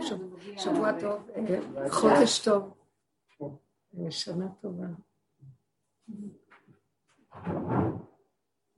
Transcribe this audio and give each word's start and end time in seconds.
טוב, 0.00 0.20
שבוע 0.56 1.00
טוב, 1.00 1.30
חודש 1.88 2.44
טוב, 2.44 2.74
שנה 4.10 4.48
טובה. 4.60 4.86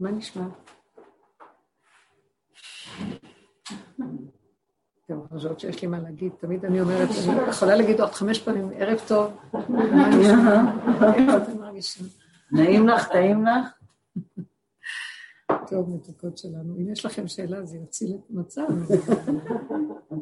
מה 0.01 0.11
נשמע? 0.11 0.45
אתם 5.05 5.29
חושבות 5.29 5.61
שיש 5.61 5.83
לי 5.83 5.89
מה 5.89 5.99
להגיד, 5.99 6.33
תמיד 6.39 6.65
אני 6.65 6.81
אומרת, 6.81 7.09
אני 7.29 7.49
יכולה 7.49 7.77
להגיד 7.77 8.01
עוד 8.01 8.11
חמש 8.11 8.43
פעמים, 8.43 8.71
ערב 8.77 8.99
טוב, 9.09 9.33
מה 9.53 10.09
נשמע? 10.09 10.63
איך 11.15 11.43
אתם 11.43 11.61
מרגישים? 11.61 12.07
נעים 12.53 12.89
לך, 12.89 13.09
טעים 13.09 13.45
לך? 13.45 13.79
טוב, 15.71 15.91
מתוקות 15.91 16.39
שלנו. 16.39 16.77
אם 16.77 16.93
יש 16.93 17.07
לכם 17.07 17.29
שאלה, 17.29 17.65
זה 17.65 17.79
יציל 17.79 18.17
את 18.17 18.31
המצב. 18.31 18.67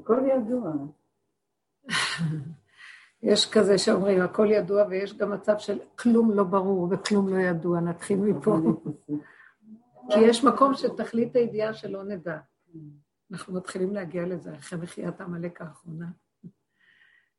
הכל 0.00 0.22
ידוע. 0.26 0.72
יש 3.22 3.50
כזה 3.50 3.78
שאומרים, 3.78 4.20
הכל 4.20 4.50
ידוע, 4.50 4.84
ויש 4.90 5.18
גם 5.18 5.30
מצב 5.32 5.58
של 5.58 5.78
כלום 5.98 6.30
לא 6.30 6.44
ברור 6.44 6.88
וכלום 6.90 7.28
לא 7.28 7.38
ידוע, 7.38 7.80
נתחיל 7.80 8.18
מפה. 8.18 8.56
כי 10.10 10.20
יש 10.20 10.44
מקום 10.44 10.74
שתכלית 10.74 11.36
הידיעה 11.36 11.74
שלא 11.74 12.04
נדע. 12.04 12.38
אנחנו 13.32 13.54
מתחילים 13.54 13.94
להגיע 13.94 14.26
לזה 14.26 14.54
אחרי 14.54 14.78
מחיית 14.78 15.20
עמלק 15.20 15.60
האחרונה. 15.60 16.06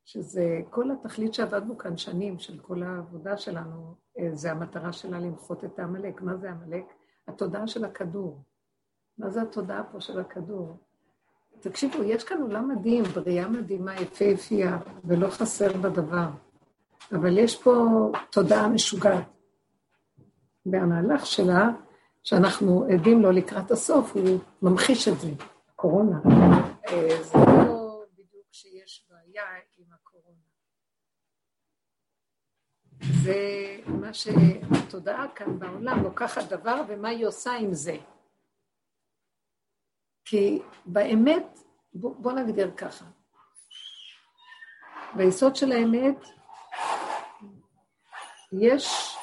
שזה 0.05 0.61
כל 0.69 0.91
התכלית 0.91 1.33
שעבדנו 1.33 1.77
כאן 1.77 1.97
שנים, 1.97 2.39
של 2.39 2.59
כל 2.59 2.83
העבודה 2.83 3.37
שלנו, 3.37 3.95
אה, 4.19 4.29
זה 4.33 4.51
המטרה 4.51 4.93
שלה 4.93 5.19
למחות 5.19 5.65
את 5.65 5.79
העמלק. 5.79 6.21
מה 6.21 6.35
זה 6.37 6.51
עמלק? 6.51 6.85
התודעה 7.27 7.67
של 7.67 7.85
הכדור. 7.85 8.43
מה 9.17 9.29
זה 9.29 9.41
התודעה 9.41 9.83
פה 9.91 10.01
של 10.01 10.19
הכדור? 10.19 10.77
תקשיבו, 11.63 12.03
יש 12.03 12.23
כאן 12.23 12.41
עולם 12.41 12.69
מדהים, 12.69 13.03
בריאה 13.03 13.47
מדהימה, 13.47 13.95
יפהפייה, 13.95 14.77
ולא 15.05 15.27
חסר 15.27 15.73
בדבר. 15.73 16.27
אבל 17.11 17.37
יש 17.37 17.63
פה 17.63 17.73
תודעה 18.31 18.67
משוגעת. 18.67 19.25
והמהלך 20.65 21.25
שלה, 21.25 21.69
שאנחנו 22.23 22.87
עדים 22.93 23.21
לו 23.21 23.31
לקראת 23.31 23.71
הסוף, 23.71 24.15
הוא 24.15 24.39
ממחיש 24.61 25.07
את 25.07 25.19
זה, 25.19 25.29
הקורונה. 25.69 26.19
אה, 26.87 27.23
זה 27.23 27.37
לא 27.37 28.03
בדיוק 28.13 28.47
שיש 28.51 29.07
בעיה 29.09 29.43
עם 29.77 29.85
הקורונה. 29.93 30.39
זה 33.23 33.77
מה 33.87 34.13
שהתודעה 34.13 35.25
כאן 35.35 35.59
בעולם 35.59 36.03
לוקחת 36.03 36.49
דבר, 36.49 36.81
ומה 36.87 37.09
היא 37.09 37.27
עושה 37.27 37.51
עם 37.51 37.73
זה. 37.73 37.97
כי 40.25 40.61
באמת, 40.85 41.59
בוא, 41.93 42.15
בוא 42.17 42.31
נגדיר 42.31 42.71
ככה, 42.77 43.05
ביסוד 45.15 45.55
של 45.55 45.71
האמת 45.71 46.25
יש 48.61 49.13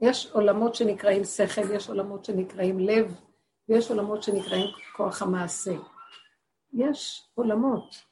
יש 0.00 0.26
עולמות 0.26 0.74
שנקראים 0.74 1.24
שכל, 1.24 1.74
יש 1.74 1.88
עולמות 1.88 2.24
שנקראים 2.24 2.78
לב, 2.78 3.20
ויש 3.68 3.90
עולמות 3.90 4.22
שנקראים 4.22 4.66
כוח 4.96 5.22
המעשה. 5.22 5.72
יש 6.72 7.28
עולמות. 7.34 8.10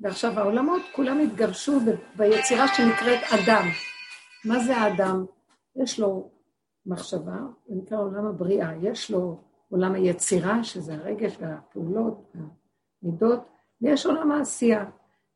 ועכשיו 0.00 0.38
העולמות 0.38 0.82
כולם 0.92 1.20
התגבשו 1.20 1.80
ביצירה 2.16 2.68
שנקראת 2.68 3.20
אדם. 3.22 3.64
מה 4.44 4.58
זה 4.58 4.76
האדם? 4.76 5.24
יש 5.76 6.00
לו 6.00 6.30
מחשבה, 6.88 7.36
זה 7.66 7.74
נקרא 7.74 7.98
עולם 7.98 8.26
הבריאה, 8.26 8.72
יש 8.82 9.10
לו 9.10 9.40
עולם 9.70 9.94
היצירה, 9.94 10.64
שזה 10.64 10.94
הרגש 10.94 11.36
והפעולות 11.40 12.32
והמידות, 13.02 13.40
ויש 13.80 14.06
עולם 14.06 14.32
העשייה. 14.32 14.84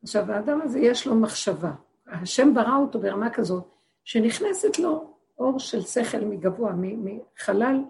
עכשיו, 0.03 0.33
האדם 0.33 0.63
הזה 0.63 0.79
יש 0.79 1.07
לו 1.07 1.15
מחשבה. 1.15 1.73
השם 2.07 2.55
ברא 2.55 2.77
אותו 2.77 3.01
ברמה 3.01 3.31
כזאת, 3.31 3.65
שנכנסת 4.05 4.79
לו 4.79 5.15
אור 5.39 5.59
של 5.59 5.81
שכל 5.81 6.19
מגבוה, 6.21 6.73
מחלל 6.77 7.81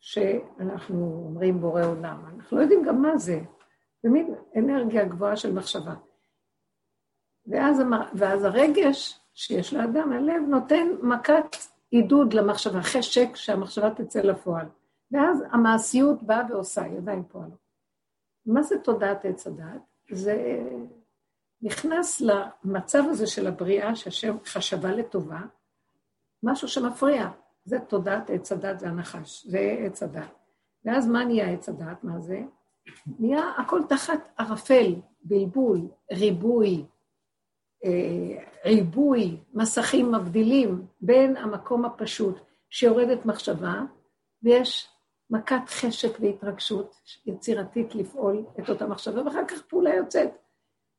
שאנחנו 0.00 1.24
אומרים 1.26 1.60
בורא 1.60 1.84
עולם. 1.84 2.24
אנחנו 2.36 2.56
לא 2.56 2.62
יודעים 2.62 2.82
גם 2.82 3.02
מה 3.02 3.18
זה, 3.18 3.40
זה 4.02 4.08
מין 4.08 4.34
אנרגיה 4.56 5.04
גבוהה 5.04 5.36
של 5.36 5.52
מחשבה. 5.52 5.94
ואז, 7.46 7.82
ואז 8.14 8.44
הרגש 8.44 9.20
שיש 9.34 9.74
לאדם, 9.74 10.12
הלב, 10.12 10.42
נותן 10.48 10.88
מכת 11.02 11.56
עידוד 11.90 12.32
למחשבה, 12.32 12.82
חשק 12.82 13.36
שהמחשבה 13.36 13.90
תצא 13.90 14.20
לפועל. 14.20 14.66
ואז 15.12 15.44
המעשיות 15.52 16.22
באה 16.22 16.42
ועושה, 16.48 16.86
ידיים 16.86 17.24
פועלות. 17.24 17.70
מה 18.46 18.62
זה 18.62 18.78
תודעת 18.78 19.24
עץ 19.24 19.46
הדת? 19.46 19.82
זה 20.10 20.60
נכנס 21.62 22.20
למצב 22.20 23.02
הזה 23.10 23.26
של 23.26 23.46
הבריאה, 23.46 23.96
שהשם 23.96 24.36
חשבה 24.44 24.92
לטובה, 24.92 25.40
משהו 26.42 26.68
שמפריע. 26.68 27.28
זה 27.64 27.78
תודעת 27.78 28.30
עץ 28.30 28.52
הדת, 28.52 28.80
זה 28.80 28.88
הנחש, 28.88 29.46
זה 29.46 29.76
עץ 29.86 30.02
הדת. 30.02 30.30
ואז 30.84 31.06
מה 31.06 31.24
נהיה 31.24 31.50
עץ 31.50 31.68
הדת? 31.68 32.04
מה 32.04 32.20
זה? 32.20 32.42
נהיה 33.18 33.50
הכל 33.58 33.80
תחת 33.88 34.28
ערפל, 34.38 34.94
בלבול, 35.22 35.80
ריבוי, 36.12 36.84
ריבוי, 38.64 39.36
מסכים 39.54 40.12
מבדילים 40.12 40.86
בין 41.00 41.36
המקום 41.36 41.84
הפשוט 41.84 42.40
שיורדת 42.70 43.26
מחשבה, 43.26 43.74
ויש 44.42 44.88
מכת 45.30 45.68
חשק 45.68 46.20
והתרגשות 46.20 46.96
יצירתית 47.26 47.94
לפעול 47.94 48.44
את 48.60 48.70
אותה 48.70 48.86
מחשבה, 48.86 49.24
ואחר 49.24 49.44
כך 49.48 49.62
פעולה 49.62 49.94
יוצאת. 49.94 50.30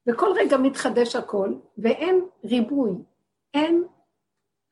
וכל 0.07 0.29
רגע 0.35 0.57
מתחדש 0.57 1.15
הכל, 1.15 1.53
ואין 1.77 2.25
ריבוי, 2.43 2.91
אין 3.53 3.83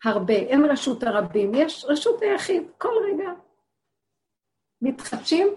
הרבה, 0.04 0.34
אין 0.34 0.66
רשות 0.66 1.04
הרבים, 1.04 1.52
יש 1.54 1.86
רשות 1.86 2.22
היחיד, 2.22 2.64
כל 2.78 2.94
רגע 3.06 3.30
מתחדשים 4.82 5.48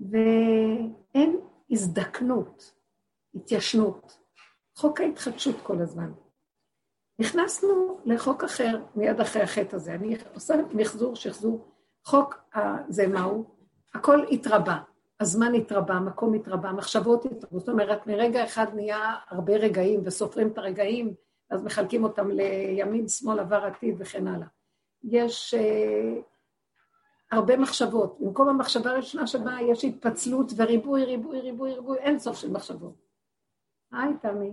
ואין 0.00 1.40
הזדקנות, 1.70 2.72
התיישנות. 3.34 4.21
חוק 4.76 5.00
ההתחדשות 5.00 5.56
כל 5.62 5.80
הזמן. 5.80 6.12
נכנסנו 7.18 7.98
לחוק 8.04 8.44
אחר 8.44 8.80
מיד 8.94 9.20
אחרי 9.20 9.42
החטא 9.42 9.76
הזה. 9.76 9.94
אני 9.94 10.16
עושה 10.34 10.54
מחזור, 10.72 11.16
שחזור. 11.16 11.68
חוק 12.04 12.40
זה 12.88 13.08
מהו? 13.08 13.44
הכל 13.94 14.24
התרבה. 14.30 14.78
הזמן 15.20 15.54
התרבה, 15.54 15.94
המקום 15.94 16.34
התרבה, 16.34 16.68
המחשבות 16.68 17.24
התרבו. 17.24 17.58
זאת 17.58 17.68
אומרת, 17.68 18.06
מרגע 18.06 18.44
אחד 18.44 18.66
נהיה 18.74 19.14
הרבה 19.28 19.56
רגעים, 19.56 20.00
וסופרים 20.04 20.48
את 20.48 20.58
הרגעים, 20.58 21.14
אז 21.50 21.62
מחלקים 21.62 22.04
אותם 22.04 22.30
לימין, 22.30 23.08
שמאל, 23.08 23.40
עבר, 23.40 23.64
עתיד 23.64 23.94
וכן 23.98 24.26
הלאה. 24.26 24.46
יש 25.02 25.54
אה, 25.54 26.20
הרבה 27.30 27.56
מחשבות. 27.56 28.16
במקום 28.20 28.48
המחשבה 28.48 28.90
הראשונה 28.90 29.26
שבה 29.26 29.56
יש 29.70 29.84
התפצלות 29.84 30.52
וריבוי, 30.56 31.04
ריבוי, 31.04 31.40
ריבוי, 31.40 31.74
ריבוי, 31.74 31.98
אין 31.98 32.18
סוף 32.18 32.36
של 32.36 32.50
מחשבות. 32.50 32.94
היי, 33.92 34.12
תמי. 34.22 34.50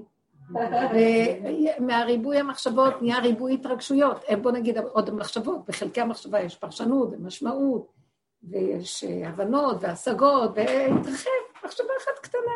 ומהריבוי 1.80 2.38
המחשבות 2.38 3.02
נהיה 3.02 3.20
ריבוי 3.20 3.54
התרגשויות. 3.54 4.26
בוא 4.42 4.52
נגיד 4.52 4.78
עוד 4.78 5.14
מחשבות, 5.14 5.66
בחלקי 5.66 6.02
המחשבה 6.02 6.40
יש 6.40 6.56
פרשנות 6.56 7.10
ומשמעות, 7.12 7.92
ויש 8.44 9.04
אה, 9.04 9.30
הבנות 9.30 9.78
והשגות, 9.82 10.52
והתרחב, 10.56 11.30
מחשבה 11.66 11.94
אחת 11.98 12.20
קטנה. 12.22 12.56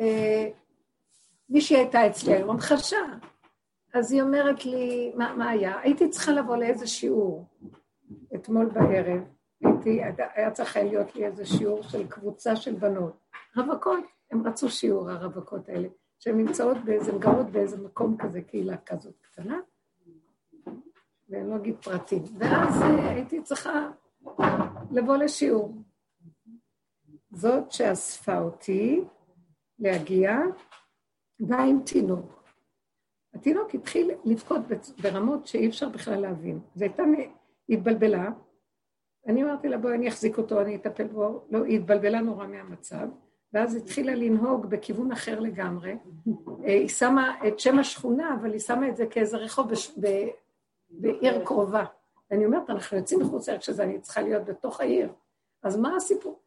אה, 0.00 0.48
מישהי 1.48 1.76
הייתה 1.76 2.06
אצלי 2.06 2.34
היום, 2.34 2.60
חשה. 2.60 2.96
אז 3.94 4.12
היא 4.12 4.22
אומרת 4.22 4.64
לי, 4.64 5.12
מה, 5.16 5.34
מה 5.36 5.48
היה? 5.48 5.80
הייתי 5.80 6.08
צריכה 6.08 6.32
לבוא 6.32 6.56
לאיזה 6.56 6.86
שיעור. 6.86 7.44
אתמול 8.34 8.66
בערב, 8.66 9.22
הייתי, 9.64 10.00
היה 10.34 10.50
צריך 10.50 10.76
להיות 10.76 11.16
לי 11.16 11.26
איזה 11.26 11.46
שיעור 11.46 11.82
של 11.82 12.08
קבוצה 12.08 12.56
של 12.56 12.74
בנות. 12.74 13.12
רווקות, 13.56 14.04
הם 14.30 14.46
רצו 14.46 14.70
שיעור, 14.70 15.10
הרווקות 15.10 15.68
האלה, 15.68 15.88
שהן 16.18 16.36
נמצאות 16.36 16.76
באיזה, 16.84 17.12
גרות 17.18 17.46
באיזה 17.46 17.76
מקום 17.76 18.16
כזה, 18.18 18.42
קהילה 18.42 18.76
כזאת 18.76 19.14
קטנה, 19.20 19.58
ואני 21.28 21.50
לא 21.50 21.56
אגיד 21.56 21.76
פרטים. 21.82 22.22
ואז 22.38 22.82
אה, 22.82 23.10
הייתי 23.10 23.42
צריכה 23.42 23.90
לבוא 24.90 25.16
לשיעור. 25.16 25.74
זאת 27.30 27.72
שאספה 27.72 28.38
אותי 28.38 29.04
להגיע, 29.78 30.36
באה 31.40 31.64
עם 31.64 31.80
תינוק. 31.86 32.44
התינוק 33.34 33.74
התחיל 33.74 34.10
לבכות 34.24 34.60
ברמות 35.02 35.46
שאי 35.46 35.68
אפשר 35.68 35.88
בכלל 35.88 36.20
להבין. 36.20 36.60
והייתה 36.76 37.02
התבלבלה, 37.68 38.30
אני 39.26 39.44
אמרתי 39.44 39.68
לה, 39.68 39.78
בואי 39.78 39.94
אני 39.94 40.08
אחזיק 40.08 40.38
אותו, 40.38 40.60
אני 40.60 40.76
אטפל 40.76 41.06
בו, 41.06 41.46
לא, 41.50 41.64
היא 41.64 41.78
התבלבלה 41.78 42.20
נורא 42.20 42.46
מהמצב, 42.46 43.08
ואז 43.52 43.74
התחילה 43.74 44.14
לנהוג 44.14 44.66
בכיוון 44.66 45.12
אחר 45.12 45.40
לגמרי. 45.40 45.92
אה, 45.92 45.96
היא 46.64 46.88
שמה 46.88 47.34
את 47.48 47.60
שם 47.60 47.78
השכונה, 47.78 48.34
אבל 48.40 48.52
היא 48.52 48.60
שמה 48.60 48.88
את 48.88 48.96
זה 48.96 49.06
כאיזה 49.06 49.36
רחוב 49.36 49.70
בש... 49.70 49.92
ב... 50.00 50.06
בעיר 50.90 51.44
קרובה. 51.44 51.84
ואני 52.30 52.46
אומרת, 52.46 52.70
אנחנו 52.70 52.96
יוצאים 52.96 53.20
מחוץ 53.20 53.48
לעיר 53.48 53.60
שזה, 53.60 53.82
אני 53.82 54.00
צריכה 54.00 54.22
להיות 54.22 54.44
בתוך 54.44 54.80
העיר. 54.80 55.08
אז 55.62 55.76
מה 55.76 55.96
הסיפור? 55.96 56.38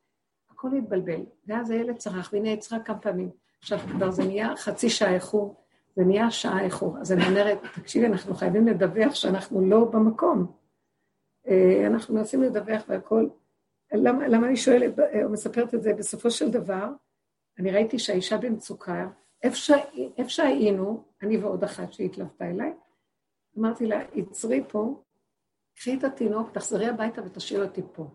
הכל 0.50 0.68
התבלבל. 0.78 1.22
ואז 1.48 1.70
הילד 1.70 1.98
צרח, 1.98 2.30
והנה 2.34 2.50
יצרה 2.50 2.80
כמה 2.80 2.98
פעמים. 2.98 3.30
עכשיו 3.60 3.80
כבר 3.80 4.12
זה 4.12 4.24
נהיה 4.24 4.56
חצי 4.56 4.90
שעה 4.90 5.14
איחור, 5.14 5.56
זה 5.96 6.04
נהיה 6.04 6.32
שעה 6.32 6.64
איחור. 6.64 6.98
אז 7.02 7.12
אני 7.12 7.28
אומרת, 7.28 7.60
תקשיבי, 7.76 8.06
אנחנו 8.06 8.36
חייבים 8.36 8.68
לדווח 8.68 9.16
שאנחנו 9.16 9.70
לא 9.70 9.86
במקום. 9.86 10.52
אה, 11.48 11.88
אנחנו 11.88 12.16
מנסים 12.16 12.44
לדווח 12.44 12.84
והכל. 12.88 13.28
למה, 13.94 14.28
למה 14.28 14.48
אני 14.48 14.58
שואלת, 14.58 15.00
או 15.24 15.30
מספרת 15.30 15.74
את 15.74 15.84
זה, 15.84 15.94
בסופו 15.94 16.32
של 16.32 16.52
דבר, 16.52 16.88
אני 17.60 17.72
ראיתי 17.72 18.00
שהאישה 18.00 18.38
במצוקה, 18.38 19.08
איפה 19.44 20.30
שהיינו, 20.30 21.04
אני 21.22 21.38
ועוד 21.38 21.64
אחת 21.64 21.94
שהתלוותה 21.94 22.46
אליי, 22.46 22.74
אמרתי 23.60 23.86
לה, 23.86 24.02
עצרי 24.16 24.64
פה, 24.68 25.04
קחי 25.76 25.98
את 25.98 26.04
התינוק, 26.04 26.52
תחזרי 26.52 26.88
הביתה 26.88 27.22
ותשאירי 27.26 27.64
אותי 27.64 27.82
פה. 27.94 28.08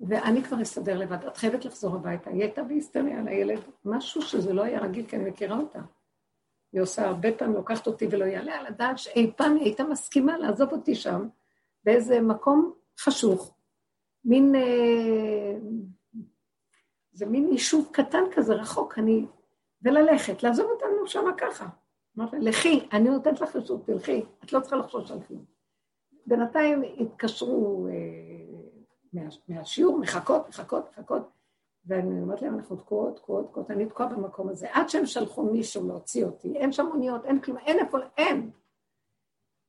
ואני 0.00 0.42
כבר 0.42 0.62
אסתדר 0.62 0.98
לבד, 0.98 1.24
את 1.24 1.36
חייבת 1.36 1.64
לחזור 1.64 1.94
הביתה. 1.94 2.30
היא 2.30 2.42
הייתה 2.42 2.62
בהיסטריה 2.62 3.18
על 3.20 3.28
הילד, 3.28 3.60
משהו 3.84 4.22
שזה 4.22 4.52
לא 4.52 4.62
היה 4.62 4.80
רגיל, 4.80 5.06
כי 5.06 5.16
אני 5.16 5.30
מכירה 5.30 5.58
אותה. 5.58 5.80
היא 6.72 6.80
עושה 6.80 7.06
הרבה 7.06 7.32
פעמים, 7.32 7.54
לוקחת 7.56 7.86
אותי 7.86 8.06
ולא 8.10 8.24
יעלה 8.24 8.54
על 8.54 8.66
הדעת 8.66 8.98
שאי 8.98 9.32
פעם 9.36 9.56
היא 9.56 9.64
הייתה 9.64 9.84
מסכימה 9.84 10.38
לעזוב 10.38 10.72
אותי 10.72 10.94
שם, 10.94 11.28
באיזה 11.84 12.20
מקום 12.20 12.72
חשוך, 13.00 13.54
מין... 14.24 14.54
אה, 14.54 15.58
זה 17.12 17.26
מין 17.26 17.48
יישוב 17.52 17.88
קטן 17.92 18.22
כזה, 18.32 18.54
רחוק, 18.54 18.98
אני... 18.98 19.26
וללכת, 19.82 20.42
לעזוב 20.42 20.66
אותנו 20.70 21.06
שם 21.06 21.24
ככה. 21.38 21.66
אמרתי 22.18 22.36
לכי, 22.40 22.88
אני 22.92 23.08
נותנת 23.08 23.40
לך 23.40 23.56
רשות, 23.56 23.86
תלכי, 23.86 24.24
את 24.44 24.52
לא 24.52 24.60
צריכה 24.60 24.76
לחשוש 24.76 25.10
על 25.10 25.18
כלום. 25.28 25.44
בינתיים 26.26 26.82
התקשרו 26.98 27.86
אה, 27.88 27.92
מה, 29.12 29.22
מהשיעור, 29.48 29.98
מחכות, 29.98 30.48
מחכות, 30.48 30.84
מחכות, 30.90 31.30
ואני 31.86 32.20
אומרת 32.22 32.42
להם, 32.42 32.54
אנחנו 32.54 32.76
תקועות, 32.76 33.16
תקועות, 33.16 33.48
תקועות, 33.48 33.70
אני 33.70 33.86
תקועה 33.86 34.08
במקום 34.08 34.48
הזה, 34.48 34.66
עד 34.72 34.88
שהם 34.88 35.06
שלחו 35.06 35.42
מישהו 35.42 35.88
להוציא 35.88 36.24
אותי, 36.24 36.56
אין 36.56 36.72
שם 36.72 36.86
מוניות, 36.86 37.24
אין 37.24 37.40
כלום, 37.40 37.58
אין 37.58 37.78
איפה, 37.78 37.98
אין. 38.16 38.50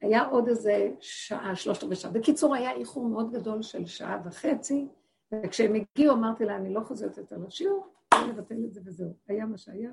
היה 0.01 0.25
עוד 0.25 0.47
איזה 0.47 0.91
שעה, 0.99 1.55
שלושת 1.55 1.83
רבעי 1.83 1.95
שעה. 1.95 2.11
בקיצור, 2.11 2.55
היה 2.55 2.71
איחור 2.71 3.09
מאוד 3.09 3.31
גדול 3.31 3.61
של 3.61 3.85
שעה 3.85 4.21
וחצי, 4.25 4.87
וכשהם 5.31 5.73
הגיעו 5.75 6.15
אמרתי 6.15 6.45
לה, 6.45 6.55
אני 6.55 6.73
לא 6.73 6.79
חוזרת 6.79 7.17
יותר 7.17 7.37
לשיעור, 7.37 7.87
אני 8.13 8.29
לבטל 8.29 8.65
את 8.65 8.73
זה 8.73 8.81
וזהו. 8.85 9.13
היה 9.27 9.45
מה 9.45 9.57
שהיה. 9.57 9.91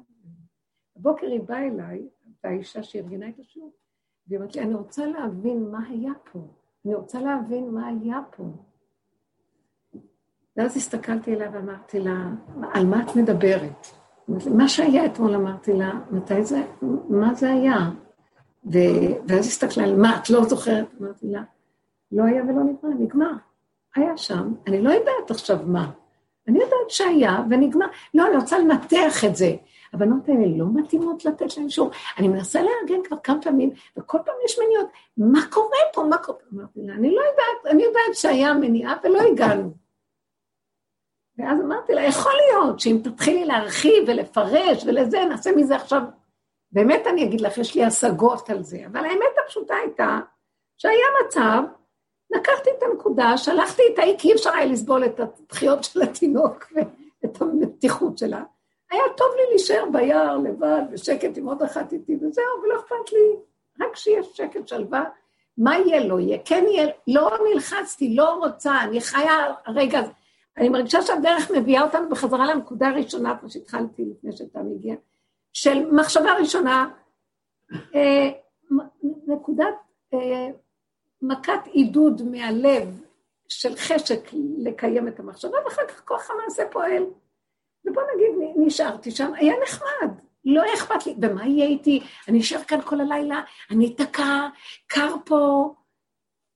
בבוקר 0.96 1.26
היא 1.26 1.40
באה 1.40 1.66
אליי, 1.66 2.08
הייתה 2.26 2.50
אישה 2.50 2.82
שארגנה 2.82 3.28
את 3.28 3.38
השיעור, 3.38 3.72
והיא 4.26 4.38
אמרת 4.38 4.56
לי, 4.56 4.62
אני 4.62 4.74
רוצה 4.74 5.06
להבין 5.06 5.70
מה 5.70 5.88
היה 5.88 6.12
פה. 6.32 6.38
אני 6.84 6.94
רוצה 6.94 7.20
להבין 7.20 7.70
מה 7.70 7.86
היה 7.86 8.20
פה. 8.36 8.44
ואז 10.56 10.76
הסתכלתי 10.76 11.34
אליה 11.34 11.50
ואמרתי 11.52 12.00
לה, 12.00 12.30
על 12.72 12.86
מה 12.86 13.02
את 13.02 13.16
מדברת? 13.16 13.86
מה 14.28 14.68
שהיה 14.68 15.06
אתמול, 15.06 15.34
אמרתי 15.34 15.72
לה, 15.72 16.00
מתי 16.10 16.44
זה, 16.44 16.62
מה 17.08 17.34
זה 17.34 17.50
היה? 17.50 17.90
ו... 18.64 18.78
ואז 19.28 19.46
הסתכלה 19.46 19.84
על 19.84 19.96
מה, 19.96 20.18
את 20.22 20.30
לא 20.30 20.44
זוכרת? 20.44 20.86
אמרתי 21.00 21.26
לה, 21.26 21.42
לא 22.12 22.24
היה 22.24 22.42
ולא 22.42 22.62
נגמר, 22.64 22.90
נגמר. 22.98 23.32
היה 23.96 24.16
שם, 24.16 24.52
אני 24.66 24.82
לא 24.82 24.90
יודעת 24.90 25.30
עכשיו 25.30 25.58
מה. 25.66 25.90
אני 26.48 26.58
יודעת 26.58 26.90
שהיה 26.90 27.42
ונגמר. 27.50 27.86
לא, 28.14 28.26
אני 28.26 28.36
רוצה 28.36 28.58
לנתח 28.58 29.24
את 29.24 29.36
זה. 29.36 29.56
הבנות 29.92 30.28
האלה 30.28 30.46
לא 30.56 30.66
מתאימות 30.74 31.24
לתת 31.24 31.56
להם 31.56 31.70
שיעור. 31.70 31.90
אני 32.18 32.28
מנסה 32.28 32.60
לארגן 32.62 33.02
כבר 33.04 33.16
כמה 33.22 33.42
פעמים, 33.42 33.70
וכל 33.98 34.18
פעם 34.24 34.34
יש 34.44 34.58
מניעות. 34.58 34.88
מה 35.16 35.40
קורה 35.50 35.78
פה? 35.92 36.02
מה 36.02 36.18
קורה? 36.18 36.38
אמרתי 36.52 36.80
לה, 36.82 36.94
אני 36.94 37.14
לא 37.14 37.20
יודעת, 37.20 37.74
אני 37.74 37.82
יודעת 37.82 38.14
שהיה 38.14 38.54
מניעה 38.54 38.94
ולא 39.04 39.20
הגענו. 39.20 39.70
ואז 41.38 41.60
אמרתי 41.60 41.94
לה, 41.94 42.04
יכול 42.04 42.32
להיות 42.32 42.80
שאם 42.80 43.00
תתחילי 43.04 43.44
להרחיב 43.44 44.04
ולפרש 44.06 44.84
ולזה, 44.86 45.24
נעשה 45.28 45.50
מזה 45.56 45.76
עכשיו... 45.76 46.02
באמת 46.72 47.06
אני 47.06 47.24
אגיד 47.24 47.40
לך, 47.40 47.58
יש 47.58 47.74
לי 47.74 47.84
השגות 47.84 48.50
על 48.50 48.62
זה, 48.62 48.78
אבל 48.86 49.04
האמת 49.04 49.34
הפשוטה 49.44 49.74
הייתה 49.74 50.18
שהיה 50.78 51.06
מצב, 51.26 51.62
לקחתי 52.30 52.70
את 52.78 52.82
הנקודה, 52.82 53.36
שלחתי 53.36 53.82
את 53.94 53.98
האי, 53.98 54.16
כי 54.18 54.28
אי 54.28 54.34
אפשר 54.34 54.50
היה 54.50 54.66
לסבול 54.66 55.04
את 55.04 55.20
הדחיות 55.20 55.84
של 55.84 56.02
התינוק 56.02 56.72
ואת 56.74 57.40
המתיחות 57.42 58.18
שלה. 58.18 58.42
היה 58.90 59.02
טוב 59.16 59.26
לי 59.36 59.42
להישאר 59.50 59.84
ביער 59.92 60.36
לבד, 60.36 60.82
בשקט 60.92 61.38
עם 61.38 61.48
עוד 61.48 61.62
אחת 61.62 61.92
איתי 61.92 62.16
וזהו, 62.16 62.44
ולא 62.62 62.80
אכפת 62.80 63.12
לי, 63.12 63.36
רק 63.80 63.96
שיש 63.96 64.26
שקט, 64.34 64.68
שלווה. 64.68 65.04
מה 65.58 65.78
יהיה, 65.78 66.04
לא 66.04 66.20
יהיה, 66.20 66.38
כן 66.44 66.64
יהיה, 66.68 66.86
לא 67.06 67.30
נלחצתי, 67.52 68.14
לא 68.14 68.34
רוצה, 68.34 68.82
אני 68.82 69.00
חיה 69.00 69.54
הרגע 69.66 69.98
הזה. 69.98 70.12
אני 70.56 70.68
מרגישה 70.68 71.02
שהדרך 71.02 71.50
מביאה 71.50 71.82
אותנו 71.82 72.08
בחזרה 72.08 72.46
לנקודה 72.46 72.88
הראשונה, 72.88 73.36
כמו 73.40 73.50
שהתחלתי 73.50 74.04
לפני 74.04 74.32
שאתה 74.32 74.60
מגיע, 74.62 74.94
של 75.60 75.90
מחשבה 75.92 76.32
ראשונה, 76.38 76.88
אה, 77.94 78.28
נקודת 79.26 79.74
אה, 80.14 80.48
מכת 81.22 81.66
עידוד 81.72 82.22
מהלב 82.22 83.00
של 83.48 83.76
חשק 83.76 84.20
לקיים 84.58 85.08
את 85.08 85.20
המחשבה, 85.20 85.58
ואחר 85.64 85.86
כך 85.86 86.04
כוח 86.04 86.30
המעשה 86.30 86.62
פועל. 86.70 87.02
ובוא 87.84 88.02
נגיד, 88.14 88.52
נשארתי 88.56 89.10
שם, 89.10 89.32
היה 89.34 89.54
נחמד, 89.62 90.10
לא 90.44 90.62
אכפת 90.74 91.06
לי, 91.06 91.14
ומה 91.22 91.46
יהיה 91.46 91.66
איתי? 91.66 92.02
אני 92.28 92.40
אשאר 92.40 92.62
כאן 92.62 92.80
כל 92.80 93.00
הלילה, 93.00 93.42
אני 93.70 93.94
אתקע, 93.94 94.48
קר 94.86 95.14
פה, 95.24 95.74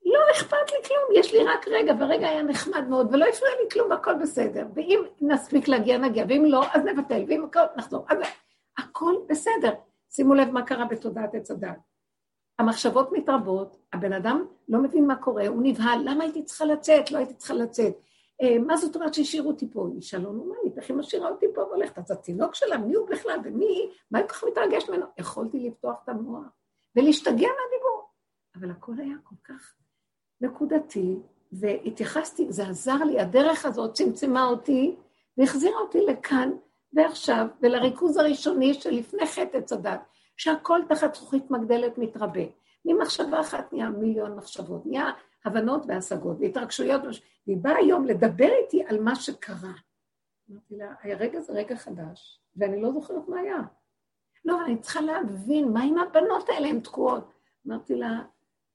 לא 0.05 0.21
אכפת 0.33 0.71
לי 0.73 0.89
כלום, 0.89 1.21
יש 1.21 1.33
לי 1.33 1.45
רק 1.45 1.69
רגע, 1.69 1.95
והרגע 1.99 2.29
היה 2.29 2.43
נחמד 2.43 2.89
מאוד, 2.89 3.15
ולא 3.15 3.25
הפריע 3.25 3.53
לי 3.63 3.71
כלום, 3.73 3.91
והכל 3.91 4.15
בסדר. 4.15 4.67
ואם 4.75 5.03
נספיק 5.21 5.69
להגיע, 5.69 5.99
נגיע, 5.99 6.25
ואם 6.29 6.45
לא, 6.45 6.65
אז 6.73 6.83
נבטל, 6.85 7.25
ואם 7.29 7.45
הכל, 7.45 7.61
נחזור. 7.77 8.07
אז 8.09 8.19
הכל 8.79 9.15
בסדר. 9.29 9.73
שימו 10.11 10.35
לב 10.35 10.51
מה 10.51 10.67
קרה 10.67 10.85
בתודעת 10.85 11.35
עץ 11.35 11.51
הדת. 11.51 11.79
המחשבות 12.59 13.13
מתרבות, 13.13 13.77
הבן 13.93 14.13
אדם 14.13 14.47
לא 14.69 14.83
מבין 14.83 15.07
מה 15.07 15.17
קורה, 15.17 15.47
הוא 15.47 15.61
נבהל, 15.63 16.01
למה 16.05 16.25
הייתי 16.25 16.45
צריכה 16.45 16.65
לצאת? 16.65 17.11
לא 17.11 17.19
הייתי 17.19 17.35
צריכה 17.35 17.55
לצאת. 17.55 17.95
אה, 18.43 18.59
מה 18.59 18.77
זאת 18.77 18.97
אומרת 18.97 19.15
שהשאירו 19.15 19.51
אותי 19.51 19.71
פה? 19.71 19.89
אישה 19.97 20.19
לא 20.19 20.33
נורמלית, 20.33 20.79
איך 20.79 20.91
היא 20.91 20.97
משאירה 20.97 21.29
אותי 21.29 21.47
פה 21.55 21.61
והולכת? 21.61 21.99
אז 21.99 22.11
התינוק 22.11 22.55
שלה, 22.55 22.79
מי 22.79 22.95
הוא 22.95 23.09
בכלל 23.09 23.39
ומי 23.45 23.91
מה 24.11 24.19
היא 24.19 24.27
כל 24.29 24.35
כך 24.35 24.45
מתרגש 24.45 24.89
ממנו? 24.89 25.07
יכולתי 25.19 25.59
לפתוח 25.59 25.97
את 26.05 26.09
המוח 26.09 26.47
ולהשתגע 26.97 27.33
מהדיבור. 27.33 28.09
אבל 28.55 28.71
הכל 28.71 28.93
היה 28.99 29.15
כל 29.25 29.35
כך 29.45 29.75
נקודתי, 30.41 31.17
והתייחסתי, 31.53 32.53
זה 32.53 32.69
עזר 32.69 33.05
לי, 33.05 33.21
הדרך 33.21 33.65
הזאת 33.65 33.95
צמצמה 33.95 34.45
אותי 34.45 34.97
והחזירה 35.37 35.79
אותי 35.81 36.01
לכאן 36.01 36.51
ועכשיו, 36.93 37.46
ולריכוז 37.61 38.17
הראשוני 38.17 38.75
שלפני 38.75 39.27
חטא 39.27 39.56
עץ 39.56 39.72
הדת, 39.72 40.01
שהכל 40.37 40.81
תחת 40.89 41.15
זכוכית 41.15 41.51
מגדלת 41.51 41.99
מתרבה. 41.99 42.43
ממחשבה 42.84 43.41
אחת 43.41 43.72
נהיה 43.72 43.89
מיליון 43.91 44.37
מחשבות, 44.37 44.87
נהיה 44.87 45.11
הבנות 45.44 45.82
והשגות 45.89 46.37
והתרגשויות, 46.41 47.03
והיא 47.46 47.56
באה 47.56 47.77
היום 47.77 48.06
לדבר 48.06 48.49
איתי 48.63 48.84
על 48.89 49.01
מה 49.01 49.15
שקרה. 49.15 49.72
אמרתי 50.51 50.77
לה, 50.77 50.94
הרגע 51.03 51.41
זה 51.41 51.53
רגע 51.53 51.77
חדש, 51.77 52.41
ואני 52.56 52.82
לא 52.82 52.93
זוכרת 52.93 53.29
מה 53.29 53.41
היה. 53.41 53.58
לא, 54.44 54.65
אני 54.65 54.79
צריכה 54.79 55.01
להבין, 55.01 55.72
מה 55.72 55.82
עם 55.82 55.99
הבנות 55.99 56.49
האלה, 56.49 56.69
הן 56.69 56.81
תקועות. 56.81 57.32
אמרתי 57.67 57.94
לה, 57.94 58.20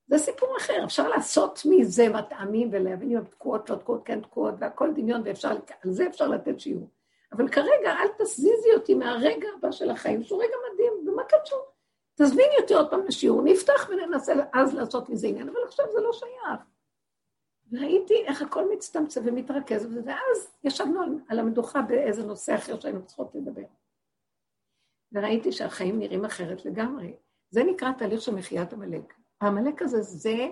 זה 0.07 0.17
סיפור 0.17 0.57
אחר, 0.57 0.83
אפשר 0.83 1.07
לעשות 1.07 1.61
מזה 1.65 2.09
מטעמים 2.09 2.69
ולהבין 2.71 3.11
אם 3.11 3.17
התקועות 3.17 3.69
לא 3.69 3.75
תקועות, 3.75 4.01
כן 4.05 4.21
תקועות, 4.21 4.55
והכל 4.59 4.93
דמיון, 4.95 5.21
ואפשר, 5.25 5.49
על 5.83 5.91
זה 5.91 6.07
אפשר 6.07 6.27
לתת 6.27 6.59
שיעור. 6.59 6.89
אבל 7.31 7.47
כרגע 7.47 7.93
אל 7.99 8.07
תזיזי 8.17 8.73
אותי 8.75 8.93
מהרגע 8.93 9.47
הבא 9.57 9.71
של 9.71 9.89
החיים, 9.89 10.23
שהוא 10.23 10.43
רגע 10.43 10.55
מדהים, 10.73 11.07
ומה 11.07 11.23
קשור? 11.23 11.59
תזמיני 12.15 12.55
אותי 12.61 12.73
עוד 12.73 12.89
פעם 12.89 13.05
לשיעור, 13.07 13.41
נפתח 13.43 13.89
וננסה 13.89 14.33
אז 14.53 14.75
לעשות 14.75 15.09
מזה 15.09 15.27
עניין, 15.27 15.49
אבל 15.49 15.63
עכשיו 15.65 15.85
זה 15.93 16.01
לא 16.01 16.13
שייך. 16.13 16.61
וראיתי 17.71 18.25
איך 18.25 18.41
הכל 18.41 18.71
מצטמצם 18.73 19.21
ומתרכז, 19.25 19.87
ואז 20.05 20.57
ישבנו 20.63 21.01
על, 21.01 21.19
על 21.29 21.39
המדוכה 21.39 21.81
באיזה 21.81 22.23
נושא 22.23 22.55
אחר 22.55 22.79
שהיינו 22.79 23.05
צריכות 23.05 23.35
לדבר. 23.35 23.65
וראיתי 25.11 25.51
שהחיים 25.51 25.99
נראים 25.99 26.25
אחרת 26.25 26.65
לגמרי. 26.65 27.15
זה 27.49 27.63
נקרא 27.63 27.91
תהליך 27.91 28.21
של 28.21 28.35
מחיית 28.35 28.73
עמלק. 28.73 29.13
העמלק 29.41 29.81
הזה 29.81 30.01
זה 30.01 30.47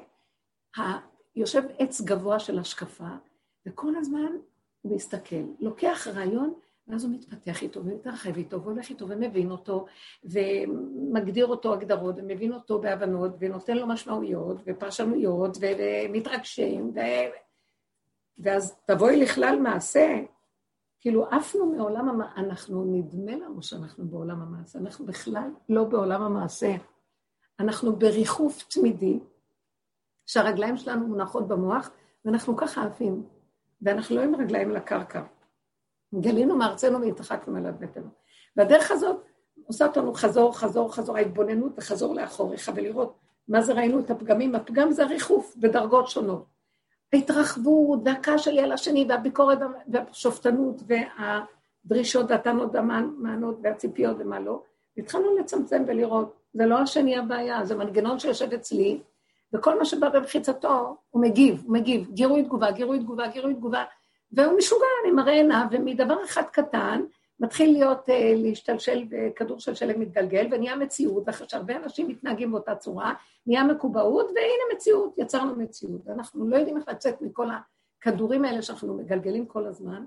יושב 1.36 1.64
עץ 1.78 2.02
גבוה 2.02 2.40
של 2.40 2.60
השקפה, 2.60 3.10
וכל 3.66 3.96
הזמן 3.96 4.32
הוא 4.82 4.96
מסתכל, 4.96 5.46
לוקח 5.60 6.08
רעיון, 6.08 6.54
ואז 6.88 7.04
הוא 7.04 7.14
מתפתח 7.14 7.62
איתו 7.62 7.86
ומתרחב 7.86 8.36
איתו 8.38 8.62
והולך 8.62 8.90
איתו 8.90 9.08
ומבין 9.08 9.52
אותו 9.52 9.86
ומגדיר 10.24 11.46
אותו 11.46 11.74
הגדרות 11.74 12.16
ומבין 12.18 12.54
אותו 12.54 12.82
בהבנות 12.82 13.32
ונותן 13.40 13.78
לו 13.78 13.88
משמעויות 13.88 14.62
ופרשנויות 14.66 15.58
ומתרגשים 15.62 16.92
ו... 16.96 17.00
ואז 18.38 18.76
תבואי 18.86 19.22
לכלל 19.22 19.60
מעשה, 19.62 20.22
כאילו 21.00 21.26
עפנו 21.26 21.66
מעולם 21.66 22.10
המעשה, 22.10 22.32
אנחנו, 22.36 22.86
נדמה 22.86 23.32
לנו 23.32 23.64
שאנחנו 23.64 24.08
בעולם 24.08 24.42
המעשה, 24.42 24.80
אנחנו 24.80 25.06
בכלל 25.06 25.50
לא 25.70 25.84
בעולם 25.84 26.22
המעשה. 26.22 26.76
אנחנו 27.60 27.96
בריחוף 27.96 28.64
תמידי, 28.64 29.20
שהרגליים 30.26 30.78
שלנו 30.78 31.08
מונחות 31.08 31.48
במוח, 31.48 31.92
ואנחנו 32.26 32.58
ככה 32.58 32.86
עפים. 32.86 33.24
ואנחנו 33.82 34.16
לא 34.16 34.22
עם 34.22 34.36
רגליים 34.36 34.72
לקרקע. 34.72 35.24
גלינו 36.22 36.56
מארצנו 36.56 37.02
והתרחקנו 37.02 37.58
אליו 37.58 37.74
ביתנו. 37.80 38.10
והדרך 38.58 38.92
הזאת 38.92 39.24
עושה 39.68 39.86
אותנו 39.86 40.14
חזור, 40.14 40.58
חזור, 40.58 40.96
חזור, 40.96 41.18
ההתבוננות 41.18 41.72
וחזור 41.78 42.16
לאחוריך 42.16 42.72
ולראות 42.76 43.20
מה 43.48 43.62
זה 43.62 43.74
ראינו 43.74 44.00
את 44.00 44.12
הפגמים. 44.12 44.56
הפגם 44.56 44.92
זה 44.92 45.04
הריחוף 45.04 45.56
בדרגות 45.58 46.08
שונות. 46.08 46.46
ההתרחבות 47.14 48.00
והקש 48.06 48.48
על 48.48 48.72
השני 48.72 49.06
והביקורת 49.10 49.60
והשופטנות 49.88 50.82
והדרישות 50.88 52.32
והטענות 52.32 52.70
והמענות 52.74 53.60
והציפיות 53.64 54.18
ומה 54.20 54.40
לא. 54.40 54.62
התחלנו 54.98 55.38
לצמצם 55.38 55.84
ולראות, 55.88 56.34
זה 56.54 56.66
לא 56.66 56.78
השני 56.78 57.18
הבעיה, 57.18 57.66
זה 57.66 57.76
מנגנון 57.76 58.20
שיושב 58.20 58.54
אצלי, 58.54 59.00
וכל 59.54 59.80
מה 59.80 59.86
שבא 59.86 60.10
במחיצתו, 60.10 60.98
הוא 61.10 61.22
מגיב, 61.22 61.64
הוא 61.66 61.74
מגיב, 61.74 62.10
גירוי 62.12 62.44
תגובה, 62.44 62.72
גירוי 62.72 63.00
תגובה, 63.00 63.28
גירוי 63.28 63.54
תגובה, 63.54 63.84
והוא 64.36 64.58
משוגע, 64.58 64.86
אני 65.04 65.12
מראה 65.12 65.34
עיניו, 65.34 65.66
ומדבר 65.72 66.24
אחד 66.26 66.44
קטן, 66.44 67.02
מתחיל 67.40 67.72
להיות, 67.72 68.10
uh, 68.10 68.12
להשתלשל, 68.36 69.06
וכדור 69.10 69.60
של 69.60 69.76
שלם 69.76 70.00
מתגלגל, 70.00 70.48
ונהיה 70.52 70.76
מציאות, 70.76 71.24
ואחרי 71.28 71.50
שהרבה 71.50 71.76
אנשים 71.76 72.08
מתנהגים 72.08 72.52
באותה 72.52 72.76
צורה, 72.76 73.14
נהיה 73.48 73.64
מקובעות, 73.64 74.26
והנה 74.26 74.76
מציאות, 74.76 75.14
יצרנו 75.18 75.56
מציאות. 75.56 76.02
ואנחנו 76.06 76.48
לא 76.50 76.56
יודעים 76.56 76.78
איך 76.78 76.88
לצאת 76.88 77.22
מכל 77.22 77.48
הכדורים 78.02 78.46
האלה 78.46 78.62
שאנחנו 78.62 78.94
מגלגלים 78.94 79.46
כל 79.46 79.66
הזמן, 79.66 80.06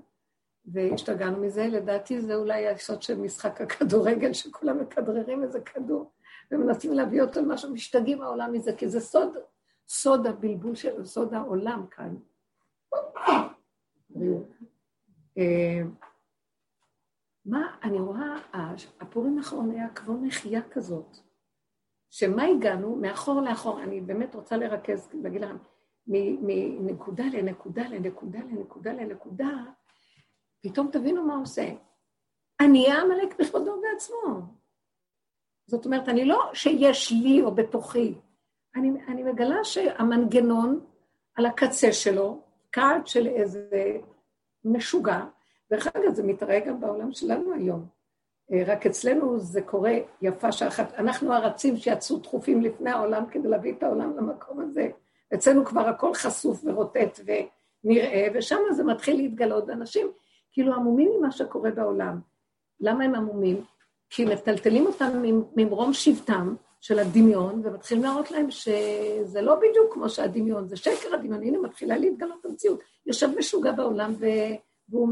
והשתגענו 0.65 1.37
מזה. 1.37 1.67
לדעתי 1.67 2.21
זה 2.21 2.35
אולי 2.35 2.67
היסוד 2.67 3.01
של 3.01 3.17
משחק 3.17 3.61
הכדורגל, 3.61 4.33
שכולם 4.33 4.81
מכדררים 4.81 5.43
איזה 5.43 5.59
כדור, 5.59 6.11
ומנסים 6.51 6.93
להביא 6.93 7.21
אותו 7.21 7.41
למשהו, 7.41 7.73
משתגעים 7.73 8.21
העולם 8.21 8.53
מזה, 8.53 8.73
כי 8.73 8.87
זה 8.87 8.99
סוד, 8.99 9.37
סוד 9.87 10.27
הבלבול 10.27 10.75
של, 10.75 11.05
סוד 11.05 11.33
העולם 11.33 11.85
כאן. 11.91 12.15
אה, 15.37 15.81
מה, 17.45 17.75
אני 17.83 17.99
רואה, 17.99 18.35
הפורים 18.99 19.37
האחרון 19.37 19.71
היה 19.71 19.89
כמו 19.89 20.17
נחייה 20.21 20.61
כזאת, 20.71 21.17
שמה 22.09 22.43
הגענו? 22.43 22.95
מאחור 22.95 23.41
לאחור, 23.41 23.81
אני 23.83 24.01
באמת 24.01 24.35
רוצה 24.35 24.57
לרכז, 24.57 25.09
להגיד 25.23 25.41
לכם, 25.41 25.57
מנקודה 26.07 27.23
לנקודה 27.33 27.87
לנקודה 27.87 28.39
לנקודה 28.39 28.93
לנקודה, 28.93 29.49
פתאום 30.61 30.89
תבינו 30.91 31.25
מה 31.25 31.35
עושה. 31.35 31.69
אני 32.59 32.83
אהיה 32.83 33.01
עמלק 33.01 33.39
בכבודו 33.39 33.81
בעצמו. 33.81 34.41
זאת 35.67 35.85
אומרת, 35.85 36.09
אני 36.09 36.25
לא 36.25 36.51
שיש 36.53 37.11
לי 37.11 37.41
או 37.41 37.55
בתוכי, 37.55 38.15
אני, 38.75 39.05
אני 39.07 39.23
מגלה 39.23 39.63
שהמנגנון 39.63 40.85
על 41.35 41.45
הקצה 41.45 41.93
שלו, 41.93 42.41
קארט 42.71 43.07
של 43.07 43.27
איזה 43.27 43.97
משוגע, 44.65 45.19
דרך 45.71 45.87
אגב, 45.87 46.13
זה 46.13 46.23
מתראה 46.23 46.59
גם 46.59 46.79
בעולם 46.79 47.11
שלנו 47.11 47.53
היום. 47.53 47.85
אה, 48.51 48.63
רק 48.67 48.85
אצלנו 48.85 49.39
זה 49.39 49.61
קורה 49.61 49.93
יפה 50.21 50.51
שעה 50.51 50.67
אחת. 50.67 50.93
אנחנו 50.93 51.33
הרצים 51.33 51.77
שיצאו 51.77 52.17
דחופים 52.17 52.61
לפני 52.61 52.89
העולם 52.89 53.25
כדי 53.31 53.47
להביא 53.47 53.73
את 53.73 53.83
העולם 53.83 54.17
למקום 54.17 54.59
הזה. 54.59 54.87
אצלנו 55.33 55.65
כבר 55.65 55.87
הכל 55.89 56.13
חשוף 56.13 56.61
ורוטט 56.63 57.19
ונראה, 57.25 58.27
ושם 58.33 58.57
זה 58.71 58.83
מתחיל 58.83 59.17
להתגלות, 59.17 59.63
ואנשים 59.67 60.07
כאילו 60.51 60.73
עמומים 60.73 61.11
ממה 61.17 61.31
שקורה 61.31 61.71
בעולם. 61.71 62.19
למה 62.79 63.03
הם 63.03 63.15
עמומים? 63.15 63.63
כי 64.09 64.25
מטלטלים 64.25 64.85
אותם 64.85 65.23
ממרום 65.55 65.93
שבטם 65.93 66.55
של 66.79 66.99
הדמיון, 66.99 67.61
ומתחילים 67.63 68.03
להראות 68.03 68.31
להם 68.31 68.51
שזה 68.51 69.41
לא 69.41 69.55
בדיוק 69.55 69.93
כמו 69.93 70.09
שהדמיון, 70.09 70.67
זה 70.67 70.75
שקר 70.75 71.13
הדמיון, 71.13 71.43
הנה 71.43 71.57
מתחילה 71.57 71.97
להתגלות 71.97 72.45
המציאות. 72.45 72.79
יושב 73.05 73.29
משוגע 73.37 73.71
בעולם. 73.71 74.13
והוא, 74.89 75.09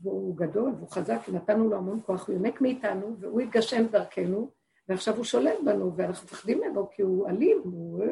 והוא 0.00 0.36
גדול 0.36 0.72
והוא 0.76 0.90
חזק, 0.90 1.20
נתנו 1.32 1.68
לו 1.68 1.76
המון 1.76 2.00
כוח, 2.06 2.28
הוא 2.28 2.34
יונק 2.34 2.60
מאיתנו, 2.60 3.16
והוא 3.20 3.40
התגשם 3.40 3.86
דרכנו, 3.86 4.50
ועכשיו 4.88 5.16
הוא 5.16 5.24
שולט 5.24 5.58
בנו, 5.64 5.96
ואנחנו 5.96 6.24
מפחדים 6.24 6.60
ממנו 6.60 6.90
כי 6.90 7.02
הוא 7.02 7.28
אלים, 7.28 7.60
הוא 7.64 8.04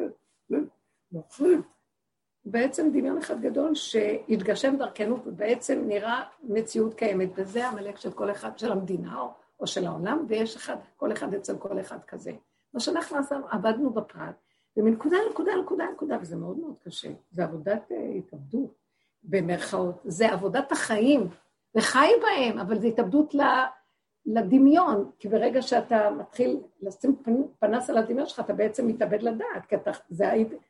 נוכל. 1.11 1.61
בעצם 2.45 2.89
דמיון 2.89 3.17
אחד 3.17 3.41
גדול 3.41 3.75
שהתגשם 3.75 4.75
דרכנו, 4.77 5.17
ובעצם 5.25 5.83
נראה 5.87 6.23
מציאות 6.43 6.93
קיימת, 6.93 7.29
וזה 7.35 7.67
המלך 7.67 8.01
של 8.01 8.11
כל 8.11 8.31
אחד, 8.31 8.57
של 8.57 8.71
המדינה 8.71 9.19
או, 9.19 9.29
או 9.61 9.67
של 9.67 9.87
העולם, 9.87 10.25
ויש 10.27 10.55
אחד, 10.55 10.75
כל 10.97 11.11
אחד 11.11 11.33
אצל 11.33 11.57
כל 11.57 11.79
אחד 11.79 12.03
כזה. 12.07 12.31
מה 12.73 12.79
שאנחנו 12.79 13.17
עשינו, 13.17 13.47
עבדנו 13.49 13.89
בפרט, 13.89 14.35
ומנקודה 14.77 15.17
לנקודה 15.27 15.55
לנקודה 15.55 15.85
לנקודה, 15.85 16.17
וזה 16.21 16.35
מאוד 16.35 16.57
מאוד 16.57 16.75
קשה, 16.83 17.09
זה 17.31 17.43
עבודת 17.43 17.91
uh, 17.91 18.17
התאבדות. 18.17 18.81
במרכאות, 19.23 19.95
זה 20.05 20.31
עבודת 20.31 20.71
החיים, 20.71 21.27
וחי 21.75 22.11
בהם, 22.21 22.59
אבל 22.59 22.79
זה 22.79 22.87
התאבדות 22.87 23.35
לדמיון, 24.25 25.11
כי 25.19 25.29
ברגע 25.29 25.61
שאתה 25.61 26.11
מתחיל 26.11 26.59
לשים 26.81 27.15
פנס 27.59 27.89
על 27.89 27.97
הדמיון 27.97 28.25
שלך, 28.25 28.39
אתה 28.39 28.53
בעצם 28.53 28.87
מתאבד 28.87 29.21
לדעת, 29.21 29.65
כי 29.69 29.75
אתה, 29.75 29.91
זה, 30.09 30.25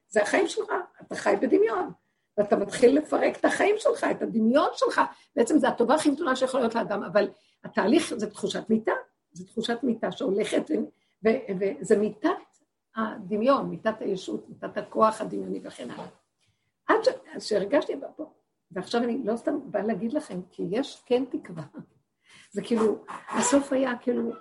זה 0.07 0.21
החיים 0.21 0.47
שלך, 0.47 0.73
אתה 1.01 1.15
חי 1.15 1.35
בדמיון, 1.41 1.91
ואתה 2.37 2.55
מתחיל 2.55 2.97
לפרק 2.97 3.37
את 3.39 3.45
החיים 3.45 3.75
שלך, 3.77 4.05
את 4.11 4.21
הדמיון 4.21 4.69
שלך, 4.73 5.01
בעצם 5.35 5.57
זו 5.57 5.67
הטובה 5.67 5.95
הכי 5.95 6.11
גדולה 6.11 6.35
שיכולה 6.35 6.63
להיות 6.63 6.75
לאדם, 6.75 7.03
אבל 7.03 7.29
התהליך 7.63 8.13
זה 8.17 8.29
תחושת 8.29 8.69
מיטה, 8.69 8.91
זו 9.31 9.45
תחושת 9.45 9.77
מיטה 9.83 10.11
שהולכת, 10.11 10.71
וזה 11.23 11.97
מיטת 11.97 12.29
הדמיון, 12.95 13.69
מיטת 13.69 14.01
הישות, 14.01 14.49
מיטת 14.49 14.77
הכוח 14.77 15.21
הדמיוני 15.21 15.59
וכן 15.63 15.91
הלאה. 15.91 16.07
עד 16.87 16.99
שהרגשתי, 17.39 17.93
ועכשיו 18.71 19.03
אני 19.03 19.21
לא 19.25 19.35
סתם 19.35 19.71
באה 19.71 19.83
להגיד 19.83 20.13
לכם, 20.13 20.41
כי 20.51 20.63
יש 20.69 21.03
כן 21.05 21.23
תקווה. 21.25 21.63
זה 22.51 22.61
כאילו, 22.61 22.97
הסוף 23.29 23.73
היה 23.73 23.97
כאילו, 24.01 24.31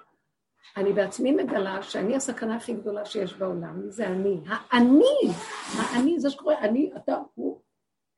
אני 0.76 0.92
בעצמי 0.92 1.32
מגלה 1.32 1.82
שאני 1.82 2.16
הסכנה 2.16 2.56
הכי 2.56 2.74
גדולה 2.74 3.04
שיש 3.04 3.34
בעולם, 3.34 3.90
זה 3.90 4.06
אני. 4.06 4.40
האני, 4.46 5.32
האני, 5.78 6.20
זה 6.20 6.30
שקורה, 6.30 6.58
אני, 6.58 6.90
אתה, 6.96 7.16
הוא, 7.34 7.60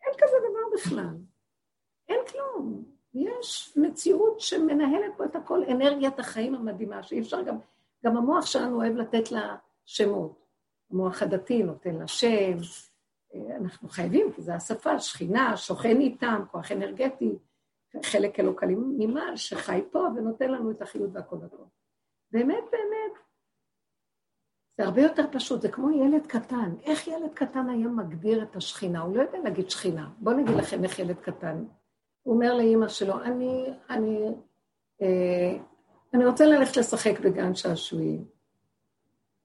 אין 0.07 0.15
כזה 0.19 0.37
דבר 0.51 0.59
בכלל. 0.75 1.17
אין 2.09 2.21
כלום. 2.31 2.85
יש 3.15 3.77
מציאות 3.77 4.41
שמנהלת 4.41 5.13
פה 5.17 5.25
את 5.25 5.37
הכל, 5.37 5.65
אנרגיית 5.71 6.19
החיים 6.19 6.55
המדהימה, 6.55 7.03
שאי 7.03 7.21
אפשר 7.21 7.43
גם, 7.43 7.57
גם 8.05 8.17
המוח 8.17 8.47
שלנו 8.47 8.77
אוהב 8.77 8.97
לתת 8.97 9.33
לה 9.33 9.57
שמות. 9.85 10.47
המוח 10.91 11.23
הדתי 11.23 11.63
נותן 11.63 11.95
לה 11.95 12.07
שם, 12.07 12.57
אנחנו 13.61 13.89
חייבים, 13.89 14.33
כי 14.33 14.43
זו 14.43 14.53
השפה, 14.53 15.01
שכינה, 15.01 15.57
שוכן 15.57 16.01
איתם, 16.01 16.43
כוח 16.51 16.73
אנרגטי, 16.73 17.39
חלק 18.05 18.41
אלוקלי 18.41 18.75
ממעל, 18.77 19.37
שחי 19.37 19.83
פה 19.91 19.99
ונותן 20.17 20.51
לנו 20.51 20.71
את 20.71 20.83
החיות 20.83 21.11
והכל 21.13 21.37
הכל. 21.45 21.63
באמת, 22.31 22.65
באמת, 22.73 23.19
זה 24.79 24.85
הרבה 24.85 25.03
יותר 25.03 25.25
פשוט, 25.33 25.63
זה 25.63 25.69
כמו 25.69 25.91
ילד 25.91 26.27
קטן. 26.27 26.75
איך 26.83 27.09
ילד 27.09 27.31
קטן 27.35 27.69
היום 27.69 27.99
מגדיר 27.99 28.43
את 28.43 28.57
השכינה? 28.57 29.01
הוא 29.01 29.17
לא 29.17 29.23
יודע 29.23 29.39
להגיד 29.45 29.71
שכינה. 29.71 30.09
בואו 30.19 30.37
נגיד 30.37 30.57
לכם 30.57 30.85
איך 30.85 30.99
ילד 30.99 31.17
קטן. 31.21 31.65
הוא 32.23 32.35
אומר 32.35 32.55
לאימא 32.55 32.89
שלו, 32.89 33.23
אני, 33.23 33.67
אני, 33.91 34.35
אה, 35.03 35.57
אני 36.15 36.27
רוצה 36.27 36.47
ללכת 36.47 36.77
לשחק 36.77 37.21
בגן 37.21 37.55
שעשועים. 37.55 38.25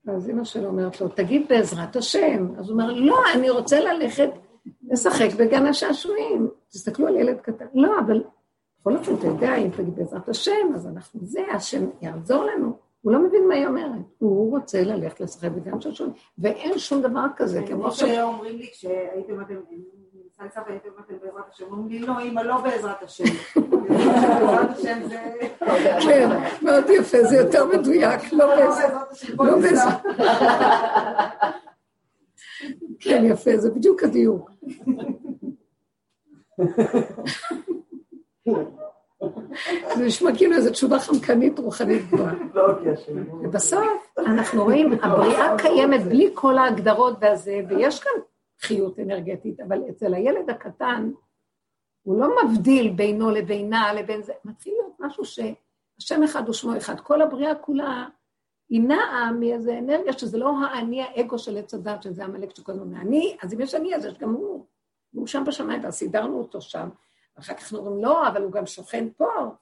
אז 0.08 0.30
אמא 0.30 0.44
שלו 0.44 0.68
אומרת 0.68 1.02
לו, 1.02 1.08
תגיד 1.08 1.48
בעזרת 1.50 1.96
השם. 1.96 2.56
אז 2.60 2.70
הוא 2.70 2.72
אומר, 2.72 2.94
לא, 2.94 3.18
אני 3.36 3.50
רוצה 3.50 3.80
ללכת 3.80 4.30
לשחק 4.92 5.30
בגן 5.40 5.66
השעשועים. 5.66 6.50
תסתכלו 6.70 7.08
על 7.08 7.16
ילד 7.16 7.42
קטן. 7.42 7.66
לא, 7.74 8.00
אבל 8.00 8.24
בכל 8.80 8.98
אופן, 8.98 9.16
אתה 9.16 9.28
יודע, 9.28 9.56
אם 9.56 9.70
תגיד 9.70 9.96
בעזרת 9.96 10.30
השם, 10.30 10.74
אז 10.76 10.88
אנחנו 10.88 11.20
זה, 11.24 11.42
השם 11.54 11.86
יעזור 12.02 12.44
לנו. 12.44 12.87
הוא 13.08 13.14
לא 13.14 13.20
מבין 13.20 13.48
מה 13.48 13.54
היא 13.54 13.68
אומרת. 13.68 14.02
הוא 14.18 14.52
רוצה 14.52 14.84
ללכת 14.84 15.20
לשחק 15.22 15.52
בגן 15.52 15.82
שעשועים, 15.82 16.14
ואין 16.38 16.78
שום 16.78 17.02
דבר 17.02 17.26
כזה, 17.36 17.62
כמו 17.68 17.92
ש... 17.92 18.04
אומרים 18.04 18.58
לי, 18.58 18.68
כשהייתם 18.72 19.42
אתם... 19.42 19.56
סבא 20.54 20.64
הייתם 20.68 20.90
בעזרת 21.10 21.44
השם, 21.54 21.66
אומרים 21.72 21.88
לי, 21.90 22.00
לא, 22.00 22.22
אמא, 22.22 22.42
לא 22.42 22.62
בעזרת 22.62 23.04
השם. 23.04 23.24
בעזרת 23.90 24.70
השם 24.70 25.08
זה... 25.08 25.34
כן, 26.02 26.30
מאוד 26.62 26.84
יפה, 26.90 27.24
זה 27.24 27.36
יותר 27.36 27.66
מדויק, 27.66 28.34
לא, 28.34 28.38
לא 28.38 28.56
בעזרת 28.56 29.12
השם. 29.12 29.44
לא 29.44 29.56
בעזרת... 29.56 30.02
כן, 33.00 33.24
יפה, 33.26 33.58
זה 33.58 33.72
בדיוק 33.72 34.04
הדיוק. 34.04 34.52
זה 39.96 40.06
נשמע 40.06 40.36
כאילו 40.38 40.56
איזו 40.56 40.72
תשובה 40.72 41.00
חמקנית 41.00 41.60
רוחנית 41.60 42.02
גבוהה. 42.08 42.34
לא, 42.54 42.64
ובסוף 43.44 44.14
אנחנו 44.18 44.64
רואים, 44.64 44.94
הבריאה 44.94 45.58
קיימת 45.58 46.04
בלי 46.04 46.30
כל 46.34 46.58
ההגדרות 46.58 47.18
והזה, 47.22 47.62
ויש 47.70 48.00
כאן 48.00 48.12
חיות 48.62 49.00
אנרגטית, 49.00 49.60
אבל 49.60 49.82
אצל 49.90 50.14
הילד 50.14 50.50
הקטן, 50.50 51.12
הוא 52.02 52.20
לא 52.20 52.28
מבדיל 52.44 52.90
בינו 52.90 53.30
לבינה 53.30 53.94
לבין 53.94 54.22
זה, 54.22 54.34
מתחיל 54.46 54.74
להיות 54.74 54.96
משהו 55.00 55.26
שהשם 55.26 56.24
אחד 56.24 56.50
ושמו 56.50 56.78
אחד. 56.78 57.00
כל 57.00 57.22
הבריאה 57.22 57.56
כולה 57.56 58.06
היא 58.70 58.82
נעה 58.82 59.32
מאיזה 59.40 59.78
אנרגיה 59.78 60.14
שזה 60.14 60.38
לא 60.38 60.54
האני 60.64 61.02
האגו 61.02 61.40
של 61.40 61.58
עץ 61.58 61.74
הדת, 61.74 62.04
שזה 62.04 62.24
עמלק 62.24 62.56
שכל 62.56 62.72
הזמן 62.72 62.96
אני, 62.96 63.38
אז 63.44 63.54
אם 63.54 63.62
יש 63.62 63.76
אני, 63.76 63.96
אז 63.96 64.06
יש 64.06 64.18
גם 64.18 64.34
הוא. 64.34 64.66
והוא 65.14 65.28
שם 65.28 65.44
בשמיים, 65.48 65.84
ואז 65.84 65.94
סידרנו 65.94 66.38
אותו 66.38 66.62
שם, 66.62 66.90
ואחר 67.38 67.54
כך 67.54 67.62
אנחנו 67.62 67.78
אומרים, 67.78 68.04
לא, 68.04 68.28
אבל 68.28 68.44
הוא 68.44 68.52
גם 68.52 68.66
שוכן 68.66 69.08
פה. 69.18 69.56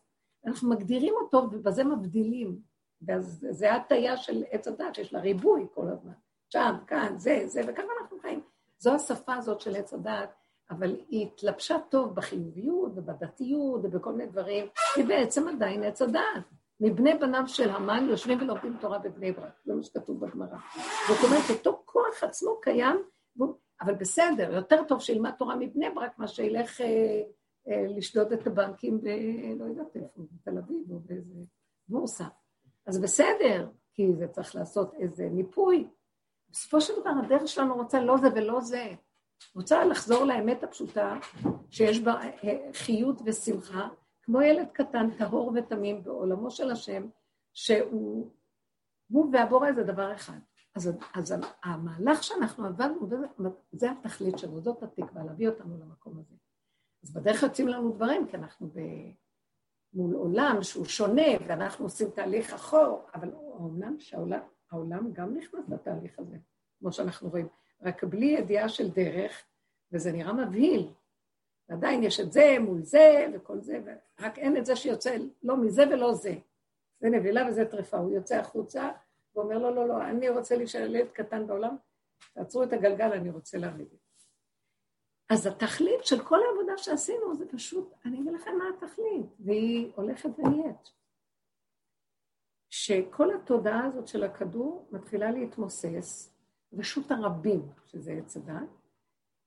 אנחנו 0.45 0.69
מגדירים 0.69 1.13
אותו, 1.21 1.37
ובזה 1.51 1.83
מבדילים. 1.83 2.59
ואז 3.01 3.45
זה 3.49 3.73
הטיה 3.73 4.17
של 4.17 4.43
עץ 4.51 4.67
הדת, 4.67 4.95
שיש 4.95 5.13
לה 5.13 5.19
ריבוי 5.19 5.67
כל 5.73 5.87
הזמן. 5.87 6.13
שם, 6.49 6.75
כאן, 6.87 7.13
זה, 7.17 7.43
זה, 7.45 7.61
וככה 7.67 7.87
אנחנו 8.01 8.19
חיים. 8.19 8.41
זו 8.79 8.93
השפה 8.93 9.33
הזאת 9.33 9.61
של 9.61 9.75
עץ 9.75 9.93
הדת, 9.93 10.29
אבל 10.69 10.95
היא 11.09 11.27
התלבשה 11.27 11.77
טוב 11.89 12.15
בחיוביות 12.15 12.91
ובדתיות 12.95 13.81
ובכל 13.83 14.11
מיני 14.11 14.29
דברים, 14.29 14.67
היא 14.95 15.05
בעצם 15.05 15.47
עדיין 15.47 15.83
עץ 15.83 16.01
הדת. 16.01 16.43
מבני 16.79 17.13
בניו 17.13 17.43
של 17.47 17.69
המן 17.69 18.07
יושבים 18.09 18.41
ולומדים 18.41 18.77
תורה 18.81 18.99
בבני 18.99 19.31
ברק, 19.31 19.59
זה 19.65 19.73
מה 19.73 19.83
שכתוב 19.83 20.25
בגמרא. 20.25 20.57
זאת 21.07 21.17
אומרת, 21.23 21.49
אותו 21.49 21.81
כוח 21.85 22.23
עצמו 22.23 22.61
קיים, 22.61 23.03
אבל 23.81 23.93
בסדר, 23.93 24.53
יותר 24.53 24.83
טוב 24.87 25.01
שילמד 25.01 25.31
תורה 25.31 25.55
מבני 25.55 25.89
ברק, 25.89 26.19
מה 26.19 26.27
שילך 26.27 26.81
אה, 26.81 27.21
לשדוד 27.67 28.31
את 28.31 28.47
הבנקים 28.47 29.01
ב... 29.01 29.07
לא 29.59 29.65
יודעת 29.65 29.95
איפה, 29.95 30.21
בתל 30.31 30.57
אביב 30.57 30.91
או 30.91 30.99
באיזה 30.99 31.33
בורסה. 31.87 32.25
אז 32.85 33.01
בסדר, 33.01 33.69
כי 33.93 34.13
זה 34.13 34.27
צריך 34.27 34.55
לעשות 34.55 34.93
איזה 34.93 35.29
מיפוי. 35.29 35.87
בסופו 36.49 36.81
של 36.81 36.93
דבר 37.01 37.11
הדרך 37.25 37.47
שלנו 37.47 37.75
רוצה 37.75 37.99
לא 37.99 38.17
זה 38.17 38.27
ולא 38.35 38.61
זה. 38.61 38.93
רוצה 39.55 39.85
לחזור 39.85 40.23
לאמת 40.23 40.63
הפשוטה, 40.63 41.17
שיש 41.69 41.99
בה 41.99 42.13
אה, 42.13 42.73
חיות 42.73 43.21
ושמחה, 43.25 43.87
כמו 44.21 44.41
ילד 44.41 44.67
קטן, 44.73 45.17
טהור 45.17 45.51
ותמים 45.55 46.03
בעולמו 46.03 46.51
של 46.51 46.71
השם, 46.71 47.07
שהוא, 47.53 48.31
הוא 49.11 49.29
והבורא 49.33 49.71
זה 49.71 49.83
דבר 49.83 50.15
אחד. 50.15 50.39
אז, 50.75 50.91
אז 51.13 51.33
המהלך 51.63 52.23
שאנחנו 52.23 52.65
עבדנו, 52.65 53.09
זה 53.71 53.91
התכלית 53.91 54.37
שלו, 54.37 54.61
זאת 54.61 54.83
התקווה, 54.83 55.23
להביא 55.23 55.49
אותנו 55.49 55.77
למקום 55.79 56.19
הזה. 56.19 56.35
אז 57.05 57.13
בדרך 57.13 57.43
יוצאים 57.43 57.67
לנו 57.67 57.91
דברים, 57.91 58.27
כי 58.27 58.37
אנחנו 58.37 58.67
ב... 58.67 58.79
מול 59.93 60.15
עולם 60.15 60.57
שהוא 60.61 60.85
שונה, 60.85 61.27
ואנחנו 61.47 61.85
עושים 61.85 62.09
תהליך 62.09 62.53
אחור, 62.53 63.05
אבל 63.13 63.31
אמנם 63.59 63.99
שהעולם 63.99 65.13
גם 65.13 65.37
נכנס 65.37 65.69
לתהליך 65.69 66.19
הזה, 66.19 66.37
כמו 66.79 66.91
שאנחנו 66.91 67.29
רואים, 67.29 67.47
רק 67.81 68.03
בלי 68.03 68.25
ידיעה 68.25 68.69
של 68.69 68.89
דרך, 68.89 69.43
וזה 69.91 70.11
נראה 70.11 70.33
מבהיל. 70.33 70.91
ועדיין 71.69 72.03
יש 72.03 72.19
את 72.19 72.31
זה 72.31 72.55
מול 72.59 72.81
זה 72.81 73.27
וכל 73.33 73.61
זה, 73.61 73.81
רק 74.19 74.39
אין 74.39 74.57
את 74.57 74.65
זה 74.65 74.75
שיוצא 74.75 75.17
לא 75.43 75.57
מזה 75.57 75.83
ולא 75.91 76.13
זה. 76.13 76.35
זה 76.99 77.09
נבילה 77.09 77.47
וזה 77.49 77.65
טרפה, 77.65 77.97
הוא 77.97 78.11
יוצא 78.11 78.35
החוצה 78.35 78.91
ואומר 79.35 79.57
לא, 79.57 79.75
לא, 79.75 79.87
לא, 79.87 80.03
אני 80.03 80.29
רוצה 80.29 80.57
להישאר 80.57 80.81
ילד 80.81 81.07
קטן 81.13 81.47
בעולם, 81.47 81.75
תעצרו 82.33 82.63
את 82.63 82.73
הגלגל, 82.73 83.13
אני 83.13 83.29
רוצה 83.29 83.57
לרדת. 83.57 84.04
אז 85.29 85.47
התכלית 85.47 86.05
של 86.05 86.23
כל 86.23 86.39
העבודה 86.43 86.77
שעשינו 86.77 87.35
זה 87.35 87.45
פשוט, 87.51 87.93
אני 88.05 88.21
אגיד 88.21 88.33
לכם 88.33 88.51
מה 88.57 88.65
התכלית, 88.69 89.25
והיא 89.39 89.91
הולכת 89.95 90.29
ונהיית. 90.37 90.91
שכל 92.69 93.33
התודעה 93.33 93.85
הזאת 93.85 94.07
של 94.07 94.23
הכדור 94.23 94.87
מתחילה 94.91 95.31
להתמוסס, 95.31 96.33
רשות 96.73 97.11
הרבים, 97.11 97.61
שזה 97.85 98.11
עץ 98.11 98.37
הדת, 98.37 98.69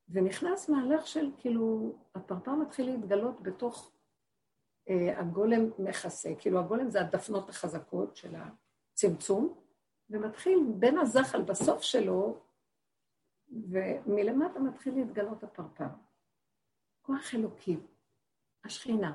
ונכנס 0.09 0.69
מהלך 0.69 1.07
של 1.07 1.31
כאילו, 1.39 1.95
הפרפר 2.15 2.55
מתחיל 2.55 2.87
להתגלות 2.91 3.43
בתוך 3.43 3.93
אה, 4.89 5.21
הגולם 5.21 5.71
מכסה, 5.79 6.35
כאילו 6.39 6.59
הגולם 6.59 6.91
זה 6.91 7.01
הדפנות 7.01 7.49
החזקות 7.49 8.17
של 8.17 8.35
הצמצום, 8.37 9.55
ומתחיל 10.11 10.59
בין 10.75 10.99
הזחל 10.99 11.43
בסוף 11.43 11.83
שלו 11.83 12.37
ומלמטה 13.51 14.61
מתחיל 14.61 14.95
להתגלות 14.95 15.45
הפרפר. 15.45 15.85
כוח 17.03 17.35
אלוקי, 17.35 17.77
השכינה, 18.65 19.13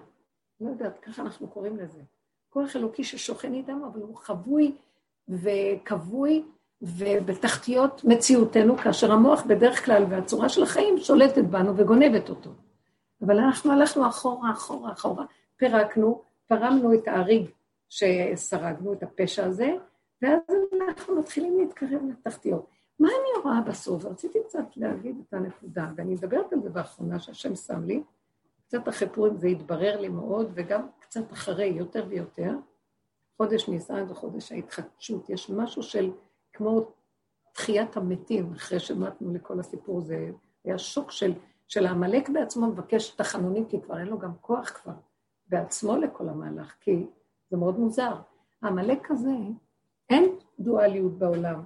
לא 0.62 0.70
יודעת, 0.70 1.00
ככה 1.00 1.22
אנחנו 1.22 1.48
קוראים 1.48 1.78
לזה. 1.78 2.02
כוח 2.50 2.76
אלוקי 2.76 3.04
ששוכן 3.04 3.54
איתנו, 3.54 3.88
אבל 3.88 4.02
הוא 4.02 4.16
חבוי 4.16 4.76
וכבוי 5.30 6.44
ובתחתיות 6.82 8.04
מציאותנו, 8.04 8.78
כאשר 8.78 9.12
המוח 9.12 9.44
בדרך 9.46 9.86
כלל 9.86 10.04
והצורה 10.10 10.50
של 10.50 10.64
החיים 10.64 10.98
שולטת 10.98 11.44
בנו 11.44 11.78
וגונבת 11.78 12.30
אותו. 12.30 12.50
אבל 13.22 13.38
אנחנו 13.38 13.72
הלכנו 13.72 14.08
אחורה, 14.08 14.52
אחורה, 14.52 14.92
אחורה, 14.92 15.26
פירקנו, 15.58 16.22
פרמנו 16.48 16.94
את 16.94 17.08
האריג 17.08 17.50
שסרגנו, 17.90 18.94
את 18.94 19.04
הפשע 19.04 19.46
הזה, 19.46 19.72
ואז 20.22 20.40
אנחנו 20.88 21.20
מתחילים 21.20 21.60
להתקרב 21.60 22.02
לתחתיות. 22.10 22.73
מה 23.00 23.08
אני 23.08 23.44
רואה 23.44 23.62
בסוף? 23.62 24.06
רציתי 24.06 24.40
קצת 24.44 24.66
להגיד 24.76 25.18
את 25.28 25.34
הנקודה, 25.34 25.92
ואני 25.96 26.14
מדברת 26.14 26.54
על 26.54 26.62
זה 26.62 26.70
באחרונה 26.70 27.20
שהשם 27.20 27.56
שם 27.56 27.84
לי, 27.84 28.04
קצת 28.68 28.90
אחרי 28.90 29.10
פורים 29.10 29.38
זה 29.38 29.48
התברר 29.48 30.02
לי 30.02 30.10
מאוד, 30.10 30.52
וגם 30.54 30.88
קצת 31.00 31.34
אחרי, 31.34 31.66
יותר 31.66 32.06
ויותר. 32.10 32.52
חודש 33.38 33.70
ניסן 33.70 34.06
וחודש 34.10 34.52
ההתחדשות, 34.52 35.30
יש 35.30 35.50
משהו 35.50 35.84
של 35.84 36.12
כמו 36.54 36.86
תחיית 37.54 37.98
המתים, 37.98 38.54
אחרי 38.54 38.80
שמתנו 38.80 39.34
לכל 39.34 39.60
הסיפור, 39.60 40.02
זה 40.02 40.30
היה 40.64 40.78
שוק 40.78 41.12
של, 41.12 41.34
של 41.68 41.86
העמלק 41.86 42.30
בעצמו 42.30 42.68
מבקש 42.68 43.10
תחנונים, 43.10 43.66
כי 43.66 43.82
כבר 43.82 44.00
אין 44.00 44.08
לו 44.08 44.20
גם 44.20 44.32
כוח 44.42 44.70
כבר 44.70 44.94
בעצמו 45.48 45.98
לכל 45.98 46.30
המהלך, 46.30 46.76
כי 46.82 47.06
זה 47.50 47.58
מאוד 47.58 47.80
מוזר. 47.80 48.16
העמלק 48.62 49.12
הזה, 49.12 49.36
אין 50.10 50.36
דואליות 50.60 51.18
בעולם. 51.18 51.64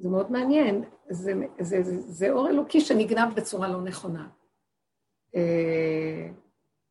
זה 0.00 0.08
מאוד 0.08 0.32
מעניין, 0.32 0.84
זה, 1.10 1.32
זה, 1.60 1.82
זה, 1.82 2.00
זה 2.00 2.30
אור 2.30 2.48
אלוקי 2.48 2.80
שנגנב 2.80 3.34
בצורה 3.34 3.68
לא 3.68 3.82
נכונה. 3.82 4.28
אה, 5.36 6.28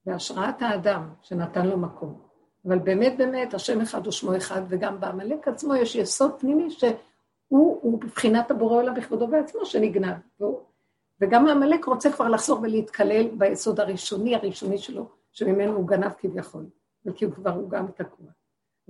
בהשראת 0.06 0.62
האדם 0.62 1.10
שנתן 1.22 1.68
לו 1.68 1.78
מקום. 1.78 2.22
אבל 2.66 2.80
באמת 2.80 3.18
באמת, 3.18 3.54
השם 3.54 3.82
אחד 3.82 4.06
הוא 4.06 4.12
שמו 4.12 4.38
אחד, 4.38 4.62
וגם 4.70 5.00
בעמלק 5.00 5.48
עצמו 5.48 5.76
יש 5.76 5.96
יסוד 5.96 6.32
פנימי 6.40 6.70
שהוא 6.70 8.02
בבחינת 8.02 8.52
הבורא 8.52 8.76
עולם 8.76 8.96
בכבודו 8.96 9.28
בעצמו 9.28 9.66
שנגנב. 9.66 10.16
וגם 11.22 11.48
העמלק 11.48 11.86
רוצה 11.86 12.12
כבר 12.12 12.28
לחזור 12.28 12.60
ולהתקלל 12.62 13.28
ביסוד 13.38 13.80
הראשוני, 13.80 14.36
הראשוני 14.36 14.78
שלו, 14.78 15.10
שממנו 15.32 15.76
הוא 15.76 15.88
גנב 15.88 16.12
כביכול, 16.18 16.66
וכי 17.06 17.26
הוא 17.26 17.34
כבר 17.34 17.52
הוא 17.52 17.70
גם 17.70 17.88
תקוע. 17.88 18.28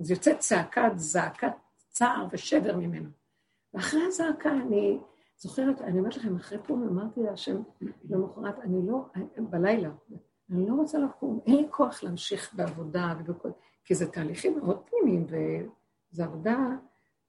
אז 0.00 0.10
יוצאת 0.10 0.38
צעקת, 0.38 0.92
זעקת 0.94 1.52
צער 1.88 2.26
ושבר 2.32 2.76
ממנו. 2.76 3.19
ואחרי 3.74 4.02
הזעקה 4.06 4.52
אני 4.52 4.98
זוכרת, 5.36 5.80
אני 5.80 5.98
אומרת 5.98 6.16
לכם, 6.16 6.36
אחרי 6.36 6.58
פה 6.66 6.74
אמרתי 6.74 7.22
להשם 7.22 7.62
למחרת, 8.10 8.58
אני 8.58 8.86
לא, 8.86 9.04
בלילה, 9.36 9.90
אני 10.50 10.68
לא 10.68 10.74
רוצה 10.74 10.98
לקום, 10.98 11.40
אין 11.46 11.56
לי 11.56 11.66
כוח 11.70 12.02
להמשיך 12.02 12.54
בעבודה 12.54 13.14
ובכל... 13.18 13.50
כי 13.84 13.94
זה 13.94 14.10
תהליכים 14.10 14.58
מאוד 14.58 14.80
פנימיים, 14.90 15.26
וזו 15.26 16.24
עבודה, 16.24 16.58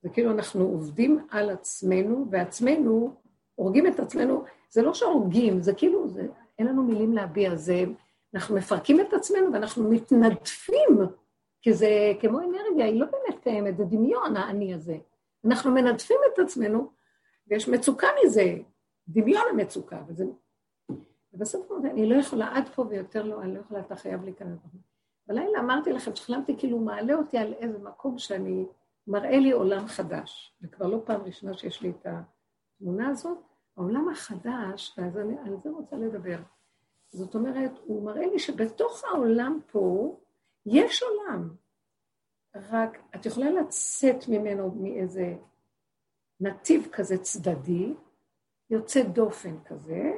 זה 0.01 0.10
כאילו 0.10 0.32
אנחנו 0.32 0.63
עובדים 0.63 1.27
על 1.30 1.49
עצמנו, 1.49 2.25
ועצמנו, 2.32 3.15
הורגים 3.56 3.88
את 3.88 3.99
עצמנו, 3.99 4.43
זה 4.69 4.82
לא 4.82 4.93
שהורגים, 4.93 5.62
זה 5.62 5.73
כאילו, 5.73 6.10
זה, 6.10 6.27
אין 6.60 6.67
לנו 6.67 6.84
מילים 6.84 7.13
להביע, 7.13 7.56
זה, 7.56 7.84
אנחנו 8.36 8.56
מפרקים 8.56 9.01
את 9.01 9.13
עצמנו 9.13 9.54
ואנחנו 9.54 9.89
מתנדפים, 9.89 10.99
כי 11.62 11.73
זה 11.73 12.13
כמו 12.21 12.39
אנרגיה, 12.39 12.86
היא 12.86 12.99
לא 12.99 13.06
באמת 13.06 13.43
קיימת, 13.43 13.77
זה 13.77 13.84
דמיון, 13.84 14.38
האני 14.38 14.73
הזה. 14.73 14.97
אנחנו 15.45 15.71
מנדפים 15.71 16.17
את 16.34 16.39
עצמנו, 16.39 16.91
ויש 17.47 17.69
מצוקה 17.69 18.08
מזה, 18.23 18.58
דמיון 19.08 19.43
המצוקה, 19.51 20.04
וזה 20.08 20.25
ובסוף 21.34 21.71
אמרתי, 21.71 21.89
אני 21.89 22.10
לא 22.10 22.15
יכולה 22.15 22.58
עד 22.58 22.69
פה 22.75 22.86
ויותר 22.89 23.23
לא, 23.23 23.41
אני 23.41 23.54
לא 23.54 23.60
יכולה, 23.60 23.80
אתה 23.80 23.95
חייב 23.95 24.23
להיכנס. 24.23 24.60
בלילה 25.27 25.60
אמרתי 25.60 25.93
לכם 25.93 26.15
שחלמתי 26.15 26.58
כאילו 26.58 26.80
מעלה 26.80 27.13
אותי 27.13 27.38
על 27.38 27.54
איזה 27.54 27.80
מקום 27.80 28.17
שאני, 28.17 28.65
מראה 29.08 29.39
לי 29.39 29.51
עולם 29.51 29.88
חדש, 29.88 30.56
וכבר 30.62 30.88
לא 30.88 31.01
פעם 31.06 31.21
ראשונה 31.21 31.54
שיש 31.54 31.82
לי 31.82 31.89
את 31.89 32.08
התמונה 32.80 33.08
הזאת, 33.08 33.38
העולם 33.77 34.10
החדש, 34.10 34.93
ואז 34.97 35.17
אני 35.17 35.36
על 35.45 35.58
זה 35.63 35.69
רוצה 35.69 35.95
לדבר. 35.95 36.38
זאת 37.10 37.36
אומרת, 37.36 37.71
הוא 37.86 38.06
מראה 38.06 38.25
לי 38.25 38.39
שבתוך 38.39 39.04
העולם 39.04 39.60
פה 39.71 40.15
יש 40.65 41.04
עולם, 41.04 41.49
רק 42.56 42.98
את 43.16 43.26
יכולה 43.26 43.52
לצאת 43.52 44.28
ממנו 44.28 44.72
מאיזה 44.72 45.36
נתיב 46.40 46.88
כזה 46.92 47.18
צדדי, 47.18 47.94
יוצא 48.70 49.04
דופן 49.04 49.64
כזה, 49.66 50.12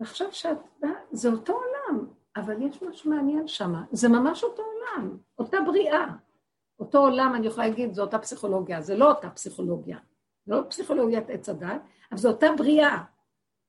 ועכשיו 0.00 0.32
שאת 0.32 0.58
באה, 0.80 0.90
זה 1.12 1.28
אותו 1.28 1.52
עולם, 1.52 2.06
אבל 2.36 2.62
יש 2.62 2.82
משהו 2.82 3.10
מעניין 3.10 3.48
שם, 3.48 3.72
זה 3.92 4.08
ממש 4.08 4.44
אותו 4.44 4.62
עולם, 4.62 5.18
אותה 5.38 5.56
בריאה. 5.66 6.06
אותו 6.78 6.98
עולם, 6.98 7.32
אני 7.36 7.46
יכולה 7.46 7.68
להגיד, 7.68 7.94
זו 7.94 8.02
אותה 8.02 8.18
פסיכולוגיה, 8.18 8.82
זה 8.82 8.96
לא 8.96 9.10
אותה 9.10 9.30
פסיכולוגיה, 9.30 9.98
זה 10.46 10.54
לא 10.54 10.62
פסיכולוגיית 10.68 11.30
עץ 11.30 11.48
הדת, 11.48 11.80
אבל 12.10 12.18
זו 12.18 12.28
אותה 12.28 12.46
בריאה. 12.58 13.04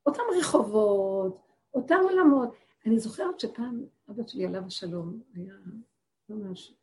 אותם 0.06 0.24
רחובות, 0.40 1.38
אותם 1.74 2.00
עולמות. 2.04 2.50
אני 2.86 3.00
זוכרת 3.00 3.40
שפעם 3.40 3.86
אבא 4.10 4.28
שלי 4.28 4.46
עליו 4.46 4.66
השלום, 4.66 5.20
היה 5.34 5.54
ממש 6.30 6.76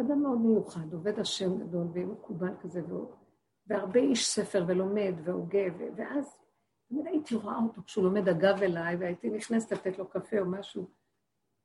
אדם 0.00 0.22
מאוד 0.22 0.40
מיוחד, 0.40 0.92
עובד 0.92 1.18
השם 1.18 1.58
גדול 1.58 1.86
ומקובל 1.92 2.54
כזה, 2.60 2.82
והרבה 3.66 4.00
איש 4.00 4.28
ספר 4.28 4.64
ולומד 4.68 5.14
והוגה, 5.24 5.64
ואז 5.96 6.36
תמיד 6.88 7.06
הייתי 7.06 7.34
רואה 7.34 7.56
אותו 7.56 7.82
כשהוא 7.86 8.04
לומד 8.04 8.28
הגב 8.28 8.62
אליי, 8.62 8.96
והייתי 8.96 9.30
נכנסת 9.30 9.72
לתת 9.72 9.98
לו 9.98 10.08
קפה 10.08 10.38
או 10.38 10.46
משהו. 10.46 10.86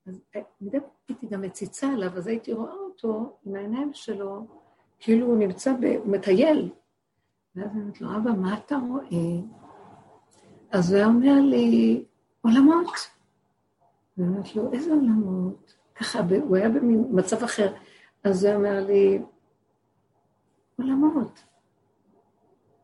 אז 0.08 0.22
אה, 0.36 0.42
מדי 0.62 0.80
פעם 0.80 0.90
הייתי 1.10 1.28
גם 1.28 1.42
מציצה 1.42 1.88
עליו, 1.94 2.18
אז 2.18 2.28
הייתי 2.28 2.54
רואה 2.54 2.74
אותו 2.74 3.38
עם 3.46 3.56
העיניים 3.56 3.94
שלו, 3.94 4.46
כאילו 5.00 5.28
הוא 5.28 5.38
נמצא, 5.38 5.74
ב... 5.74 5.84
הוא 5.86 6.12
מטייל. 6.12 6.70
ואז 7.56 7.72
אני 7.72 7.82
אומרת 7.82 8.02
לו, 8.02 8.16
אבא, 8.18 8.32
מה 8.32 8.58
אתה 8.58 8.76
רואה? 8.76 9.42
אז 10.72 10.94
הוא 10.94 11.04
אומר 11.04 11.42
לי, 11.42 12.06
עולמות. 12.42 12.92
ואני 14.18 14.30
אומרת 14.30 14.56
לו, 14.56 14.74
איזה 14.74 14.92
עולמות? 14.92 15.74
ככה, 15.96 16.20
הוא 16.48 16.56
היה 16.56 16.70
במצב 16.70 17.44
אחר. 17.44 17.74
אז 18.24 18.46
הוא 18.46 18.56
אומר 18.56 18.86
לי, 18.88 19.20
עולמות. 20.78 21.44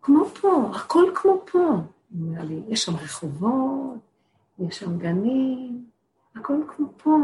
כמו 0.02 0.25
פה, 0.25 0.71
הכל 0.75 1.12
כמו 1.15 1.41
פה. 1.52 1.60
הוא 1.60 1.84
אומר 2.19 2.43
לי, 2.43 2.62
יש 2.67 2.86
שם 2.86 2.95
רחובות, 2.95 3.99
יש 4.60 4.80
שם 4.80 4.97
גנים, 4.97 5.86
הכל 6.36 6.62
כמו 6.67 6.88
פה. 6.97 7.17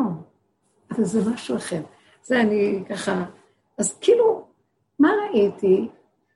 אבל 0.91 1.03
זה 1.03 1.31
משהו 1.31 1.57
אחר. 1.57 1.81
זה 2.23 2.41
אני 2.41 2.83
ככה... 2.89 3.25
אז 3.77 3.97
כאילו, 4.01 4.47
מה 4.99 5.09
ראיתי? 5.21 5.89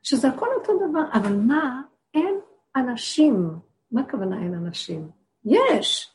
שזה 0.04 0.28
הכל 0.28 0.48
אותו 0.60 0.74
דבר, 0.89 1.04
אבל 1.13 1.36
מה? 1.36 1.82
אין 2.13 2.39
אנשים. 2.76 3.50
מה 3.92 4.02
הכוונה 4.02 4.42
אין 4.42 4.54
אנשים? 4.54 5.10
יש, 5.46 6.12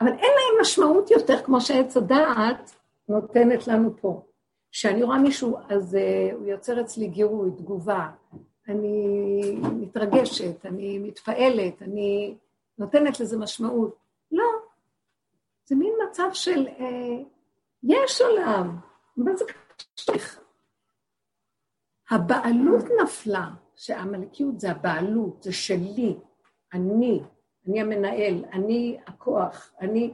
אבל 0.00 0.08
אין 0.08 0.18
להם 0.18 0.60
משמעות 0.60 1.10
יותר, 1.10 1.42
כמו 1.42 1.60
שעץ 1.60 1.96
הדעת 1.96 2.76
נותנת 3.08 3.68
לנו 3.68 3.96
פה. 4.00 4.22
כשאני 4.78 5.02
רואה 5.02 5.18
מישהו, 5.18 5.58
אז 5.68 5.94
uh, 5.94 6.34
הוא 6.34 6.46
יוצר 6.46 6.80
אצלי 6.80 7.08
גירוי, 7.08 7.50
תגובה. 7.50 8.10
אני 8.68 9.40
מתרגשת, 9.72 10.66
אני 10.66 10.98
מתפעלת, 10.98 11.82
אני 11.82 12.36
נותנת 12.78 13.20
לזה 13.20 13.38
משמעות. 13.38 13.96
לא. 14.32 14.44
זה 15.64 15.74
מין 15.74 15.92
מצב 16.08 16.28
של, 16.32 16.66
uh, 16.66 16.82
יש 17.82 18.22
עולם, 18.22 18.76
מה 19.16 19.36
זה 19.36 19.44
קשור? 19.94 20.14
הבעלות 22.10 22.84
נפלה, 23.02 23.48
שהמלכיות 23.76 24.60
זה 24.60 24.70
הבעלות, 24.70 25.42
זה 25.42 25.52
שלי, 25.52 26.16
אני, 26.72 27.20
אני 27.68 27.80
המנהל, 27.80 28.44
אני 28.52 28.98
הכוח, 29.06 29.72
אני... 29.80 30.12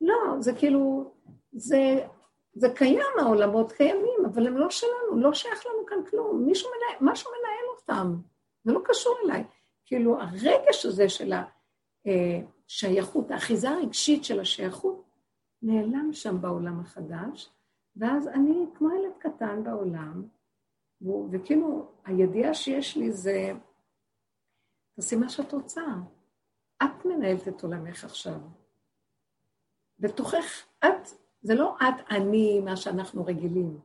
לא, 0.00 0.14
זה 0.40 0.54
כאילו, 0.54 1.12
זה, 1.52 2.06
זה 2.54 2.68
קיים, 2.74 3.12
העולמות 3.20 3.72
קיימים, 3.72 4.26
אבל 4.26 4.46
הם 4.46 4.56
לא 4.56 4.70
שלנו, 4.70 5.16
לא 5.16 5.34
שייך 5.34 5.66
לנו 5.66 5.86
כאן 5.86 6.10
כלום. 6.10 6.44
מישהו 6.44 6.70
מנהל, 6.70 7.12
משהו 7.12 7.30
מנהל 7.30 7.66
אותם, 7.76 8.20
זה 8.64 8.72
לא 8.72 8.80
קשור 8.84 9.14
אליי. 9.24 9.44
כאילו, 9.86 10.20
הרגש 10.20 10.86
הזה 10.86 11.08
של 11.08 11.32
השייכות, 12.66 13.30
אה, 13.30 13.36
האחיזה 13.36 13.70
הרגשית 13.70 14.24
של 14.24 14.40
השייכות, 14.40 15.02
נעלם 15.62 16.12
שם 16.12 16.40
בעולם 16.40 16.80
החדש, 16.80 17.50
ואז 17.96 18.28
אני 18.28 18.66
כמו 18.74 18.88
ילד 18.90 19.12
קטן 19.18 19.64
בעולם, 19.64 20.22
וכאילו, 21.30 21.88
הידיעה 22.04 22.54
שיש 22.54 22.96
לי 22.96 23.12
זה, 23.12 23.52
תעשי 24.96 25.16
מה 25.16 25.28
שאת 25.28 25.52
רוצה. 25.52 25.82
את 26.82 27.04
מנהלת 27.04 27.48
את 27.48 27.62
עולמך 27.62 28.04
עכשיו. 28.04 28.40
בתוכך, 29.98 30.66
את, 30.78 31.08
זה 31.44 31.54
לא 31.54 31.76
את, 31.82 31.94
אני, 32.10 32.60
מה 32.60 32.76
שאנחנו 32.76 33.24
רגילים. 33.24 33.78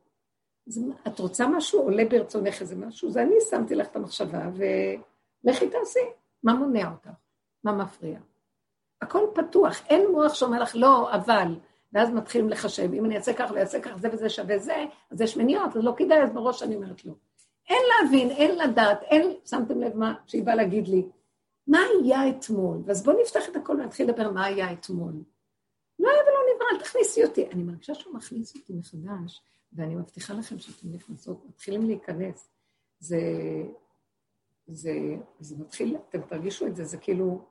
זה, 0.66 0.82
את 1.08 1.20
רוצה 1.20 1.48
משהו, 1.48 1.82
עולה 1.82 2.06
ברצונך 2.06 2.62
איזה 2.62 2.76
משהו, 2.76 3.12
זה 3.12 3.22
אני 3.22 3.36
שמתי 3.50 3.76
לך 3.76 3.88
את 3.88 3.96
המחשבה, 3.96 4.50
ולכי 4.54 5.70
תעשי. 5.70 6.00
מה 6.44 6.54
מונע 6.54 6.92
אותך? 6.92 7.10
מה 7.64 7.72
מפריע? 7.72 8.20
הכל 9.02 9.26
פתוח, 9.36 9.82
אין 9.90 10.12
מוח 10.12 10.34
שאומר 10.34 10.62
לך, 10.62 10.72
לא, 10.76 11.14
אבל, 11.14 11.56
ואז 11.94 12.10
מתחילים 12.10 12.50
לחשב, 12.50 12.94
אם 12.94 13.06
אני 13.06 13.18
אעשה 13.18 13.34
ככה 13.34 13.54
ואעשה 13.54 13.82
ככה, 13.82 13.98
זה 13.98 14.10
וזה 14.12 14.30
שווה 14.30 14.60
זה, 14.60 14.86
אז 15.12 15.22
יש 15.22 15.38
מניעות, 15.38 15.78
אז 15.78 15.84
לא 15.84 15.94
כדאי, 15.98 16.24
אז 16.24 16.34
בראש 16.34 16.64
אני 16.64 16.76
אומרת 16.76 17.06
לא. 17.06 17.14
אין 17.70 17.82
להבין, 17.90 18.30
אין 18.32 18.58
לדעת, 18.58 19.04
אין, 19.04 19.34
שמתם 19.46 19.82
לב 19.82 19.98
מה 19.98 20.14
שהיא 20.28 20.44
באה 20.44 20.56
להגיד 20.56 20.88
לי, 20.88 21.06
מה 21.68 21.80
היה 22.02 22.30
אתמול? 22.30 22.78
ואז 22.86 23.04
בואו 23.04 23.22
נפתח 23.22 23.50
את 23.50 23.56
הכל 23.56 23.74
ונתחיל 23.74 24.10
לדבר 24.10 24.32
מה 24.32 24.46
היה 24.46 24.74
אתמול. 24.74 25.14
לא 26.00 26.10
היה 26.10 26.22
ולא 26.22 26.40
נברא, 26.56 26.68
אל 26.74 26.80
תכניסי 26.80 27.24
אותי. 27.24 27.48
אני 27.48 27.64
מרגישה 27.64 27.94
שהוא 27.94 28.16
מכניס 28.16 28.56
אותי 28.56 28.74
מחדש, 28.74 29.42
ואני 29.74 29.96
מבטיחה 29.96 30.34
לכם 30.34 30.60
שאתם 30.60 30.94
נכנסות, 30.94 31.46
מתחילים 31.46 31.86
להיכנס. 31.86 32.50
זה, 33.00 33.20
זה, 34.68 34.92
זה 35.40 35.56
מתחיל, 35.58 35.98
אתם 36.10 36.22
תרגישו 36.22 36.68
את 36.68 36.76
זה, 36.76 36.86
זה 36.86 36.98
כאילו, 36.98 37.46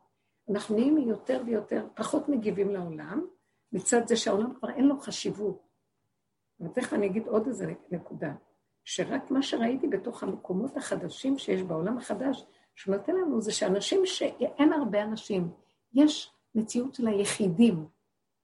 אנחנו 0.50 0.76
נהיים 0.76 0.98
יותר 0.98 1.42
ויותר, 1.46 1.87
פחות 1.94 2.28
מגיבים 2.28 2.70
לעולם, 2.70 3.26
מצד 3.72 4.08
זה 4.08 4.16
שהעולם 4.16 4.54
כבר 4.54 4.70
אין 4.70 4.84
לו 4.84 5.00
חשיבות. 5.00 5.68
ותכף 6.61 6.92
אני 6.92 7.06
אגיד 7.06 7.26
עוד 7.26 7.46
איזה 7.46 7.74
נקודה, 7.90 8.34
שרק 8.84 9.30
מה 9.30 9.42
שראיתי 9.42 9.88
בתוך 9.88 10.22
המקומות 10.22 10.76
החדשים 10.76 11.38
שיש 11.38 11.62
בעולם 11.62 11.98
החדש, 11.98 12.44
שהוא 12.74 12.96
נותן 12.96 13.16
לנו 13.16 13.40
זה 13.40 13.52
שאנשים, 13.52 14.06
שאין 14.06 14.72
הרבה 14.72 15.02
אנשים, 15.02 15.50
יש 15.92 16.32
מציאות 16.54 16.94
של 16.94 17.08
היחידים. 17.08 17.87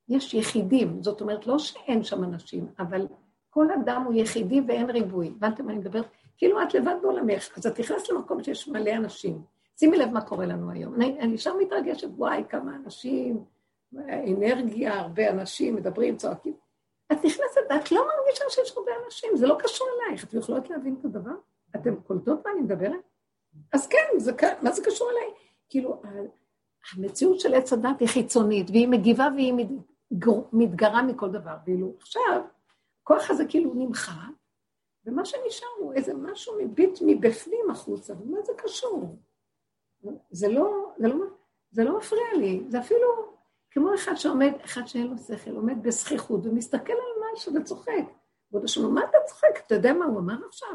יש 0.08 0.34
יחידים, 0.34 1.02
זאת 1.02 1.20
אומרת, 1.20 1.46
לא 1.46 1.58
שאין 1.58 2.04
שם 2.04 2.24
אנשים, 2.24 2.66
אבל 2.78 3.06
כל 3.50 3.66
אדם 3.72 4.02
הוא 4.06 4.14
יחידי 4.14 4.60
ואין 4.68 4.90
ריבוי. 4.90 5.32
הבנתם 5.36 5.66
מה 5.66 5.72
אני 5.72 5.78
מדברת? 5.78 6.06
כאילו 6.36 6.62
את 6.62 6.74
לבד 6.74 6.94
בעולמך, 7.02 7.58
אז 7.58 7.66
את 7.66 7.80
נכנסת 7.80 8.08
למקום 8.08 8.42
שיש 8.42 8.68
מלא 8.68 8.90
אנשים. 8.90 9.42
שימי 9.78 9.98
לב 9.98 10.10
מה 10.10 10.20
קורה 10.20 10.46
לנו 10.46 10.70
היום. 10.70 10.94
אני, 10.94 11.18
אני 11.20 11.38
שם 11.38 11.56
מתרגשת, 11.60 12.08
וואי, 12.16 12.44
כמה 12.48 12.76
אנשים, 12.76 13.44
אנרגיה, 14.28 15.00
הרבה 15.00 15.30
אנשים, 15.30 15.74
מדברים, 15.74 16.16
צועקים. 16.16 16.54
את 17.12 17.18
נכנסת, 17.24 17.60
את 17.76 17.92
לא 17.92 18.06
מרגישה 18.06 18.44
שיש 18.48 18.76
הרבה 18.76 18.90
אנשים, 19.04 19.36
זה 19.36 19.46
לא 19.46 19.56
קשור 19.58 19.86
אלייך. 19.96 20.24
אתם 20.24 20.38
יכולות 20.38 20.70
להבין 20.70 20.96
את 21.00 21.04
הדבר? 21.04 21.34
אתם 21.76 21.96
קולטות 21.96 22.46
מה 22.46 22.52
אני 22.52 22.60
מדברת? 22.60 23.00
אז 23.72 23.86
כן, 23.86 24.18
זה, 24.18 24.32
מה 24.62 24.72
זה 24.72 24.84
קשור 24.84 25.10
אליי? 25.10 25.34
כאילו, 25.68 26.02
המציאות 26.94 27.40
של 27.40 27.54
עץ 27.54 27.72
הדת 27.72 28.00
היא 28.00 28.08
חיצונית, 28.08 28.70
והיא 28.70 28.88
מגיבה 28.88 29.28
והיא 29.36 29.54
מתגרה 30.52 31.02
מכל 31.02 31.30
דבר. 31.30 31.56
ואילו 31.66 31.92
עכשיו, 31.98 32.42
הכוח 33.02 33.30
הזה 33.30 33.44
כאילו 33.48 33.74
נמחק, 33.74 34.32
ומה 35.06 35.24
שנשאר 35.24 35.68
הוא 35.78 35.92
איזה 35.92 36.14
משהו 36.14 36.54
מביט 36.58 36.98
מבפנים 37.06 37.70
החוצה, 37.70 38.14
ומה 38.20 38.42
זה 38.42 38.52
קשור? 38.56 39.18
זה 40.30 40.48
לא, 40.48 40.92
זה 40.98 41.08
לא, 41.08 41.16
זה 41.70 41.84
לא 41.84 41.98
מפריע 41.98 42.34
לי, 42.38 42.64
זה 42.68 42.80
אפילו 42.80 43.08
כמו 43.70 43.94
אחד 43.94 44.14
שעומד, 44.14 44.52
אחד 44.64 44.86
שאין 44.86 45.06
לו 45.06 45.18
שכל, 45.18 45.50
עומד 45.50 45.82
בזכיחות 45.82 46.46
ומסתכל 46.46 46.92
על 46.92 47.32
משהו 47.32 47.54
וצוחק. 47.54 48.04
ועוד 48.50 48.64
השם, 48.64 48.94
מה 48.94 49.00
אתה 49.10 49.18
צוחק? 49.26 49.66
אתה 49.66 49.74
יודע 49.74 49.92
מה 49.92 50.04
הוא 50.04 50.18
אמר 50.18 50.46
עכשיו? 50.46 50.74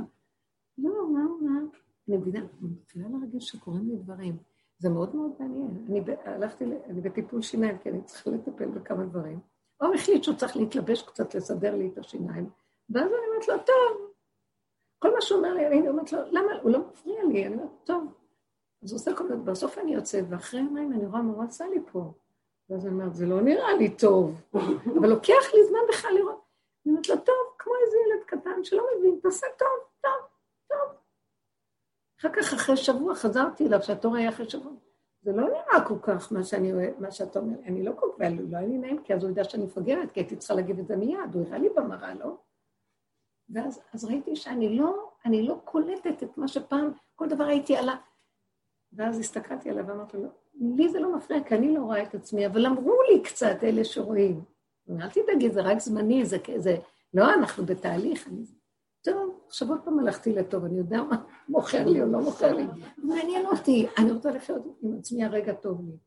לא, 0.78 1.10
מה 1.12 1.19
אמר? 1.19 1.62
אני 2.08 2.17
מבינה, 2.17 2.39
אני 2.39 2.69
מתחילה 2.82 3.08
להרגיש 3.10 3.47
שקורים 3.47 3.89
לי 3.89 3.95
דברים. 3.95 4.38
זה 4.80 4.89
מאוד 4.89 5.15
מאוד 5.15 5.32
מעניין. 5.39 5.86
אני 5.89 6.02
הלכתי, 6.26 6.63
אני 6.63 7.02
בטיפול 7.02 7.42
שיניים, 7.42 7.78
כי 7.78 7.89
אני 7.89 8.02
צריכה 8.02 8.30
לטפל 8.30 8.65
בכמה 8.65 9.06
דברים. 9.06 9.39
הוא 9.82 9.96
החליט 9.96 10.24
שהוא 10.24 10.36
צריך 10.36 10.58
להתלבש 10.58 11.02
קצת, 11.02 11.36
לסדר 11.36 11.76
לי 11.76 11.89
את 11.94 11.98
השיניים, 11.98 12.50
ואז 12.89 13.06
אני 13.06 13.28
אומרת 13.28 13.48
לו, 13.48 13.58
טוב. 13.58 14.12
כל 15.00 15.13
מה 15.13 15.22
שהוא 15.22 15.38
אומר 15.38 15.54
לי, 15.54 15.68
אני 15.68 15.89
אומרת 15.89 16.13
לו, 16.13 16.20
למה? 16.32 16.52
הוא 16.62 16.72
לא 16.72 16.80
מפריע 16.80 17.24
לי, 17.24 17.48
אני 17.48 17.56
אומרת, 17.56 17.70
טוב. 17.84 18.13
אז 18.84 18.92
הוא 18.92 18.98
עושה 18.98 19.15
כל 19.15 19.24
מיני, 19.30 19.42
בסוף 19.44 19.78
אני 19.78 19.94
יוצאת, 19.94 20.26
ואחרי 20.30 20.60
יומיים 20.60 20.94
אני 20.94 21.06
רואה 21.06 21.22
מה 21.22 21.34
הוא 21.34 21.44
עשה 21.44 21.68
לי 21.68 21.80
פה. 21.92 22.12
ואז 22.70 22.86
אני 22.86 22.94
אומרת, 22.94 23.15
זה 23.15 23.26
לא 23.26 23.42
נראה 23.42 23.74
לי 23.74 23.96
טוב, 23.96 24.42
אבל 25.00 25.10
לוקח 25.10 25.54
לי 25.54 25.63
זמן 25.70 25.80
בכלל 25.89 26.12
לראות. 26.13 26.42
אני 26.86 26.92
אומרת 26.92 27.10
לו, 27.10 27.15
טוב, 27.15 27.36
כמו 27.58 27.74
איזה 27.86 27.98
ילד 27.98 28.24
קטן 28.26 28.63
שלא 28.63 28.84
מבין, 28.98 29.20
תעשה 29.22 29.48
טוב. 29.58 29.88
אחר 32.20 32.30
כך, 32.34 32.54
אחרי 32.54 32.78
שבוע, 32.78 33.16
חזרתי 33.16 33.68
אליו, 33.68 33.82
שהתור 33.82 34.16
היה 34.16 34.30
אחרי 34.30 34.50
שבוע. 34.50 34.74
זה 35.22 35.32
לא 35.32 35.48
נראה 35.48 35.88
כל 35.88 36.00
כך 36.02 36.32
מה 36.32 36.44
שאני 36.44 36.72
מה 37.00 37.12
שאתה 37.12 37.40
אומר. 37.40 37.58
אני 37.66 37.84
לא 37.84 37.92
כל 37.96 38.08
כך, 38.16 38.26
לא 38.50 38.58
היה 38.58 38.68
לי 38.68 38.78
נעים, 38.78 39.04
כי 39.04 39.14
אז 39.14 39.24
הוא 39.24 39.30
יודע 39.30 39.44
שאני 39.44 39.64
מפגרת, 39.64 40.12
כי 40.12 40.20
הייתי 40.20 40.36
צריכה 40.36 40.54
להגיד 40.54 40.80
את 40.80 40.88
זה 40.88 40.96
מיד, 40.96 41.34
הוא 41.34 41.46
הראה 41.48 41.58
לי 41.58 41.70
במראה, 41.76 42.14
לא? 42.14 42.38
ואז 43.50 43.82
אז 43.94 44.06
ראיתי 44.06 44.36
שאני 44.36 44.78
לא, 44.78 45.10
אני 45.26 45.48
לא 45.48 45.62
קולטת 45.66 46.24
את 46.24 46.38
מה 46.38 46.48
שפעם, 46.48 46.92
כל 47.16 47.28
דבר 47.28 47.44
הייתי 47.44 47.78
עלה. 47.78 47.96
ואז 48.94 49.20
הסתכלתי 49.20 49.70
עליו 49.70 49.88
ואמרתי 49.88 50.18
לו, 50.18 50.30
לי 50.78 50.90
זה 50.90 51.00
לא 51.00 51.16
מפריע, 51.16 51.44
כי 51.44 51.56
אני 51.56 51.74
לא 51.74 51.82
רואה 51.82 52.04
את 52.04 52.16
עצמי, 52.16 52.48
אבל 52.48 52.66
אמרו 52.66 52.96
לי 53.12 53.24
קצת 53.24 53.64
אלה 53.64 53.84
שרואים. 53.84 54.44
אל 54.90 55.10
תדאגי, 55.10 55.50
זה 55.50 55.62
רק 55.62 55.80
זמני, 55.80 56.26
זה, 56.26 56.38
זה 56.58 56.78
לא, 57.14 57.34
אנחנו 57.34 57.66
בתהליך. 57.66 58.28
אני... 58.28 58.44
עכשיו 59.50 59.70
עוד 59.70 59.80
פעם 59.86 60.00
הלכתי 60.00 60.34
לטוב, 60.34 60.66
אני 60.66 60.78
יודע 60.78 61.04
מה 61.04 61.24
מוכר 61.50 61.86
לי 61.86 62.02
או 62.02 62.08
לא 62.08 62.20
מוכר 62.20 62.54
לי. 62.54 62.64
מעניין 62.98 63.46
אותי, 63.46 63.88
אני 63.98 64.12
רוצה 64.12 64.32
לחיות 64.32 64.62
עם 64.82 64.98
עצמי 65.00 65.24
הרגע 65.24 65.54
טוב 65.54 65.82
לי. 65.86 65.98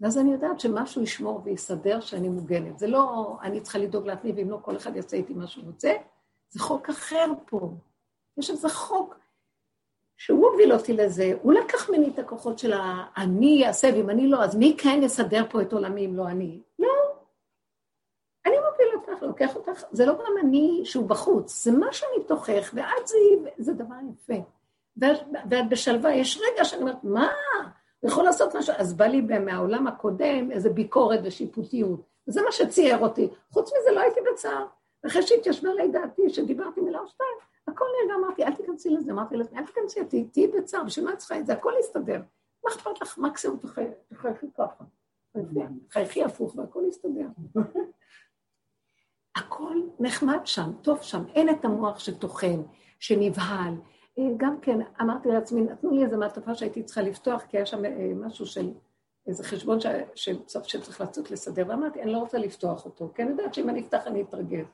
ואז 0.00 0.18
אני 0.18 0.32
יודעת 0.32 0.60
שמשהו 0.60 1.02
ישמור 1.02 1.40
ויסדר 1.44 2.00
שאני 2.00 2.28
מוגנת. 2.28 2.78
זה 2.78 2.86
לא, 2.86 3.36
אני 3.42 3.60
צריכה 3.60 3.78
לדאוג 3.78 4.06
לעצמי, 4.06 4.32
ואם 4.32 4.50
לא 4.50 4.58
כל 4.62 4.76
אחד 4.76 4.96
יעשה 4.96 5.16
איתי 5.16 5.34
מה 5.34 5.46
שהוא 5.46 5.64
רוצה, 5.66 5.92
זה 6.50 6.60
חוק 6.60 6.88
אחר 6.88 7.32
פה. 7.46 7.74
יש 8.36 8.50
איזה 8.50 8.68
חוק 8.68 9.18
שהוא 10.16 10.46
הוביל 10.46 10.72
אותי 10.72 10.92
לזה, 10.92 11.32
הוא 11.42 11.52
לקח 11.52 11.90
ממני 11.90 12.08
את 12.08 12.18
הכוחות 12.18 12.58
של 12.58 12.72
ה"אני 12.72 13.66
אעשה", 13.66 13.90
ואם 13.94 14.10
אני 14.10 14.26
לא, 14.26 14.44
אז 14.44 14.56
מי 14.56 14.74
כן 14.78 15.00
יסדר 15.02 15.44
פה 15.50 15.62
את 15.62 15.72
עולמי 15.72 16.06
אם 16.06 16.16
לא 16.16 16.28
אני? 16.28 16.60
לא. 16.78 17.01
לוקח 19.26 19.56
אותך, 19.56 19.84
זה 19.92 20.06
לא 20.06 20.12
גם 20.12 20.46
אני 20.46 20.80
שהוא 20.84 21.08
בחוץ, 21.08 21.64
זה 21.64 21.72
משהו 21.78 22.08
מתוכך, 22.20 22.70
ואת 22.74 23.06
זה, 23.06 23.16
זה 23.58 23.72
דבר 23.72 23.94
יפה. 24.12 24.42
ואת, 24.96 25.16
ואת 25.50 25.68
בשלווה, 25.68 26.14
יש 26.14 26.40
רגע 26.52 26.64
שאני 26.64 26.82
אומרת, 26.82 27.04
מה? 27.04 27.28
הוא 28.00 28.10
יכול 28.10 28.24
לעשות 28.24 28.56
משהו, 28.56 28.74
אז 28.76 28.94
בא 28.94 29.04
לי 29.04 29.20
מהעולם 29.20 29.86
הקודם 29.86 30.50
איזו 30.50 30.74
ביקורת 30.74 31.20
ושיפוטיות. 31.24 32.00
וזה 32.28 32.42
מה 32.42 32.52
שצייר 32.52 32.98
אותי. 32.98 33.28
חוץ 33.50 33.70
מזה 33.72 33.90
לא 33.94 34.00
הייתי 34.00 34.20
בצער. 34.32 34.66
אחרי 35.06 35.22
שהתיישבה 35.22 35.74
לי 35.74 35.88
דעתי, 35.88 36.30
שדיברתי 36.30 36.80
מילה 36.80 36.98
או 36.98 37.08
שתיים, 37.08 37.36
הכל 37.68 37.84
נרגע, 38.02 38.14
אמרתי, 38.14 38.44
אל 38.44 38.52
תיכנסי 38.52 38.90
לזה, 38.90 39.12
אמרתי 39.12 39.36
לעצמי, 39.36 39.58
אל 39.58 39.64
תיכנסי, 39.66 40.24
תהיי 40.32 40.48
בצער, 40.48 40.84
בשביל 40.84 41.04
מה 41.04 41.12
את 41.12 41.18
צריכה 41.18 41.38
את 41.38 41.46
זה? 41.46 41.52
הכל 41.52 41.72
יסתדר. 41.80 42.20
מה 42.64 42.70
אכפת 42.70 43.00
לך? 43.00 43.18
מקסימום 43.18 43.58
תחייכי 44.10 44.46
ככה. 44.58 44.84
חייכי 45.90 46.24
הפוך 46.24 46.56
והכל 46.56 46.82
יסתדר. 46.88 47.26
הכל 49.36 49.76
נחמד 50.00 50.40
שם, 50.44 50.72
טוב 50.82 51.02
שם, 51.02 51.24
אין 51.34 51.50
את 51.50 51.64
המוח 51.64 51.98
שטוחן, 51.98 52.62
שנבהל. 52.98 53.74
אה, 54.18 54.24
גם 54.36 54.60
כן, 54.60 54.78
אמרתי 55.00 55.28
לעצמי, 55.28 55.60
נתנו 55.60 55.90
לי 55.90 56.04
איזו 56.04 56.18
מעטפה 56.18 56.54
שהייתי 56.54 56.82
צריכה 56.82 57.02
לפתוח, 57.02 57.42
כי 57.42 57.56
היה 57.56 57.66
שם 57.66 57.84
אה, 57.84 58.12
משהו 58.16 58.46
של 58.46 58.70
איזה 59.26 59.44
חשבון 59.44 59.78
שבסוף 60.14 60.66
שצריך 60.66 61.00
לצאת 61.00 61.30
לסדר, 61.30 61.64
ואמרתי, 61.68 62.02
אני 62.02 62.12
לא 62.12 62.18
רוצה 62.18 62.38
לפתוח 62.38 62.84
אותו, 62.84 63.10
כי 63.14 63.22
אני 63.22 63.30
יודעת 63.30 63.54
שאם 63.54 63.68
אני 63.68 63.80
אפתח 63.80 64.06
אני 64.06 64.22
אתרגז. 64.22 64.66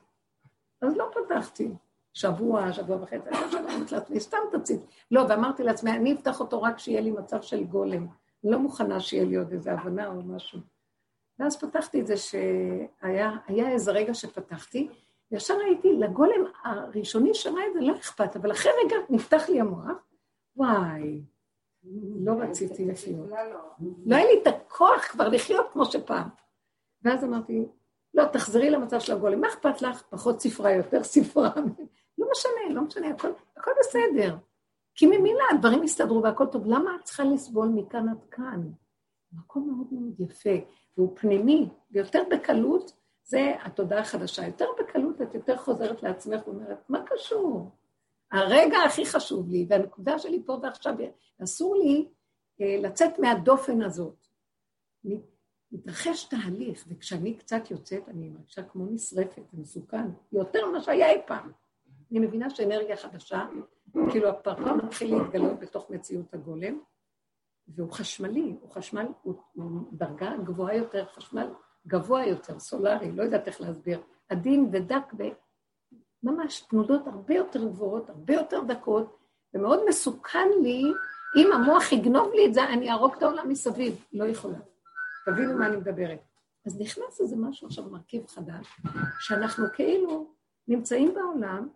אז 0.83 0.97
לא 0.97 1.11
פתחתי. 1.15 1.71
שבוע, 2.15 2.73
שבוע 2.73 2.97
וחצי, 3.03 3.29
אני 3.29 3.53
לא 3.53 3.59
אומרת 3.59 3.93
לעצמי, 3.93 4.21
סתם 4.21 4.39
תציץ. 4.53 4.81
לא, 5.11 5.25
ואמרתי 5.29 5.63
לעצמי, 5.63 5.91
אני 5.91 6.13
אפתח 6.13 6.41
אותו 6.41 6.63
רק 6.63 6.77
כשיהיה 6.77 7.01
לי 7.01 7.11
מצב 7.11 7.43
של 7.43 7.65
גולם. 7.65 8.07
לא 8.45 8.59
מוכנה 8.59 9.01
שיהיה 9.01 9.25
לי 9.25 9.37
עוד 9.37 9.53
איזו 9.53 9.71
הבנה 9.71 10.07
או 10.07 10.23
משהו. 10.23 10.59
ואז 11.39 11.61
פתחתי 11.61 12.01
את 12.01 12.07
זה 12.07 12.17
שהיה 12.17 13.69
איזה 13.69 13.93
רגע 13.93 14.15
שפתחתי, 14.15 14.89
וישר 15.31 15.55
הייתי, 15.67 15.93
לגולם 15.93 16.45
הראשוני 16.65 17.35
שראה 17.35 17.67
את 17.67 17.73
זה 17.75 17.81
לא 17.81 17.97
אכפת, 17.97 18.37
אבל 18.37 18.53
אחרי 18.53 18.73
רגע 18.85 18.97
נפתח 19.11 19.49
לי 19.49 19.61
המוח, 19.61 20.07
וואי, 20.57 21.23
לא 22.25 22.33
רציתי 22.33 22.85
לחיות. 22.85 23.31
לא 24.07 24.17
היה 24.17 24.25
לי 24.25 24.43
את 24.43 24.47
הכוח 24.47 25.05
כבר 25.09 25.29
לחיות 25.29 25.67
כמו 25.73 25.85
שפעם. 25.85 26.29
ואז 27.03 27.25
אמרתי, 27.25 27.67
לא, 28.15 28.25
תחזרי 28.25 28.71
למצב 28.71 29.01
של 29.01 29.13
הגולם, 29.13 29.41
מה 29.41 29.49
אכפת 29.49 29.83
לך? 29.83 30.03
פחות 30.11 30.41
ספרה, 30.41 30.73
יותר 30.73 31.05
ספרה. 31.05 31.51
לא 32.19 32.27
משנה, 32.31 32.75
לא 32.75 32.83
משנה, 32.83 33.09
הכל, 33.09 33.29
הכל 33.57 33.71
בסדר. 33.81 34.37
כי 34.95 35.07
ממילא 35.07 35.45
הדברים 35.51 35.83
יסתדרו 35.83 36.23
והכל 36.23 36.47
טוב. 36.47 36.67
למה 36.67 36.97
את 36.97 37.05
צריכה 37.05 37.25
לסבול 37.25 37.69
מכאן 37.69 38.09
עד 38.09 38.25
כאן? 38.31 38.71
מקום 39.33 39.71
מאוד 39.71 39.87
מאוד 39.93 40.21
יפה, 40.21 40.51
והוא 40.97 41.17
פנימי, 41.17 41.69
ויותר 41.91 42.23
בקלות, 42.31 42.93
זה 43.25 43.55
התודעה 43.63 44.01
החדשה. 44.01 44.47
יותר 44.47 44.67
בקלות 44.81 45.23
את 45.23 45.35
יותר 45.35 45.57
חוזרת 45.57 46.03
לעצמך 46.03 46.41
ואומרת, 46.47 46.91
מה 46.91 47.03
קשור? 47.07 47.71
הרגע 48.33 48.79
הכי 48.87 49.07
חשוב 49.07 49.49
לי, 49.51 49.67
והנקודה 49.69 50.19
שלי 50.19 50.43
פה 50.47 50.59
ועכשיו, 50.63 50.95
אסור 51.45 51.77
לי 51.77 52.09
אה, 52.61 52.77
לצאת 52.81 53.19
מהדופן 53.19 53.83
הזאת. 53.83 54.27
מתרחש 55.73 56.25
תהליך, 56.25 56.85
וכשאני 56.89 57.35
קצת 57.35 57.71
יוצאת, 57.71 58.09
אני 58.09 58.29
מרגישה 58.29 58.63
כמו 58.63 58.87
נשרפת, 58.87 59.43
מסוכן, 59.53 60.07
יותר 60.33 60.67
ממה 60.67 60.81
שהיה 60.81 61.11
אי 61.11 61.21
פעם. 61.27 61.53
אני 62.11 62.19
מבינה 62.19 62.51
שאנרגיה 62.51 62.97
חדשה, 62.97 63.47
כאילו 64.11 64.29
הפרפר 64.29 64.75
מתחיל 64.75 65.17
להתגלות 65.17 65.61
בתוך 65.61 65.91
מציאות 65.91 66.35
הגולם, 66.35 66.81
והוא 67.69 67.93
חשמלי, 67.93 68.57
הוא 68.61 68.71
חשמל, 68.71 69.07
הוא, 69.23 69.35
הוא 69.53 69.71
דרגה 69.93 70.37
גבוהה 70.45 70.77
יותר, 70.77 71.07
חשמל 71.07 71.51
גבוה 71.87 72.27
יותר, 72.27 72.59
סולארי, 72.59 73.13
לא 73.13 73.23
יודעת 73.23 73.47
איך 73.47 73.61
להסביר, 73.61 74.01
עדין 74.29 74.69
ודק, 74.73 75.13
ממש 76.23 76.61
תנודות 76.61 77.07
הרבה 77.07 77.35
יותר 77.35 77.65
גבוהות, 77.65 78.11
הרבה 78.11 78.35
יותר 78.35 78.61
דקות, 78.61 79.17
ומאוד 79.55 79.81
מסוכן 79.89 80.49
לי, 80.63 80.83
אם 81.37 81.53
המוח 81.53 81.93
יגנוב 81.93 82.33
לי 82.33 82.47
את 82.47 82.55
זה, 82.55 82.65
אני 82.65 82.91
אהרוג 82.91 83.15
את 83.15 83.23
העולם 83.23 83.49
מסביב. 83.49 84.05
לא 84.13 84.25
יכולה. 84.25 84.59
תבינו 85.27 85.59
מה 85.59 85.67
אני 85.67 85.77
מדברת. 85.77 86.21
אז 86.67 86.81
נכנס 86.81 87.21
איזה 87.21 87.37
משהו 87.37 87.67
עכשיו, 87.67 87.85
מרכיב 87.85 88.27
חדש, 88.27 88.81
שאנחנו 89.21 89.67
כאילו 89.75 90.33
נמצאים 90.69 91.15
בעולם, 91.15 91.69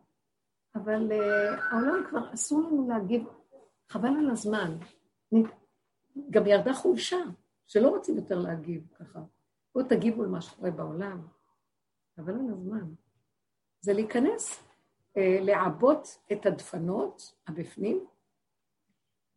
אבל 0.75 1.13
uh, 1.13 1.61
העולם 1.71 2.05
כבר 2.09 2.35
אסור 2.35 2.61
לנו 2.61 2.89
להגיב, 2.89 3.25
חבל 3.89 4.09
על 4.09 4.31
הזמן. 4.31 4.77
גם 6.31 6.47
ירדה 6.47 6.75
חולשה, 6.75 7.19
שלא 7.67 7.89
רוצים 7.89 8.17
יותר 8.17 8.39
להגיב 8.39 8.83
ככה. 8.99 9.21
בואו 9.75 9.85
תגיבו 9.89 10.23
על 10.23 10.29
מה 10.29 10.41
שקורה 10.41 10.71
בעולם. 10.71 11.21
חבל 12.17 12.33
על 12.33 12.51
הזמן. 12.53 12.95
זה 13.81 13.93
להיכנס, 13.93 14.65
אה, 15.17 15.39
לעבות 15.41 16.19
את 16.33 16.47
הדפנות 16.47 17.35
הבפנים, 17.49 18.05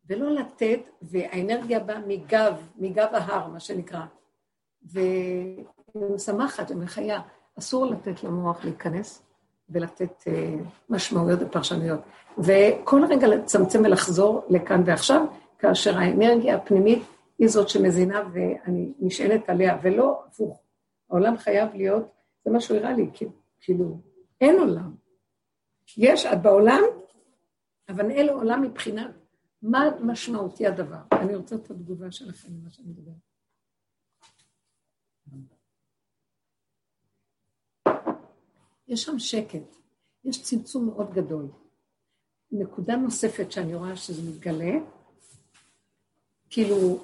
ולא 0.08 0.30
לתת, 0.30 0.80
והאנרגיה 1.02 1.80
באה 1.80 2.00
מגב, 2.06 2.68
מגב 2.76 3.08
ההר, 3.12 3.48
מה 3.48 3.60
שנקרא. 3.60 4.06
ומשמחת 5.94 6.70
ומחיה, 6.70 7.20
אסור 7.58 7.86
לתת 7.86 8.24
למוח 8.24 8.64
להיכנס 8.64 9.22
ולתת 9.70 10.24
אה, 10.26 10.54
משמעויות 10.90 11.38
ופרשנויות. 11.42 12.00
וכל 12.38 13.02
רגע 13.08 13.26
לצמצם 13.26 13.82
ולחזור 13.84 14.44
לכאן 14.48 14.82
ועכשיו, 14.86 15.26
כאשר 15.58 15.98
האנרגיה 15.98 16.56
הפנימית 16.56 17.02
היא 17.38 17.48
זאת 17.48 17.68
שמזינה 17.68 18.22
ואני 18.32 18.92
נשענת 18.98 19.48
עליה, 19.48 19.78
ולא 19.82 20.24
הפוך. 20.26 20.62
העולם 21.10 21.36
חייב 21.36 21.74
להיות, 21.74 22.12
זה 22.44 22.50
מה 22.50 22.60
שהוא 22.60 22.76
הראה 22.76 22.92
לי, 22.92 23.10
כאילו, 23.60 24.00
אין 24.40 24.58
עולם. 24.58 24.94
יש 25.96 26.26
עד 26.26 26.42
בעולם, 26.42 26.82
אבל 27.88 28.10
אין 28.10 28.28
עולם 28.28 28.62
מבחינת 28.62 29.10
מה 29.62 29.84
משמעותי 30.00 30.66
הדבר. 30.66 31.00
אני 31.12 31.34
רוצה 31.34 31.56
את 31.56 31.70
התגובה 31.70 32.12
שלכם 32.12 32.48
למה 32.60 32.70
שאני 32.70 32.88
מדברת. 32.88 33.14
יש 38.88 39.02
שם 39.02 39.18
שקט, 39.18 39.76
יש 40.24 40.42
צמצום 40.42 40.86
מאוד 40.86 41.12
גדול. 41.12 41.48
נקודה 42.52 42.96
נוספת 42.96 43.52
שאני 43.52 43.74
רואה 43.74 43.96
שזה 43.96 44.30
מתגלה, 44.30 44.72
כאילו, 46.56 46.98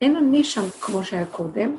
אין 0.00 0.16
אני 0.16 0.44
שם 0.44 0.70
כמו 0.80 1.04
שהיה 1.04 1.26
קודם, 1.26 1.76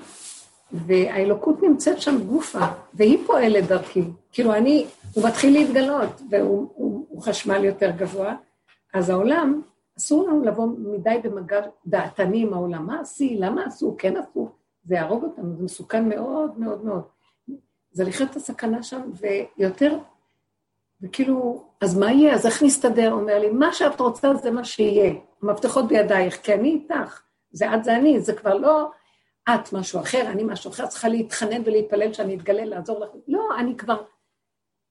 והאלוקות 0.72 1.64
נמצאת 1.64 2.02
שם 2.02 2.24
גופה, 2.28 2.60
והיא 2.94 3.18
פועלת 3.28 3.68
דרכי. 3.68 4.04
כאילו 4.32 4.54
אני, 4.54 4.86
הוא 5.14 5.28
מתחיל 5.28 5.54
להתגלות, 5.54 6.22
והוא 6.30 6.72
הוא, 6.76 7.06
הוא 7.10 7.22
חשמל 7.22 7.64
יותר 7.64 7.92
גבוה, 7.92 8.36
אז 8.94 9.10
העולם, 9.10 9.62
אסור 9.98 10.28
לנו 10.28 10.44
לבוא 10.44 10.68
מדי 10.78 11.18
במגע 11.24 11.62
דעתני 11.86 12.42
עם 12.42 12.54
העולם. 12.54 12.86
מה 12.86 13.02
עשי? 13.02 13.36
למה 13.40 13.66
עשו? 13.66 13.96
כן 13.98 14.18
עשו? 14.18 14.50
זה 14.84 14.96
יהרוג 14.96 15.24
אותנו, 15.24 15.56
זה 15.56 15.64
מסוכן 15.64 16.10
מאוד 16.10 16.60
מאוד 16.60 16.86
מאוד. 16.86 17.04
זה 17.92 18.04
לחיות 18.04 18.32
את 18.32 18.36
הסכנה 18.36 18.84
שם, 18.84 19.02
ויותר, 19.58 19.98
וכאילו, 21.04 21.64
אז 21.82 21.98
מה 21.98 22.12
יהיה? 22.12 22.34
אז 22.34 22.46
איך 22.46 22.64
נסתדר? 22.64 23.12
אומר 23.12 23.40
לי, 23.40 23.50
מה 23.50 23.74
שאת 23.74 24.00
רוצה 24.00 24.34
זה 24.34 24.52
מה 24.52 24.64
שיהיה. 24.64 25.14
המפתחות 25.42 25.88
בידייך, 25.88 26.42
כי 26.44 26.54
אני 26.54 26.70
איתך. 26.70 27.22
זה 27.52 27.74
את 27.74 27.84
זה 27.84 27.96
אני, 27.96 28.20
זה 28.20 28.34
כבר 28.34 28.54
לא 28.54 28.90
את 29.50 29.74
משהו 29.74 30.00
אחר, 30.00 30.22
אני 30.28 30.44
משהו 30.44 30.72
אחר, 30.72 30.88
צריכה 30.88 31.08
להתחנן 31.08 31.62
ולהתפלל 31.66 32.14
שאני 32.14 32.36
אתגלה, 32.36 32.66
לעזור 32.66 33.00
לך. 33.00 33.10
לא, 33.28 33.48
אני 33.60 33.78
כבר... 33.78 34.04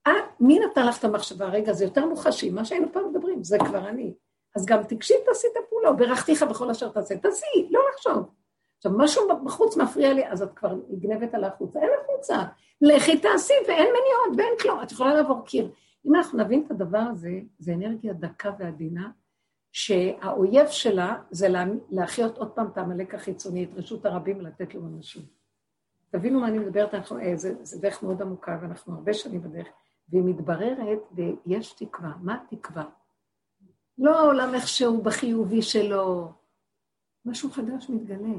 את, 0.07 0.13
מי 0.39 0.59
נתן 0.59 0.87
לך 0.87 0.99
את 0.99 1.03
המחשבה? 1.03 1.45
רגע, 1.45 1.73
זה 1.73 1.83
יותר 1.83 2.05
מוחשי, 2.05 2.49
מה 2.49 2.65
שהיינו 2.65 2.87
פעם 2.93 3.09
מדברים, 3.09 3.43
זה 3.43 3.57
כבר 3.59 3.89
אני. 3.89 4.13
אז 4.55 4.65
גם 4.65 4.83
תגשי, 4.83 5.13
תעשי 5.25 5.47
את 5.51 5.63
הפעולה, 5.65 5.91
ברכתיך 5.91 6.43
בכל 6.43 6.69
אשר 6.69 6.89
תעשה, 6.89 7.17
תעשי, 7.17 7.67
לא 7.69 7.79
לחשוב. 7.93 8.29
עכשיו, 8.77 8.91
משהו 8.97 9.27
בחוץ 9.45 9.77
מפריע 9.77 10.13
לי, 10.13 10.27
אז 10.27 10.41
את 10.41 10.53
כבר 10.55 10.75
נגנבת 10.89 11.33
על 11.33 11.43
החוצה, 11.43 11.79
אין 11.79 11.89
החוצה. 12.03 12.37
לכי 12.81 13.17
תעשי, 13.17 13.53
ואין 13.67 13.87
מניעות, 13.87 14.37
ואין 14.37 14.53
כלום, 14.61 14.81
את 14.83 14.91
יכולה 14.91 15.13
לעבור 15.13 15.45
קיר. 15.45 15.69
אם 16.05 16.15
אנחנו 16.15 16.39
נבין 16.39 16.63
את 16.65 16.71
הדבר 16.71 16.97
הזה, 17.11 17.39
זה 17.59 17.73
אנרגיה 17.73 18.13
דקה 18.13 18.51
ועדינה, 18.59 19.11
שהאויב 19.71 20.67
שלה 20.67 21.21
זה 21.31 21.47
להחיות 21.89 22.37
עוד 22.37 22.51
פעם 22.51 22.67
את 22.67 22.77
העמלק 22.77 23.15
החיצוני, 23.15 23.63
את 23.63 23.69
רשות 23.75 24.05
הרבים 24.05 24.37
ולתת 24.37 24.73
לו 24.75 24.81
אנשים. 24.87 25.21
תבינו 26.09 26.39
מה 26.39 26.47
אני 26.47 26.59
מדברת, 26.59 26.93
אנחנו, 26.93 27.19
אה, 27.19 27.35
זה, 27.35 27.63
זה 27.63 27.81
דרך 27.81 28.03
מאוד 28.03 28.21
עמוקה, 28.21 28.59
ואנחנו 28.61 28.93
הרבה 28.93 29.13
שנים 29.13 29.41
בדרך, 29.41 29.67
והיא 30.09 30.23
מתבררת 30.23 31.01
ויש 31.11 31.73
תקווה. 31.73 32.11
מה 32.21 32.43
התקווה? 32.51 32.83
לא 33.97 34.19
העולם 34.19 34.55
איכשהו 34.55 35.01
בחיובי 35.01 35.61
שלו, 35.61 36.31
משהו 37.25 37.51
חדש 37.51 37.89
מתגלה. 37.89 38.33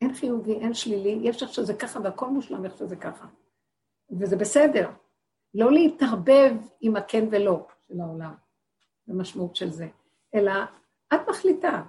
אין 0.00 0.14
חיובי, 0.14 0.52
אין 0.52 0.74
שלילי, 0.74 1.18
יש 1.22 1.42
איך 1.42 1.52
שזה 1.52 1.74
ככה 1.74 2.00
והכל 2.00 2.28
מושלם 2.28 2.64
איך 2.64 2.76
שזה 2.76 2.96
ככה. 2.96 3.26
וזה 4.10 4.36
בסדר. 4.36 4.90
לא 5.54 5.72
להתערבב 5.72 6.52
עם 6.80 6.96
הכן 6.96 7.24
ולא 7.30 7.66
של 7.88 8.00
העולם, 8.00 8.34
המשמעות 9.08 9.56
של 9.56 9.70
זה. 9.70 9.88
אלא 10.34 10.52
את 11.14 11.20
מחליטה. 11.28 11.82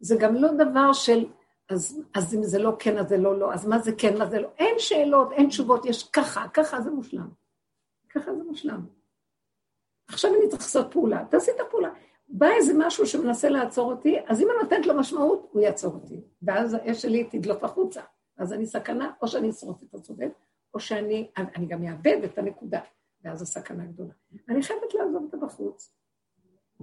זה 0.00 0.16
גם 0.20 0.34
לא 0.34 0.48
דבר 0.52 0.92
של, 0.92 1.26
אז, 1.68 2.02
אז 2.14 2.34
אם 2.34 2.42
זה 2.42 2.58
לא 2.58 2.76
כן, 2.78 2.98
אז 2.98 3.08
זה 3.08 3.16
לא 3.16 3.38
לא, 3.38 3.54
אז 3.54 3.66
מה 3.66 3.78
זה 3.78 3.92
כן, 3.98 4.18
מה 4.18 4.26
זה 4.26 4.40
לא. 4.40 4.48
אין 4.58 4.74
שאלות, 4.78 5.32
אין 5.32 5.48
תשובות, 5.48 5.86
יש 5.86 6.10
ככה, 6.10 6.48
ככה 6.48 6.80
זה 6.80 6.90
מושלם. 6.90 7.28
ככה 8.08 8.34
זה 8.34 8.44
מושלם. 8.44 8.86
עכשיו 10.08 10.30
אני 10.34 10.48
צריך 10.48 10.62
לעשות 10.62 10.92
פעולה, 10.92 11.24
תעשי 11.30 11.50
את 11.50 11.60
הפעולה. 11.60 11.90
בא 12.28 12.46
איזה 12.46 12.72
משהו 12.76 13.06
שמנסה 13.06 13.48
לעצור 13.48 13.92
אותי, 13.92 14.16
אז 14.26 14.40
אם 14.42 14.48
אני 14.50 14.62
נותנת 14.62 14.86
לו 14.86 14.94
משמעות, 14.94 15.48
הוא 15.52 15.62
יעצור 15.62 15.94
אותי. 15.94 16.20
ואז 16.42 16.74
האש 16.74 17.02
שלי 17.02 17.24
תדלוף 17.24 17.64
החוצה. 17.64 18.00
אז 18.38 18.52
אני 18.52 18.66
סכנה, 18.66 19.12
או 19.22 19.28
שאני 19.28 19.50
אשרוף 19.50 19.82
את 19.82 19.94
הצודק, 19.94 20.28
או 20.76 20.80
שאני, 20.80 21.30
אני 21.36 21.66
גם 21.66 21.84
אאבד 21.84 22.24
את 22.24 22.38
הנקודה, 22.38 22.80
ואז 23.24 23.42
הסכנה 23.42 23.84
גדולה. 23.86 24.12
אני 24.48 24.62
חייבת 24.62 24.94
לעזוב 24.94 25.22
אותה 25.22 25.36
בחוץ, 25.46 25.94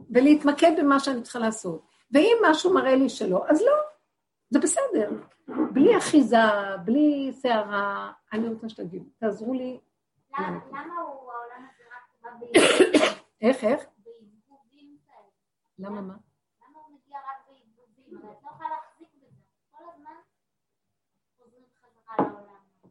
ולהתמקד 0.10 0.72
במה 0.80 1.00
שאני 1.00 1.22
צריכה 1.22 1.40
לעשות. 1.40 1.86
ואם 2.12 2.38
משהו 2.46 2.74
מראה 2.74 2.96
לי 2.96 3.10
שלא, 3.10 3.46
אז 3.50 3.62
לא, 3.62 3.74
זה 4.50 4.60
בסדר. 4.60 5.12
בלי 5.74 5.98
אחיזה, 5.98 6.38
בלי 6.86 7.32
סערה, 7.34 8.12
אני 8.34 8.48
רוצה 8.48 8.70
שתגידו, 8.70 9.06
תעזרו 9.18 9.54
לי. 9.54 9.80
למה 10.40 10.60
הוא 11.02 11.32
העולם 11.32 11.68
הזה 11.70 11.84
רק 11.92 12.40
בא 12.42 12.48
איך, 13.48 13.64
איך? 13.64 13.86
למה 15.80 16.02
מה? 16.02 16.16
למה 16.62 16.80
הוא 16.80 16.96
מגיע 16.96 17.18
רק 17.18 17.48
בעיבודים? 17.48 18.18
הרי 18.18 18.38
את 18.38 18.44
לא 18.44 18.50
יכולה 18.50 18.70
להחזיק 18.70 19.10
בזה. 19.16 19.42
כל 19.72 19.84
הזמן 19.94 20.16
חוזרים 21.38 21.64
חזרה 21.82 22.16
לעולם. 22.20 22.64
אה, 22.86 22.90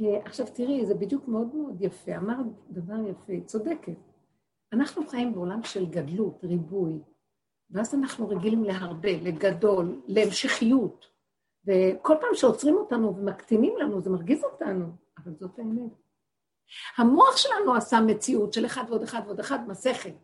עכשיו 0.00 0.46
תראי, 0.54 0.86
זה 0.86 0.94
בדיוק 0.94 1.28
מאוד 1.28 1.54
מאוד 1.54 1.82
יפה. 1.82 2.16
אמרת 2.16 2.46
דבר 2.70 2.94
יפה, 3.08 3.46
צודקת. 3.46 3.96
אנחנו 4.72 5.08
חיים 5.08 5.34
בעולם 5.34 5.62
של 5.62 5.86
גדלות, 5.86 6.44
ריבוי, 6.44 6.98
ואז 7.70 7.94
אנחנו 7.94 8.28
רגילים 8.28 8.64
להרבה, 8.64 9.12
לגדול, 9.22 10.02
להמשכיות. 10.06 11.06
וכל 11.66 12.14
פעם 12.20 12.30
שעוצרים 12.34 12.74
אותנו 12.74 13.16
ומקטינים 13.16 13.76
לנו, 13.78 14.00
זה 14.00 14.10
מרגיז 14.10 14.44
אותנו, 14.44 14.86
אבל 15.18 15.32
זאת 15.34 15.58
האמת. 15.58 15.92
המוח 16.96 17.36
שלנו 17.36 17.74
עשה 17.74 18.00
מציאות 18.00 18.52
של 18.52 18.66
אחד 18.66 18.84
ועוד 18.88 19.02
אחד 19.02 19.20
ועוד 19.24 19.40
אחד, 19.40 19.68
מסכת. 19.68 20.14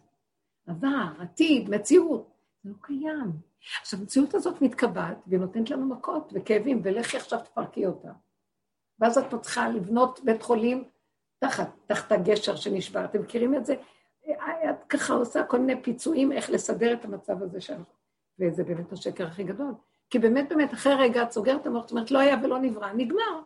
עבר, 0.67 1.09
עתיד, 1.19 1.71
מציאות. 1.71 2.33
זה 2.65 2.71
לא 2.71 2.75
קיים. 2.81 3.33
עכשיו, 3.81 4.01
המציאות 4.01 4.35
הזאת 4.35 4.63
מתקבעת 4.63 5.19
והיא 5.27 5.41
נותנת 5.41 5.71
לנו 5.71 5.87
מכות 5.87 6.33
וכאבים, 6.35 6.81
ולכי 6.85 7.17
עכשיו 7.17 7.41
תפרקי 7.41 7.87
אותה. 7.87 8.13
ואז 9.03 9.19
את 9.19 9.35
צריכה 9.43 9.69
לבנות 9.69 10.21
בית 10.25 10.43
חולים 10.43 10.85
תחת, 11.39 11.69
תחת 11.87 12.13
הגשר 12.13 12.57
שנשבר. 12.57 13.05
אתם 13.05 13.21
מכירים 13.21 13.55
את 13.55 13.67
זה? 13.67 13.75
את 14.71 14.85
ככה 14.89 15.15
עושה 15.15 15.45
כל 15.45 15.59
מיני 15.59 15.83
פיצויים 15.83 16.33
איך 16.33 16.51
לסדר 16.51 16.93
את 16.93 17.05
המצב 17.05 17.43
הזה 17.43 17.61
שם. 17.61 17.83
וזה 18.39 18.65
באמת 18.65 18.93
השקר 18.93 19.27
הכי 19.27 19.45
גדול. 19.45 19.75
כי 20.11 20.19
באמת, 20.19 20.49
באמת, 20.49 20.75
אחרי 20.75 20.95
רגע 20.95 21.23
את 21.23 21.33
סוגרת 21.33 21.61
את 21.61 21.67
המוח, 21.67 21.83
זאת 21.83 21.91
אומרת, 21.91 22.11
לא 22.11 22.19
היה 22.19 22.37
ולא 22.43 22.59
נברא, 22.59 22.93
נגמר. 22.93 23.41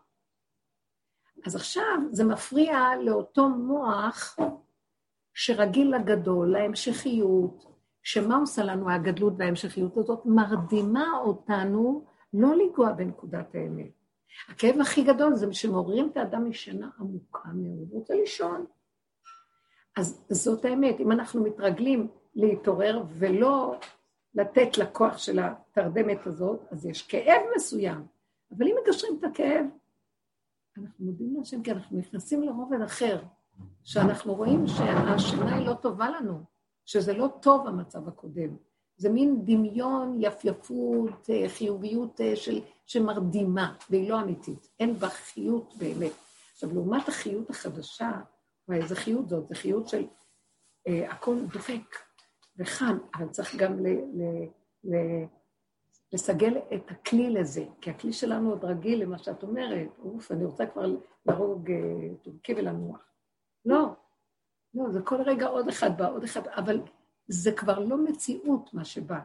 אז 1.47 1.57
עכשיו 1.57 1.99
זה 2.11 2.25
מפריע 2.25 2.79
לאותו 3.03 3.49
מוח 3.49 4.37
שרגיל 5.35 5.95
לגדול, 5.97 6.53
להמשכיות, 6.53 7.65
שמה 8.03 8.37
עושה 8.37 8.65
לנו 8.65 8.91
הגדלות 8.91 9.33
וההמשכיות 9.39 9.97
הזאת? 9.97 10.27
מרדימה 10.27 11.19
אותנו 11.25 12.05
לא 12.33 12.55
לנגוע 12.57 12.93
בנקודת 12.93 13.55
האמת. 13.55 13.96
הכאב 14.49 14.81
הכי 14.81 15.05
גדול 15.05 15.35
זה 15.35 15.53
שמעוררים 15.53 16.09
את 16.13 16.17
האדם 16.17 16.49
משינה 16.49 16.91
עמוקה 16.99 17.49
מאוד, 17.55 17.89
הוא 17.91 18.01
רוצה 18.01 18.15
לישון. 18.15 18.67
אז 19.97 20.25
זאת 20.31 20.65
האמת, 20.65 21.01
אם 21.01 21.13
אנחנו 21.13 21.43
מתרגלים 21.43 22.09
להתעורר 22.35 23.03
ולא 23.19 23.79
לתת 24.35 24.79
לכוח 24.79 25.19
של 25.19 25.39
התרדמת 25.39 26.27
הזאת, 26.27 26.61
אז 26.71 26.87
יש 26.87 27.03
כאב 27.03 27.43
מסוים. 27.57 28.07
אבל 28.57 28.67
אם 28.67 28.77
מגשרים 28.83 29.17
את 29.19 29.25
הכאב, 29.25 29.67
אנחנו 30.79 31.05
מודים 31.05 31.35
להשם 31.37 31.63
כי 31.63 31.73
אנחנו 31.73 31.99
נכנסים 31.99 32.43
לרובד 32.43 32.81
אחר, 32.81 33.23
שאנחנו 33.85 34.35
רואים 34.35 34.67
שהאשמה 34.67 35.55
היא 35.55 35.67
לא 35.67 35.75
טובה 35.75 36.11
לנו, 36.11 36.45
שזה 36.85 37.13
לא 37.13 37.29
טוב 37.43 37.67
המצב 37.67 38.09
הקודם. 38.09 38.57
זה 38.97 39.09
מין 39.09 39.45
דמיון, 39.45 40.19
יפייפות, 40.21 41.31
אה, 41.31 41.49
חיוביות 41.49 42.21
אה, 42.21 42.37
של, 42.37 42.61
שמרדימה, 42.87 43.75
והיא 43.91 44.11
לא 44.11 44.21
אמיתית. 44.21 44.69
אין 44.81 44.95
בה 44.95 45.09
חיות 45.09 45.75
באמת. 45.79 46.13
עכשיו, 46.53 46.75
לעומת 46.75 47.09
החיות 47.09 47.51
החדשה, 47.51 48.11
איזה 48.73 48.97
חיות 48.97 49.29
זאת, 49.29 49.49
זה 49.49 49.55
חיות 49.55 49.89
של 49.89 50.07
אה, 50.89 51.11
הכל 51.13 51.37
דופק 51.53 51.97
וחם, 52.59 52.99
אבל 53.15 53.29
צריך 53.29 53.57
גם 53.57 53.79
ל, 53.79 53.89
ל, 53.89 54.23
ל, 54.85 54.97
לסגל 56.13 56.59
את 56.75 56.91
הכלי 56.91 57.31
לזה, 57.31 57.65
כי 57.81 57.91
הכלי 57.91 58.13
שלנו 58.13 58.51
עוד 58.51 58.65
רגיל 58.65 59.03
למה 59.03 59.19
שאת 59.19 59.43
אומרת, 59.43 59.89
אוף, 59.99 60.33
אני 60.33 60.45
רוצה 60.45 60.67
כבר 60.67 60.87
להרוג 61.27 61.71
אה, 61.71 62.15
טורקי 62.23 62.55
ולנוח. 62.55 63.01
לא, 63.65 63.87
לא, 64.75 64.91
זה 64.91 65.01
כל 65.03 65.23
רגע 65.23 65.47
עוד 65.47 65.69
אחד 65.69 65.99
בא, 65.99 66.11
עוד 66.11 66.25
אחד, 66.25 66.49
אבל 66.49 66.81
זה 67.29 67.53
כבר 67.53 67.79
לא 67.79 68.05
מציאות 68.05 68.75
מה 68.75 68.85
שבא. 68.85 69.19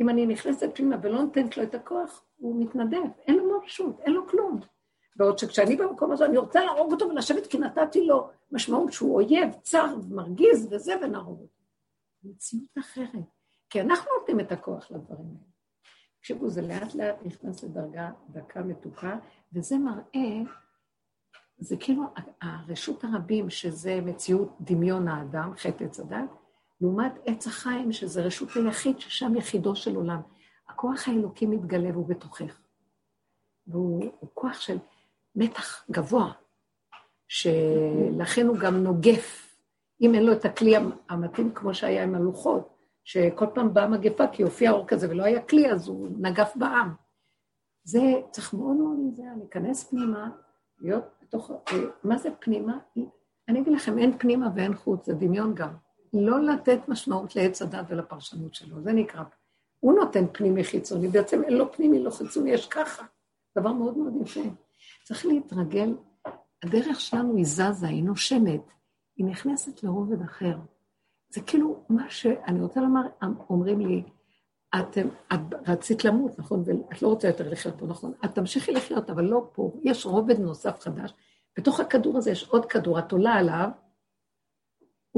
אם 0.00 0.08
אני 0.08 0.26
נכנסת 0.26 0.70
פנימה 0.74 0.96
ולא 1.02 1.22
נותנת 1.22 1.56
לו 1.56 1.62
את 1.62 1.74
הכוח, 1.74 2.24
הוא 2.36 2.62
מתנדב, 2.62 3.02
אין 3.26 3.36
לו 3.36 3.60
מרשות, 3.60 4.00
אין 4.00 4.12
לו 4.12 4.28
כלום. 4.28 4.60
בעוד 5.16 5.38
שכשאני 5.38 5.76
במקום 5.76 6.12
הזה, 6.12 6.24
אני 6.24 6.38
רוצה 6.38 6.64
להרוג 6.64 6.92
אותו 6.92 7.08
ולשבת 7.08 7.46
כי 7.46 7.58
נתתי 7.58 8.06
לו 8.06 8.30
משמעות 8.50 8.92
שהוא 8.92 9.14
אויב, 9.14 9.52
צר 9.62 9.94
ומרגיז 10.02 10.68
וזה, 10.70 10.94
ונהרוג 11.02 11.40
אותו. 11.40 11.64
מציאות 12.22 12.78
אחרת, 12.78 13.24
כי 13.70 13.80
אנחנו 13.80 14.10
נותנים 14.18 14.40
את 14.40 14.52
הכוח 14.52 14.90
לדברים 14.90 15.26
האלה. 15.26 15.48
תקשיבו, 16.20 16.48
זה 16.48 16.62
לאט 16.62 16.94
לאט 16.94 17.16
נכנס 17.24 17.64
לדרגה 17.64 18.10
דקה 18.30 18.62
מתוקה, 18.62 19.18
וזה 19.52 19.78
מראה, 19.78 20.42
זה 21.58 21.76
כאילו 21.76 22.02
הרשות 22.42 23.04
הרבים, 23.04 23.50
שזה 23.50 24.00
מציאות 24.04 24.56
דמיון 24.60 25.08
האדם, 25.08 25.52
חטא 25.56 25.84
עץ 25.84 26.00
הדת, 26.00 26.30
לעומת 26.80 27.12
עץ 27.26 27.46
החיים, 27.46 27.92
שזה 27.92 28.22
רשות 28.22 28.48
היחיד, 28.56 29.00
ששם 29.00 29.36
יחידו 29.36 29.76
של 29.76 29.96
עולם. 29.96 30.20
הכוח 30.68 31.08
האלוקי 31.08 31.46
מתגלה 31.46 31.90
והוא 31.92 32.08
בתוכך. 32.08 32.60
והוא 33.66 34.04
כוח 34.34 34.60
של 34.60 34.78
מתח 35.34 35.84
גבוה, 35.90 36.32
שלכן 37.28 38.46
הוא 38.46 38.58
גם 38.58 38.76
נוגף. 38.76 39.44
אם 40.00 40.14
אין 40.14 40.26
לו 40.26 40.32
את 40.32 40.44
הכלי 40.44 40.74
המתאים 41.08 41.54
כמו 41.54 41.74
שהיה 41.74 42.02
עם 42.04 42.14
הלוחות, 42.14 42.74
שכל 43.04 43.46
פעם 43.54 43.74
באה 43.74 43.88
מגפה 43.88 44.26
כי 44.26 44.42
הופיע 44.42 44.70
אור 44.70 44.86
כזה 44.86 45.10
ולא 45.10 45.24
היה 45.24 45.42
כלי, 45.42 45.72
אז 45.72 45.88
הוא 45.88 46.08
נגף 46.18 46.56
בעם. 46.56 46.94
זה 47.84 48.00
צריך 48.30 48.54
מאוד 48.54 48.76
מאוד 48.76 48.98
להיזהר, 48.98 49.34
להיכנס 49.38 49.90
פנימה, 49.90 50.30
להיות 50.78 51.04
בתוך... 51.22 51.50
מה 52.04 52.18
זה 52.18 52.28
פנימה? 52.40 52.78
אני 53.48 53.60
אגיד 53.60 53.72
לכם, 53.72 53.98
אין 53.98 54.18
פנימה 54.18 54.48
ואין 54.54 54.74
חוץ, 54.74 55.06
זה 55.06 55.14
דמיון 55.14 55.54
גם. 55.54 55.74
לא 56.12 56.40
לתת 56.40 56.78
משמעות 56.88 57.36
לעץ 57.36 57.62
הדת 57.62 57.86
ולפרשנות 57.88 58.54
שלו, 58.54 58.82
זה 58.82 58.92
נקרא. 58.92 59.22
הוא 59.80 59.92
נותן 59.92 60.24
פנימי 60.32 60.64
חיצוני, 60.64 61.08
בעצם 61.08 61.44
אין 61.44 61.52
לו 61.52 61.72
פנימי, 61.72 62.02
לא 62.02 62.10
חיצוני, 62.10 62.50
יש 62.50 62.66
ככה. 62.66 63.04
דבר 63.58 63.72
מאוד 63.72 63.98
מאוד 63.98 64.12
יפה. 64.22 64.40
צריך 65.04 65.26
להתרגל, 65.26 65.94
הדרך 66.62 67.00
שלנו 67.00 67.36
היא 67.36 67.44
זזה, 67.44 67.86
היא 67.86 68.04
נושמת, 68.04 68.72
היא 69.16 69.26
נכנסת 69.26 69.82
לרובד 69.82 70.22
אחר. 70.22 70.58
זה 71.28 71.40
כאילו 71.40 71.84
מה 71.88 72.10
שאני 72.10 72.60
רוצה 72.60 72.80
לומר, 72.80 73.02
אומרים 73.50 73.80
לי, 73.80 74.02
את, 74.74 74.98
את 75.34 75.68
רצית 75.68 76.04
למות, 76.04 76.38
נכון? 76.38 76.62
ואת 76.66 77.02
לא 77.02 77.08
רוצה 77.08 77.28
יותר 77.28 77.50
לחיות 77.50 77.74
פה, 77.78 77.86
נכון? 77.86 78.12
את 78.24 78.34
תמשיכי 78.34 78.72
לחיות, 78.72 79.10
אבל 79.10 79.24
לא 79.24 79.48
פה. 79.52 79.72
יש 79.82 80.06
רובד 80.06 80.40
נוסף 80.40 80.80
חדש. 80.80 81.12
בתוך 81.58 81.80
הכדור 81.80 82.18
הזה 82.18 82.30
יש 82.30 82.48
עוד 82.48 82.66
כדור, 82.66 82.98
את 82.98 83.12
עולה 83.12 83.34
עליו, 83.34 83.68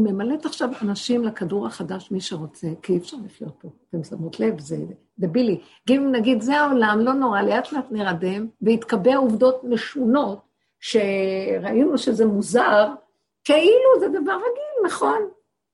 הוא 0.01 0.13
ממלאת 0.13 0.47
עכשיו 0.47 0.69
אנשים 0.83 1.25
לכדור 1.25 1.67
החדש, 1.67 2.11
מי 2.11 2.21
שרוצה, 2.21 2.67
כי 2.83 2.93
אי 2.93 2.99
אפשר 2.99 3.16
לחיות 3.24 3.55
פה. 3.59 3.68
אתם 3.89 4.05
שמות 4.05 4.41
לב, 4.41 4.61
זה 4.61 4.77
דבילי. 5.18 5.61
אם 5.91 6.09
נגיד, 6.12 6.41
זה 6.41 6.61
העולם, 6.61 7.01
לא 7.01 7.12
נורא, 7.12 7.43
לאט 7.43 7.72
לאט 7.72 7.87
נרדם, 7.91 8.47
ויתקבע 8.62 9.16
עובדות 9.16 9.64
משונות, 9.64 10.39
שראינו 10.81 11.99
שזה 11.99 12.27
מוזר, 12.27 12.89
כאילו 13.45 14.01
זה 14.01 14.09
דבר 14.09 14.33
רגיל, 14.33 14.87
נכון? 14.87 15.29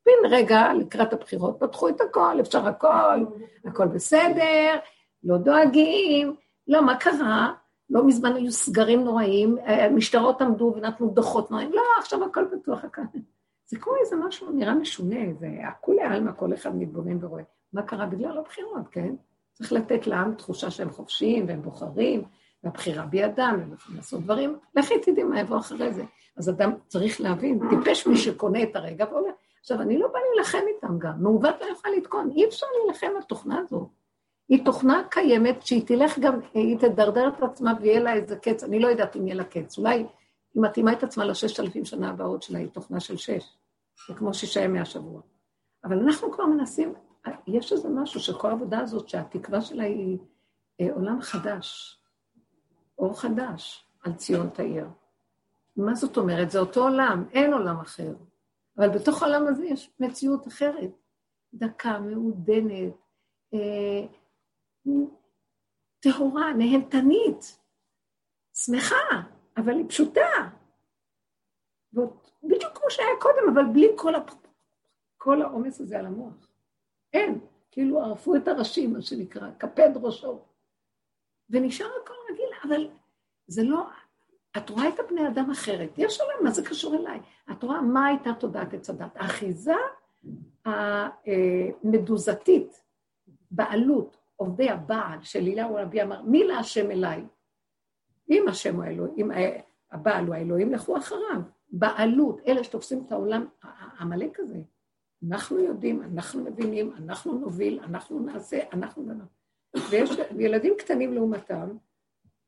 בן 0.06 0.30
רגע, 0.30 0.74
לקראת 0.74 1.12
הבחירות, 1.12 1.56
פתחו 1.60 1.88
את 1.88 2.00
הכל, 2.00 2.36
אפשר 2.40 2.68
הכל, 2.68 3.24
הכל 3.64 3.86
בסדר, 3.86 4.76
לא 5.24 5.36
דואגים, 5.36 6.34
לא, 6.68 6.82
מה 6.82 6.96
קרה? 6.96 7.52
לא 7.90 8.06
מזמן 8.06 8.36
היו 8.36 8.52
סגרים 8.52 9.04
נוראים, 9.04 9.56
המשטרות 9.64 10.42
עמדו 10.42 10.74
ונתנו 10.76 11.08
דוחות 11.08 11.50
נוראים, 11.50 11.72
לא, 11.72 11.82
עכשיו 11.98 12.24
הכל 12.24 12.44
פתוח, 12.52 12.84
הכל... 12.84 13.02
זה 13.66 13.78
כמו 13.78 13.92
איזה 14.00 14.16
משהו 14.16 14.52
נראה 14.52 14.74
משונה, 14.74 15.34
זה 15.38 15.48
הכולי 15.68 16.02
עלמא, 16.02 16.32
כל 16.32 16.54
אחד 16.54 16.76
מתבונן 16.76 17.24
ורואה. 17.24 17.42
מה 17.72 17.82
קרה 17.82 18.06
בגלל 18.06 18.38
הבחירות, 18.38 18.88
כן? 18.90 19.14
צריך 19.52 19.72
לתת 19.72 20.06
לעם 20.06 20.34
תחושה 20.34 20.70
שהם 20.70 20.90
חופשיים 20.90 21.48
והם 21.48 21.62
בוחרים, 21.62 22.22
והבחירה 22.64 23.06
בידם, 23.06 23.56
והם 23.58 23.72
יכולים 23.72 23.96
לעשות 23.96 24.22
דברים, 24.22 24.58
לכי 24.76 24.94
תדעי 24.98 25.24
מה 25.24 25.40
יבוא 25.40 25.58
אחרי 25.58 25.92
זה. 25.92 26.04
אז 26.36 26.50
אדם 26.50 26.72
צריך 26.86 27.20
להבין, 27.20 27.60
טיפש 27.70 28.06
מי 28.06 28.16
שקונה 28.16 28.62
את 28.62 28.76
הרגע 28.76 29.04
ועולה. 29.10 29.32
עכשיו, 29.60 29.80
אני 29.80 29.98
לא 29.98 30.08
באה 30.08 30.22
להילחם 30.30 30.66
איתם 30.74 30.98
גם, 30.98 31.22
מעוות 31.22 31.54
לא 31.60 31.66
יכולה 31.66 31.96
לתקון, 31.96 32.30
אי 32.36 32.46
אפשר 32.46 32.66
להילחם 32.78 33.06
בתוכנה 33.18 33.58
הזו. 33.58 33.88
היא 34.48 34.64
תוכנה 34.64 35.02
קיימת 35.10 35.62
שהיא 35.62 35.86
תלך 35.86 36.18
גם, 36.18 36.40
היא 36.54 36.78
תדרדר 36.78 37.28
את 37.28 37.42
עצמה 37.42 37.72
ויהיה 37.80 38.00
לה 38.00 38.14
איזה 38.14 38.36
קץ, 38.36 38.64
אני 38.64 38.78
לא 38.78 38.88
יודעת 38.88 39.16
אם 39.16 39.26
יהיה 39.26 39.36
לה 39.36 39.44
קץ, 39.44 39.78
אולי 39.78 40.04
היא 40.56 40.62
מתאימה 40.62 40.92
את 40.92 41.02
עצמה 41.02 41.24
לששת 41.24 41.60
אלפים 41.60 41.84
שנה 41.84 42.10
הבאות 42.10 42.42
שלה, 42.42 42.58
היא 42.58 42.68
תוכנה 42.68 43.00
של 43.00 43.16
שש, 43.16 43.56
זה 44.08 44.14
כמו 44.14 44.34
שישה 44.34 44.60
ימי 44.60 44.80
השבוע. 44.80 45.20
אבל 45.84 45.98
אנחנו 45.98 46.32
כבר 46.32 46.46
מנסים, 46.46 46.94
יש 47.46 47.72
איזה 47.72 47.88
משהו 47.88 48.20
שכל 48.20 48.48
העבודה 48.48 48.78
הזאת, 48.78 49.08
שהתקווה 49.08 49.60
שלה 49.60 49.84
היא 49.84 50.18
אה, 50.80 50.86
עולם 50.94 51.20
חדש, 51.20 51.98
אור 52.98 53.20
חדש 53.20 53.86
על 54.04 54.14
ציון 54.14 54.48
תאיר. 54.50 54.86
מה 55.76 55.94
זאת 55.94 56.16
אומרת? 56.16 56.50
זה 56.50 56.58
אותו 56.58 56.82
עולם, 56.82 57.24
אין 57.32 57.52
עולם 57.52 57.80
אחר. 57.80 58.14
אבל 58.78 58.88
בתוך 58.88 59.22
העולם 59.22 59.46
הזה 59.46 59.64
יש 59.64 59.90
מציאות 60.00 60.48
אחרת, 60.48 60.90
דקה, 61.54 61.98
מעודנת, 61.98 62.92
אה, 63.54 64.06
טהורה, 66.00 66.52
נהנתנית, 66.52 67.58
שמחה, 68.54 69.22
אבל 69.56 69.76
היא 69.76 69.88
פשוטה. 69.88 70.26
בדיוק 72.42 72.78
כמו 72.78 72.90
שהיה 72.90 73.16
קודם, 73.20 73.48
אבל 73.54 73.62
בלי 73.72 73.88
כל, 73.96 74.14
הפ... 74.14 74.34
כל 75.16 75.42
העומס 75.42 75.80
הזה 75.80 75.98
על 75.98 76.06
המוח. 76.06 76.48
אין, 77.12 77.38
כאילו 77.70 78.02
ערפו 78.02 78.36
את 78.36 78.48
הראשים, 78.48 78.92
מה 78.92 79.02
שנקרא, 79.02 79.50
קפד 79.58 79.90
ראשו. 80.02 80.44
ונשאר 81.50 81.90
הכל 82.02 82.14
רגיל, 82.30 82.48
אבל 82.64 82.88
זה 83.46 83.62
לא... 83.62 83.86
את 84.56 84.70
רואה 84.70 84.88
את 84.88 85.00
הבני 85.00 85.28
אדם 85.28 85.50
אחרת, 85.50 85.90
יש 85.96 86.20
עולם, 86.20 86.44
מה 86.44 86.50
זה 86.50 86.64
קשור 86.64 86.94
אליי? 86.94 87.20
את 87.52 87.62
רואה 87.62 87.80
מה 87.80 88.06
הייתה 88.06 88.30
תודעת 88.40 88.74
עץ 88.74 88.90
הדת? 88.90 89.16
האחיזה 89.16 89.74
המדוזתית, 91.84 92.82
בעלות, 93.50 94.16
עובדי 94.36 94.70
הבעל, 94.70 95.22
של 95.22 95.38
אליהו 95.38 95.78
הנביא 95.78 96.02
אמר, 96.02 96.22
מי 96.22 96.44
להשם 96.44 96.90
אליי? 96.90 97.24
אם 98.30 98.48
השם 98.48 98.76
הוא 98.76 98.84
האלוהים, 98.84 99.30
הבעל 99.92 100.26
הוא 100.26 100.34
האלוהים, 100.34 100.72
לכו 100.72 100.96
אחריו. 100.96 101.40
בעלות, 101.70 102.40
אלה 102.46 102.64
שתופסים 102.64 103.04
את 103.06 103.12
העולם 103.12 103.46
העמלק 103.62 104.40
הזה. 104.40 104.58
אנחנו 105.28 105.58
יודעים, 105.58 106.02
אנחנו 106.02 106.44
מבינים, 106.44 106.92
אנחנו 106.96 107.38
נוביל, 107.38 107.80
אנחנו 107.82 108.20
נעשה, 108.20 108.58
אנחנו... 108.72 109.04
ויש 109.90 110.10
ילדים 110.38 110.74
קטנים 110.78 111.14
לעומתם, 111.14 111.76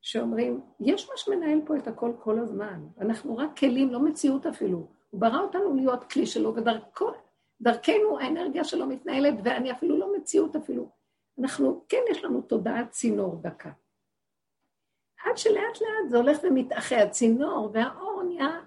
שאומרים, 0.01 0.61
יש 0.81 1.09
מה 1.09 1.17
שמנהל 1.17 1.61
פה 1.67 1.77
את 1.77 1.89
הכל 1.89 2.13
כל 2.19 2.39
הזמן. 2.39 2.87
אנחנו 3.01 3.37
רק 3.37 3.59
כלים, 3.59 3.93
לא 3.93 4.01
מציאות 4.01 4.47
אפילו. 4.47 4.89
הוא 5.11 5.21
ברא 5.21 5.41
אותנו 5.41 5.75
להיות 5.75 6.05
כלי 6.05 6.27
שלו, 6.27 6.55
ודרכנו 7.61 8.19
האנרגיה 8.19 8.65
שלו 8.65 8.87
מתנהלת, 8.87 9.35
ואני 9.45 9.73
אפילו 9.73 9.99
לא 9.99 10.17
מציאות 10.17 10.57
אפילו. 10.57 10.89
אנחנו, 11.39 11.85
כן 11.89 12.01
יש 12.11 12.25
לנו 12.25 12.43
תודעת 12.43 12.91
צינור 12.91 13.39
דקה. 13.43 13.71
עד 15.25 15.37
שלאט 15.39 15.81
לאט 15.81 16.09
זה 16.09 16.17
הולך 16.17 16.39
ומתאחה, 16.43 17.03
הצינור 17.03 17.71
והאור 17.73 18.23
נהיה 18.23 18.61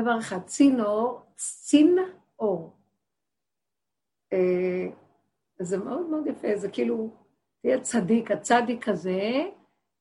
דבר 0.00 0.18
אחד, 0.18 0.38
צינור, 0.46 1.20
צין 1.36 1.98
אור. 2.38 2.76
אה, 4.32 4.86
זה 5.58 5.78
מאוד 5.78 6.06
מאוד 6.06 6.26
יפה, 6.26 6.56
זה 6.56 6.68
כאילו, 6.70 7.10
תהיה 7.62 7.80
צדיק, 7.80 8.30
הצדיק 8.30 8.88
הזה, 8.88 9.20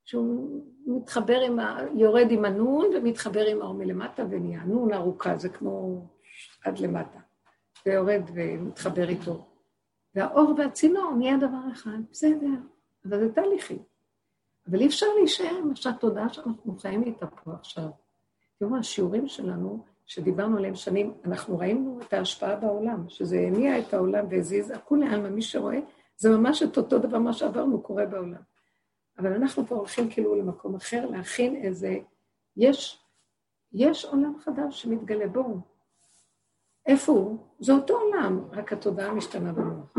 שהוא 0.03 0.62
מתחבר 0.86 1.39
עם 1.41 1.59
ה... 1.59 1.80
יורד 1.95 2.28
עם 2.32 2.45
הנון 2.45 2.86
ומתחבר 2.95 3.45
עם 3.45 3.62
האור 3.62 3.74
מלמטה 3.74 4.24
ונהיה. 4.30 4.64
נון 4.64 4.93
ארוכה, 4.93 5.38
זה 5.38 5.49
כמו 5.49 6.05
עד 6.64 6.80
למטה, 6.80 7.20
ויורד 7.86 8.22
ומתחבר 8.34 9.09
איתו. 9.09 9.47
והאור 10.16 10.53
והצינור 10.57 11.12
נהיה 11.18 11.38
דבר 11.38 11.72
אחד, 11.72 11.97
בסדר, 12.12 12.57
אבל 13.05 13.20
זה 13.20 13.34
תהליכי. 13.34 13.78
אבל 14.70 14.80
אי 14.80 14.88
אפשר 14.88 15.05
להישאר 15.18 15.55
עם 15.57 15.72
התודעה 15.89 16.34
שאנחנו 16.34 16.78
חיים 16.78 17.03
איתה 17.03 17.28
פה 17.28 17.51
עכשיו. 17.53 17.89
תראו, 18.59 18.78
השיעורים 18.78 19.28
שלנו, 19.28 19.84
שדיברנו 20.05 20.57
עליהם 20.57 20.76
שנים, 20.76 21.14
אנחנו 21.26 21.57
ראינו 21.57 21.99
את 22.07 22.14
ההשפעה 22.14 22.55
בעולם, 22.55 23.09
שזה 23.09 23.39
הניע 23.39 23.80
את 23.80 23.93
העולם 23.93 24.26
והזיז, 24.30 24.72
הכולי 24.72 25.07
עלמא, 25.07 25.30
מי 25.30 25.41
שרואה, 25.41 25.80
זה 26.18 26.30
ממש 26.30 26.64
את 26.64 26.78
אותו 26.78 26.99
דבר, 26.99 27.20
מה 27.20 27.34
שעברנו 27.34 27.82
קורה 27.82 28.05
בעולם. 28.05 28.41
אבל 29.20 29.34
אנחנו 29.34 29.66
פה 29.66 29.76
הולכים 29.76 30.09
כאילו 30.09 30.36
למקום 30.36 30.76
אחר, 30.76 31.05
להכין 31.05 31.55
איזה... 31.55 31.97
יש, 32.57 33.01
יש 33.74 34.05
עולם 34.05 34.34
חדש 34.39 34.82
שמתגלה 34.82 35.28
בו. 35.28 35.57
איפה 36.86 37.12
הוא? 37.12 37.38
זה 37.59 37.74
אותו 37.74 37.97
עולם, 37.97 38.41
רק 38.51 38.74
התודעה 38.74 39.14
משתנה 39.14 39.53
במוח. 39.53 39.95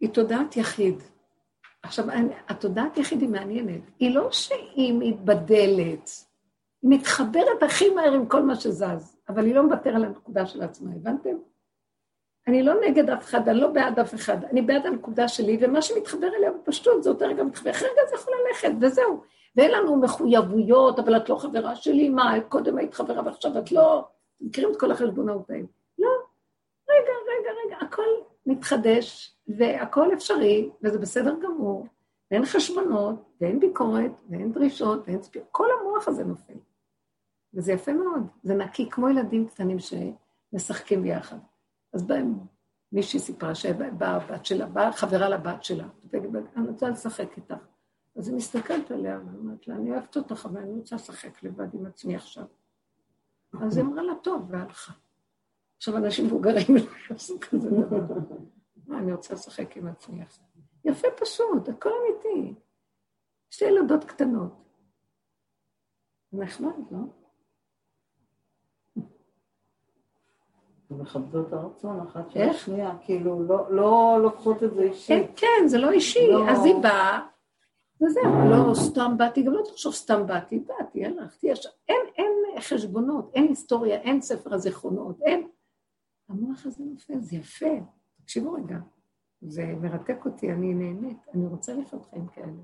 היא 0.00 0.10
תודעת 0.10 0.56
יחיד. 0.56 1.02
עכשיו, 1.82 2.04
התודעת 2.48 2.96
יחיד 2.96 3.20
היא 3.20 3.28
מעניינת. 3.28 3.80
היא 3.98 4.14
לא 4.14 4.32
שהיא 4.32 4.94
מתבדלת, 4.98 6.10
היא 6.82 6.90
מתחברת 6.90 7.62
הכי 7.62 7.90
מהר 7.90 8.12
עם 8.12 8.26
כל 8.26 8.42
מה 8.42 8.56
שזז, 8.56 9.16
אבל 9.28 9.44
היא 9.44 9.54
לא 9.54 9.62
מוותר 9.62 9.90
על 9.90 10.04
הנקודה 10.04 10.46
של 10.46 10.62
עצמה, 10.62 10.90
הבנתם? 10.96 11.36
אני 12.48 12.62
לא 12.62 12.74
נגד 12.88 13.10
אף 13.10 13.24
אחד, 13.24 13.48
אני 13.48 13.60
לא 13.60 13.68
בעד 13.68 13.98
אף 13.98 14.14
אחד, 14.14 14.44
אני 14.44 14.62
בעד 14.62 14.86
הנקודה 14.86 15.28
שלי, 15.28 15.58
ומה 15.60 15.82
שמתחבר 15.82 16.28
אליה 16.38 16.52
בפשטות 16.52 17.02
זה 17.02 17.10
אותו 17.10 17.26
רגע 17.28 17.42
מתחבר, 17.42 17.70
אחרי 17.70 17.88
רגע 17.88 18.02
זה 18.10 18.14
יכול 18.16 18.34
ללכת, 18.48 18.72
וזהו. 18.80 19.22
ואין 19.56 19.70
לנו 19.70 19.96
מחויבויות, 19.96 20.98
אבל 20.98 21.16
את 21.16 21.28
לא 21.28 21.36
חברה 21.36 21.76
שלי, 21.76 22.08
מה, 22.08 22.34
קודם 22.48 22.78
היית 22.78 22.94
חברה 22.94 23.22
ועכשיו 23.24 23.58
את 23.58 23.72
לא... 23.72 24.04
מכירים 24.40 24.70
את 24.70 24.80
כל 24.80 24.90
החשבונאות 24.92 25.50
האלה. 25.50 25.66
לא, 25.98 26.08
רגע, 26.90 27.12
רגע, 27.28 27.50
רגע, 27.64 27.76
הכל 27.86 28.06
מתחדש, 28.46 29.34
והכל 29.56 30.14
אפשרי, 30.14 30.70
וזה 30.82 30.98
בסדר 30.98 31.34
גמור, 31.42 31.86
ואין 32.30 32.44
חשבונות, 32.44 33.14
ואין 33.40 33.60
ביקורת, 33.60 34.12
ואין 34.30 34.52
דרישות, 34.52 35.02
ואין 35.06 35.22
ספיר, 35.22 35.42
כל 35.50 35.66
המוח 35.80 36.08
הזה 36.08 36.24
נופל. 36.24 36.54
וזה 37.54 37.72
יפה 37.72 37.92
מאוד, 37.92 38.26
זה 38.42 38.54
נקי 38.54 38.90
כמו 38.90 39.08
ילדים 39.08 39.48
קטנים 39.48 39.76
שמשחקים 39.78 41.02
ביחד. 41.02 41.38
אז 41.92 42.06
בהם 42.06 42.38
מישהי 42.92 43.20
סיפרה 43.20 43.54
שבאה 43.54 44.10
הבת 44.16 44.46
שלה, 44.46 44.66
באה 44.66 44.92
חברה 44.92 45.28
לבת 45.28 45.64
שלה, 45.64 45.88
אני 46.56 46.68
רוצה 46.68 46.88
לשחק 46.88 47.36
איתך. 47.36 47.54
אז 48.16 48.28
היא 48.28 48.36
מסתכלת 48.36 48.90
עליה 48.90 49.20
ואומרת 49.24 49.68
לה, 49.68 49.74
אני 49.74 49.90
אוהבת 49.90 50.16
אותך, 50.16 50.46
אבל 50.46 50.60
אני 50.60 50.72
רוצה 50.72 50.96
לשחק 50.96 51.42
לבד 51.42 51.74
עם 51.74 51.86
עצמי 51.86 52.16
עכשיו. 52.16 52.44
אז 53.60 53.76
היא 53.76 53.84
אמרה 53.84 54.02
לה, 54.02 54.14
טוב, 54.22 54.46
והלכה. 54.50 54.92
עכשיו 55.76 55.96
אנשים 55.96 56.26
מבוגרים 56.26 56.76
לא 56.76 56.82
יעשו 57.10 57.38
כזה 57.40 57.70
דבר. 57.70 58.18
אני 58.98 59.12
רוצה 59.12 59.34
לשחק 59.34 59.76
עם 59.76 59.86
עצמי 59.86 60.22
עכשיו. 60.22 60.44
יפה 60.84 61.08
פשוט, 61.16 61.68
הכל 61.68 61.90
אמיתי. 61.90 62.54
שתי 63.50 63.64
ילדות 63.64 64.04
קטנות. 64.04 64.52
נחמד, 66.32 66.74
לא? 66.90 66.98
מכבדות 70.90 71.52
הרצון 71.52 72.00
אחת 72.00 72.30
של 72.30 72.40
השנייה, 72.40 72.98
כאילו 73.04 73.42
לא, 73.42 73.72
לא 73.72 74.18
לוקחות 74.22 74.62
את 74.62 74.74
זה 74.74 74.82
אישי. 74.82 75.12
כן, 75.12 75.32
כן, 75.36 75.68
זה 75.68 75.78
לא 75.78 75.90
אישי, 75.90 76.28
לא... 76.28 76.50
אז 76.50 76.64
היא 76.64 76.74
באה, 76.82 77.26
וזהו, 78.02 78.50
לא 78.50 78.74
סתם 78.74 79.14
באתי, 79.16 79.42
גם 79.42 79.52
לא 79.52 79.62
תחשוב 79.64 79.94
סתם 79.94 80.26
באתי, 80.26 80.58
באתי, 80.58 81.04
הלכתי, 81.04 81.46
יש... 81.46 81.66
אין, 81.88 82.00
אין 82.16 82.60
חשבונות, 82.60 83.30
אין 83.34 83.48
היסטוריה, 83.48 84.00
אין 84.00 84.20
ספר 84.20 84.54
הזיכרונות, 84.54 85.22
אין... 85.22 85.48
המוח 86.28 86.66
הזה 86.66 86.84
נופל, 86.84 87.20
זה 87.20 87.36
יפה, 87.36 87.66
תקשיבו 88.30 88.52
רגע, 88.52 88.76
זה 89.40 89.74
מרתק 89.80 90.24
אותי, 90.24 90.52
אני 90.52 90.74
נהנית, 90.74 91.18
אני 91.34 91.46
רוצה 91.46 91.74
לחיות 91.74 92.06
חיים 92.10 92.26
כאלה. 92.26 92.62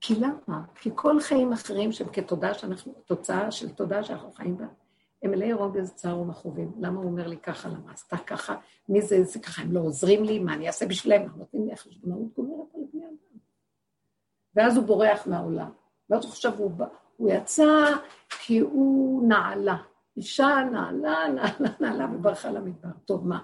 כי 0.00 0.14
למה? 0.14 0.64
כי 0.74 0.90
כל 0.94 1.20
חיים 1.20 1.52
אחרים 1.52 1.92
שהם 1.92 2.08
כתודה 2.12 2.54
שאנחנו, 2.54 2.92
תוצאה 3.06 3.50
של 3.50 3.74
תודה 3.74 4.04
שאנחנו 4.04 4.32
חיים 4.32 4.56
בה, 4.56 4.64
הם 5.22 5.30
מלאי 5.30 5.52
רוגז, 5.52 5.92
צער 5.94 6.18
ומכאובים. 6.18 6.72
למה 6.78 7.00
הוא 7.00 7.10
אומר 7.10 7.26
לי 7.26 7.36
ככה? 7.36 7.68
למה 7.68 7.92
עשתה 7.92 8.16
ככה? 8.16 8.56
מי 8.88 9.02
זה, 9.02 9.24
זה 9.24 9.40
ככה? 9.40 9.62
הם 9.62 9.72
לא 9.72 9.80
עוזרים 9.80 10.24
לי? 10.24 10.38
מה 10.38 10.54
אני 10.54 10.66
אעשה 10.66 10.86
בשבילם? 10.86 11.22
הם 11.22 11.38
נותנים 11.38 11.66
לי 11.66 11.76
חשבונאות 11.76 12.34
גומרת 12.36 12.74
על 12.74 12.80
בני 12.92 13.04
אדם. 13.04 13.38
ואז 14.54 14.76
הוא 14.76 14.86
בורח 14.86 15.26
מהעולם. 15.26 15.70
ואז 16.10 16.24
הוא 16.24 16.30
חושב, 16.30 16.52
הוא, 16.58 16.70
הוא 17.16 17.30
יצא 17.30 17.96
כי 18.28 18.58
הוא 18.58 19.28
נעלה. 19.28 19.76
אישה 20.16 20.56
נעלה, 20.72 21.28
נעלה, 21.34 21.70
נעלה, 21.80 22.06
וברחה 22.14 22.50
למדבר. 22.50 22.88
טוב, 23.04 23.26
מה? 23.28 23.40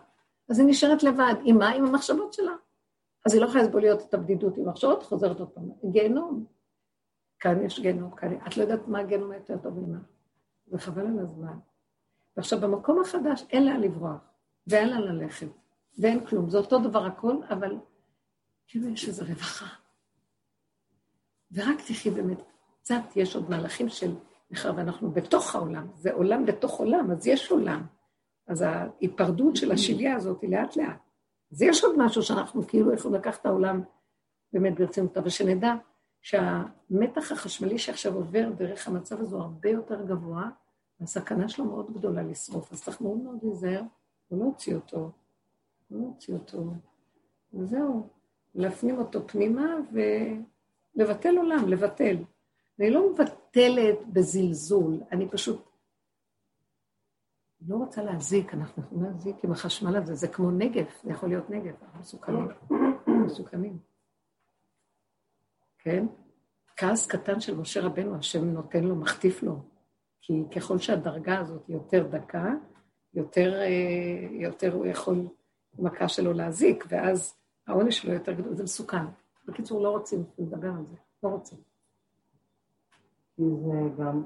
אז 0.48 0.58
היא 0.58 0.68
נשארת 0.68 1.02
לבד. 1.02 1.34
עם 1.44 1.58
מה? 1.58 1.68
עם 1.68 1.84
המחשבות 1.84 2.32
שלה. 2.32 2.52
אז 3.26 3.34
היא 3.34 3.42
לא 3.42 3.46
יכולה 3.46 3.64
לסבול 3.64 3.80
להיות 3.80 4.00
את 4.08 4.14
הבדידות 4.14 4.56
עם 4.56 4.68
מחשבות, 4.68 5.02
חוזרת 5.02 5.40
עוד 5.40 5.48
פעם. 5.48 5.70
גיהנום. 5.90 6.44
כאן 7.40 7.64
יש 7.64 7.80
גיהנום, 7.80 8.10
כאן... 8.10 8.36
את 8.46 8.56
לא 8.56 8.62
יודעת 8.62 8.88
מה 8.88 8.98
הגיהנום 8.98 9.30
היותר 9.30 9.58
טוב 9.58 9.78
ממה. 9.78 9.98
וחבל 10.68 11.06
על 11.06 11.18
הזמן. 11.18 11.58
ועכשיו, 12.36 12.60
במקום 12.60 13.00
החדש 13.00 13.44
אין 13.50 13.64
לה 13.64 13.78
לברוח, 13.78 14.20
ואין 14.66 14.88
לה 14.88 15.00
ללכת, 15.00 15.46
ואין 15.98 16.26
כלום. 16.26 16.50
זה 16.50 16.58
אותו 16.58 16.78
דבר 16.78 17.06
הכל, 17.06 17.36
אבל 17.50 17.76
כאילו 18.66 18.88
יש 18.88 19.08
איזו 19.08 19.24
רווחה. 19.24 19.66
ורק 21.52 21.76
תחי 21.86 22.10
באמת, 22.10 22.42
קצת 22.80 23.02
יש 23.16 23.36
עוד 23.36 23.50
מהלכים 23.50 23.88
של 23.88 24.14
מאחר 24.50 24.72
ואנחנו 24.76 25.10
בתוך 25.10 25.54
העולם, 25.54 25.86
זה 25.94 26.12
עולם 26.12 26.46
בתוך 26.46 26.78
עולם, 26.78 27.10
אז 27.10 27.26
יש 27.26 27.50
עולם. 27.50 27.86
אז 28.46 28.62
ההיפרדות 28.62 29.56
של 29.56 29.72
השביה 29.72 30.16
הזאת 30.16 30.42
היא 30.42 30.50
לאט 30.50 30.76
לאט. 30.76 31.00
אז 31.52 31.62
יש 31.62 31.84
עוד 31.84 31.94
משהו 31.98 32.22
שאנחנו 32.22 32.66
כאילו 32.66 32.94
יכולים 32.94 33.20
לקחת 33.20 33.40
את 33.40 33.46
העולם 33.46 33.82
באמת 34.52 34.74
ברצינות, 34.80 35.16
אבל 35.16 35.28
שנדע 35.28 35.74
שהמתח 36.20 37.32
החשמלי 37.32 37.78
שעכשיו 37.78 38.14
עובר 38.14 38.50
דרך 38.56 38.88
המצב 38.88 39.20
הזה 39.20 39.36
הוא 39.36 39.42
הרבה 39.42 39.68
יותר 39.68 40.06
גבוה, 40.06 40.50
והסכנה 41.00 41.48
שלו 41.48 41.64
מאוד 41.64 41.94
גדולה 41.94 42.22
לשרוף, 42.22 42.72
אז 42.72 42.82
צריך 42.82 43.00
מאוד 43.00 43.18
מאוד 43.18 43.38
להיזהר 43.42 43.82
ולא 44.30 44.40
להוציא 44.40 44.74
אותו, 44.74 45.10
לא 45.90 46.00
להוציא 46.00 46.34
אותו, 46.34 46.64
וזהו, 47.54 48.06
להפנים 48.54 48.98
אותו 48.98 49.26
פנימה 49.26 49.76
ולבטל 49.92 51.36
עולם, 51.36 51.68
לבטל. 51.68 52.16
אני 52.80 52.90
לא 52.90 53.12
מבטלת 53.12 53.98
בזלזול, 54.12 55.00
אני 55.12 55.28
פשוט 55.28 55.62
לא 57.68 57.76
רוצה 57.76 58.02
להזיק, 58.02 58.54
אנחנו 58.54 58.82
יכולים 58.82 59.04
להזיק 59.04 59.44
עם 59.44 59.52
החשמל 59.52 59.96
הזה, 59.96 60.14
זה 60.14 60.28
כמו 60.28 60.50
נגף, 60.50 61.00
זה 61.02 61.10
יכול 61.10 61.28
להיות 61.28 61.50
נגף, 61.50 61.82
אנחנו 61.82 62.00
מסוכנים, 62.00 62.48
מסוכנים. 63.26 63.78
כן? 65.78 66.06
כעס 66.76 67.06
קטן 67.06 67.40
של 67.40 67.56
משה 67.56 67.80
רבנו, 67.80 68.16
השם 68.16 68.44
נותן 68.44 68.84
לו, 68.84 68.96
מחטיף 68.96 69.42
לו. 69.42 69.62
כי 70.20 70.42
ככל 70.56 70.78
שהדרגה 70.78 71.38
הזאת 71.38 71.68
יותר 71.68 72.06
דקה, 72.06 72.54
יותר, 73.14 73.60
אה, 73.60 74.28
יותר 74.30 74.74
הוא 74.74 74.86
יכול, 74.86 75.28
מכה 75.78 76.08
שלו 76.08 76.32
להזיק, 76.32 76.84
ואז 76.88 77.34
העונש 77.66 77.98
שלו 77.98 78.12
יותר 78.12 78.32
גדול, 78.32 78.54
זה 78.54 78.62
מסוכן. 78.62 79.04
בקיצור, 79.44 79.82
לא 79.82 79.90
רוצים 79.90 80.24
לדבר 80.38 80.68
על 80.68 80.86
זה, 80.90 80.96
לא 81.22 81.28
רוצים. 81.28 81.58
כי 83.36 83.42
זה 83.42 84.02
גם, 84.02 84.22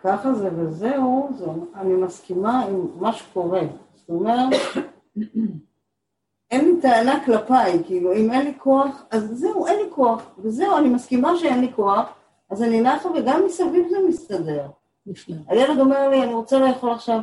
ככה 0.00 0.34
זה 0.34 0.48
וזהו, 0.56 1.30
זה, 1.34 1.46
אני 1.74 1.94
מסכימה 1.94 2.62
עם 2.62 2.86
מה 3.00 3.12
שקורה. 3.12 3.60
זאת 3.94 4.08
אומרת, 4.08 4.52
אין 6.50 6.64
לי 6.64 6.80
טענה 6.80 7.24
כלפיי, 7.24 7.84
כאילו, 7.84 8.12
אם 8.12 8.32
אין 8.32 8.46
לי 8.46 8.54
כוח, 8.58 9.04
אז 9.10 9.30
זהו, 9.32 9.66
אין 9.66 9.78
לי 9.78 9.90
כוח, 9.90 10.22
וזהו, 10.38 10.76
אני 10.78 10.88
מסכימה 10.88 11.36
שאין 11.36 11.60
לי 11.60 11.72
כוח, 11.76 12.06
אז 12.50 12.62
אני 12.62 12.80
נחה 12.80 13.08
וגם 13.08 13.42
מסביב 13.46 13.88
זה 13.90 13.96
מסתדר. 14.08 14.66
נפלא. 15.06 15.36
הילד 15.48 15.78
אומר 15.78 16.08
לי, 16.08 16.22
אני 16.22 16.34
רוצה 16.34 16.58
לאכול 16.58 16.90
עכשיו. 16.90 17.20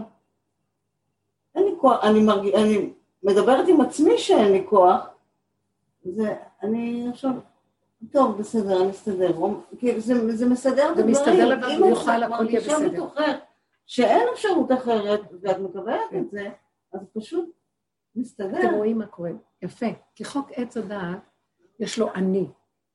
אין 1.55 1.63
לי 1.63 1.71
כוח, 1.81 2.03
אני, 2.03 2.23
מרג... 2.23 2.55
אני 2.55 2.89
מדברת 3.23 3.67
עם 3.67 3.81
עצמי 3.81 4.17
שאין 4.17 4.51
לי 4.51 4.65
כוח, 4.69 5.07
זה, 6.05 6.35
אני 6.63 7.07
עכשיו, 7.09 7.31
טוב, 8.11 8.37
בסדר, 8.37 8.81
אני 8.81 8.91
אסתדר. 8.91 9.31
כאילו, 9.77 9.99
זה, 9.99 10.37
זה 10.37 10.45
מסדר 10.45 10.91
את 10.91 10.97
הדברים. 10.97 11.13
זה 11.13 11.21
מסתדר 11.21 11.49
לבד, 11.49 11.79
הוא 11.79 11.87
יוכל, 11.87 12.23
הכל 12.23 12.49
יהיה 12.49 12.59
בסדר. 12.59 12.77
אם 12.77 12.85
את 12.85 12.91
בתוכך 12.91 13.31
שאין 13.85 14.27
אפשרות 14.33 14.71
אחרת, 14.71 15.21
ואת 15.41 15.57
מקבלת 15.59 15.99
את 16.05 16.11
כן. 16.11 16.23
זה, 16.31 16.49
אז 16.93 16.99
פשוט 17.13 17.49
מסתדר. 18.15 18.59
אתם 18.59 18.73
רואים 18.73 18.97
מה 18.97 19.05
קורה. 19.05 19.31
יפה. 19.61 19.85
כי 20.15 20.25
חוק 20.25 20.49
עץ 20.51 20.77
הדעת, 20.77 21.19
יש 21.79 21.99
לו 21.99 22.13
אני, 22.13 22.47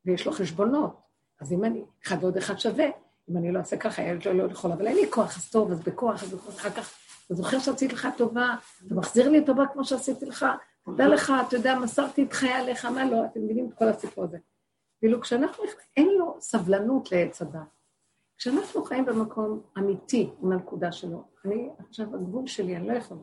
ויש 0.05 0.27
לו 0.27 0.33
חשבונות. 0.33 1.01
אז 1.41 1.53
אם 1.53 1.65
אני, 1.65 1.85
אחד 2.07 2.17
ועוד 2.21 2.37
אחד 2.37 2.59
שווה, 2.59 2.87
אם 3.31 3.37
אני 3.37 3.53
לא 3.53 3.59
אעשה 3.59 3.77
ככה, 3.77 4.03
הילד 4.03 4.23
שלי 4.23 4.39
לא 4.39 4.45
יכול, 4.51 4.73
אבל 4.73 4.87
אין 4.87 4.97
לי 4.97 5.11
כוח, 5.11 5.37
אז 5.37 5.51
טוב, 5.51 5.71
אז 5.71 5.81
בכוח, 5.81 6.23
אז 6.23 6.35
אחר 6.49 6.71
כך, 6.71 6.95
אתה 7.27 7.35
זוכר 7.35 7.59
שעשיתי 7.59 7.95
לך 7.95 8.09
טובה, 8.17 8.55
אתה 8.87 8.95
מחזיר 8.95 9.29
לי 9.29 9.45
טובה 9.45 9.65
כמו 9.73 9.85
שעשיתי 9.85 10.27
לך, 10.27 10.47
תודה 10.85 11.07
לך, 11.07 11.33
אתה 11.49 11.57
יודע, 11.57 11.79
מסרתי 11.79 12.23
את 12.23 12.33
חיי 12.33 12.53
עליך, 12.53 12.85
מה 12.85 13.11
לא, 13.11 13.25
אתם 13.25 13.41
מבינים 13.45 13.69
את 13.69 13.79
כל 13.79 13.89
הסיפור 13.89 14.25
הזה. 14.25 14.39
ואילו 15.05 15.21
כשאנחנו, 15.21 15.65
אין 15.97 16.09
לו 16.19 16.37
סבלנות 16.41 17.13
לעץ 17.13 17.43
הדת. 17.43 17.61
כשאנחנו 18.39 18.85
חיים 18.85 19.05
במקום 19.05 19.61
אמיתי 19.79 20.31
עם 20.43 20.53
הנקודה 20.53 20.93
שלו, 20.93 21.25
אני 21.45 21.69
עכשיו, 21.79 22.15
הגבול 22.15 22.47
שלי, 22.47 22.77
אני 22.77 22.89
לא 22.89 22.93
יכולה, 22.93 23.21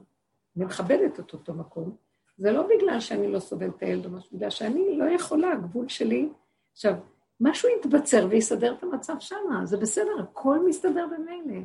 אני 0.57 0.65
מכבדת 0.65 1.19
את 1.19 1.33
אותו 1.33 1.53
מקום, 1.53 1.95
זה 2.37 2.51
לא 2.51 2.63
בגלל 2.67 2.99
שאני 2.99 3.31
לא 3.31 3.39
סובלת 3.39 3.75
את 3.77 3.83
הילד 3.83 4.05
או 4.05 4.11
משהו, 4.11 4.37
בגלל 4.37 4.49
שאני 4.49 4.97
לא 4.97 5.05
יכולה, 5.05 5.51
הגבול 5.51 5.87
שלי, 5.87 6.29
עכשיו, 6.73 6.93
משהו 7.39 7.69
יתבצר 7.79 8.27
ויסדר 8.29 8.73
את 8.73 8.83
המצב 8.83 9.13
שמה, 9.19 9.61
זה 9.65 9.77
בסדר, 9.77 10.19
הכל 10.19 10.65
מסתדר 10.65 11.07
במילא. 11.07 11.61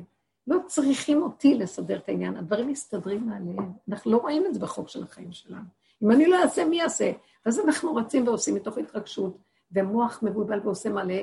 לא 0.46 0.58
צריכים 0.66 1.22
אותי 1.22 1.54
לסדר 1.54 1.96
את 1.96 2.08
העניין, 2.08 2.36
הדברים 2.36 2.68
מסתדרים 2.68 3.26
מעליהם. 3.26 3.72
אנחנו 3.88 4.12
לא 4.12 4.16
רואים 4.16 4.46
את 4.46 4.54
זה 4.54 4.60
בחוק 4.60 4.88
של 4.88 5.02
החיים 5.02 5.32
שלנו. 5.32 5.64
אם 6.02 6.10
אני 6.10 6.26
לא 6.26 6.42
אעשה, 6.42 6.64
מי 6.64 6.76
יעשה? 6.76 7.12
אז 7.44 7.60
אנחנו 7.60 7.94
רצים 7.94 8.28
ועושים 8.28 8.54
מתוך 8.54 8.78
התרגשות, 8.78 9.45
ומוח 9.72 10.22
מבולבל 10.22 10.60
ועושה 10.64 10.90
מלא, 10.90 11.22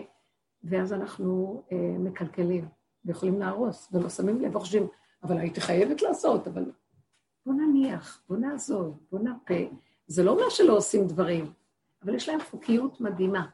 ואז 0.63 0.93
אנחנו 0.93 1.63
אה, 1.71 1.95
מקלקלים, 1.99 2.67
ויכולים 3.05 3.39
להרוס, 3.39 3.89
ולא 3.91 4.09
שמים 4.09 4.41
לב, 4.41 4.55
וחושבים, 4.55 4.87
אבל 5.23 5.37
הייתי 5.37 5.61
חייבת 5.61 6.01
לעשות, 6.01 6.47
אבל 6.47 6.71
בוא 7.45 7.53
נניח, 7.53 8.23
בוא 8.29 8.37
נעזוב, 8.37 8.99
בוא 9.11 9.19
נרפה. 9.19 9.75
זה 10.07 10.23
לא 10.23 10.31
אומר 10.31 10.49
שלא 10.49 10.77
עושים 10.77 11.07
דברים, 11.07 11.53
אבל 12.03 12.15
יש 12.15 12.29
להם 12.29 12.39
חוקיות 12.41 13.01
מדהימה. 13.01 13.47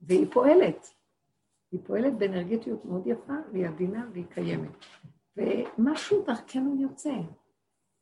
והיא 0.00 0.26
פועלת. 0.32 0.86
היא 1.72 1.80
פועלת 1.86 2.18
באנרגטיות 2.18 2.84
מאוד 2.84 3.06
יפה, 3.06 3.32
והיא 3.52 3.66
עדינה 3.66 4.06
והיא 4.12 4.24
קיימת. 4.34 4.70
ומשהו 5.36 6.24
דרכנו 6.26 6.82
יוצא. 6.82 7.14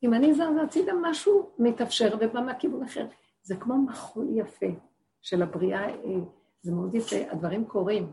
אם 0.03 0.13
אני 0.13 0.33
זזה 0.33 0.61
הצידה, 0.63 0.93
משהו 1.01 1.49
מתאפשר 1.59 2.17
ובא 2.19 2.41
מהכיוון 2.41 2.83
אחר. 2.83 3.07
זה 3.43 3.55
כמו 3.55 3.77
מחול 3.77 4.27
יפה 4.31 4.65
של 5.27 5.41
הבריאה, 5.41 5.89
אה, 5.89 5.95
זה 6.61 6.71
מאוד 6.71 6.95
יפה, 6.95 7.15
הדברים 7.31 7.65
קורים. 7.65 8.11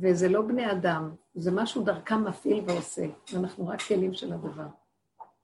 וזה 0.00 0.28
לא 0.28 0.42
בני 0.42 0.72
אדם, 0.72 1.14
זה 1.34 1.50
משהו 1.50 1.84
דרכם 1.84 2.24
מפעיל 2.24 2.64
ועושה, 2.66 3.06
ואנחנו 3.32 3.68
רק 3.68 3.80
כלים 3.80 4.14
של 4.14 4.32
הדבר. 4.32 4.66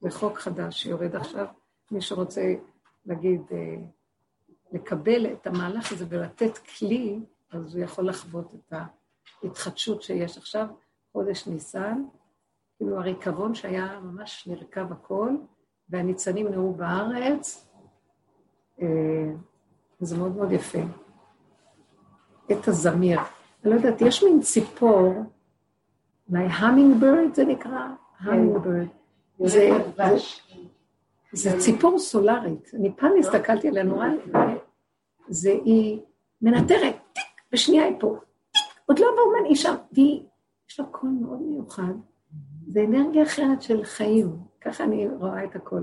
זה 0.01 0.11
חוק 0.11 0.39
חדש 0.39 0.82
שיורד 0.82 1.16
עכשיו, 1.16 1.47
מי 1.91 2.01
שרוצה 2.01 2.55
להגיד, 3.07 3.41
אה, 3.53 3.76
לקבל 4.72 5.32
את 5.32 5.47
המהלך 5.47 5.93
הזה 5.93 6.05
ולתת 6.09 6.59
כלי, 6.59 7.18
אז 7.51 7.74
הוא 7.74 7.85
יכול 7.85 8.09
לחוות 8.09 8.55
את 8.55 8.72
ההתחדשות 9.43 10.03
שיש 10.03 10.39
עכשיו, 10.39 10.66
חודש 11.12 11.47
ניסן, 11.47 12.05
כאילו 12.76 12.99
הריקבון 12.99 13.55
שהיה 13.55 14.01
ממש 14.01 14.47
נרקב 14.47 14.93
הכל, 14.93 15.30
והניצנים 15.89 16.49
נראו 16.49 16.74
בארץ, 16.74 17.68
אה, 18.82 19.32
זה 20.01 20.16
מאוד 20.16 20.36
מאוד 20.36 20.53
יפה. 20.53 20.78
את 22.53 22.68
הזמיר. 22.68 23.20
אני 23.64 23.70
לא 23.72 23.76
יודעת, 23.76 24.01
יש 24.01 24.22
מין 24.22 24.40
ציפור, 24.40 25.14
אולי 26.30 26.45
המינג 26.51 27.01
ברד 27.01 27.34
זה 27.34 27.45
נקרא? 27.45 27.86
המינג 28.20 28.57
ברד. 28.57 28.86
זה, 29.38 29.70
זה 31.32 31.61
ציפור 31.61 31.99
סולארית. 31.99 32.70
אני 32.74 32.92
פעם 32.97 33.12
הסתכלתי 33.18 33.68
עליה 33.68 33.82
נורא, 33.82 34.07
זה 35.28 35.51
היא 35.51 36.01
מנטרת, 36.42 36.97
טיק, 37.12 37.24
בשנייה 37.53 37.84
היא 37.84 37.97
פה, 38.01 38.16
עוד 38.86 38.99
לא 38.99 39.07
באומן, 39.16 39.45
היא 39.49 39.57
שם, 39.57 39.74
והיא, 39.92 40.22
יש 40.70 40.80
לה 40.80 40.86
קול 40.86 41.11
מאוד 41.11 41.42
מיוחד, 41.42 41.92
זה 42.68 42.84
אנרגיה 42.84 43.22
אחרת 43.22 43.62
של 43.62 43.84
חיים, 43.84 44.36
ככה 44.61 44.84
אני 44.84 45.09
רואה 45.09 45.45
את 45.45 45.57
הכל. 45.57 45.80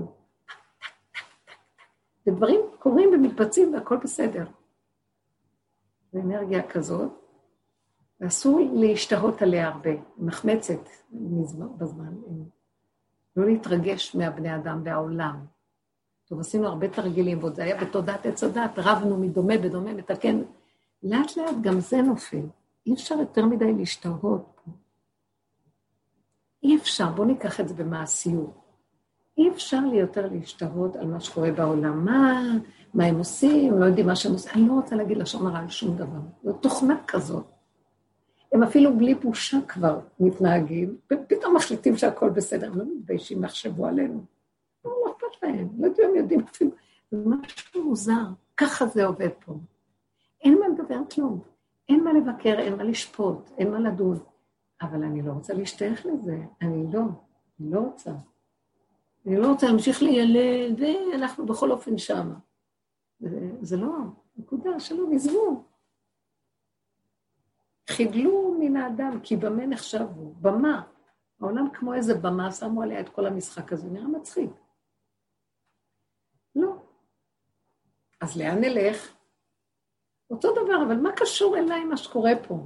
ודברים 2.26 2.60
קורים 2.78 3.10
ומתבצעים 3.12 3.74
והכל 3.74 3.96
בסדר. 3.96 4.44
זו 6.12 6.20
אנרגיה 6.20 6.68
כזאת, 6.68 7.10
ואסור 8.20 8.60
להשתהות 8.74 9.42
עליה 9.42 9.68
הרבה, 9.68 9.90
מחמצת 10.18 10.88
בזמן, 11.78 12.14
לא 13.36 13.46
להתרגש 13.46 14.14
מהבני 14.14 14.56
אדם 14.56 14.82
והעולם. 14.84 15.46
טוב, 16.28 16.40
עשינו 16.40 16.66
הרבה 16.66 16.88
תרגילים, 16.88 17.38
ועוד 17.38 17.54
זה 17.54 17.64
היה 17.64 17.84
בתודעת 17.84 18.26
עץ 18.26 18.44
הדת, 18.44 18.70
רבנו 18.76 19.16
מדומה 19.16 19.58
בדומה, 19.58 19.94
מתקן. 19.94 20.42
לאט 21.02 21.36
לאט 21.36 21.54
גם 21.60 21.80
זה 21.80 22.02
נופל. 22.02 22.46
אי 22.86 22.94
אפשר 22.94 23.14
יותר 23.14 23.46
מדי 23.46 23.72
להשתהות 23.72 24.60
פה. 24.64 24.70
אי 26.62 26.76
אפשר, 26.76 27.12
בואו 27.12 27.26
ניקח 27.26 27.60
את 27.60 27.68
זה 27.68 27.74
במעשיות. 27.74 28.61
אי 29.42 29.50
אפשר 29.50 29.80
לי 29.80 29.96
יותר 29.96 30.28
להשתהות 30.32 30.96
על 30.96 31.06
מה 31.06 31.20
שקורה 31.20 31.52
בעולם. 31.52 32.04
מה, 32.04 32.42
מה 32.94 33.04
הם 33.04 33.18
עושים, 33.18 33.80
לא 33.80 33.84
יודעים 33.84 34.06
מה 34.06 34.16
שהם 34.16 34.32
עושים. 34.32 34.52
אני 34.54 34.68
לא 34.68 34.72
רוצה 34.72 34.96
להגיד 34.96 35.16
לשון 35.16 35.46
הרע 35.46 35.58
על 35.58 35.68
שום 35.68 35.96
דבר. 35.96 36.20
זו 36.44 36.52
תוכנה 36.52 36.96
כזאת. 37.06 37.44
הם 38.52 38.62
אפילו 38.62 38.96
בלי 38.96 39.14
בושה 39.14 39.58
כבר 39.68 40.00
מתנהגים, 40.20 40.96
ופתאום 41.12 41.56
מחליטים 41.56 41.96
שהכל 41.96 42.30
בסדר, 42.30 42.66
הם 42.66 42.78
לא 42.78 42.84
מתביישים, 42.84 43.44
יחשבו 43.44 43.86
עלינו. 43.86 44.24
להם, 45.42 45.68
לא 45.78 45.86
יודעים, 45.86 46.08
הם 46.08 46.16
יודעים 46.16 46.40
אפילו, 46.40 46.70
משהו 47.12 47.84
מוזר, 47.84 48.24
ככה 48.56 48.86
זה 48.86 49.06
עובד 49.06 49.28
פה. 49.44 49.54
אין 50.44 50.58
מה 50.58 50.68
לדבר 50.68 50.98
כלום, 51.14 51.40
אין 51.88 52.04
מה 52.04 52.12
לבקר, 52.12 52.58
אין 52.58 52.76
מה 52.76 52.82
לשפוט, 52.84 53.50
אין 53.58 53.70
מה 53.70 53.80
לדון, 53.80 54.18
אבל 54.82 55.04
אני 55.04 55.22
לא 55.22 55.32
רוצה 55.32 55.54
להשתייך 55.54 56.06
לזה, 56.06 56.38
אני 56.62 56.84
לא, 56.92 57.00
אני 57.60 57.70
לא 57.70 57.80
רוצה. 57.80 58.10
אני 59.26 59.36
לא 59.36 59.46
רוצה 59.46 59.66
להמשיך 59.66 60.02
לילד, 60.02 60.80
ואנחנו 60.80 61.46
בכל 61.46 61.70
אופן 61.70 61.98
שמה. 61.98 62.34
זה, 63.20 63.50
זה 63.60 63.76
לא, 63.76 63.92
נקודה, 64.36 64.80
שלום, 64.80 65.12
עזבו. 65.14 65.64
חידלו 67.90 68.56
מן 68.60 68.76
האדם, 68.76 69.20
כי 69.22 69.36
במה 69.36 69.66
נחשב 69.66 70.06
הוא? 70.16 70.34
במה. 70.40 70.82
העולם 71.40 71.70
כמו 71.72 71.94
איזה 71.94 72.14
במה, 72.14 72.52
שמו 72.52 72.82
עליה 72.82 73.00
את 73.00 73.08
כל 73.08 73.26
המשחק 73.26 73.72
הזה, 73.72 73.88
נראה 73.90 74.08
מצחיק. 74.08 74.50
לא. 76.56 76.74
אז 78.20 78.36
לאן 78.36 78.58
נלך? 78.60 79.14
אותו 80.30 80.52
דבר, 80.52 80.82
אבל 80.86 80.96
מה 80.96 81.10
קשור 81.16 81.56
אליי 81.56 81.84
מה 81.84 81.96
שקורה 81.96 82.32
פה? 82.48 82.58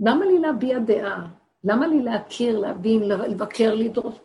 למה 0.00 0.24
לי 0.24 0.38
להביע 0.38 0.78
דעה? 0.78 1.28
למה 1.64 1.86
לי 1.86 2.02
להכיר, 2.02 2.58
להבין, 2.58 3.02
לבקר, 3.08 3.74
לדרוש? 3.74 4.20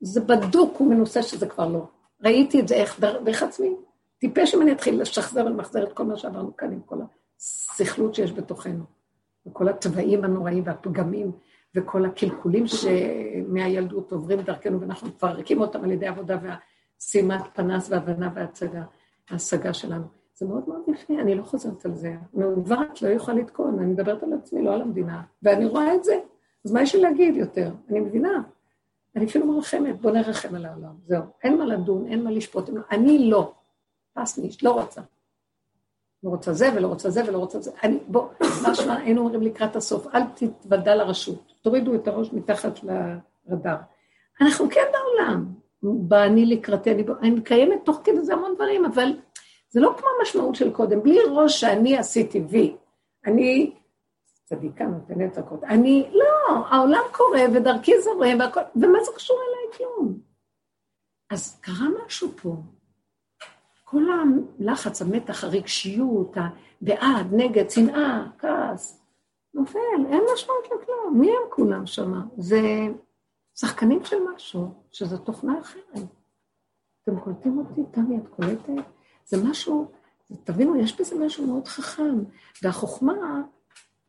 זה 0.00 0.20
בדוק 0.20 0.80
ומנוסה 0.80 1.22
שזה 1.22 1.46
כבר 1.46 1.68
לא. 1.68 1.86
ראיתי 2.24 2.60
את 2.60 2.68
זה 2.68 2.74
איך, 2.74 3.00
דרך 3.00 3.42
עצמי. 3.42 3.76
טיפש 4.18 4.54
אם 4.54 4.62
אני 4.62 4.72
אתחיל 4.72 5.00
לשחזר 5.00 5.46
ולמחזר 5.46 5.84
את 5.84 5.92
כל 5.92 6.04
מה 6.04 6.16
שעברנו 6.16 6.56
כאן 6.56 6.72
עם 6.72 6.80
כל 6.80 6.96
הסכלות 7.38 8.14
שיש 8.14 8.32
בתוכנו, 8.32 8.84
וכל 9.46 9.68
התוואים 9.68 10.24
הנוראים 10.24 10.62
והפגמים, 10.66 11.32
וכל 11.74 12.04
הקלקולים 12.04 12.64
שמהילדות 12.66 14.12
עוברים 14.12 14.40
דרכנו, 14.40 14.80
ואנחנו 14.80 15.08
מפרקים 15.08 15.60
אותם 15.60 15.84
על 15.84 15.92
ידי 15.92 16.06
עבודה 16.06 16.38
והשימת 16.42 17.40
פנס 17.54 17.90
והבנה 17.90 18.30
והצגה, 18.34 18.82
ההשגה 19.30 19.74
שלנו. 19.74 20.04
זה 20.34 20.46
מאוד 20.46 20.68
מאוד 20.68 20.82
יפה, 20.88 21.14
אני 21.14 21.34
לא 21.34 21.42
חוזרת 21.42 21.84
על 21.86 21.94
זה. 21.94 22.16
מעוות 22.34 23.02
לא 23.02 23.08
יכולה 23.08 23.36
לתקון, 23.36 23.78
אני 23.78 23.86
מדברת 23.86 24.22
על 24.22 24.32
עצמי, 24.32 24.62
לא 24.62 24.74
על 24.74 24.82
המדינה, 24.82 25.22
ואני 25.42 25.66
רואה 25.66 25.94
את 25.94 26.04
זה. 26.04 26.20
אז 26.64 26.72
מה 26.72 26.82
יש 26.82 26.94
לי 26.94 27.00
להגיד 27.00 27.36
יותר? 27.36 27.70
אני 27.90 28.00
מבינה. 28.00 28.42
אני 29.16 29.24
אפילו 29.24 29.46
מרחמת, 29.46 30.00
בוא 30.00 30.10
נרחם 30.10 30.54
על 30.54 30.66
העולם, 30.66 30.94
זהו. 31.06 31.22
אין 31.44 31.58
מה 31.58 31.64
לדון, 31.64 32.06
אין 32.06 32.24
מה 32.24 32.30
לשפוט. 32.30 32.70
אני 32.90 33.30
לא. 33.30 33.52
פסניש, 34.14 34.64
לא 34.64 34.70
רוצה. 34.70 35.00
לא 36.22 36.30
רוצה 36.30 36.52
זה 36.52 36.70
ולא 36.76 36.88
רוצה 36.88 37.10
זה 37.10 37.22
ולא 37.28 37.38
רוצה 37.38 37.60
זה. 37.60 37.70
אני, 37.82 37.98
בוא, 38.08 38.28
משמע, 38.70 38.96
היינו 38.96 39.20
אומרים 39.20 39.42
לקראת 39.42 39.76
הסוף, 39.76 40.06
אל 40.14 40.22
תתוודע 40.34 40.94
לרשות, 40.94 41.52
תורידו 41.62 41.94
את 41.94 42.08
הראש 42.08 42.32
מתחת 42.32 42.80
לרדאר. 42.82 43.76
אנחנו 44.40 44.70
כן 44.70 44.86
בעולם, 44.92 45.46
באני 45.82 46.46
לקראתי, 46.46 46.90
אני, 46.90 47.04
אני 47.20 47.30
מקיימת 47.30 47.84
תוך 47.84 48.00
כדי 48.04 48.20
זה 48.20 48.32
המון 48.32 48.54
דברים, 48.54 48.84
אבל 48.84 49.12
זה 49.68 49.80
לא 49.80 49.94
כמו 49.98 50.06
המשמעות 50.18 50.54
של 50.54 50.72
קודם, 50.72 51.02
בלי 51.02 51.18
ראש 51.30 51.60
שאני 51.60 51.98
עשיתי 51.98 52.40
וי. 52.48 52.76
אני 53.26 53.72
צדיקה 54.46 54.84
נותנת 54.84 55.38
הכות. 55.38 55.64
אני, 55.64 56.10
לא, 56.12 56.56
העולם 56.66 57.02
קורה 57.12 57.40
ודרכי 57.54 58.00
זורם 58.00 58.38
והכל, 58.40 58.60
ומה 58.76 59.04
זה 59.04 59.10
קשור 59.14 59.36
אליי? 59.36 59.78
כלום. 59.78 60.18
אז 61.30 61.60
קרה 61.60 61.86
משהו 62.06 62.28
פה. 62.42 62.56
כל 63.84 64.02
הלחץ, 64.10 65.02
המתח, 65.02 65.44
הרגשיות, 65.44 66.36
הבעד, 66.36 67.26
נגד, 67.32 67.70
שנאה, 67.70 68.26
כעס, 68.38 69.02
נופל, 69.54 69.78
אין 70.10 70.22
משמעות 70.34 70.64
לכלום. 70.64 71.20
מי 71.20 71.30
הם 71.30 71.50
כולם 71.50 71.86
שם? 71.86 72.12
זה 72.36 72.60
שחקנים 73.54 74.04
של 74.04 74.16
משהו, 74.34 74.74
שזו 74.92 75.18
תוכנה 75.18 75.60
אחרת. 75.60 76.06
אתם 77.02 77.20
קולטים 77.20 77.58
אותי? 77.58 77.80
תמי, 77.90 78.16
את 78.16 78.28
קולטת? 78.28 78.88
זה 79.26 79.36
משהו, 79.50 79.90
תבינו, 80.44 80.76
יש 80.76 81.00
בזה 81.00 81.24
משהו 81.24 81.46
מאוד 81.46 81.68
חכם. 81.68 82.18
והחוכמה 82.62 83.42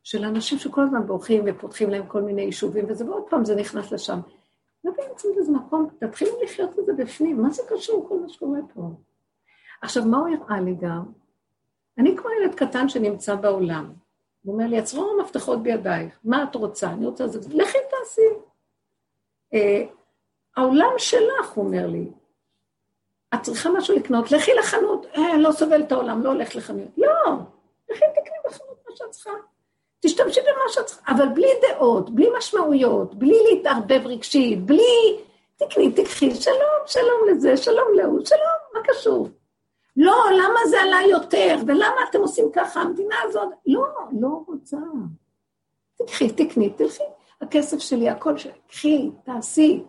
של 0.08 0.26
אנשים 0.26 0.58
שכל 0.58 0.82
הזמן 0.84 1.08
בורחים 1.08 1.44
ופותחים 1.46 1.90
להם 1.90 2.08
כל 2.08 2.22
מיני 2.22 2.42
יישובים, 2.42 2.86
וזה, 2.90 3.06
ועוד 3.06 3.24
פעם 3.30 3.46
זה 3.46 3.56
נכנס 3.56 3.92
לשם. 3.92 4.20
לא 4.84 4.92
באמצע 4.98 5.28
איזה 5.38 5.52
מקום, 5.52 5.90
תתחילו 6.00 6.32
לחיות 6.44 6.80
את 6.80 6.86
זה 6.86 6.94
בפנים, 6.94 7.42
מה 7.42 7.50
זה 7.50 7.64
קשור 7.70 8.06
כל 8.10 8.20
מה 8.20 8.30
שקורה 8.30 8.60
פה? 8.74 8.82
עכשיו, 9.82 10.06
מה 10.06 10.18
הוא 10.18 10.28
הראה 10.28 10.62
לי 10.62 10.76
גם? 10.76 11.04
אני 11.98 12.18
כמו 12.18 12.30
ילד 12.32 12.56
קטן 12.56 12.90
שנמצא 12.90 13.36
בעולם. 13.36 13.94
הוא 14.44 14.54
אומר 14.54 14.68
לי, 14.68 14.78
עצרו 14.78 15.12
המפתחות 15.12 15.64
בידייך, 15.64 16.20
מה 16.24 16.44
את 16.44 16.56
רוצה? 16.56 16.90
אני 16.90 17.06
רוצה 17.06 17.28
זה, 17.28 17.40
לכי 17.40 17.78
תעשי. 17.90 18.22
אה, 19.54 19.86
העולם 20.58 20.92
שלך, 20.98 21.52
הוא 21.54 21.66
אומר 21.66 21.88
לי, 21.88 22.12
את 23.34 23.42
צריכה 23.42 23.70
משהו 23.70 23.96
לקנות, 23.96 24.32
לכי 24.32 24.52
לחנות, 24.54 25.06
אה, 25.06 25.38
לא 25.38 25.52
סובל 25.52 25.82
את 25.82 25.92
העולם, 25.92 26.24
לא 26.24 26.30
הולך 26.30 26.56
לחנות. 26.56 26.88
לא, 26.98 27.34
לכי 27.90 28.06
תקני 28.16 28.38
בחנות 28.46 28.78
מה 28.90 28.96
שאת 28.96 29.12
צריכה. 29.12 29.32
תשתמשי 30.00 30.40
במה 30.42 30.70
שאת 30.70 30.86
צריכה, 30.86 31.12
אבל 31.12 31.28
בלי 31.36 31.50
דעות, 31.62 32.10
בלי 32.10 32.28
משמעויות, 32.38 33.16
בלי 33.16 33.44
להתערבב 33.52 34.02
רגשית, 34.06 34.66
בלי... 34.66 35.18
תקני, 35.58 35.92
תקחי, 35.92 36.36
שלום, 36.36 36.58
שלום 36.86 37.30
לזה, 37.30 37.58
שלום 37.58 37.88
להוא, 37.96 38.26
שלום, 38.26 38.58
מה 38.74 38.80
קשור? 38.84 39.30
לא, 39.96 40.16
למה 40.32 40.60
זה 40.70 40.82
עלה 40.82 41.00
יותר, 41.10 41.56
ולמה 41.68 42.02
אתם 42.10 42.20
עושים 42.20 42.46
ככה, 42.54 42.82
המדינה 42.82 43.16
הזאת... 43.24 43.50
לא, 43.66 43.86
לא 44.20 44.44
רוצה. 44.48 44.78
תקחי, 45.98 46.30
תקני, 46.30 46.70
תלכי. 46.70 47.04
הכסף 47.42 47.80
שלי, 47.80 48.10
הכל 48.10 48.38
שלי, 48.38 48.52
קחי, 48.68 49.12
תעשי. 49.24 49.84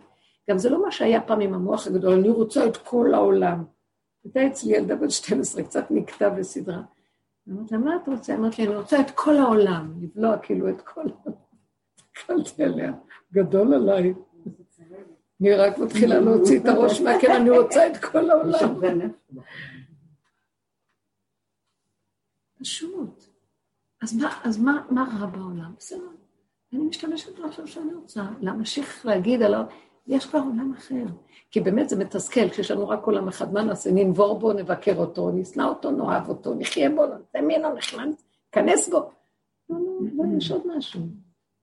גם 0.49 0.57
זה 0.57 0.69
לא 0.69 0.81
מה 0.81 0.91
שהיה 0.91 1.21
פעם 1.21 1.39
עם 1.39 1.53
המוח 1.53 1.87
הגדול, 1.87 2.13
אני 2.13 2.29
רוצה 2.29 2.65
את 2.65 2.77
כל 2.77 3.13
העולם. 3.13 3.63
הייתה 4.23 4.47
אצלי 4.47 4.77
ילדה 4.77 4.95
בת 4.95 5.11
12, 5.11 5.63
קצת 5.63 5.85
נקטע 5.89 6.29
בסדרה. 6.29 6.81
אמרתי 7.51 7.73
לה, 7.73 7.79
מה 7.79 7.95
את 7.95 8.07
רוצה? 8.07 8.35
אמרתי 8.35 8.61
לי, 8.61 8.67
אני 8.67 8.75
רוצה 8.77 8.99
את 9.01 9.11
כל 9.15 9.37
העולם, 9.37 9.93
לבלוע 10.01 10.37
כאילו 10.37 10.69
את 10.69 10.81
כל 10.81 11.01
העולם. 11.01 11.39
הסתכלתי 12.17 12.63
עליה, 12.63 12.93
גדול 13.33 13.73
עליי. 13.73 14.13
אני 15.41 15.53
רק 15.53 15.77
מתחילה 15.77 16.19
להוציא 16.19 16.59
את 16.59 16.65
הראש 16.65 17.01
מהקרן, 17.01 17.41
אני 17.41 17.49
רוצה 17.49 17.87
את 17.87 17.97
כל 17.97 18.29
העולם. 18.29 18.79
פשוט. 22.59 23.23
אז 24.01 24.15
מה, 24.15 24.39
אז 24.43 24.57
מה, 24.57 24.85
מה 24.89 25.19
רע 25.19 25.25
בעולם? 25.25 25.73
בסדר. 25.77 26.09
אני 26.73 26.81
משתמשת 26.81 27.39
עכשיו 27.39 27.67
שאני 27.67 27.93
רוצה 27.93 28.23
להמשיך 28.41 29.05
להגיד 29.05 29.41
עליו, 29.41 29.63
יש 30.09 30.25
כבר 30.25 30.39
עולם 30.39 30.73
אחר. 30.77 31.05
כי 31.51 31.61
באמת 31.61 31.89
זה 31.89 31.95
מתסכל, 31.95 32.49
כשיש 32.49 32.71
לנו 32.71 32.89
רק 32.89 33.03
עולם 33.03 33.27
אחד, 33.27 33.53
מה 33.53 33.63
נעשה? 33.63 33.91
ננבור 33.93 34.39
בו, 34.39 34.53
נבקר 34.53 34.97
אותו, 34.97 35.31
נשנא 35.31 35.63
אותו, 35.63 35.91
נאהב 35.91 36.29
אותו, 36.29 36.53
נחיה 36.55 36.89
בו, 36.89 37.05
נעשה 37.05 37.41
ממנו, 37.41 37.73
נחמד, 37.73 38.07
ניכנס 38.55 38.89
בו. 38.89 39.11
לא, 39.69 39.77
לא, 39.79 40.25
לא, 40.25 40.37
יש 40.37 40.51
עוד 40.51 40.61
משהו. 40.77 41.01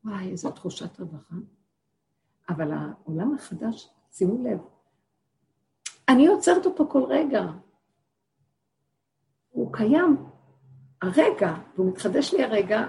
וואי, 0.04 0.30
איזו 0.30 0.50
תחושת 0.50 1.00
רווחה. 1.00 1.34
אבל 2.48 2.70
העולם 2.72 3.34
החדש, 3.34 3.90
שימו 4.10 4.44
לב, 4.44 4.58
אני 6.08 6.26
עוצרת 6.26 6.66
אותו 6.66 6.88
כל 6.88 7.02
רגע. 7.08 7.42
הוא 9.50 9.72
קיים 9.72 10.16
הרגע, 11.02 11.54
והוא 11.74 11.88
מתחדש 11.88 12.34
לי 12.34 12.44
הרגע, 12.44 12.86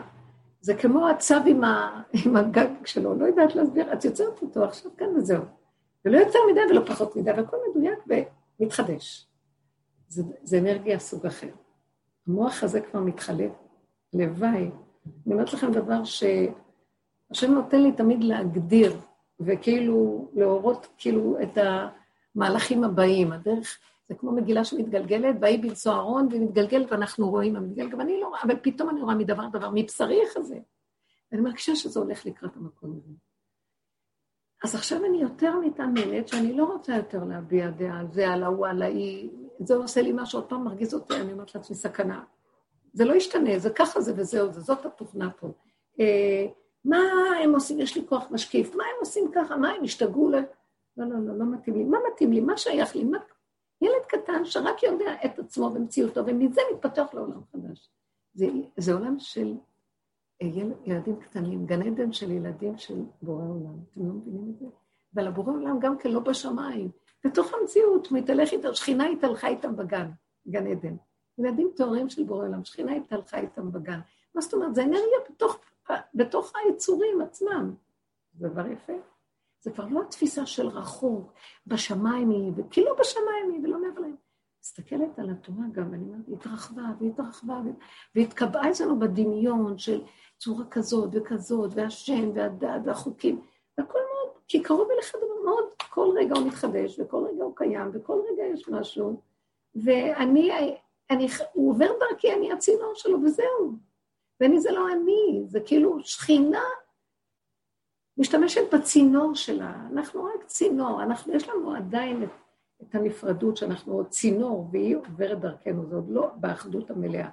זה 0.67 0.75
כמו 0.75 1.09
הצו 1.09 1.35
עם, 1.45 1.63
ה, 1.63 2.01
עם 2.25 2.35
הגג 2.35 2.85
שלו, 2.85 3.15
לא 3.19 3.25
יודעת 3.25 3.55
להסביר, 3.55 3.93
את 3.93 4.05
יוצרת 4.05 4.41
אותו 4.41 4.63
עכשיו 4.63 4.91
כאן 4.97 5.07
וזהו. 5.15 5.43
ולא 6.05 6.17
יותר 6.17 6.39
מדי 6.51 6.59
ולא 6.69 6.85
פחות 6.85 7.15
מדי, 7.15 7.31
והכל 7.31 7.57
מדויק 7.69 7.99
ומתחדש. 8.59 9.27
זה, 10.07 10.23
זה 10.43 10.59
אנרגיה 10.59 10.99
סוג 10.99 11.25
אחר. 11.25 11.49
המוח 12.27 12.63
הזה 12.63 12.81
כבר 12.81 12.99
מתחלף. 12.99 13.51
לוואי. 14.13 14.71
אני 15.25 15.33
אומרת 15.33 15.53
לכם 15.53 15.71
דבר 15.71 16.03
שהשם 16.03 17.51
נותן 17.51 17.81
לי 17.81 17.91
תמיד 17.91 18.23
להגדיר, 18.23 18.97
וכאילו 19.39 20.27
להורות 20.33 20.87
כאילו 20.97 21.37
את 21.41 21.57
המהלכים 22.35 22.83
הבאים, 22.83 23.31
הדרך 23.31 23.79
זה 24.09 24.15
כמו 24.15 24.31
מגילה 24.31 24.65
שמתגלגלת, 24.65 25.35
ויהי 25.41 25.57
בנשוא 25.57 25.91
אהרון, 25.91 26.27
והיא 26.31 26.41
מתגלגלת 26.41 26.91
ואנחנו 26.91 27.29
רואים, 27.29 27.55
המתגלגל, 27.55 27.89
גם 27.89 28.01
אני 28.01 28.21
לא 28.21 28.27
רואה, 28.27 28.39
אבל 28.43 28.55
פתאום 28.61 28.89
אני 28.89 29.01
רואה 29.01 29.15
מדבר 29.15 29.47
דבר, 29.51 29.69
מבשרי 29.73 30.19
כזה. 30.35 30.59
ואני 31.31 31.41
מרגישה 31.41 31.75
שזה 31.75 31.99
הולך 31.99 32.25
לקראת 32.25 32.55
המקום 32.55 32.91
הזה. 32.97 33.13
אז 34.63 34.75
עכשיו 34.75 35.05
אני 35.05 35.21
יותר 35.21 35.59
מתאמנת 35.59 36.27
שאני 36.27 36.53
לא 36.53 36.65
רוצה 36.65 36.95
יותר 36.95 37.23
להביע 37.23 37.69
דעה 37.69 37.99
על 37.99 38.07
זה, 38.11 38.29
על 38.29 38.43
ההוא, 38.43 38.67
על 38.67 38.81
ההיא, 38.81 39.29
זה 39.59 39.75
עושה 39.75 40.01
לי 40.01 40.11
משהו, 40.15 40.39
עוד 40.39 40.49
פעם 40.49 40.63
מרגיז 40.63 40.93
אותי, 40.93 41.15
אני 41.15 41.33
אומרת 41.33 41.55
לעצמי, 41.55 41.75
סכנה. 41.75 42.23
זה 42.93 43.05
לא 43.05 43.13
ישתנה, 43.13 43.59
זה 43.59 43.69
ככה 43.69 44.01
זה 44.01 44.13
וזהו, 44.15 44.51
זה, 44.51 44.61
זאת 44.61 44.85
התוכנה 44.85 45.31
פה. 45.31 45.47
אה, 45.99 46.47
מה 46.85 46.97
הם 47.43 47.53
עושים? 47.53 47.79
יש 47.79 47.97
לי 47.97 48.05
כוח 48.09 48.31
משקיף, 48.31 48.75
מה 48.75 48.83
הם 48.83 48.99
עושים 48.99 49.31
ככה? 49.35 49.57
מה 49.57 49.69
הם 49.69 49.83
השתגעו 49.83 50.29
ל... 50.29 50.35
לא, 50.97 51.05
לא, 51.05 51.15
לא, 51.25 51.37
לא 51.37 51.45
מתאים 51.45 51.77
לי. 51.77 51.83
מה 51.83 51.97
מתאים 52.13 52.31
לי? 52.31 52.41
מה 52.41 52.57
שייך 52.57 52.95
לי? 52.95 53.03
מה 53.03 53.17
ילד 53.81 54.05
קטן 54.07 54.45
שרק 54.45 54.83
יודע 54.83 55.15
את 55.25 55.39
עצמו 55.39 55.71
ומציאותו, 55.75 56.25
ומזה 56.25 56.61
מתפתח 56.73 57.07
לעולם 57.13 57.41
חדש. 57.51 57.89
זה, 58.33 58.45
זה 58.77 58.93
עולם 58.93 59.19
של 59.19 59.53
אה, 60.41 60.47
יל, 60.47 60.71
ילדים 60.85 61.19
קטנים, 61.19 61.65
גן 61.65 61.81
עדן 61.81 62.11
של 62.11 62.31
ילדים 62.31 62.77
של 62.77 63.01
בורא 63.21 63.43
עולם. 63.43 63.75
אתם 63.91 64.07
לא 64.07 64.13
מבינים 64.13 64.53
את 64.53 64.59
זה? 64.59 64.65
אבל 65.15 65.27
הבורא 65.27 65.51
עולם 65.51 65.79
גם 65.79 65.97
כן 65.97 66.11
לא 66.11 66.19
בשמיים. 66.19 66.91
בתוך 67.25 67.53
המציאות, 67.53 68.07
הוא 68.07 68.17
התהלך 68.17 68.51
איתם, 68.51 68.73
שכינה 68.73 69.05
התהלכה 69.05 69.47
איתם 69.47 69.75
בגן, 69.75 70.09
גן 70.47 70.67
עדן. 70.67 70.95
ילדים 71.37 71.71
טהורים 71.75 72.09
של 72.09 72.23
בורא 72.23 72.45
עולם, 72.45 72.63
שכינה 72.63 72.95
התהלכה 72.95 73.37
איתם 73.39 73.71
בגן. 73.71 73.99
מה 74.35 74.41
זאת 74.41 74.53
אומרת? 74.53 74.75
זה 74.75 74.83
אנרגיה 74.83 75.17
בתוך, 75.29 75.59
בתוך 76.13 76.53
היצורים 76.55 77.21
עצמם. 77.21 77.75
זה 78.33 78.47
דבר 78.49 78.67
יפה. 78.67 78.93
זה 79.67 79.73
כבר 79.73 79.85
לא 79.85 80.01
התפיסה 80.01 80.45
של 80.45 80.67
רחוק, 80.67 81.33
בשמיים 81.67 82.29
היא, 82.29 82.51
וכאילו 82.55 82.95
בשמיים 82.99 83.51
היא, 83.51 83.59
ולא 83.63 83.81
מעבר 83.81 84.01
להם. 84.01 84.15
מסתכלת 84.63 85.19
על 85.19 85.29
התורה 85.29 85.63
גם, 85.71 85.91
ואני 85.91 86.03
אומרת, 86.03 86.25
התרחבה 86.33 86.81
והתרחבה, 86.99 87.61
והתקבעה 88.15 88.69
אצלנו 88.69 88.99
בדמיון 88.99 89.77
של 89.77 90.01
צורה 90.37 90.65
כזאת 90.71 91.09
וכזאת, 91.13 91.71
והשם 91.75 92.31
והדת 92.35 92.81
והחוקים, 92.85 93.41
והכל 93.77 93.99
מאוד, 93.99 94.35
כי 94.47 94.63
קרוב 94.63 94.87
אליך 94.91 95.15
דבר 95.15 95.43
מאוד, 95.45 95.65
כל 95.89 96.07
רגע 96.17 96.35
הוא 96.35 96.47
מתחדש, 96.47 96.99
וכל 96.99 97.25
רגע 97.33 97.43
הוא 97.43 97.55
קיים, 97.55 97.91
וכל 97.93 98.21
רגע 98.31 98.43
יש 98.53 98.69
משהו, 98.69 99.21
ואני, 99.75 100.51
אני, 101.09 101.27
הוא 101.53 101.71
עובר 101.71 101.89
דרכי, 101.99 102.33
אני 102.33 102.51
הצינור 102.51 102.91
שלו, 102.95 103.17
וזהו. 103.23 103.73
ואני 104.39 104.59
זה 104.59 104.71
לא 104.71 104.91
אני, 104.91 105.43
זה 105.45 105.59
כאילו 105.59 105.99
שכינה 105.99 106.63
משתמשת 108.17 108.73
בצינור 108.73 109.35
שלה, 109.35 109.87
אנחנו 109.93 110.23
רק 110.23 110.43
צינור, 110.45 111.03
אנחנו, 111.03 111.33
יש 111.33 111.49
לנו 111.49 111.75
עדיין 111.75 112.23
את, 112.23 112.29
את 112.81 112.95
הנפרדות 112.95 113.57
שאנחנו 113.57 113.93
עוד 113.93 114.07
צינור, 114.09 114.69
והיא 114.71 114.95
עוברת 114.95 115.39
דרכנו, 115.39 115.85
זה 115.85 115.95
עוד 115.95 116.09
לא 116.09 116.31
באחדות 116.35 116.91
המלאה. 116.91 117.29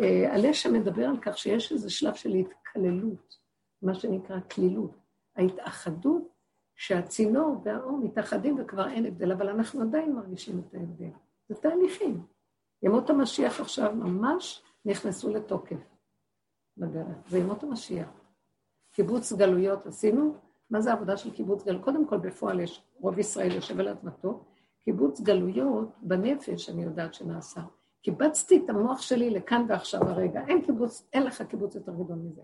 אה, 0.00 0.34
הלשע 0.34 0.70
מדבר 0.70 1.04
על 1.04 1.16
כך 1.20 1.38
שיש 1.38 1.72
איזה 1.72 1.90
שלב 1.90 2.14
של 2.14 2.34
התקללות, 2.34 3.36
מה 3.82 3.94
שנקרא 3.94 4.36
כלילות. 4.54 4.90
ההתאחדות, 5.36 6.32
שהצינור 6.76 7.60
והאור 7.64 7.98
מתאחדים 7.98 8.56
וכבר 8.60 8.88
אין 8.88 9.06
הבדל, 9.06 9.32
אבל 9.32 9.48
אנחנו 9.48 9.82
עדיין 9.82 10.12
מרגישים 10.12 10.58
את 10.58 10.74
ההבדל. 10.74 11.10
זה 11.48 11.54
תהליכים. 11.54 12.26
ימות 12.82 13.10
המשיח 13.10 13.60
עכשיו 13.60 13.94
ממש 13.94 14.62
נכנסו 14.84 15.30
לתוקף 15.30 15.76
בדרך, 16.76 17.16
זה 17.28 17.38
ימות 17.38 17.62
המשיח. 17.62 18.21
קיבוץ 18.92 19.32
גלויות 19.32 19.86
עשינו, 19.86 20.34
מה 20.70 20.80
זה 20.80 20.90
העבודה 20.90 21.16
של 21.16 21.30
קיבוץ 21.30 21.64
גלויות? 21.64 21.84
קודם 21.84 22.06
כל 22.06 22.18
בפועל 22.18 22.60
יש, 22.60 22.82
רוב 23.00 23.18
ישראל 23.18 23.52
יושב 23.52 23.80
על 23.80 23.88
אדמתו, 23.88 24.44
קיבוץ 24.84 25.20
גלויות 25.20 25.88
בנפש 26.02 26.70
אני 26.70 26.82
יודעת 26.82 27.14
שנעשה. 27.14 27.60
קיבצתי 28.02 28.62
את 28.64 28.70
המוח 28.70 29.00
שלי 29.00 29.30
לכאן 29.30 29.64
ועכשיו 29.68 30.02
הרגע, 30.02 30.40
אין 30.48 30.62
קיבוץ, 30.62 31.08
אין 31.12 31.22
לך 31.22 31.42
קיבוץ 31.42 31.74
יותר 31.74 31.92
גדול 31.92 32.16
מזה. 32.16 32.42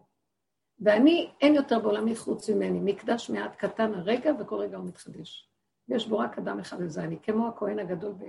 ואני, 0.80 1.30
אין 1.40 1.55
יותר 1.55 1.78
בעולמי 1.78 2.16
חוץ 2.16 2.51
ממני, 2.51 2.80
מקדש 2.80 3.30
מעט 3.30 3.57
קטן 3.57 3.94
הרגע 3.94 4.32
וכל 4.40 4.57
רגע 4.57 4.76
הוא 4.76 4.86
מתחדש. 4.86 5.51
יש 5.88 6.09
בו 6.09 6.18
רק 6.18 6.38
אדם 6.38 6.61
אחד 6.61 6.76
וזה 6.80 7.03
אני, 7.03 7.18
כמו 7.22 7.49
הכהן 7.49 7.78
הגדול 7.78 8.12
ב... 8.12 8.24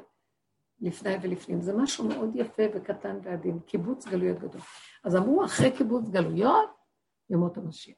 לפני 0.82 1.16
ולפנים. 1.22 1.62
זה 1.62 1.78
משהו 1.78 2.08
מאוד 2.08 2.36
יפה 2.36 2.64
וקטן 2.74 3.20
ועדין, 3.24 3.60
קיבוץ 3.60 4.08
גלויות 4.08 4.40
גדול. 4.40 4.62
אז 5.04 5.16
אמרו, 5.16 5.46
אחרי 5.46 5.72
קיבוץ 5.72 6.10
גלויות, 6.10 6.70
ימות 7.30 7.58
המשיח. 7.58 7.96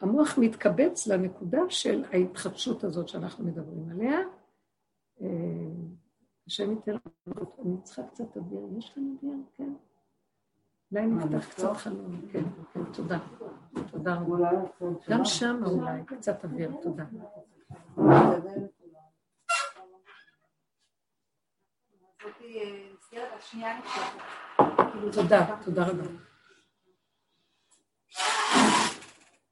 המוח 0.00 0.38
מתקבץ 0.38 1.06
לנקודה 1.06 1.60
של 1.68 2.04
ההתחדשות 2.12 2.84
הזאת 2.84 3.08
שאנחנו 3.08 3.44
מדברים 3.44 3.90
עליה. 3.90 4.18
אה, 5.20 5.26
השם 6.46 6.70
ייתן 6.70 6.92
לנו, 6.92 7.52
אני 7.64 7.82
צריכה 7.82 8.02
קצת 8.02 8.36
אוויר, 8.36 8.60
יש 8.78 8.90
כאן 8.94 9.16
אוויר? 9.22 9.38
כן. 9.54 9.72
אולי 10.92 11.06
נפתח 11.06 11.48
קצת 11.50 11.72
חלום, 11.76 12.20
כן, 12.32 12.44
כן, 12.72 12.84
תודה. 12.92 13.18
תודה 13.90 14.14
רבה. 14.14 14.50
גם 15.08 15.24
שם 15.24 15.60
אולי 15.66 16.04
קצת 16.06 16.44
אוויר, 16.44 16.70
תודה. 16.82 17.04
תודה, 25.12 25.56
תודה 25.64 25.86
רבה. 25.86 26.35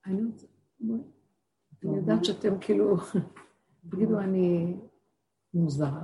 אני 0.06 1.96
יודעת 1.96 2.24
שאתם 2.24 2.58
כאילו, 2.58 2.96
תגידו, 3.90 4.18
אני 4.18 4.76
מוזרה. 5.54 6.02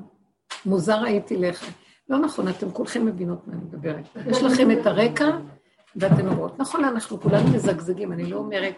מוזר 0.67 1.03
הייתי 1.05 1.37
לך. 1.37 1.65
לא 2.09 2.19
נכון, 2.19 2.49
אתם 2.49 2.71
כולכם 2.71 3.07
מבינות 3.07 3.47
מה 3.47 3.55
אני 3.55 3.63
מדברת. 3.63 4.05
יש 4.27 4.43
לכם 4.43 4.71
את 4.71 4.87
הרקע, 4.87 5.39
ואתן 5.97 6.29
אומרות, 6.29 6.59
נכון, 6.59 6.85
אנחנו 6.85 7.21
כולנו 7.21 7.49
מזגזגים, 7.55 8.13
אני 8.13 8.31
לא 8.31 8.37
אומרת, 8.37 8.75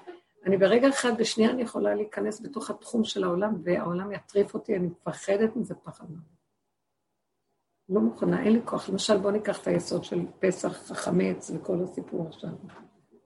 אני 0.47 0.57
ברגע 0.57 0.89
אחד, 0.89 1.13
בשנייה 1.19 1.51
אני 1.51 1.63
יכולה 1.63 1.95
להיכנס 1.95 2.41
בתוך 2.41 2.71
התחום 2.71 3.05
של 3.05 3.25
העולם, 3.25 3.55
והעולם 3.65 4.13
יטריף 4.13 4.55
אותי, 4.55 4.77
אני 4.77 4.87
מפחדת 4.87 5.57
מזה 5.57 5.75
פחד. 5.75 6.05
לא 7.89 8.01
מוכנה, 8.01 8.43
אין 8.43 8.53
לי 8.53 8.61
כוח. 8.65 8.89
למשל, 8.89 9.19
בואו 9.19 9.33
ניקח 9.33 9.63
את 9.63 9.67
היסוד 9.67 10.05
של 10.05 10.27
פסח, 10.39 10.91
החמץ 10.91 11.51
וכל 11.55 11.83
הסיפור 11.83 12.29
עכשיו. 12.29 12.51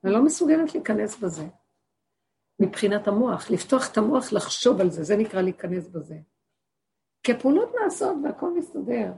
אני 0.05 0.13
לא 0.13 0.25
מסוגלת 0.25 0.75
להיכנס 0.75 1.19
בזה. 1.19 1.47
מבחינת 2.61 3.09
המוח, 3.09 3.51
לפתוח 3.51 3.93
את 3.93 3.99
המוח, 3.99 4.33
לחשוב 4.33 4.81
על 4.81 4.91
זה, 4.91 5.05
זה 5.05 5.17
נקרא 5.17 5.41
להיכנס 5.41 5.89
בזה. 5.89 6.17
כי 7.23 7.33
הפעולות 7.33 7.69
נעשות 7.83 8.17
והכל 8.25 8.59
מסתדר. 8.59 9.13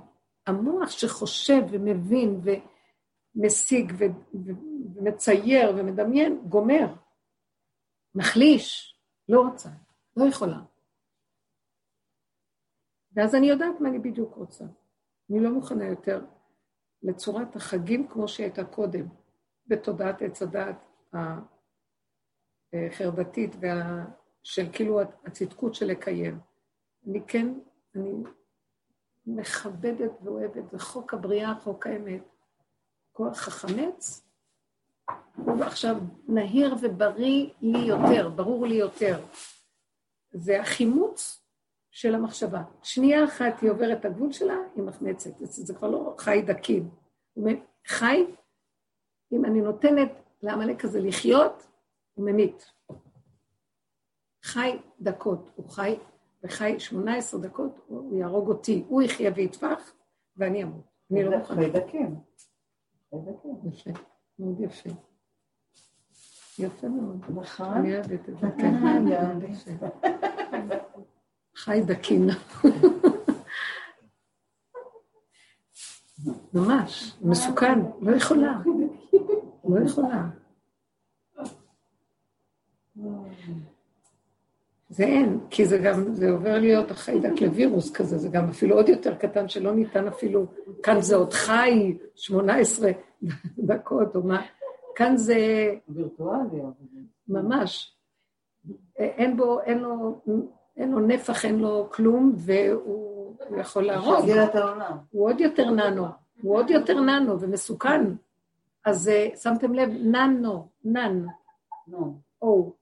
המוח 0.47 0.91
שחושב 0.91 1.63
ומבין 1.71 2.41
ומשיג 3.37 3.93
ומצייר 4.95 5.71
ומדמיין, 5.77 6.43
גומר, 6.49 6.95
מחליש, 8.15 8.95
לא 9.29 9.41
רוצה, 9.41 9.69
לא 10.17 10.25
יכולה. 10.25 10.61
ואז 13.13 13.35
אני 13.35 13.47
יודעת 13.47 13.81
מה 13.81 13.89
אני 13.89 13.99
בדיוק 13.99 14.35
רוצה. 14.35 14.65
אני 15.31 15.41
לא 15.41 15.51
מוכנה 15.51 15.85
יותר 15.87 16.25
לצורת 17.03 17.57
החגים 17.57 18.09
כמו 18.09 18.29
שהייתה 18.29 18.65
קודם, 18.65 19.07
בתודעת 19.67 20.23
עץ 20.23 20.43
הדעת 20.43 20.77
החרדתית 22.73 23.57
וה... 23.61 24.05
של 24.43 24.67
כאילו 24.73 25.01
הצדקות 25.01 25.75
של 25.75 25.87
לקיים. 25.87 26.39
אני 27.07 27.21
כן, 27.27 27.55
אני 27.95 28.13
מכבדת 29.27 30.11
ואוהבת, 30.23 30.71
זה 30.71 30.79
חוק 30.79 31.15
הבריאה, 31.15 31.55
חוק 31.55 31.87
האמת. 31.87 32.23
כוח 33.13 33.49
החמץ 33.49 34.27
הוא 35.37 35.65
עכשיו 35.65 35.97
נהיר 36.29 36.75
ובריא 36.83 37.51
לי 37.61 37.79
יותר, 37.79 38.29
ברור 38.29 38.67
לי 38.67 38.75
יותר. 38.75 39.25
זה 40.31 40.61
החימוץ 40.61 41.43
של 41.91 42.15
המחשבה. 42.15 42.63
שנייה 42.83 43.25
אחת 43.25 43.61
היא 43.61 43.71
עוברת 43.71 44.01
את 44.01 44.05
הגבול 44.05 44.33
שלה, 44.33 44.57
היא 44.75 44.85
מחמצת. 44.85 45.31
זה 45.39 45.75
כבר 45.75 45.91
לא 45.91 46.15
חי 46.19 46.43
דקים. 46.47 46.91
חי, 47.87 48.27
אם 49.33 49.45
אני 49.45 49.61
נותנת 49.61 50.13
לעמלק 50.43 50.85
הזה 50.85 51.01
לחיות, 51.01 51.67
הוא 52.19 52.27
ממית. 52.27 52.73
חי 54.45 54.79
דקות, 55.01 55.51
הוא 55.57 55.69
חי, 55.71 55.99
וחי 56.45 56.81
18 56.81 57.41
דקות, 57.41 57.81
הוא 57.87 58.19
יהרוג 58.19 58.49
אותי. 58.49 58.85
הוא 58.89 59.03
יחיה 59.03 59.31
ויטפח, 59.35 59.93
ואני 60.37 60.63
אמות. 60.63 60.85
אני 61.11 61.25
לא 61.25 61.39
מוכנה. 61.39 61.57
חי 61.57 61.71
דקים. 61.71 62.17
יפה, 63.13 63.91
מאוד 64.39 64.61
יפה. 64.61 64.91
יפה 66.59 66.89
מאוד. 66.89 67.25
נכון. 67.35 67.69
אני 67.69 67.95
אוהבת 67.95 68.29
את 68.29 68.39
זה, 68.41 68.47
כן. 68.59 68.75
חי 71.55 71.81
דקים. 71.87 72.27
ממש, 76.55 77.19
מסוכן, 77.23 77.79
לא 78.01 78.17
יכולה. 78.17 78.59
לא 79.65 79.85
יכולה. 79.85 80.29
זה 84.91 85.05
אין, 85.05 85.41
כי 85.51 85.67
זה 85.67 85.79
גם, 85.79 86.15
זה 86.15 86.31
עובר 86.31 86.59
להיות 86.59 86.91
החיידק 86.91 87.41
לווירוס 87.41 87.93
כזה, 87.93 88.19
זה 88.19 88.29
גם 88.29 88.49
אפילו 88.49 88.77
עוד 88.77 88.89
יותר 88.89 89.15
קטן 89.15 89.49
שלא 89.49 89.75
ניתן 89.75 90.07
אפילו, 90.07 90.47
כאן 90.83 91.01
זה 91.01 91.17
עוד 91.17 91.33
חי, 91.33 91.97
18 92.15 92.91
דקות 93.69 94.17
או 94.17 94.23
מה, 94.23 94.43
כאן 94.95 95.17
זה... 95.17 95.37
וירטואלי. 95.89 96.61
ממש. 97.29 97.95
אין 98.97 99.37
בו, 99.37 99.61
אין 99.61 99.79
לו, 99.79 100.21
אין 100.77 100.91
לו 100.91 101.01
נפח, 101.01 101.45
אין 101.45 101.59
לו 101.59 101.89
כלום, 101.91 102.33
והוא 102.37 103.35
יכול 103.59 103.83
להרוג. 103.83 104.15
הוא 105.11 105.29
עוד 105.29 105.41
יותר 105.41 105.71
ננו, 105.71 106.07
הוא 106.43 106.57
עוד 106.57 106.71
יותר 106.71 107.01
ננו 107.01 107.41
ומסוכן. 107.41 108.05
אז 108.85 109.09
אה, 109.09 109.29
שמתם 109.37 109.75
לב, 109.75 109.89
ננו, 109.89 110.69
נן, 110.85 111.25
נו. 111.89 112.19
או. 112.43 112.78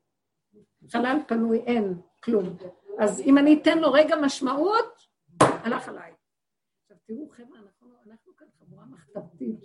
חלל 0.93 1.19
פנוי, 1.27 1.59
אין, 1.59 1.95
כלום. 2.25 2.57
אז 2.99 3.21
אם 3.21 3.39
אני 3.39 3.59
אתן 3.63 3.79
לו 3.79 3.93
רגע 3.93 4.17
משמעות, 4.17 5.07
הלך 5.41 5.89
עליי. 5.89 6.13
עכשיו 6.83 6.97
תראו, 7.07 7.29
חבר'ה, 7.31 7.59
אנחנו, 7.59 7.89
אנחנו 8.07 8.33
כאן 8.37 8.47
חבורה 8.59 8.85
מחתרתית 8.87 9.61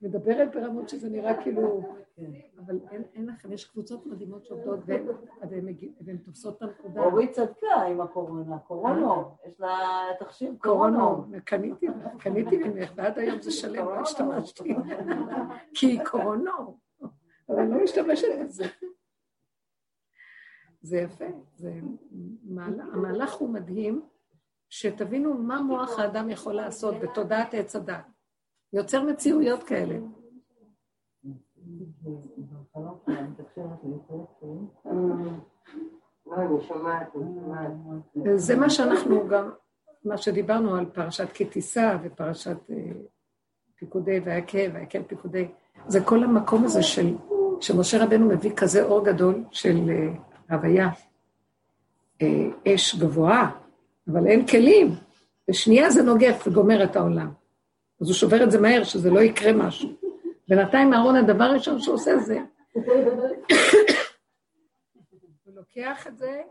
שמדברת 0.00 0.54
ברמות 0.54 0.88
שזה 0.88 1.10
נראה 1.10 1.42
כאילו... 1.42 1.82
אבל 2.58 2.78
אין, 2.90 3.02
אין 3.14 3.26
לכם, 3.26 3.52
יש 3.52 3.64
קבוצות 3.64 4.06
מדהימות 4.06 4.44
שעובדות 4.44 4.80
והן 6.00 6.16
תופסות 6.16 6.56
את 6.56 6.62
הנקודה. 6.62 7.00
אורית 7.00 7.30
צדקה 7.30 7.82
עם 7.88 8.00
הקורונה, 8.00 8.58
קורונו, 8.58 9.36
יש 9.46 9.60
לה 9.60 9.78
תחשיב 10.20 10.54
קורונו. 10.58 11.24
קניתי, 11.44 11.86
קניתי 12.18 12.58
ממך, 12.58 12.92
ועד 12.96 13.18
היום 13.18 13.42
זה 13.42 13.50
שלם, 13.50 13.84
לא 13.84 14.00
השתמשתי. 14.00 14.74
כי 15.74 15.98
קורונו, 16.04 16.78
אבל 17.48 17.58
אני 17.58 17.70
לא 17.70 17.84
משתמשת 17.84 18.28
בזה. 18.44 18.64
זה 20.82 20.98
יפה, 20.98 21.24
זה 21.56 21.80
מהלך, 22.44 22.84
המהלך 22.92 23.34
הוא 23.34 23.48
מדהים, 23.48 24.02
שתבינו 24.68 25.34
מה 25.34 25.62
מוח 25.62 25.98
האדם 25.98 26.30
יכול 26.30 26.54
לעשות 26.54 26.94
בתודעת 27.02 27.54
עץ 27.54 27.76
הדת. 27.76 28.04
יוצר 28.72 29.02
מציאויות 29.02 29.62
כאלה. 29.62 29.98
זה 38.36 38.56
מה 38.56 38.70
שאנחנו 38.70 39.28
גם, 39.28 39.50
מה 40.04 40.16
שדיברנו 40.16 40.74
על 40.74 40.86
פרשת 40.86 41.28
כי 41.34 41.44
ופרשת 42.02 42.70
אה, 42.70 42.76
פיקודי 43.76 44.20
והיקל 44.24 44.70
והיקל 44.74 45.02
פיקודי, 45.02 45.48
זה 45.88 46.00
כל 46.04 46.24
המקום 46.24 46.64
הזה 46.64 46.82
של, 46.82 47.16
שמשה 47.60 48.04
רבנו 48.04 48.28
מביא 48.28 48.52
כזה 48.56 48.84
אור 48.84 49.04
גדול 49.04 49.44
של 49.50 49.90
אה, 50.50 50.54
הוויה, 50.56 50.88
אה, 52.22 52.74
אש 52.74 52.94
גבוהה, 52.94 53.50
אבל 54.08 54.26
אין 54.26 54.46
כלים. 54.46 54.94
בשנייה 55.48 55.90
זה 55.90 56.02
נוגף 56.02 56.44
וגומר 56.46 56.84
את 56.84 56.96
העולם. 56.96 57.32
אז 58.00 58.08
הוא 58.08 58.14
שובר 58.14 58.44
את 58.44 58.50
זה 58.50 58.60
מהר, 58.60 58.84
שזה 58.84 59.10
לא 59.10 59.20
יקרה 59.20 59.52
משהו. 59.52 59.88
בינתיים 60.48 60.94
אהרון, 60.94 61.16
הדבר 61.16 61.44
הראשון 61.44 61.80
שהוא 61.80 61.94
עושה 61.94 62.18
זה... 62.18 62.38
הוא 65.44 65.54
לוקח 65.54 66.06
את 66.06 66.18
זה, 66.18 66.42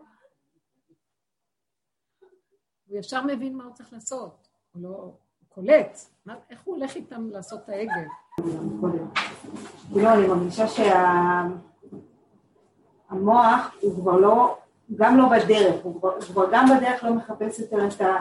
הוא 2.87 2.97
ישר 2.99 3.23
מבין 3.23 3.55
מה 3.55 3.63
הוא 3.63 3.73
צריך 3.73 3.93
לעשות. 3.93 4.47
הוא 4.71 4.83
לא... 4.83 4.89
הוא 4.89 5.15
קולט. 5.49 5.99
איך 6.49 6.61
הוא 6.63 6.75
הולך 6.75 6.95
איתם 6.95 7.29
לעשות 7.29 7.59
את 7.63 7.69
העגל? 7.69 8.05
כאילו, 9.93 10.13
אני 10.13 10.27
מרגישה 10.27 10.67
שהמוח 13.09 13.75
הוא 13.81 13.95
כבר 13.95 14.17
לא, 14.17 14.57
גם 14.95 15.17
לא 15.17 15.25
בדרך, 15.29 15.83
הוא 15.83 15.99
כבר, 15.99 16.13
הוא 16.13 16.21
כבר 16.21 16.45
גם 16.51 16.65
בדרך 16.77 17.03
לא 17.03 17.13
מחפש 17.13 17.59
יותר 17.59 17.87
את, 17.87 18.01
ה, 18.01 18.15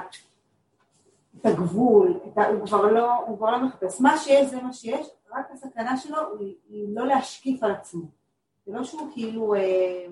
את 1.41 1.47
הגבול, 1.47 2.21
את 2.27 2.39
ה, 2.39 2.49
הוא, 2.49 2.67
כבר 2.67 2.83
לא, 2.83 3.15
הוא 3.15 3.39
כבר 3.39 3.51
לא 3.51 3.59
מחפש. 3.59 4.01
מה 4.01 4.19
שיש 4.19 4.51
זה 4.51 4.63
מה 4.63 4.73
שיש, 4.73 5.07
רק 5.31 5.51
הסכנה 5.53 5.97
שלו 5.97 6.19
היא, 6.39 6.55
היא 6.69 6.97
לא 6.97 7.07
להשקיף 7.07 7.63
על 7.63 7.71
עצמו. 7.71 8.03
זה 8.67 8.73
לא 8.73 8.85
שהוא 8.85 9.11
כאילו... 9.13 9.55
אה, 9.55 10.07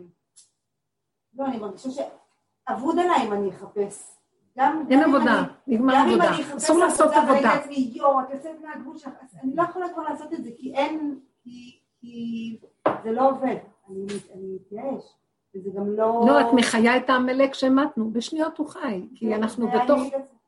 לא, 1.38 1.46
אני 1.46 1.58
מרגישה 1.58 1.88
שאבוד 1.90 2.98
עליי 2.98 3.26
אם 3.26 3.32
אני 3.32 3.50
אחפש. 3.50 4.16
גם, 4.58 4.86
אין 4.90 5.02
גם 5.02 5.14
עבודה, 5.14 5.38
אני, 5.38 5.76
נגמר 5.76 5.94
גם 5.94 6.08
עבודה. 6.08 6.56
אסור 6.56 6.78
לעשות 6.78 7.12
עבודה. 7.12 7.40
לעצמי, 7.40 7.90
יואו, 7.94 8.20
את 8.20 8.30
יוצאת 8.30 8.60
מהגבול 8.62 8.98
שלך, 8.98 9.12
אני 9.42 9.56
לא 9.56 9.62
יכולה 9.62 9.88
כבר 9.92 10.02
לעשות 10.02 10.32
את 10.32 10.44
זה, 10.44 10.50
כי 10.56 10.74
אין, 10.74 11.18
כי, 11.42 11.78
כי 12.00 12.56
זה 13.04 13.12
לא 13.12 13.30
עובד. 13.30 13.56
אני, 13.88 14.04
אני 14.34 14.54
מתייאש, 14.54 15.14
וזה 15.54 15.70
גם 15.76 15.88
לא... 15.90 16.24
לא, 16.26 16.40
את 16.40 16.46
מחיה 16.54 16.96
את 16.96 17.10
העמלק 17.10 17.54
שהמתנו, 17.54 18.10
בשניות 18.10 18.58
הוא 18.58 18.68
חי, 18.68 19.08
כי 19.14 19.34
אנחנו 19.34 19.66
ואני- 19.66 19.84
בתוך... 19.84 20.00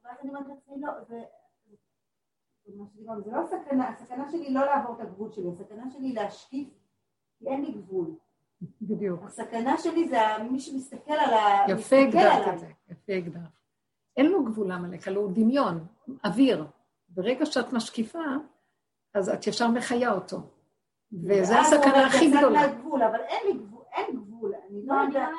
ואז 0.05 0.17
אני 0.23 0.29
אומרת 0.31 0.47
לעצמי, 0.49 0.81
לא, 0.81 0.91
זה... 1.09 1.23
לא 3.27 3.43
סכנה, 3.47 3.89
הסכנה 3.89 4.31
שלי 4.31 4.55
לא 4.55 4.61
לעבור 4.65 4.95
את 4.97 5.01
הגבול 5.01 5.33
שלי, 5.33 5.45
הסכנה 5.49 5.91
שלי 5.91 6.13
להשקיף, 6.13 6.69
כי 7.39 7.49
אין 7.49 7.65
לי 7.65 7.73
גבול. 7.73 8.07
בדיוק. 8.83 9.23
הסכנה 9.25 9.79
שלי 9.79 10.09
זה 10.09 10.17
מי 10.51 10.61
שמסתכל 10.61 11.13
על 11.13 11.35
ה... 11.35 11.71
יפה 11.71 11.97
הגדרת. 11.97 12.55
את 12.55 12.59
זה, 12.59 12.67
יפה 12.89 13.13
הגדרת. 13.13 13.43
אין 14.17 14.27
לו 14.27 14.45
גבול 14.45 14.73
עמלק, 14.73 15.09
הלוא 15.09 15.23
הוא 15.23 15.33
דמיון, 15.33 15.87
אוויר. 16.25 16.67
ברגע 17.09 17.47
שאת 17.47 17.73
משקיפה, 17.73 18.19
אז 19.15 19.29
את 19.29 19.47
ישר 19.47 19.69
מחיה 19.69 20.13
אותו. 20.13 20.37
וזו 21.25 21.55
הסכנה 21.55 22.07
הכי 22.07 22.25
"יצאת 22.25 22.79
גדולה. 22.79 23.07
אבל 23.09 23.21
אין 23.21 23.47
לי 23.47 23.53
גבול, 23.53 23.85
אין 23.93 24.17
גבול, 24.17 24.55
אני 24.55 24.87
לא 24.87 24.97
לא, 24.97 25.03
אני 25.03 25.15
לא 25.15 25.19
יודעת. 25.19 25.31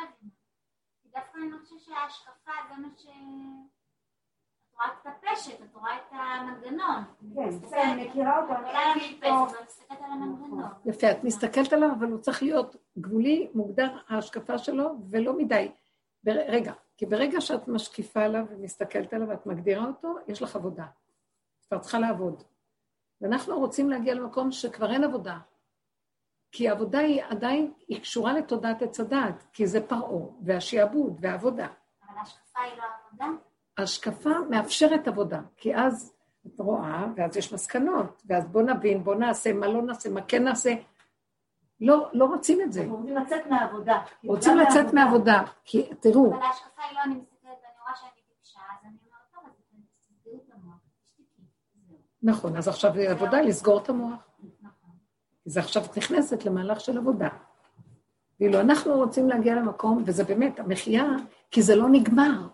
דווקא 1.05 1.38
אני 1.38 1.51
לא 1.51 1.57
חושבת 1.63 1.80
שההשקפה 1.80 2.51
זה 2.69 2.82
מה 2.82 2.88
ש... 2.97 3.05
את 3.05 4.75
רואה 4.75 4.88
את 5.01 5.07
הפשט, 5.07 5.61
את 5.61 5.75
רואה 5.75 5.95
את 5.95 6.11
המנגנון. 6.11 7.03
כן, 7.36 7.59
בסדר, 7.59 7.82
אני 7.82 8.07
מכירה 8.07 8.41
אותו, 8.41 8.53
אני 8.53 9.19
מסתכלת 9.67 9.97
על 10.01 10.11
המנגנון. 10.11 10.69
יפה, 10.86 11.11
את 11.11 11.23
מסתכלת 11.23 11.73
עליו, 11.73 11.89
אבל 11.99 12.11
הוא 12.11 12.19
צריך 12.19 12.43
להיות 12.43 12.75
גבולי, 12.97 13.49
מוגדר 13.53 13.97
ההשקפה 14.07 14.57
שלו, 14.57 14.95
ולא 15.09 15.38
מדי. 15.38 15.71
רגע, 16.25 16.73
כי 16.97 17.05
ברגע 17.05 17.41
שאת 17.41 17.67
משקיפה 17.67 18.23
עליו 18.23 18.45
ומסתכלת 18.49 19.13
עליו 19.13 19.28
ואת 19.28 19.45
מגדירה 19.45 19.86
אותו, 19.86 20.15
יש 20.28 20.41
לך 20.41 20.55
עבודה. 20.55 20.86
כבר 21.67 21.80
צריכה 21.80 21.99
לעבוד. 21.99 22.43
ואנחנו 23.21 23.59
רוצים 23.59 23.89
להגיע 23.89 24.13
למקום 24.13 24.51
שכבר 24.51 24.91
אין 24.91 25.03
עבודה. 25.03 25.38
כי 26.52 26.70
העבודה 26.70 27.00
היא 27.00 27.24
עדיין, 27.30 27.74
היא 27.88 28.02
קשורה 28.02 28.34
לתודעת 28.34 28.82
עץ 28.82 29.00
הדעת, 29.00 29.43
כי 29.54 29.68
זה 29.68 29.88
פרעה, 29.88 30.26
והשעבוד, 30.41 31.18
והעבודה. 31.22 31.68
אבל 32.08 32.18
ההשקפה 32.18 32.60
היא 32.60 32.78
לא 32.78 32.84
עבודה. 33.08 33.26
השקפה 33.78 34.30
מאפשרת 34.50 35.08
עבודה, 35.08 35.41
כי 35.58 35.76
אז 35.76 36.14
את 36.48 36.60
רואה, 36.60 37.06
ואז 37.16 37.38
יש 37.38 37.54
מסקנות, 37.54 38.22
ואז 38.26 38.48
בוא 38.48 38.62
נבין, 38.62 39.04
בוא 39.04 39.16
נעשה, 39.16 39.54
מה 39.54 39.68
לא 39.68 39.82
נעשה, 39.82 40.10
מה 40.10 40.22
כן 40.22 40.43
נעשה. 40.43 40.74
לא, 41.82 42.10
לא 42.14 42.26
רוצים 42.26 42.62
את 42.62 42.74
זה. 42.74 42.82
אנחנו 42.82 42.98
רוצים 42.98 43.18
לצאת 43.18 43.48
מהעבודה. 43.48 44.02
רוצים 44.24 44.58
לצאת 44.58 44.93
מהעבודה, 44.93 45.43
כי 45.64 45.89
תראו, 46.00 46.34
אבל 46.34 46.41
ההשקפה 46.41 46.82
היא 46.89 46.98
לא, 46.98 47.04
אני 47.04 47.16
מסתכלת 47.16 47.43
ואני 47.43 47.80
רואה 47.82 47.95
שאני 47.95 48.12
טיפשה, 48.28 48.60
אז 48.60 48.86
אני 48.86 48.98
אומרת, 49.06 49.22
טוב, 49.34 49.43
אז. 49.45 49.68
נכון, 52.24 52.58
אז 52.58 52.68
עכשיו 52.68 52.91
עבודה 53.10 53.41
לסגור 53.41 53.84
את 53.84 53.89
המוח. 53.89 54.26
זה 55.48 55.60
עכשיו 55.60 55.84
נכנסת 55.98 56.45
למהלך 56.45 56.80
של 56.80 56.98
עבודה. 56.98 57.28
ואילו 58.39 58.60
אנחנו 58.60 58.93
רוצים 58.93 59.30
להגיע 59.30 59.56
למקום, 59.56 60.04
וזה 60.06 60.24
באמת 60.24 60.60
המחיה, 60.60 61.06
כי 61.52 61.62
זה 61.62 61.76
לא 61.76 61.89
נגמר. 61.89 62.48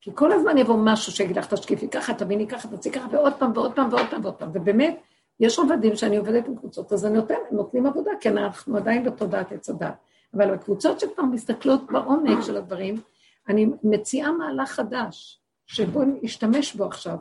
כי 0.00 0.10
כל 0.14 0.32
הזמן 0.32 0.58
יבוא 0.58 0.76
משהו 0.84 1.12
שיגיד 1.12 1.38
לך, 1.38 1.54
תשקיפי 1.54 1.88
ככה, 1.88 2.14
תביני 2.14 2.48
ככה, 2.48 2.68
תצאי 2.68 2.92
ככה, 2.92 3.06
ועוד 3.10 3.32
פעם, 3.38 3.52
ועוד 3.54 3.72
פעם, 3.74 3.88
ועוד 3.92 4.06
פעם, 4.10 4.20
ועוד 4.22 4.34
פעם. 4.34 4.50
ובאמת, 4.52 5.00
יש 5.40 5.58
רבדים 5.58 5.96
שאני 5.96 6.16
עובדת 6.16 6.48
עם 6.48 6.56
קבוצות, 6.56 6.92
אז 6.92 7.06
אני 7.06 7.14
נותן, 7.14 7.34
נותנים 7.50 7.86
עבודה, 7.86 8.10
כי 8.20 8.28
אנחנו 8.28 8.76
עדיין 8.76 9.04
בתודעת 9.04 9.52
עץ 9.52 9.70
הדת. 9.70 9.94
אבל 10.34 10.54
הקבוצות 10.54 11.00
שכבר 11.00 11.24
מסתכלות 11.24 11.92
בעומק 11.92 12.38
של 12.42 12.56
הדברים, 12.56 13.00
אני 13.48 13.66
מציעה 13.82 14.32
מהלך 14.32 14.70
חדש, 14.70 15.40
שבו 15.66 16.02
נשתמש 16.22 16.74
בו 16.74 16.84
עכשיו. 16.84 17.16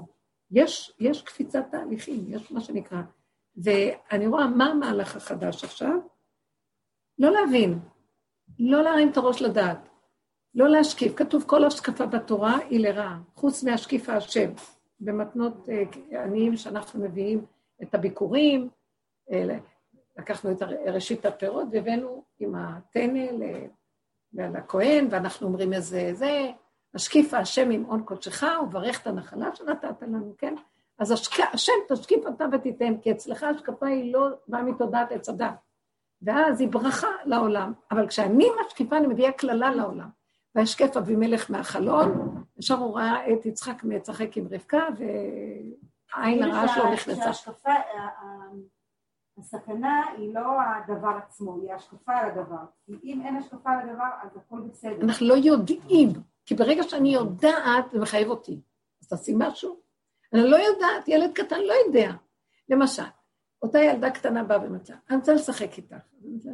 יש, 0.51 0.93
יש 0.99 1.21
קפיצת 1.21 1.65
תהליכים, 1.71 2.25
יש 2.27 2.51
מה 2.51 2.61
שנקרא. 2.61 3.01
ואני 3.63 4.27
רואה 4.27 4.47
מה 4.47 4.65
המהלך 4.65 5.15
החדש 5.15 5.63
עכשיו, 5.63 5.97
לא 7.19 7.31
להבין, 7.31 7.79
לא 8.59 8.83
להרים 8.83 9.09
את 9.09 9.17
הראש 9.17 9.41
לדעת, 9.41 9.89
לא 10.55 10.67
להשקיף. 10.67 11.13
כתוב 11.15 11.43
כל 11.47 11.63
השקפה 11.63 12.05
בתורה 12.05 12.57
היא 12.57 12.79
לרעה, 12.79 13.19
חוץ 13.35 13.63
מהשקיף 13.63 14.09
השם. 14.09 14.51
במתנות 14.99 15.69
אה, 15.69 16.23
עניים 16.23 16.57
שאנחנו 16.57 17.03
מביאים 17.03 17.45
את 17.83 17.95
הביקורים, 17.95 18.69
לקחנו 20.17 20.51
את 20.51 20.61
ראשית 20.87 21.25
הפירות 21.25 21.67
והבאנו 21.71 22.23
עם 22.39 22.55
הטנא 22.55 23.25
לכהן, 24.33 25.07
ואנחנו 25.11 25.47
אומרים 25.47 25.73
איזה 25.73 26.09
זה, 26.13 26.51
השקיפה 26.93 27.37
השם 27.37 27.71
עם 27.71 27.83
הון 27.83 28.03
קודשך, 28.03 28.43
וברך 28.63 29.01
את 29.01 29.07
הנחלה 29.07 29.55
שנתת 29.55 30.01
לנו, 30.01 30.33
כן? 30.37 30.55
אז 30.99 31.11
השק... 31.11 31.31
השם 31.53 31.71
תשקיף 31.89 32.27
אתה 32.27 32.45
ותיתן, 32.51 32.97
כי 32.97 33.11
אצלך 33.11 33.43
השקפה 33.43 33.87
היא 33.87 34.13
לא 34.13 34.27
באה 34.47 34.63
מתודעת 34.63 35.11
עץ 35.11 35.29
הדת. 35.29 35.55
ואז 36.21 36.61
היא 36.61 36.69
ברכה 36.69 37.07
לעולם. 37.25 37.73
אבל 37.91 38.07
כשאני 38.07 38.47
משקיפה, 38.65 38.97
אני 38.97 39.07
מביאה 39.07 39.31
קללה 39.31 39.71
לעולם. 39.75 40.09
וישקף 40.55 40.97
אבימלך 40.97 41.51
מהחלון, 41.51 42.35
ישר 42.59 42.75
הוא 42.77 42.95
ראה 42.99 43.33
את 43.33 43.45
יצחק 43.45 43.83
משחק 43.83 44.37
עם 44.37 44.47
רבקה, 44.51 44.87
והעין 44.97 46.39
כאילו 46.39 46.51
הרעה 46.55 46.67
שלו 46.67 46.83
שה- 46.83 46.93
נכנסה. 46.93 47.21
שההשקפה, 47.21 47.71
ה- 47.71 47.75
ה- 48.23 48.47
הסכנה 49.37 50.03
היא 50.17 50.33
לא 50.35 50.41
הדבר 50.61 51.11
עצמו, 51.17 51.55
היא 51.61 51.71
ההשקפה 51.73 52.13
על 52.13 52.29
הדבר. 52.29 52.57
כי 52.85 52.93
אם 53.03 53.21
אין 53.25 53.35
השקפה 53.37 53.69
על 53.71 53.89
הדבר, 53.89 54.03
אז 54.23 54.29
הכל 54.37 54.59
בסדר. 54.59 55.01
אנחנו 55.01 55.27
לא 55.27 55.33
יודעים, 55.33 56.09
כי 56.45 56.55
ברגע 56.55 56.83
שאני 56.83 57.13
יודעת, 57.13 57.91
זה 57.91 57.99
מחייב 57.99 58.29
אותי. 58.29 58.61
אז 59.01 59.07
תעשי 59.07 59.33
משהו. 59.37 59.86
אני 60.33 60.43
לא 60.43 60.57
יודעת, 60.57 61.07
ילד 61.07 61.31
קטן 61.33 61.59
לא 61.61 61.73
יודע. 61.87 62.11
למשל, 62.69 63.03
אותה 63.61 63.79
ילדה 63.79 64.11
קטנה 64.11 64.43
באה 64.43 64.57
ומצאה, 64.63 64.97
אני 65.09 65.17
רוצה 65.17 65.33
לשחק 65.33 65.77
איתך. 65.77 65.95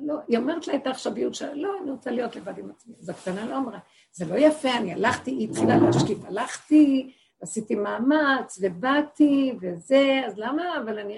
לא, 0.03 0.15
היא 0.28 0.38
אומרת 0.38 0.67
לה 0.67 0.76
את 0.76 0.88
העכשוויות 0.88 1.36
שלה, 1.36 1.53
לא, 1.53 1.78
אני 1.82 1.91
רוצה 1.91 2.11
להיות 2.11 2.36
לבד 2.36 2.57
עם 2.57 2.69
עצמי. 2.69 2.93
אז 2.99 3.09
הקטנה 3.09 3.45
לא 3.45 3.57
אמרה, 3.57 3.80
זה 4.11 4.26
לא 4.26 4.36
יפה, 4.36 4.78
אני 4.78 4.93
הלכתי, 4.93 5.32
היא 5.32 5.49
התחילה 5.49 5.78
להשקיף, 5.78 6.17
הלכתי, 6.26 7.13
עשיתי 7.41 7.76
מאמץ, 7.76 8.59
ובאתי, 8.61 9.57
וזה, 9.61 10.21
אז 10.26 10.38
למה, 10.38 10.78
אבל 10.84 10.99
אני... 10.99 11.13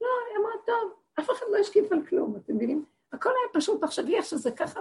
לא, 0.00 0.08
היא 0.30 0.38
אמרה, 0.40 0.52
טוב, 0.66 0.92
אף 1.20 1.30
אחד 1.30 1.46
לא 1.52 1.56
השקיף 1.58 1.92
על 1.92 2.06
כלום, 2.06 2.36
אתם 2.36 2.56
מבינים? 2.56 2.84
הכל 3.12 3.28
היה 3.28 3.60
פשוט, 3.60 3.80
תחשבי 3.80 4.16
איך 4.16 4.24
שזה 4.24 4.50
ככה, 4.50 4.80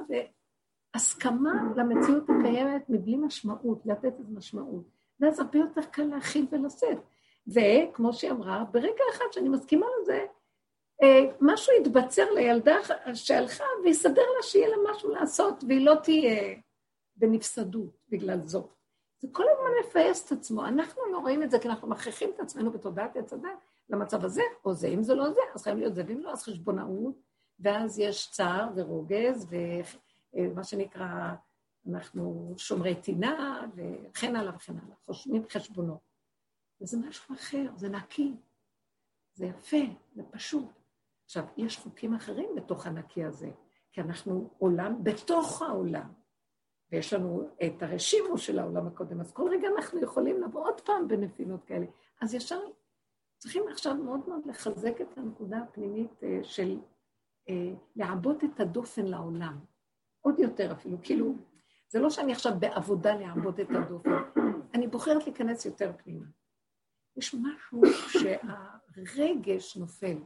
והסכמה 0.96 1.54
למציאות 1.76 2.24
הקיימת 2.30 2.90
מבלי 2.90 3.16
משמעות, 3.16 3.82
לתת 3.86 4.14
את 4.20 4.30
משמעות. 4.30 4.95
ואז 5.20 5.40
הרבה 5.40 5.60
יותר 5.60 5.82
קל 5.82 6.04
להכיל 6.04 6.46
ולשאת. 6.52 6.98
וכמו 7.48 8.14
שהיא 8.14 8.32
אמרה, 8.32 8.64
ברגע 8.72 9.04
אחד 9.12 9.26
שאני 9.32 9.50
מסכימה 9.50 9.86
לזה, 10.02 10.26
אה, 11.04 11.32
משהו 11.42 11.74
יתבצר 11.74 12.32
לילדה 12.32 12.76
שהלכה 13.14 13.64
ויסדר 13.84 14.24
לה 14.38 14.44
שיהיה 14.44 14.68
לה 14.70 14.76
משהו 14.92 15.10
לעשות, 15.10 15.64
והיא 15.68 15.86
לא 15.86 15.96
תהיה 16.04 16.56
בנפסדות 17.16 17.98
בגלל 18.10 18.40
זאת. 18.46 18.76
זה 19.20 19.28
כל 19.32 19.44
הזמן 19.52 19.70
מפייס 19.80 20.26
את 20.26 20.32
עצמו. 20.32 20.66
אנחנו 20.66 21.02
לא 21.12 21.18
רואים 21.18 21.44
את 21.44 21.52
זה 21.52 21.60
כי 21.60 21.68
אנחנו 21.68 21.88
מכריחים 21.88 22.30
את 22.36 22.40
עצמנו 22.40 22.72
בתודעת 22.72 23.18
עץ 23.18 23.34
הדת 23.34 23.50
למצב 23.90 24.26
הזה 24.26 24.42
או 24.66 24.74
זה. 24.74 24.88
אם 24.88 25.04
זה 25.04 25.16
לא 25.16 25.30
זה, 25.30 25.42
אז 25.56 25.64
חייב 25.64 25.78
להיות 25.78 25.96
זה, 25.96 26.04
ואם 26.08 26.20
לא, 26.20 26.32
אז 26.32 26.44
חשבונאות, 26.44 27.16
ואז 27.60 28.00
יש 28.00 28.32
צער 28.32 28.68
ורוגז, 28.76 29.48
ומה 30.34 30.64
שנקרא, 30.64 31.34
אנחנו 31.90 32.54
שומרי 32.58 32.96
טינה, 32.96 33.62
וכן 33.76 34.36
הלאה 34.36 34.56
וכן 34.56 34.74
הלאה, 34.78 34.96
חושבים 35.06 35.44
חשבונות. 35.50 36.00
וזה 36.82 36.98
משהו 36.98 37.36
אחר, 37.36 37.66
זה 37.76 37.90
נקי, 37.90 38.34
זה 39.34 39.46
יפה, 39.46 39.78
זה 40.16 40.24
פשוט. 40.32 40.70
עכשיו, 41.26 41.46
יש 41.58 41.78
חוקים 41.78 42.14
אחרים 42.14 42.50
בתוך 42.56 42.88
הנקי 42.88 43.24
הזה, 43.24 43.52
כי 43.92 44.02
אנחנו 44.02 44.50
עולם 44.58 45.04
בתוך 45.04 45.62
העולם. 45.62 46.14
ויש 46.92 47.14
לנו 47.14 47.50
את 47.66 47.84
הרשימו 47.84 48.38
של 48.38 48.60
העולם 48.60 48.88
הקודם, 48.88 49.22
אז 49.22 49.32
כל 49.32 49.50
רגע 49.52 49.68
אנחנו 49.78 50.02
יכולים 50.02 50.42
לבוא 50.42 50.68
עוד 50.68 50.82
פעם 50.82 51.08
בנפילות 51.08 51.64
כאלה. 51.64 51.86
אז 52.22 52.34
ישר 52.34 52.60
צריכים 53.38 53.64
עכשיו 53.72 53.96
מאוד 53.96 54.30
מאוד 54.30 54.46
לחזק 54.46 55.02
את 55.02 55.18
הנקודה 55.18 55.58
הפנימית 55.58 56.24
אה, 56.24 56.40
של 56.44 56.80
אה, 57.50 57.74
לעבות 57.96 58.44
את 58.44 58.60
הדופן 58.60 59.06
לעולם. 59.06 59.60
עוד 60.22 60.40
יותר 60.40 60.72
אפילו, 60.72 60.98
כאילו, 61.04 61.34
זה 61.88 62.00
לא 62.00 62.10
שאני 62.10 62.32
עכשיו 62.32 62.52
בעבודה 62.60 63.16
לעבוד 63.16 63.60
את 63.60 63.68
הדופן, 63.70 64.10
אני 64.74 64.88
בוחרת 64.88 65.24
להיכנס 65.24 65.66
יותר 65.66 65.92
פנימה. 65.98 66.26
יש 67.18 67.36
משהו 67.36 67.82
שהרגש 69.06 69.78
נופל, 69.78 70.18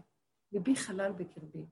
ליבי 0.52 0.76
חלל 0.76 1.12
בקרבי. 1.12 1.66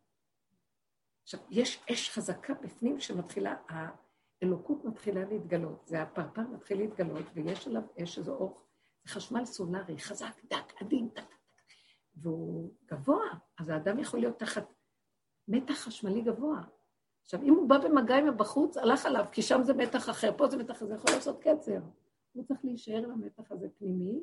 עכשיו, 1.23 1.39
יש 1.49 1.83
אש 1.91 2.09
חזקה 2.09 2.53
בפנים 2.53 2.99
שמתחילה, 2.99 3.55
האלוקות 3.69 4.85
מתחילה 4.85 5.25
להתגלות, 5.25 5.87
זה 5.87 6.01
הפרפר 6.01 6.41
מתחיל 6.41 6.77
להתגלות, 6.77 7.25
ויש 7.33 7.67
עליו 7.67 7.81
אש, 8.03 8.17
איזה 8.17 8.31
אור, 8.31 8.61
זה 9.03 9.13
חשמל 9.13 9.45
סולארי, 9.45 9.99
חזק, 9.99 10.43
דק, 10.45 10.73
עדין, 10.81 11.09
דק, 11.09 11.21
דק, 11.21 11.33
והוא 12.15 12.73
גבוה, 12.85 13.25
אז 13.59 13.69
האדם 13.69 13.99
יכול 13.99 14.19
להיות 14.19 14.39
תחת 14.39 14.73
מתח 15.47 15.73
חשמלי 15.73 16.21
גבוה. 16.21 16.61
עכשיו, 17.27 17.41
אם 17.43 17.53
הוא 17.53 17.69
בא 17.69 17.77
במגע 17.77 18.15
עם 18.15 18.27
הבחוץ, 18.27 18.77
הלך 18.77 19.05
עליו, 19.05 19.25
כי 19.31 19.41
שם 19.41 19.63
זה 19.63 19.73
מתח 19.73 20.09
אחר, 20.09 20.31
פה 20.37 20.47
זה 20.47 20.57
מתח 20.57 20.83
זה 20.83 20.93
יכול 20.93 21.11
לעשות 21.15 21.39
קצר. 21.39 21.79
הוא 22.33 22.43
צריך 22.43 22.59
להישאר 22.63 23.01
למתח 23.07 23.51
הזה 23.51 23.67
פנימי, 23.77 24.19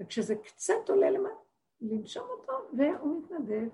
וכשזה 0.00 0.34
קצת 0.34 0.88
עולה 0.88 1.10
למטה, 1.10 1.34
לנשום 1.80 2.24
אותו, 2.30 2.52
והוא 2.76 3.22
מתנדב. 3.22 3.68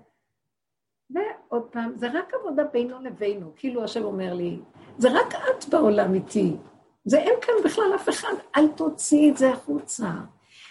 ועוד 1.09 1.63
פעם, 1.71 1.97
זה 1.97 2.07
רק 2.13 2.33
עבודה 2.33 2.63
בינו 2.63 3.01
לבינו, 3.01 3.51
כאילו 3.55 3.83
השם 3.83 4.03
אומר 4.03 4.33
לי, 4.33 4.59
זה 4.97 5.09
רק 5.11 5.33
את 5.35 5.69
בעולם 5.69 6.13
איתי. 6.13 6.57
זה 7.05 7.19
אין 7.19 7.35
כאן 7.41 7.53
בכלל 7.65 7.95
אף 7.95 8.09
אחד, 8.09 8.33
אל 8.57 8.67
תוציאי 8.67 9.31
את 9.31 9.37
זה 9.37 9.49
החוצה. 9.49 10.11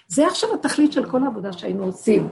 זה 0.08 0.26
עכשיו 0.26 0.54
התכלית 0.54 0.92
של 0.92 1.10
כל 1.10 1.22
העבודה 1.22 1.52
שהיינו 1.52 1.84
עושים, 1.84 2.28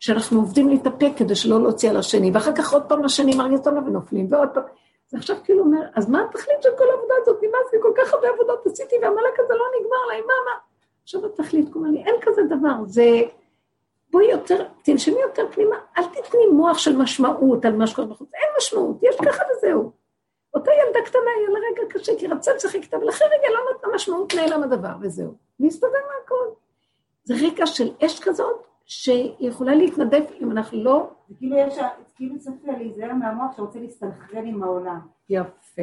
שאנחנו 0.00 0.40
עובדים 0.40 0.68
להתאפק 0.68 1.10
כדי 1.16 1.34
שלא 1.34 1.62
להוציא 1.62 1.90
על 1.90 1.96
השני, 1.96 2.30
ואחר 2.34 2.52
כך 2.54 2.72
עוד 2.72 2.82
פעם 2.82 3.04
השני 3.04 3.36
מרגיש 3.36 3.58
אותנו 3.58 3.86
ונופלים, 3.86 4.26
ועוד 4.30 4.48
פעם. 4.54 4.62
זה 5.08 5.18
עכשיו 5.18 5.36
כאילו 5.44 5.60
אומר, 5.60 5.80
אז 5.94 6.10
מה 6.10 6.24
התכלית 6.24 6.62
של 6.62 6.68
כל 6.78 6.90
העבודה 6.90 7.14
הזאת? 7.22 7.36
נמאס 7.42 7.72
לי, 7.72 7.78
כל 7.82 7.92
כך 7.96 8.14
הרבה 8.14 8.28
עבודות 8.28 8.66
עשיתי, 8.66 8.96
והמלאק 9.02 9.40
הזה 9.40 9.54
לא 9.54 9.64
נגמר 9.80 10.06
להם, 10.08 10.24
מה, 10.26 10.34
מה? 10.46 10.58
עכשיו 11.02 11.26
התכלית, 11.26 11.72
כמו 11.72 11.84
לי, 11.84 12.04
אין 12.04 12.14
כזה 12.22 12.42
דבר, 12.42 12.84
זה... 12.86 13.22
בואי 14.10 14.30
יותר, 14.30 14.64
תנשמי 14.82 15.20
יותר 15.20 15.46
פנימה, 15.50 15.76
אל 15.98 16.04
תתני 16.04 16.46
מוח 16.52 16.78
של 16.78 16.96
משמעות 16.96 17.64
על 17.64 17.76
מה 17.76 17.86
שקורה 17.86 18.08
בחוץ, 18.08 18.28
אין 18.34 18.48
משמעות, 18.58 18.96
יש 19.02 19.16
ככה 19.26 19.42
וזהו. 19.50 19.90
אותה 20.54 20.70
ילדה 20.72 21.00
קטנה 21.04 21.30
היה 21.38 21.48
לה 21.48 21.58
רגע 21.70 21.92
קשה, 21.92 22.12
כי 22.18 22.26
רצה 22.26 22.54
לשחק 22.54 22.74
איתה, 22.82 22.98
ולאחרי 22.98 23.28
רגע 23.28 23.48
לא 23.54 23.60
נתנה 23.74 23.94
משמעות, 23.94 24.34
נעלם 24.34 24.62
הדבר, 24.62 24.92
וזהו. 25.00 25.34
והסתובב 25.60 25.92
מהכל. 25.94 26.54
זה 27.24 27.34
רגע 27.42 27.66
של 27.66 27.90
אש 28.04 28.20
כזאת, 28.20 28.66
שיכולה 28.90 29.74
להתנדף 29.74 30.30
אם 30.40 30.50
אנחנו 30.50 30.84
לא... 30.84 31.10
זה 31.28 31.34
כאילו 31.38 31.56
יש, 31.56 31.74
כאילו 32.14 32.38
צריך 32.38 32.56
להיזהר 32.66 33.12
מהמוח 33.12 33.56
שרוצה 33.56 33.78
להסתנכרן 33.78 34.46
עם 34.46 34.62
העולם. 34.62 35.00
יפה. 35.28 35.82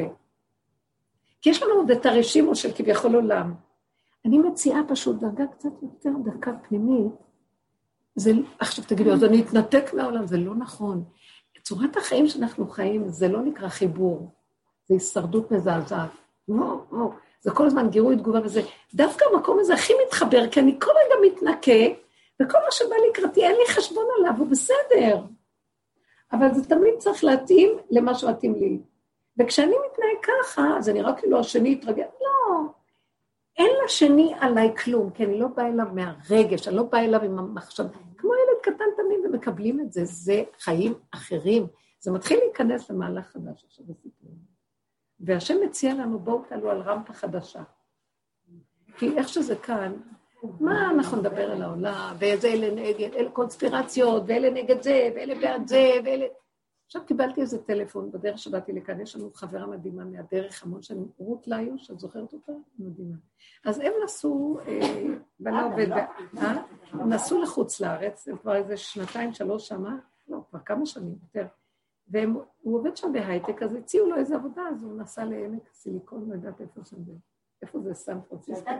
כי 1.40 1.50
יש 1.50 1.62
לנו 1.62 1.74
עוד 1.74 1.90
את 1.90 2.06
הרשימו 2.06 2.54
של 2.54 2.72
כביכול 2.72 3.14
עולם. 3.14 3.54
אני 4.24 4.38
מציעה 4.38 4.80
פשוט 4.88 5.16
דרגה 5.20 5.46
קצת 5.46 5.82
יותר 5.82 6.10
דקה 6.24 6.52
פנימית. 6.68 7.12
זה, 8.16 8.30
עכשיו 8.58 8.84
תגידו, 8.84 9.12
אז 9.12 9.24
אני 9.24 9.42
אתנתק 9.42 9.94
מהעולם, 9.94 10.26
זה 10.26 10.36
לא 10.36 10.54
נכון. 10.54 11.04
צורת 11.62 11.96
החיים 11.96 12.28
שאנחנו 12.28 12.68
חיים, 12.68 13.08
זה 13.08 13.28
לא 13.28 13.42
נקרא 13.42 13.68
חיבור, 13.68 14.30
זה 14.86 14.94
הישרדות 14.94 15.50
מזעזעת. 15.52 16.10
לא, 16.48 16.84
לא. 16.92 17.10
זה 17.40 17.50
כל 17.50 17.66
הזמן 17.66 17.90
גירוי 17.90 18.16
תגובה 18.16 18.40
וזה. 18.44 18.62
דווקא 18.94 19.24
המקום 19.32 19.58
הזה 19.60 19.74
הכי 19.74 19.92
מתחבר, 20.06 20.48
כי 20.50 20.60
אני 20.60 20.76
כל 20.80 20.90
רגע 20.90 21.34
מתנקה, 21.34 21.94
וכל 22.42 22.58
מה 22.64 22.70
שבא 22.70 22.96
לקראתי, 23.10 23.44
אין 23.44 23.56
לי 23.56 23.74
חשבון 23.74 24.04
עליו, 24.18 24.32
הוא 24.38 24.46
בסדר. 24.46 25.22
אבל 26.32 26.54
זה 26.54 26.68
תמיד 26.68 26.94
צריך 26.98 27.24
להתאים 27.24 27.78
למה 27.90 28.14
שמתאים 28.14 28.54
לי. 28.54 28.78
וכשאני 29.38 29.74
מתנהג 29.90 30.42
ככה, 30.42 30.62
אז 30.78 30.88
אני 30.88 31.02
רק 31.02 31.18
כאילו 31.18 31.40
השני 31.40 31.68
יתרגל. 31.68 32.02
לא, 32.02 32.60
אין 33.58 33.70
לשני 33.84 34.34
עליי 34.40 34.76
כלום, 34.76 35.10
כי 35.10 35.24
אני 35.24 35.40
לא 35.40 35.48
באה 35.48 35.68
אליו 35.68 35.86
מהרגש, 35.92 36.68
אני 36.68 36.76
לא 36.76 36.82
באה 36.82 37.04
אליו 37.04 37.22
עם 37.22 37.38
המחשב. 37.38 37.84
כמו 38.18 38.32
ילד 38.34 38.62
קטן 38.62 38.84
תמיד, 38.96 39.18
ומקבלים 39.24 39.80
את 39.80 39.92
זה, 39.92 40.04
זה 40.04 40.42
חיים 40.60 40.94
אחרים. 41.10 41.66
זה 42.00 42.12
מתחיל 42.12 42.38
להיכנס 42.38 42.90
למהלך 42.90 43.26
חדש 43.26 43.64
עכשיו 43.64 43.86
בסיפור. 43.86 44.30
והשם 45.20 45.56
מציע 45.64 45.94
לנו, 45.94 46.18
בואו 46.18 46.42
תעלו 46.48 46.70
על 46.70 46.80
רמפה 46.80 47.12
חדשה. 47.12 47.62
כי 48.96 49.16
איך 49.16 49.28
שזה 49.28 49.56
כאן, 49.56 49.92
מה 50.60 50.90
אנחנו 50.90 51.16
נדבר 51.16 51.50
על 51.52 51.62
העולם, 51.62 52.16
ואיזה 52.18 52.48
אלה 52.48 52.74
נגד, 52.74 53.14
אלה 53.14 53.30
קונספירציות, 53.30 54.22
ואלה 54.26 54.50
נגד 54.50 54.82
זה, 54.82 55.10
ואלה 55.14 55.34
בעד 55.34 55.66
זה, 55.66 55.90
ואלה... 56.04 56.26
עכשיו 56.86 57.02
קיבלתי 57.06 57.40
איזה 57.40 57.62
טלפון 57.62 58.10
בדרך 58.10 58.38
שבאתי 58.38 58.72
לכאן, 58.72 59.00
יש 59.00 59.16
לנו 59.16 59.30
חברה 59.34 59.66
מדהימה 59.66 60.04
מהדרך 60.04 60.62
המון 60.64 60.82
שנים, 60.82 61.08
רות 61.18 61.48
ליוש, 61.48 61.90
את 61.90 62.00
זוכרת 62.00 62.32
אותה? 62.32 62.52
מדהימה. 62.78 63.16
אז 63.64 63.80
הם 63.80 63.92
נסעו, 64.04 64.58
אה, 64.66 65.04
ואני 65.40 65.62
עובד, 65.62 65.90
אה? 65.92 66.62
הם 66.92 67.08
נסעו 67.08 67.42
לחוץ 67.42 67.80
לארץ, 67.80 68.28
הם 68.28 68.36
כבר 68.36 68.56
איזה 68.56 68.76
שנתיים, 68.76 69.32
שלוש 69.32 69.68
שמה, 69.68 69.96
לא, 70.28 70.38
כבר 70.50 70.58
כמה 70.58 70.86
שנים 70.86 71.14
יותר. 71.22 71.46
והוא 72.08 72.78
עובד 72.78 72.96
שם 72.96 73.12
בהייטק, 73.12 73.62
אז 73.62 73.74
הציעו 73.74 74.10
לו 74.10 74.16
איזה 74.16 74.36
עבודה, 74.36 74.62
אז 74.70 74.82
הוא 74.82 74.98
נסע 74.98 75.24
לעמק 75.24 75.70
הסיליקון, 75.70 76.28
לא 76.28 76.34
יודעת 76.34 76.60
איפה 76.60 76.80
שם 76.84 77.04
זה. 77.04 77.12
איפה 77.62 77.80
זה 77.80 77.94
סן 77.94 78.20
פרנסיסקו? 78.28 78.70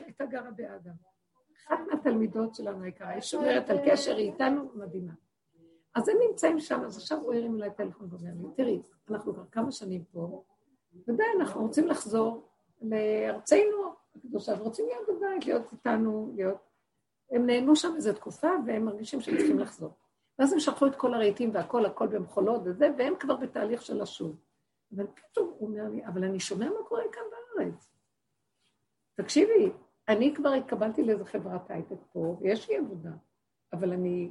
הייתה 0.00 0.26
גרה 0.26 0.50
באדם? 0.50 0.94
אחת 1.66 1.78
מהתלמידות 1.90 2.54
שלנו 2.54 2.84
היקרה, 2.84 3.08
היא 3.08 3.20
שומרת 3.20 3.70
על 3.70 3.78
קשר, 3.86 4.16
היא 4.16 4.32
איתנו 4.32 4.70
מדהימה. 4.74 5.12
אז 5.94 6.08
הם 6.08 6.16
נמצאים 6.28 6.60
שם, 6.60 6.80
אז 6.80 6.96
עכשיו 6.96 7.18
הוא 7.18 7.34
הרים 7.34 7.56
אליי 7.56 7.70
טלפון 7.70 8.08
ואומר 8.10 8.30
לי, 8.36 8.54
תראי, 8.56 8.82
אנחנו 9.10 9.34
כבר 9.34 9.44
כמה 9.52 9.72
שנים 9.72 10.04
פה, 10.04 10.42
ודי, 11.08 11.22
אנחנו 11.40 11.62
רוצים 11.62 11.88
לחזור 11.88 12.48
לארצנו 12.82 13.94
הקדושה, 14.16 14.52
ורוצים 14.60 14.86
להיות 14.86 15.08
בבית, 15.08 15.46
להיות 15.46 15.72
איתנו, 15.72 16.32
להיות... 16.34 16.56
הם 17.30 17.46
נהנו 17.46 17.76
שם 17.76 17.92
איזו 17.96 18.12
תקופה, 18.12 18.48
והם 18.66 18.84
מרגישים 18.84 19.20
שהם 19.20 19.36
צריכים 19.36 19.58
לחזור. 19.58 19.90
ואז 20.38 20.52
הם 20.52 20.60
שלחו 20.60 20.86
את 20.86 20.94
כל 20.96 21.14
הרהיטים 21.14 21.50
והכל, 21.54 21.86
הכל 21.86 22.06
במחולות 22.06 22.62
וזה, 22.64 22.88
והם 22.98 23.14
כבר 23.20 23.36
בתהליך 23.36 23.82
של 23.82 24.02
לשוב. 24.02 24.36
אבל 24.96 25.06
פתאום 25.06 25.52
הוא 25.58 25.68
אומר 25.68 25.88
לי, 25.88 26.06
אבל 26.06 26.24
אני 26.24 26.40
שומע 26.40 26.68
מה 26.68 26.82
קורה 26.88 27.02
כאן 27.12 27.22
בארץ. 27.30 27.87
תקשיבי, 29.18 29.70
אני 30.08 30.34
כבר 30.34 30.48
התקבלתי 30.48 31.02
לאיזה 31.02 31.24
חברת 31.24 31.70
הייטק 31.70 31.96
פה, 32.12 32.36
ויש 32.40 32.68
לי 32.68 32.76
עבודה, 32.76 33.10
אבל 33.72 33.92
אני 33.92 34.30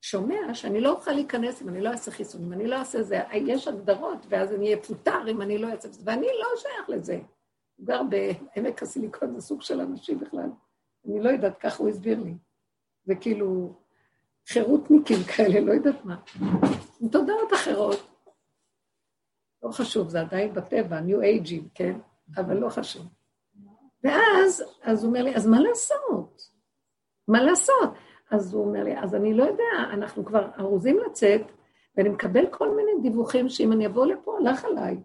שומע 0.00 0.54
שאני 0.54 0.80
לא 0.80 0.92
אוכל 0.92 1.12
להיכנס 1.12 1.62
אם 1.62 1.68
אני 1.68 1.80
לא 1.80 1.90
אעשה 1.90 2.10
חיסון, 2.10 2.44
אם 2.44 2.52
אני 2.52 2.66
לא 2.66 2.76
אעשה 2.76 3.02
זה, 3.02 3.20
יש 3.32 3.68
הגדרות, 3.68 4.26
ואז 4.28 4.52
אני 4.52 4.64
אהיה 4.64 4.82
פוטר 4.82 5.30
אם 5.30 5.42
אני 5.42 5.58
לא 5.58 5.68
אעשה 5.72 5.88
זה, 5.88 6.02
ואני 6.04 6.26
לא 6.26 6.46
שייך 6.56 6.88
לזה. 6.88 7.20
הוא 7.76 7.86
גר 7.86 8.00
בעמק 8.02 8.82
הסיליקון, 8.82 9.34
זה 9.34 9.40
סוג 9.40 9.62
של 9.62 9.80
אנשים 9.80 10.18
בכלל. 10.18 10.50
אני 11.06 11.20
לא 11.20 11.30
יודעת, 11.30 11.58
ככה 11.58 11.78
הוא 11.78 11.88
הסביר 11.88 12.20
לי. 12.20 12.34
זה 13.04 13.14
כאילו 13.14 13.74
חירותניקים 14.48 15.18
כאלה, 15.36 15.60
לא 15.60 15.72
יודעת 15.72 16.04
מה. 16.04 16.16
עם 17.00 17.08
תודעות 17.08 17.52
אחרות. 17.52 17.98
לא 19.62 19.70
חשוב, 19.70 20.08
זה 20.08 20.20
עדיין 20.20 20.54
בטבע, 20.54 21.00
ניו 21.00 21.20
אייג'ים, 21.20 21.68
כן? 21.74 21.98
אבל 22.36 22.56
לא 22.56 22.68
חשוב. 22.68 23.06
ואז, 24.04 24.64
אז 24.82 25.04
הוא 25.04 25.08
אומר 25.08 25.22
לי, 25.22 25.36
אז 25.36 25.46
מה 25.46 25.60
לעשות? 25.60 26.48
מה 27.28 27.42
לעשות? 27.42 27.90
אז 28.30 28.54
הוא 28.54 28.64
אומר 28.64 28.84
לי, 28.84 28.98
אז 28.98 29.14
אני 29.14 29.34
לא 29.34 29.44
יודע, 29.44 29.92
אנחנו 29.92 30.24
כבר 30.24 30.48
ארוזים 30.58 30.98
לצאת, 31.06 31.40
ואני 31.96 32.08
מקבל 32.08 32.46
כל 32.50 32.76
מיני 32.76 32.92
דיווחים 33.02 33.48
שאם 33.48 33.72
אני 33.72 33.86
אבוא 33.86 34.06
לפה, 34.06 34.36
הלך 34.38 34.64
עליי. 34.64 35.00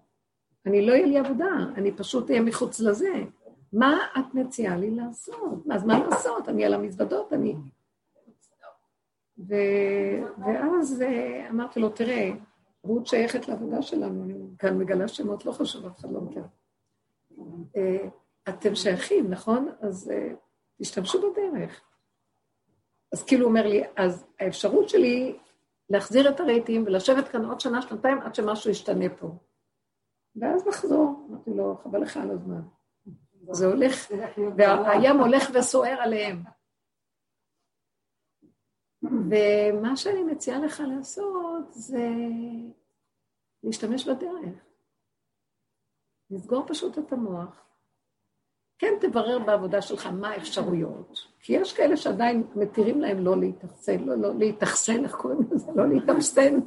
אני 0.65 0.85
לא 0.85 0.91
אהיה 0.91 1.05
לי 1.05 1.17
עבודה, 1.17 1.49
אני 1.75 1.91
פשוט 1.91 2.29
אהיה 2.29 2.41
מחוץ 2.41 2.79
לזה. 2.79 3.23
מה 3.73 3.97
את 4.19 4.33
מציעה 4.33 4.77
לי 4.77 4.91
לעשות? 4.91 5.63
אז 5.71 5.85
מה 5.85 5.99
לעשות? 5.99 6.49
אני 6.49 6.65
על 6.65 6.73
המזוודות, 6.73 7.33
אני... 7.33 7.55
ו... 9.39 9.55
ואז 10.45 11.01
אה, 11.01 11.49
אמרתי 11.49 11.79
לו, 11.79 11.89
תראה, 11.89 12.31
רות 12.83 13.07
שייכת 13.07 13.47
לעבודה 13.47 13.81
שלנו, 13.81 14.23
אני 14.23 14.33
כאן 14.59 14.77
מגלה 14.77 15.07
שמות, 15.07 15.45
לא 15.45 15.51
חשוב, 15.51 15.85
אף 15.85 15.99
אחד 15.99 16.11
לא 16.11 16.21
מכיר. 16.21 16.43
אתם 18.49 18.75
שייכים, 18.75 19.29
נכון? 19.29 19.69
אז 19.81 20.11
אה, 20.11 20.33
תשתמשו 20.81 21.31
בדרך. 21.31 21.81
אז 23.13 23.23
כאילו 23.23 23.45
הוא 23.45 23.49
אומר 23.49 23.67
לי, 23.67 23.83
אז 23.95 24.25
האפשרות 24.39 24.89
שלי 24.89 25.37
להחזיר 25.89 26.29
את 26.29 26.39
הרהיטים 26.39 26.83
ולשבת 26.85 27.27
כאן 27.27 27.45
עוד 27.45 27.59
שנה, 27.59 27.81
שנתיים, 27.81 28.21
עד 28.21 28.35
שמשהו 28.35 28.71
ישתנה 28.71 29.05
פה. 29.19 29.27
ואז 30.35 30.67
נחזור. 30.67 31.27
אמרתי 31.29 31.49
לו, 31.49 31.77
חבל 31.83 32.01
לך 32.01 32.17
על 32.17 32.31
הזמן. 32.31 32.61
זה 33.51 33.65
הולך, 33.65 34.11
והים 34.57 35.19
הולך 35.19 35.43
וסוער 35.53 36.01
עליהם. 36.01 36.43
ומה 39.03 39.95
שאני 39.95 40.23
מציעה 40.23 40.59
לך 40.59 40.83
לעשות 40.87 41.73
זה 41.73 42.07
להשתמש 43.63 44.07
בדרך. 44.07 44.65
לסגור 46.29 46.67
פשוט 46.67 46.97
את 46.97 47.11
המוח. 47.11 47.66
כן, 48.79 48.93
תברר 49.01 49.39
בעבודה 49.39 49.81
שלך 49.81 50.07
מה 50.07 50.29
האפשרויות. 50.29 51.19
כי 51.39 51.53
יש 51.53 51.73
כאלה 51.73 51.97
שעדיין 51.97 52.43
מתירים 52.55 53.01
להם 53.01 53.25
לא 53.25 53.37
להתאכסן, 53.37 54.03
לא, 54.03 54.15
לא 54.15 54.35
להתאכסן, 54.35 55.03
איך 55.03 55.15
קוראים 55.15 55.39
לזה? 55.51 55.71
לא 55.75 55.87
להתאכסן, 55.89 56.59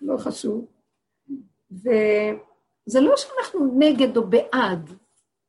לא 0.00 0.16
חשוב. 0.16 0.66
וזה 1.70 3.00
לא 3.00 3.16
שאנחנו 3.16 3.74
נגד 3.78 4.16
או 4.16 4.26
בעד, 4.26 4.90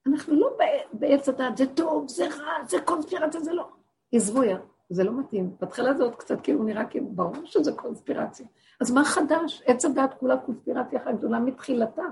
אנחנו 0.07 0.35
לא 0.35 0.57
בעץ 0.93 1.29
הדעת, 1.29 1.57
זה 1.57 1.65
טוב, 1.67 2.07
זה 2.07 2.27
רע, 2.27 2.65
זה 2.67 2.77
קונספירציה, 2.85 3.41
זה 3.41 3.53
לא. 3.53 3.67
עזבו 4.11 4.43
יא, 4.43 4.57
זה 4.89 5.03
לא 5.03 5.11
מתאים. 5.19 5.55
בהתחלה 5.59 5.93
זה 5.93 6.03
עוד 6.03 6.15
קצת 6.15 6.41
כאילו 6.41 6.63
נראה 6.63 6.85
כאילו, 6.85 7.05
ברור 7.09 7.45
שזה 7.45 7.71
קונספירציה. 7.71 8.45
אז 8.81 8.91
מה 8.91 9.05
חדש? 9.05 9.63
עץ 9.65 9.85
הדעת 9.85 10.13
כולה 10.13 10.37
קונספירציה 10.37 10.99
אחת 11.03 11.13
גדולה 11.17 11.39
מתחילתה. 11.39 12.03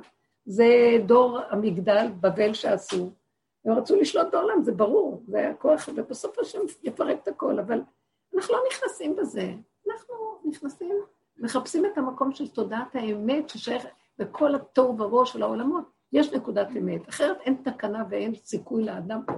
זה 0.45 0.65
דור 1.05 1.39
המגדל, 1.49 2.07
בבל 2.21 2.53
שעשו. 2.53 3.09
הם 3.65 3.71
רצו 3.71 3.95
לשלוט 3.95 4.27
בעולם, 4.31 4.63
זה 4.63 4.71
ברור, 4.71 5.23
זה 5.27 5.37
היה 5.37 5.53
כוח, 5.53 5.89
ובסוף 5.95 6.39
השם 6.39 6.59
יפרק 6.83 7.17
את 7.23 7.27
הכל, 7.27 7.59
אבל 7.59 7.81
אנחנו 8.35 8.53
לא 8.53 8.59
נכנסים 8.71 9.15
בזה. 9.15 9.53
אנחנו 9.87 10.15
נכנסים, 10.45 10.91
מחפשים 11.37 11.85
את 11.85 11.97
המקום 11.97 12.31
של 12.31 12.47
תודעת 12.47 12.95
האמת 12.95 13.49
ששייך 13.49 13.85
בכל 14.17 14.55
התוהו 14.55 14.89
ובוהו 14.89 15.25
של 15.25 15.43
העולמות. 15.43 15.83
יש 16.13 16.33
נקודת 16.33 16.67
אמת, 16.77 17.09
אחרת 17.09 17.37
אין 17.41 17.55
תקנה 17.63 18.03
ואין 18.09 18.35
סיכוי 18.35 18.83
לאדם 18.83 19.21
פה. 19.27 19.33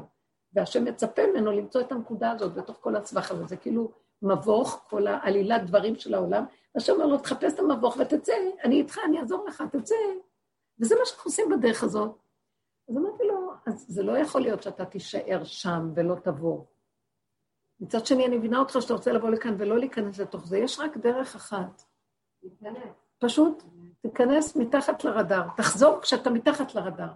והשם 0.53 0.85
מצפה 0.85 1.21
ממנו 1.27 1.51
למצוא 1.51 1.81
את 1.81 1.91
הנקודה 1.91 2.31
הזאת 2.31 2.53
בתוך 2.53 2.77
כל 2.81 2.95
הסבך 2.95 3.31
הזה. 3.31 3.45
זה 3.45 3.57
כאילו 3.57 3.91
מבוך, 4.21 4.85
כל 4.89 5.07
העלילת 5.07 5.65
דברים 5.65 5.95
של 5.95 6.13
העולם. 6.13 6.45
השם 6.75 6.93
אומר 6.93 7.05
לו, 7.05 7.17
תחפש 7.17 7.53
את 7.53 7.59
המבוך 7.59 7.97
ותצא, 7.99 8.33
אני 8.63 8.75
איתך, 8.75 8.99
אני 9.05 9.19
אעזור 9.19 9.45
לך, 9.47 9.63
תצא. 9.71 9.95
וזה 10.79 10.95
מה 10.99 11.05
שאנחנו 11.05 11.29
עושים 11.29 11.49
בדרך 11.49 11.83
הזאת. 11.83 12.11
אז 12.89 12.97
אמרתי 12.97 13.23
אז 13.67 13.85
זה 13.87 14.03
לא 14.03 14.17
יכול 14.17 14.41
להיות 14.41 14.63
שאתה 14.63 14.85
תישאר 14.85 15.43
שם 15.43 15.91
ולא 15.95 16.15
תבוא. 16.15 16.63
מצד 17.79 18.05
שני, 18.05 18.25
אני 18.25 18.37
מבינה 18.37 18.59
אותך 18.59 18.77
שאתה 18.81 18.93
רוצה 18.93 19.11
לבוא 19.11 19.29
לכאן 19.29 19.55
ולא 19.57 19.77
להיכנס 19.79 20.19
לתוך 20.19 20.47
זה. 20.47 20.57
יש 20.57 20.79
רק 20.79 20.97
דרך 20.97 21.35
אחת. 21.35 21.83
פשוט 23.19 23.63
תיכנס 24.01 24.55
מתחת 24.55 25.03
לרדאר. 25.03 25.47
תחזור 25.57 25.99
כשאתה 26.01 26.29
מתחת 26.29 26.75
לרדאר. 26.75 27.11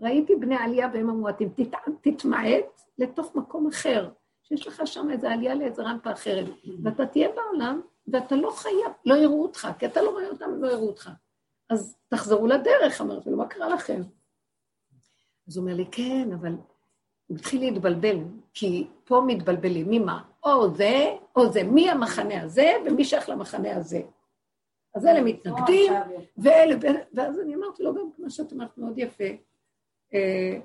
ראיתי 0.00 0.36
בני 0.36 0.56
עלייה 0.56 0.88
והם 0.92 1.10
המועטים. 1.10 1.52
תתמעט 2.00 2.80
לתוך 2.98 3.34
מקום 3.34 3.66
אחר, 3.68 4.10
שיש 4.42 4.66
לך 4.66 4.82
שם 4.84 5.10
איזו 5.10 5.28
עלייה 5.28 5.54
לאיזו 5.54 5.84
רמפה 5.84 6.12
אחרת. 6.12 6.46
ואתה 6.84 7.06
תהיה 7.06 7.28
בעולם, 7.32 7.80
ואתה 8.06 8.36
לא 8.36 8.50
חייב, 8.50 8.92
לא 9.04 9.14
יראו 9.14 9.42
אותך, 9.42 9.68
כי 9.78 9.86
אתה 9.86 10.02
לא 10.02 10.10
רואה 10.10 10.28
אותם, 10.28 10.62
לא 10.62 10.68
יראו 10.68 10.86
אותך. 10.86 11.10
אז 11.70 11.96
תחזרו 12.08 12.46
לדרך, 12.46 13.00
אמרתי 13.00 13.30
לו, 13.30 13.36
מה 13.36 13.46
קרה 13.46 13.68
לכם? 13.68 14.02
אז 15.48 15.56
הוא 15.56 15.62
אומר 15.62 15.76
לי, 15.76 15.86
כן, 15.90 16.28
אבל 16.40 16.52
הוא 17.26 17.36
התחיל 17.36 17.60
להתבלבל, 17.60 18.18
כי 18.54 18.86
פה 19.04 19.22
מתבלבלים, 19.26 19.86
ממה? 19.90 20.22
או 20.44 20.74
זה, 20.74 21.16
או 21.36 21.52
זה, 21.52 21.62
מי 21.62 21.90
המחנה 21.90 22.42
הזה 22.42 22.72
ומי 22.86 23.04
שייך 23.04 23.28
למחנה 23.28 23.76
הזה. 23.76 24.02
אז 24.94 25.06
אלה 25.06 25.22
מתנגדים, 25.22 25.92
ואלה, 26.38 26.74
ואז 27.14 27.40
אני 27.40 27.54
אמרתי 27.54 27.82
לו 27.82 27.94
גם 27.94 28.10
כמו 28.16 28.30
שאת 28.30 28.52
אמרת 28.52 28.78
מאוד 28.78 28.98
יפה, 28.98 29.24
אה, 30.14 30.58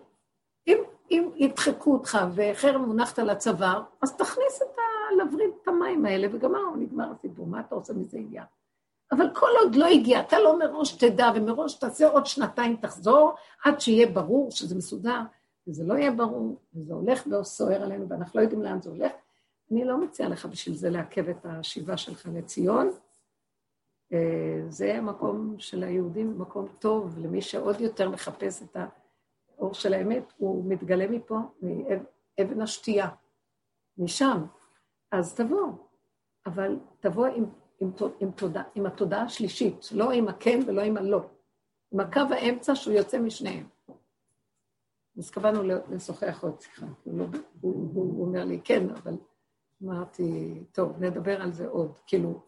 אם, 0.67 0.77
אם 1.11 1.29
ידחקו 1.35 1.93
אותך 1.93 2.17
וחרם 2.35 2.85
מונחת 2.85 3.19
על 3.19 3.29
הצוואר, 3.29 3.83
אז 4.01 4.17
תכניס 4.17 4.61
את 4.61 4.77
ה... 4.77 5.15
להבריא 5.17 5.47
את 5.47 5.67
המים 5.67 6.05
האלה, 6.05 6.27
וגמרנו, 6.31 6.75
נגמר 6.75 7.11
הסיפור, 7.11 7.47
מה 7.47 7.59
אתה 7.59 7.75
עושה 7.75 7.93
מזה 7.93 8.17
עניין? 8.17 8.45
אבל 9.11 9.25
כל 9.35 9.49
עוד 9.63 9.75
לא 9.75 9.85
הגיע, 9.85 10.19
אתה 10.19 10.39
לא 10.39 10.59
מראש 10.59 10.91
תדע, 10.91 11.31
ומראש 11.35 11.73
תעשה 11.73 12.07
עוד 12.07 12.25
שנתיים 12.25 12.75
תחזור, 12.75 13.33
עד 13.65 13.79
שיהיה 13.79 14.07
ברור 14.07 14.51
שזה 14.51 14.75
מסודר, 14.75 15.19
וזה 15.67 15.83
לא 15.83 15.93
יהיה 15.93 16.11
ברור, 16.11 16.61
וזה 16.73 16.93
הולך 16.93 17.27
וסוער 17.27 17.83
עלינו, 17.83 18.09
ואנחנו 18.09 18.39
לא 18.39 18.43
יודעים 18.43 18.63
לאן 18.63 18.81
זה 18.81 18.89
הולך. 18.89 19.11
אני 19.71 19.85
לא 19.85 19.97
מציעה 19.97 20.29
לך 20.29 20.45
בשביל 20.45 20.75
זה 20.75 20.89
לעכב 20.89 21.29
את 21.29 21.45
השיבה 21.45 21.97
שלך 21.97 22.29
לציון. 22.33 22.91
אה, 24.13 24.61
זה 24.69 24.95
המקום 24.95 25.55
של 25.57 25.83
היהודים, 25.83 26.39
מקום 26.39 26.67
טוב 26.79 27.19
למי 27.19 27.41
שעוד 27.41 27.81
יותר 27.81 28.09
מחפש 28.09 28.63
את 28.63 28.77
האור 29.57 29.73
של 29.73 29.93
האמת, 29.93 30.33
הוא 30.37 30.65
מתגלה 30.65 31.07
מפה, 31.07 31.37
מאבן 31.61 32.61
השתייה, 32.61 33.07
משם. 33.97 34.45
אז 35.11 35.35
תבוא, 35.35 35.67
אבל 36.45 36.79
תבוא 36.99 37.27
עם 37.27 37.45
עם, 37.81 37.91
עם, 38.19 38.31
תודה, 38.31 38.63
עם 38.75 38.85
התודעה 38.85 39.23
השלישית, 39.23 39.89
לא 39.91 40.11
עם 40.11 40.27
הכן 40.27 40.59
ולא 40.67 40.81
עם 40.81 40.97
הלא. 40.97 41.21
עם 41.93 41.99
הקו 41.99 42.21
האמצע 42.29 42.75
שהוא 42.75 42.93
יוצא 42.93 43.19
משניהם. 43.19 43.65
אז 45.17 45.29
קבענו 45.29 45.63
לשוחח 45.91 46.43
עוד 46.43 46.61
שיחה. 46.61 46.85
הוא, 47.03 47.19
לא, 47.19 47.25
הוא, 47.61 47.89
הוא, 47.93 48.13
הוא 48.15 48.25
אומר 48.25 48.45
לי, 48.45 48.59
כן, 48.63 48.89
אבל 48.89 49.13
אמרתי, 49.83 50.53
טוב, 50.71 51.03
נדבר 51.03 51.41
על 51.41 51.51
זה 51.51 51.67
עוד. 51.67 51.91
כאילו, 52.07 52.41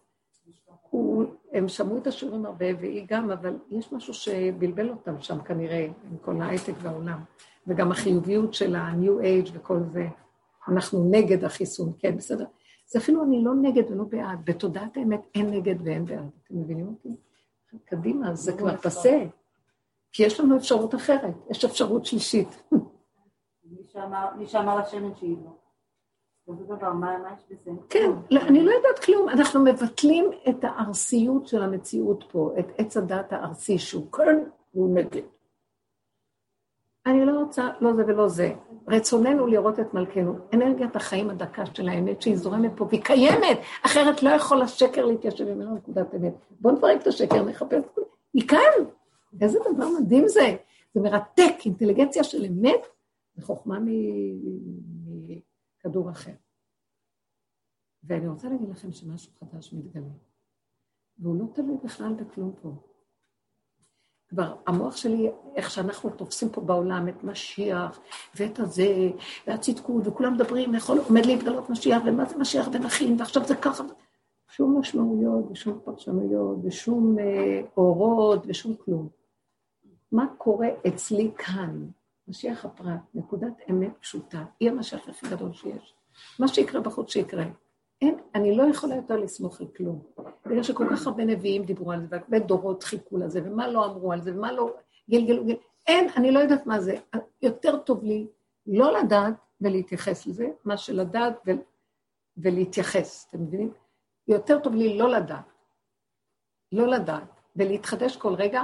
הוא, 0.89 1.25
הם 1.51 1.67
שמעו 1.67 1.97
את 1.97 2.07
השיעורים 2.07 2.45
הרבה, 2.45 2.65
והיא 2.79 3.05
גם, 3.07 3.31
אבל 3.31 3.57
יש 3.69 3.91
משהו 3.93 4.13
שבלבל 4.13 4.89
אותם 4.89 5.21
שם 5.21 5.41
כנראה, 5.41 5.87
עם 6.11 6.17
כל 6.17 6.41
ההייטק 6.41 6.73
והעולם, 6.81 7.23
וגם 7.67 7.91
החיוביות 7.91 8.53
של 8.53 8.75
ה-new 8.75 9.23
age 9.23 9.49
וכל 9.53 9.79
זה. 9.93 10.07
אנחנו 10.67 11.09
נגד 11.11 11.43
החיסון, 11.43 11.93
כן, 11.99 12.17
בסדר. 12.17 12.45
זה 12.93 12.99
אפילו 12.99 13.23
אני 13.23 13.43
לא 13.43 13.55
נגד 13.55 13.91
ולא 13.91 14.03
בעד. 14.03 14.39
בתודעת 14.45 14.97
האמת 14.97 15.21
אין 15.35 15.49
נגד 15.49 15.75
ואין 15.87 16.05
בעד. 16.05 16.29
אתם 16.43 16.57
מבינים 16.57 16.87
אותי? 16.87 17.15
קדימה, 17.85 18.35
זה 18.35 18.57
כבר 18.57 18.77
פסה. 18.77 19.23
כי 20.11 20.23
יש 20.23 20.39
לנו 20.39 20.57
אפשרות 20.57 20.95
אחרת, 20.95 21.33
יש 21.49 21.65
אפשרות 21.65 22.05
שלישית. 22.05 22.63
מי 24.37 24.47
שאמר 24.47 24.79
לשמן 24.79 25.15
שהיא 25.15 25.37
לא. 25.45 25.51
כן, 27.89 28.11
לא, 28.31 28.41
אני 28.41 28.63
לא 28.63 28.71
יודעת 28.71 28.99
כלום. 29.05 29.29
אנחנו 29.29 29.63
מבטלים 29.63 30.25
את 30.49 30.63
הארסיות 30.63 31.47
של 31.47 31.63
המציאות 31.63 32.23
פה, 32.31 32.51
את 32.59 32.65
עץ 32.77 32.97
הדת 32.97 33.33
הארסי 33.33 33.77
שהוא 33.77 34.11
כאן, 34.11 34.43
והוא 34.73 34.95
נגד. 34.95 35.21
אני 37.05 37.25
לא 37.25 37.39
רוצה 37.39 37.69
לא 37.81 37.93
זה 37.93 38.05
ולא 38.05 38.27
זה. 38.27 38.53
רצוננו 38.87 39.47
לראות 39.47 39.79
את 39.79 39.93
מלכנו, 39.93 40.37
אנרגיית 40.53 40.95
החיים 40.95 41.29
הדקה 41.29 41.65
של 41.65 41.89
האמת 41.89 42.21
שהיא 42.21 42.35
זורמת 42.35 42.71
פה, 42.75 42.85
והיא 42.85 43.03
קיימת, 43.03 43.57
אחרת 43.85 44.23
לא 44.23 44.29
יכול 44.29 44.61
השקר 44.61 45.05
להתיישב 45.05 45.53
ממנו 45.53 45.75
נקודת 45.75 46.15
אמת. 46.15 46.33
בואו 46.59 46.75
נפרק 46.75 47.01
את 47.01 47.07
השקר, 47.07 47.43
נחפש, 47.43 47.83
היא 48.33 48.47
כאן. 48.47 48.85
איזה 49.41 49.59
דבר 49.73 49.87
מדהים 49.99 50.27
זה. 50.27 50.55
זה 50.93 51.01
מרתק, 51.01 51.53
אינטליגנציה 51.65 52.23
של 52.23 52.45
אמת 52.45 52.87
וחוכמה 53.37 53.79
מכדור 55.79 56.09
אחר. 56.09 56.31
ואני 58.03 58.27
רוצה 58.27 58.49
להגיד 58.49 58.69
לכם 58.69 58.91
שמשהו 58.91 59.31
חדש 59.39 59.73
מתגלה, 59.73 60.03
והוא 61.17 61.35
לא 61.39 61.45
תלוי 61.53 61.77
בכלל 61.83 62.13
בכלום 62.13 62.53
פה. 62.61 62.92
כבר 64.33 64.55
המוח 64.67 64.97
שלי, 64.97 65.29
איך 65.55 65.71
שאנחנו 65.71 66.09
תופסים 66.09 66.49
פה 66.49 66.61
בעולם 66.61 67.07
את 67.07 67.23
משיח, 67.23 67.99
ואת 68.35 68.59
הזה, 68.59 69.09
והצדקות, 69.47 70.07
וכולם 70.07 70.33
מדברים, 70.33 70.75
יכול, 70.75 70.97
עומד 71.07 71.25
להתגלות 71.25 71.69
משיח, 71.69 72.01
ומה 72.05 72.25
זה 72.25 72.37
משיח 72.37 72.67
ונכין, 72.73 73.15
ועכשיו 73.19 73.45
זה 73.47 73.55
ככה. 73.55 73.83
שום 74.47 74.79
משמעויות 74.79 75.51
ושום 75.51 75.79
פרשנויות 75.83 76.57
ושום 76.63 77.19
אה, 77.19 77.61
אורות 77.77 78.43
ושום 78.47 78.75
כלום. 78.85 79.09
מה 80.11 80.25
קורה 80.37 80.67
אצלי 80.87 81.31
כאן? 81.37 81.85
משיח 82.27 82.65
הפרט, 82.65 82.99
נקודת 83.13 83.53
אמת 83.69 83.91
פשוטה, 83.99 84.43
היא 84.59 84.69
המשיח 84.69 85.09
הכי 85.09 85.27
גדול 85.29 85.53
שיש. 85.53 85.93
מה 86.39 86.47
שיקרה 86.47 86.81
בחוץ 86.81 87.11
שיקרה. 87.11 87.43
אין, 88.03 88.17
אני 88.35 88.57
לא 88.57 88.63
יכולה 88.63 88.95
יותר 88.95 89.17
לסמוך 89.17 89.61
על 89.61 89.67
כלום. 89.67 90.03
בגלל 90.45 90.63
שכל 90.63 90.87
כך 90.91 91.07
הרבה 91.07 91.25
נביאים 91.25 91.63
דיברו 91.65 91.91
על 91.91 92.01
זה, 92.01 92.07
והרבה 92.11 92.39
דורות 92.39 92.83
חיכו 92.83 93.17
לזה, 93.17 93.41
ומה 93.45 93.67
לא 93.67 93.85
אמרו 93.85 94.13
על 94.13 94.21
זה, 94.21 94.35
ומה 94.35 94.51
לא 94.51 94.75
גלגלו, 95.09 95.45
גל... 95.45 95.55
אין, 95.87 96.09
אני 96.17 96.31
לא 96.31 96.39
יודעת 96.39 96.65
מה 96.65 96.81
זה. 96.81 96.95
יותר 97.41 97.77
טוב 97.77 98.03
לי 98.03 98.27
לא 98.67 98.99
לדעת 98.99 99.33
ולהתייחס 99.61 100.27
לזה, 100.27 100.47
מה 100.65 100.77
שלדעת 100.77 101.33
ו... 101.47 101.51
ולהתייחס, 102.37 103.27
אתם 103.29 103.43
מבינים? 103.43 103.73
יותר 104.27 104.59
טוב 104.59 104.75
לי 104.75 104.97
לא 104.97 105.09
לדעת. 105.09 105.45
לא 106.71 106.87
לדעת, 106.87 107.41
ולהתחדש 107.55 108.17
כל 108.17 108.33
רגע. 108.33 108.63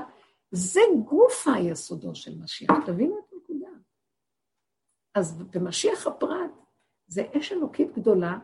זה 0.52 0.82
גוף 1.06 1.48
היסודו 1.48 2.16
של 2.16 2.32
משיח, 2.40 2.72
תבינו 2.86 3.20
את 3.20 3.30
אז 5.16 5.44
במשיח 5.44 6.07
הפרט 6.07 6.52
זה 7.07 7.24
אש 7.38 7.52
אלוקית 7.52 7.98
גדולה, 7.98 8.38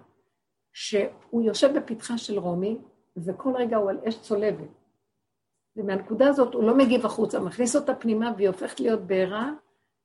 שהוא 0.78 1.42
יושב 1.42 1.78
בפתחה 1.78 2.18
של 2.18 2.40
רומי, 2.40 2.78
וכל 3.18 3.54
רגע 3.56 3.78
הוא 3.78 3.90
על 3.90 4.00
אש 4.08 4.22
צולבת. 4.22 4.70
ומהנקודה 5.76 6.28
הזאת 6.28 6.54
הוא 6.54 6.64
לא 6.64 6.78
מגיב 6.78 7.06
החוצה, 7.06 7.40
מכניס 7.40 7.76
אותה 7.76 7.96
פנימה 7.96 8.32
והיא 8.36 8.48
הופכת 8.48 8.80
להיות 8.80 9.00
בעירה 9.00 9.52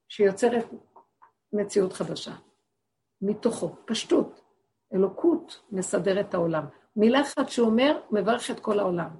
שיוצרת 0.08 0.64
מציאות 1.52 1.92
חדשה. 1.92 2.34
מתוכו, 3.22 3.74
פשטות, 3.84 4.40
אלוקות 4.94 5.60
מסדרת 5.72 6.28
את 6.28 6.34
העולם. 6.34 6.64
מילה 6.96 7.20
אחת 7.20 7.48
שהוא 7.48 7.68
אומר, 7.68 8.00
מברך 8.10 8.50
את 8.50 8.60
כל 8.60 8.78
העולם. 8.78 9.10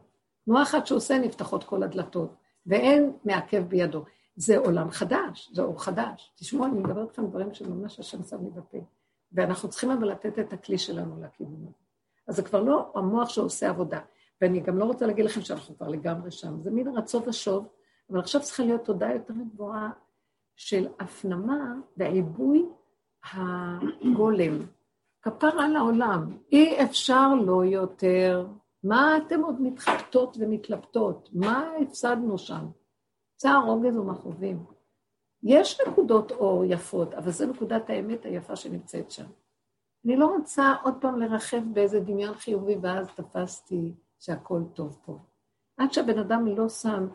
תנועה 0.45 0.63
אחת 0.63 0.87
שהוא 0.87 0.97
עושה, 0.97 1.19
נפתחות 1.19 1.65
כל 1.65 1.83
הדלתות, 1.83 2.35
ואין 2.67 3.13
מעכב 3.25 3.63
בידו. 3.69 4.05
זה 4.37 4.59
עולם 4.59 4.91
חדש, 4.91 5.51
זה 5.55 5.63
אור 5.63 5.83
חדש. 5.85 6.33
תשמעו, 6.37 6.65
אני 6.65 6.79
מדברת 6.79 7.13
כאן 7.13 7.27
דברים 7.27 7.55
שממש 7.55 8.01
השם 8.01 8.23
שם 8.23 8.45
לי 8.45 8.51
בפה. 8.51 8.79
ואנחנו 9.33 9.69
צריכים 9.69 9.91
אבל 9.91 10.09
לתת 10.09 10.39
את 10.39 10.53
הכלי 10.53 10.79
שלנו 10.79 11.23
לכיוון 11.23 11.63
הזה. 11.63 11.85
אז 12.29 12.37
זה 12.37 12.43
כבר 12.43 12.63
לא 12.63 12.93
המוח 12.95 13.29
שעושה 13.29 13.69
עבודה. 13.69 14.01
ואני 14.41 14.61
גם 14.61 14.79
לא 14.79 14.85
רוצה 14.85 15.07
להגיד 15.07 15.25
לכם 15.25 15.41
שאנחנו 15.41 15.77
כבר 15.77 15.89
לגמרי 15.89 16.31
שם. 16.31 16.63
זה 16.63 16.71
מין 16.71 16.89
רצון 16.97 17.23
ושוב, 17.29 17.69
אבל 18.11 18.19
עכשיו 18.19 18.41
צריכה 18.41 18.63
להיות 18.63 18.85
תודה 18.85 19.09
יותר 19.13 19.35
גבוהה 19.55 19.91
של 20.57 20.89
הפנמה 21.01 21.75
ועיבוי 21.97 22.67
הגולם. 23.33 24.59
כפר 25.23 25.61
על 25.61 25.77
העולם, 25.77 26.37
אי 26.53 26.85
אפשר 26.85 27.35
לא 27.35 27.65
יותר. 27.65 28.47
מה 28.85 29.17
אתם 29.17 29.41
עוד 29.41 29.61
מתחבטות 29.61 30.37
ומתלבטות? 30.41 31.29
מה 31.33 31.71
הפסדנו 31.83 32.39
שם? 32.39 32.67
צער, 33.37 33.65
רוגז 33.67 33.97
ומכאובים. 33.97 34.65
יש 35.43 35.81
נקודות 35.89 36.31
אור 36.31 36.65
יפות, 36.65 37.15
אבל 37.15 37.31
זו 37.31 37.47
נקודת 37.47 37.91
האמת 37.91 38.25
היפה 38.25 38.57
שנמצאת 38.57 39.11
שם. 39.11 39.27
אני 40.05 40.17
לא 40.17 40.27
רוצה 40.27 40.75
עוד 40.83 40.95
פעם 41.01 41.21
לרחב 41.21 41.61
באיזה 41.73 42.01
דמיון 42.01 42.35
חיובי, 42.35 42.77
ואז 42.83 43.09
תפסתי 43.15 43.95
שהכל 44.19 44.61
טוב 44.75 44.99
פה. 45.05 45.19
עד 45.77 45.93
שהבן 45.93 46.19
אדם 46.19 46.47
לא 46.47 46.69
שם 46.69 47.09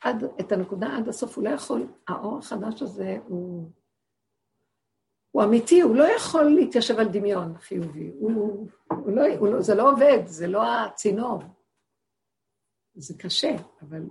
עד, 0.00 0.24
את 0.40 0.52
הנקודה 0.52 0.96
עד 0.96 1.08
הסוף, 1.08 1.36
הוא 1.36 1.44
לא 1.44 1.50
יכול, 1.50 1.86
האור 2.08 2.38
החדש 2.38 2.82
הזה 2.82 3.18
הוא, 3.28 3.70
הוא 5.30 5.44
אמיתי, 5.44 5.80
הוא 5.80 5.96
לא 5.96 6.04
יכול 6.04 6.44
להתיישב 6.44 6.98
על 6.98 7.08
דמיון 7.08 7.58
חיובי. 7.58 8.12
הוא, 8.18 8.66
הוא 8.88 9.12
לא, 9.12 9.22
הוא 9.38 9.48
לא, 9.48 9.60
זה 9.60 9.74
לא 9.74 9.92
עובד, 9.92 10.22
זה 10.26 10.46
לא 10.46 10.62
הצינור. 10.84 11.42
זה 12.94 13.14
קשה, 13.18 13.56
אבל 13.82 14.02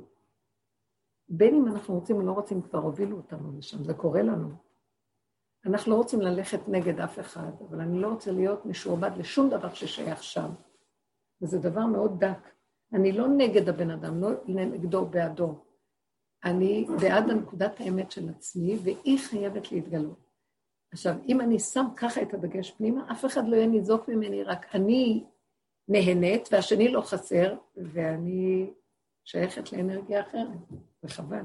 בין 1.30 1.56
אם 1.56 1.68
אנחנו 1.68 1.96
רוצים 1.96 2.16
או 2.16 2.22
לא 2.22 2.32
רוצים, 2.32 2.62
כבר 2.62 2.80
הובילו 2.80 3.18
אותנו 3.18 3.58
לשם, 3.58 3.84
זה 3.84 3.94
קורה 3.94 4.22
לנו. 4.22 4.50
אנחנו 5.66 5.92
לא 5.92 5.98
רוצים 5.98 6.22
ללכת 6.22 6.60
נגד 6.68 7.00
אף 7.00 7.20
אחד, 7.20 7.52
אבל 7.70 7.82
אני 7.82 8.00
לא 8.00 8.08
רוצה 8.08 8.32
להיות 8.32 8.66
משועבד 8.66 9.12
לשום 9.18 9.50
דבר 9.50 9.74
ששייך 9.74 10.24
שם. 10.24 10.50
וזה 11.42 11.60
דבר 11.60 11.86
מאוד 11.86 12.20
דק. 12.20 12.50
אני 12.94 13.12
לא 13.12 13.28
נגד 13.28 13.70
הבן 13.70 13.90
אדם, 13.90 14.22
לא 14.22 14.30
נגדו 14.48 15.06
בעדו. 15.06 15.56
אני 16.44 16.88
בעד 17.02 17.30
הנקודת 17.30 17.80
האמת 17.80 18.12
של 18.12 18.30
עצמי, 18.30 18.78
והיא 18.84 19.20
חייבת 19.20 19.72
להתגלות. 19.72 20.30
עכשיו, 20.92 21.16
אם 21.28 21.42
אני 21.42 21.60
שם 21.60 21.86
ככה 21.96 22.22
את 22.22 22.34
הדגש 22.34 22.72
פנימה, 22.72 23.12
אף 23.12 23.26
אחד 23.26 23.48
לא 23.48 23.56
יהיה 23.56 23.68
ניזוק 23.68 24.08
ממני, 24.08 24.44
רק 24.44 24.76
אני 24.76 25.24
נהנית 25.88 26.50
והשני 26.52 26.88
לא 26.92 27.02
חסר, 27.02 27.56
ואני 27.78 28.74
שייכת 29.30 29.72
לאנרגיה 29.72 30.22
אחרת, 30.22 30.60
וחבל. 31.04 31.44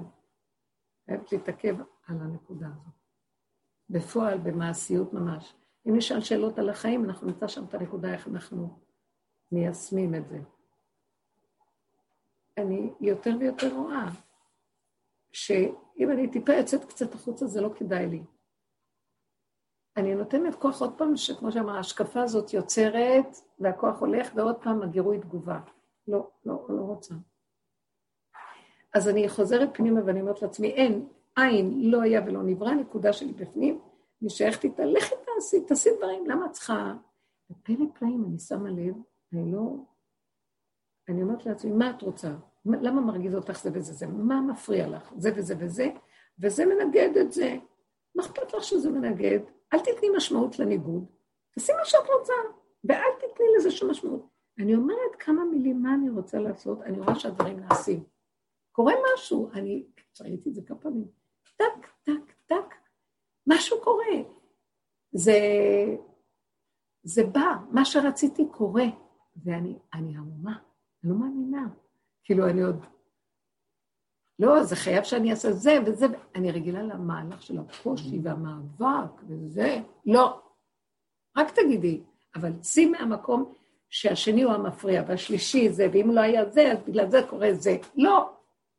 חייבת 1.06 1.32
להתעכב 1.32 1.76
על 2.06 2.16
הנקודה 2.20 2.66
הזאת. 2.66 2.94
בפועל, 3.90 4.38
במעשיות 4.38 5.12
ממש. 5.12 5.54
אם 5.88 5.96
נשאל 5.96 6.20
שאלות 6.20 6.58
על 6.58 6.70
החיים, 6.70 7.04
אנחנו 7.04 7.26
נמצא 7.26 7.48
שם 7.48 7.64
את 7.64 7.74
הנקודה 7.74 8.12
איך 8.12 8.28
אנחנו 8.28 8.80
מיישמים 9.52 10.14
את 10.14 10.28
זה. 10.28 10.38
אני 12.58 12.92
יותר 13.00 13.30
ויותר 13.40 13.74
רואה 13.74 14.04
שאם 15.32 16.10
אני 16.10 16.30
טיפה 16.30 16.52
יוצאת 16.52 16.84
קצת 16.84 17.14
החוצה, 17.14 17.46
זה 17.46 17.60
לא 17.60 17.70
כדאי 17.74 18.06
לי. 18.06 18.22
אני 19.96 20.14
נותנת 20.14 20.54
כוח 20.54 20.80
עוד 20.80 20.98
פעם, 20.98 21.16
שכמו 21.16 21.52
שאמרה, 21.52 21.76
ההשקפה 21.76 22.22
הזאת 22.22 22.52
יוצרת, 22.52 23.36
והכוח 23.58 24.00
הולך, 24.00 24.32
ועוד 24.34 24.62
פעם 24.62 24.82
הגירוי 24.82 25.20
תגובה. 25.20 25.60
לא, 26.08 26.30
לא, 26.44 26.66
לא 26.68 26.82
רוצה. 26.82 27.14
אז 28.94 29.08
אני 29.08 29.28
חוזרת 29.28 29.68
פנימה 29.72 30.00
ואני 30.06 30.20
אומרת 30.20 30.42
לעצמי, 30.42 30.68
אין, 30.68 31.08
אין, 31.36 31.90
לא 31.90 32.02
היה 32.02 32.22
ולא 32.26 32.42
נברא, 32.42 32.74
נקודה 32.74 33.12
שלי 33.12 33.32
בפנים, 33.32 33.80
אני 34.22 34.30
שייכת 34.30 34.64
איתה, 34.64 34.84
לכי 34.84 35.14
תעשי, 35.24 35.64
תעשי 35.64 35.90
דברים, 35.96 36.26
למה 36.26 36.46
את 36.46 36.50
צריכה? 36.50 36.94
בפלא 37.50 37.86
פלאים 37.94 38.24
אני 38.28 38.38
שמה 38.38 38.70
לב, 38.70 38.94
אני 39.32 39.52
לא... 39.52 39.76
אני 41.08 41.22
אומרת 41.22 41.46
לעצמי, 41.46 41.72
מה 41.72 41.90
את 41.90 42.02
רוצה? 42.02 42.34
למה 42.66 43.00
מרגיז 43.00 43.34
אותך 43.34 43.62
זה 43.62 43.70
וזה 43.74 43.92
זה? 43.92 44.06
מה 44.06 44.40
מפריע 44.40 44.88
לך? 44.88 45.12
זה 45.16 45.30
וזה 45.36 45.54
וזה, 45.58 45.90
וזה 46.38 46.64
מנגד 46.66 47.16
את 47.20 47.32
זה. 47.32 47.56
מה 48.14 48.22
אכפת 48.22 48.54
לך 48.54 48.64
שזה 48.64 48.90
מנגד? 48.90 49.38
אל 49.72 49.78
תתני 49.78 50.08
משמעות 50.16 50.58
לניגוד, 50.58 51.04
תעשי 51.54 51.72
מה 51.72 51.84
שאת 51.84 52.10
רוצה, 52.18 52.32
ואל 52.84 53.12
תתני 53.18 53.46
לזה 53.56 53.70
שום 53.70 53.90
משמעות. 53.90 54.28
אני 54.58 54.74
אומרת 54.74 55.14
כמה 55.18 55.44
מילים 55.44 55.82
מה 55.82 55.94
אני 55.94 56.10
רוצה 56.10 56.38
לעשות, 56.38 56.82
אני 56.82 56.98
רואה 57.00 57.14
שהדברים 57.14 57.60
נעשים. 57.60 58.13
קורה 58.74 58.92
משהו, 59.14 59.50
אני 59.52 59.84
ראיתי 60.20 60.48
את 60.48 60.54
זה 60.54 60.62
כמה 60.66 60.78
פעמים, 60.78 61.06
טק, 61.56 61.88
טק, 62.02 62.32
טק, 62.46 62.74
משהו 63.46 63.80
קורה. 63.84 64.16
זה, 65.12 65.38
זה 67.02 67.24
בא, 67.24 67.56
מה 67.70 67.84
שרציתי 67.84 68.42
קורה, 68.52 68.84
ואני 69.44 69.78
אני 69.94 70.16
המומה, 70.16 70.58
אני 71.04 71.12
לא 71.12 71.18
מאמינה. 71.18 71.68
כאילו, 72.24 72.48
אני 72.48 72.62
עוד... 72.62 72.86
לא, 74.38 74.62
זה 74.62 74.76
חייב 74.76 75.04
שאני 75.04 75.30
אעשה 75.30 75.52
זה 75.52 75.78
וזה, 75.86 76.06
אני 76.34 76.50
רגילה 76.50 76.82
למהלך 76.82 77.42
של 77.42 77.58
הקושי 77.58 78.20
והמאבק 78.22 79.22
וזה, 79.28 79.80
לא. 80.06 80.40
רק 81.36 81.50
תגידי, 81.50 82.02
אבל 82.34 82.52
צאי 82.60 82.86
מהמקום 82.86 83.52
שהשני 83.88 84.42
הוא 84.42 84.52
המפריע 84.52 85.04
והשלישי 85.08 85.68
זה, 85.72 85.88
ואם 85.92 86.10
לא 86.10 86.20
היה 86.20 86.50
זה, 86.50 86.72
אז 86.72 86.78
בגלל 86.86 87.10
זה 87.10 87.20
קורה 87.30 87.48
זה. 87.52 87.76
לא, 87.96 88.33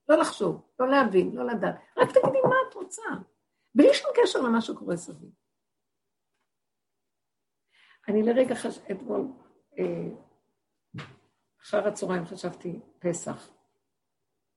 לא 0.10 0.18
לחשוב, 0.18 0.61
לא 0.80 0.88
להבין, 0.90 1.36
לא 1.36 1.45
לדעת. 1.45 1.76
רק 1.98 2.10
תגידי 2.10 2.41
מה 2.44 2.56
את 2.69 2.73
רוצה, 2.73 3.03
בלי 3.76 3.94
שום 3.94 4.11
קשר 4.15 4.41
למה 4.41 4.61
שקורה 4.61 4.98
סביב. 4.98 5.30
אני 8.07 8.23
לרגע 8.23 8.56
חש... 8.56 8.80
אתמול, 8.91 9.27
אה, 9.80 10.10
אחר 11.61 11.88
הצהריים 11.88 12.26
חשבתי, 12.26 12.80
פסח. 12.99 13.49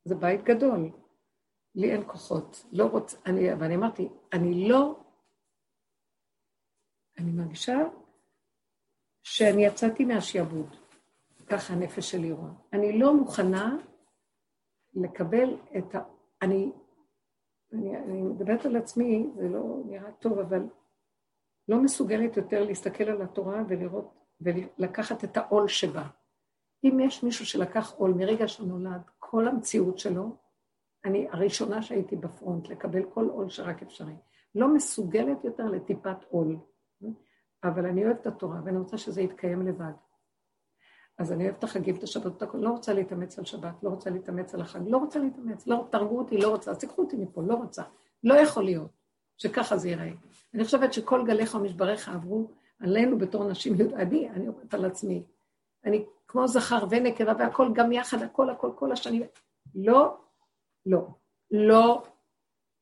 זה 0.05 0.15
בית 0.15 0.43
גדול. 0.43 0.91
לי 1.75 1.93
אין 1.93 2.03
כוחות, 2.07 2.67
לא 2.73 2.85
רוצה, 2.85 3.17
אני, 3.27 3.55
ואני 3.55 3.77
אמרתי, 3.77 4.09
אני 4.33 4.69
לא, 4.69 5.01
אני 7.19 7.31
מרגישה 7.31 7.79
שאני 9.23 9.67
יצאתי 9.67 10.05
מהשעבוד, 10.05 10.77
ככה 11.47 11.73
הנפש 11.75 12.11
שלי 12.11 12.33
רואה. 12.33 12.51
אני 12.73 12.99
לא 12.99 13.15
מוכנה 13.15 13.77
לקבל 14.95 15.57
את 15.79 15.95
ה... 15.95 15.99
אני, 16.43 16.73
אני, 17.73 17.97
אני 17.97 18.23
מדברת 18.23 18.65
על 18.65 18.77
עצמי, 18.77 19.31
זה 19.37 19.49
לא 19.49 19.83
נראה 19.87 20.13
טוב, 20.13 20.39
אבל 20.39 20.63
לא 21.69 21.83
מסוגלת 21.83 22.37
יותר 22.37 22.65
להסתכל 22.65 23.05
על 23.05 23.23
התורה 23.23 23.63
ולראות, 23.69 24.15
ולקחת 24.41 25.25
את 25.25 25.37
העול 25.37 25.69
שבה. 25.69 26.07
אם 26.85 27.01
יש 27.01 27.23
מישהו 27.23 27.47
שלקח 27.47 27.93
עול 27.93 28.15
מרגע 28.15 28.49
שהוא 28.49 28.69
נולד, 28.69 29.01
כל 29.19 29.49
המציאות 29.49 29.99
שלו, 29.99 30.37
אני 31.05 31.29
הראשונה 31.31 31.83
שהייתי 31.83 32.17
בפרונט, 32.17 32.69
לקבל 32.69 33.03
כל 33.03 33.29
עול 33.29 33.49
שרק 33.49 33.83
אפשרי. 33.83 34.15
לא 34.55 34.75
מסוגלת 34.75 35.45
יותר 35.45 35.65
לטיפת 35.65 36.25
עול, 36.29 36.57
אבל 37.65 37.87
אני 37.87 38.05
אוהבת 38.05 38.21
את 38.21 38.27
התורה 38.27 38.61
ואני 38.65 38.79
רוצה 38.79 38.99
שזה 38.99 39.23
יתקיים 39.23 39.67
לבד. 39.67 39.93
אז 41.19 41.33
אני 41.33 41.45
אוהבת 41.45 41.59
את 41.59 41.65
החגים, 41.65 41.97
את 41.97 42.03
השבת, 42.03 42.43
את 42.43 42.55
לא 42.55 42.71
רוצה 42.71 42.93
להתאמץ 42.93 43.39
על 43.39 43.45
שבת, 43.45 43.83
לא 43.83 43.89
רוצה 43.89 44.11
להתאמץ 44.11 44.55
על 44.55 44.61
החג, 44.61 44.81
לא 44.87 44.97
רוצה 44.97 45.19
להתאמץ, 45.19 45.67
לא, 45.67 45.87
תרגו 45.91 46.19
אותי, 46.19 46.39
לא 46.39 46.49
רוצה, 46.49 46.71
אז 46.71 46.79
תיקחו 46.79 47.03
אותי 47.03 47.17
מפה, 47.17 47.43
לא 47.43 47.55
רוצה. 47.55 47.83
לא 48.25 48.35
יכול 48.35 48.65
להיות 48.65 48.91
שככה 49.37 49.77
זה 49.77 49.89
ייראה. 49.89 50.13
אני 50.55 50.65
חושבת 50.65 50.93
שכל 50.93 51.25
גליך 51.27 51.55
ומשבריך 51.55 52.09
עברו 52.09 52.51
עלינו 52.81 53.19
בתור 53.19 53.51
נשים, 53.51 53.75
אני, 53.95 54.31
אני 54.31 54.49
אומרת 54.49 54.75
על 54.75 54.85
עצמי, 54.85 55.23
אני 55.85 56.05
כמו 56.29 56.49
זכר 56.49 56.87
ונקבה 56.91 57.33
והכל 57.39 57.69
גם 57.75 57.93
יחד, 57.93 58.23
הכל, 58.23 58.51
הכל, 58.51 58.71
כל 58.75 58.93
השנים. 58.93 59.23
לא, 59.75 60.17
לא, 60.87 61.09
לא, 61.51 62.03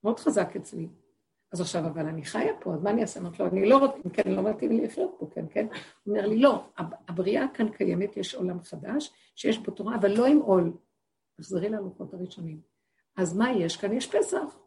מאוד 0.04 0.20
חזק 0.20 0.56
אצלי. 0.56 0.88
אז 1.52 1.60
עכשיו, 1.60 1.86
אבל 1.86 2.06
אני 2.06 2.24
חיה 2.24 2.52
פה, 2.60 2.74
אז 2.74 2.82
מה 2.82 2.90
אני 2.90 3.02
אעשה? 3.02 3.20
אמרתי 3.20 3.42
לו, 3.42 3.48
אני 3.48 3.68
לא 3.68 3.78
רוצה, 3.78 4.08
כן, 4.12 4.32
לא 4.32 4.42
מתאים 4.42 4.70
לי 4.70 4.86
לחיות 4.86 5.16
פה, 5.18 5.26
כן, 5.34 5.44
כן? 5.50 5.66
הוא 6.04 6.16
אומר 6.16 6.26
לי, 6.26 6.38
לא, 6.38 6.64
הבריאה 7.08 7.46
כאן 7.54 7.68
קיימת, 7.72 8.16
יש 8.16 8.34
עולם 8.34 8.62
חדש, 8.62 9.12
שיש 9.34 9.58
בו 9.58 9.70
תורה, 9.70 9.96
אבל 9.96 10.10
לא 10.10 10.26
עם 10.26 10.38
עול. 10.38 10.72
תחזרי 11.36 11.68
ללוחות 11.68 12.14
הראשונים. 12.14 12.60
אז 13.16 13.36
מה 13.36 13.52
יש 13.52 13.76
כאן? 13.76 13.92
יש 13.92 14.14
פסח. 14.14 14.58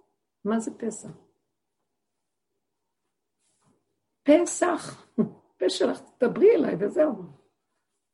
מה 0.46 0.60
זה 0.60 0.72
פסח? 0.78 1.10
פסח, 4.24 5.08
פה 5.58 5.70
שלך, 5.70 6.02
תדברי 6.18 6.56
אליי 6.56 6.76
וזהו. 6.80 7.14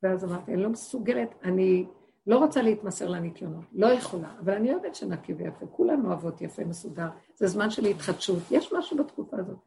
ואז 0.04 0.26
אמרתי, 0.26 0.54
אני 0.54 0.64
לא 0.64 0.70
מסוגלת, 0.70 1.36
אני 1.44 1.86
לא 2.28 2.38
רוצה 2.38 2.62
להתמסר 2.62 3.10
לניקיונות, 3.10 3.64
לא 3.74 3.88
יכולה, 3.88 4.36
אבל 4.40 4.54
אני 4.54 4.74
אוהבת 4.74 4.96
שנקי 4.96 5.34
ויפה, 5.34 5.66
כולנו 5.68 6.08
אוהבות 6.08 6.42
יפה, 6.42 6.64
מסודר, 6.64 7.08
זה 7.36 7.48
זמן 7.48 7.70
של 7.70 7.86
התחדשות, 7.86 8.44
יש 8.52 8.74
משהו 8.74 8.98
בתקופה 8.98 9.38
הזאת. 9.40 9.58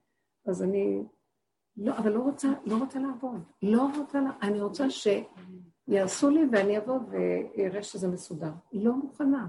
אז 0.46 0.62
אני, 0.62 1.02
לא, 1.76 1.98
אבל 1.98 2.12
לא 2.12 2.20
רוצה, 2.20 2.48
לא 2.66 2.76
רוצה 2.76 2.98
לעבוד, 2.98 3.40
לא 3.62 3.88
רוצה, 3.98 4.20
אני 4.42 4.60
רוצה 4.60 4.86
שיעשו 4.90 6.30
לי 6.30 6.40
ואני 6.52 6.78
אבוא 6.78 6.98
ואראה 7.10 7.82
שזה 7.82 8.08
מסודר. 8.08 8.52
לא 8.72 8.92
מוכנה. 8.92 9.46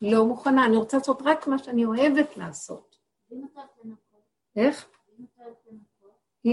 לא 0.00 0.26
מוכנה, 0.26 0.66
אני 0.66 0.76
רוצה 0.76 0.96
לעשות 0.96 1.22
רק 1.24 1.46
מה 1.46 1.58
שאני 1.58 1.84
אוהבת 1.84 2.36
לעשות. 2.36 2.96
איך? 4.56 4.88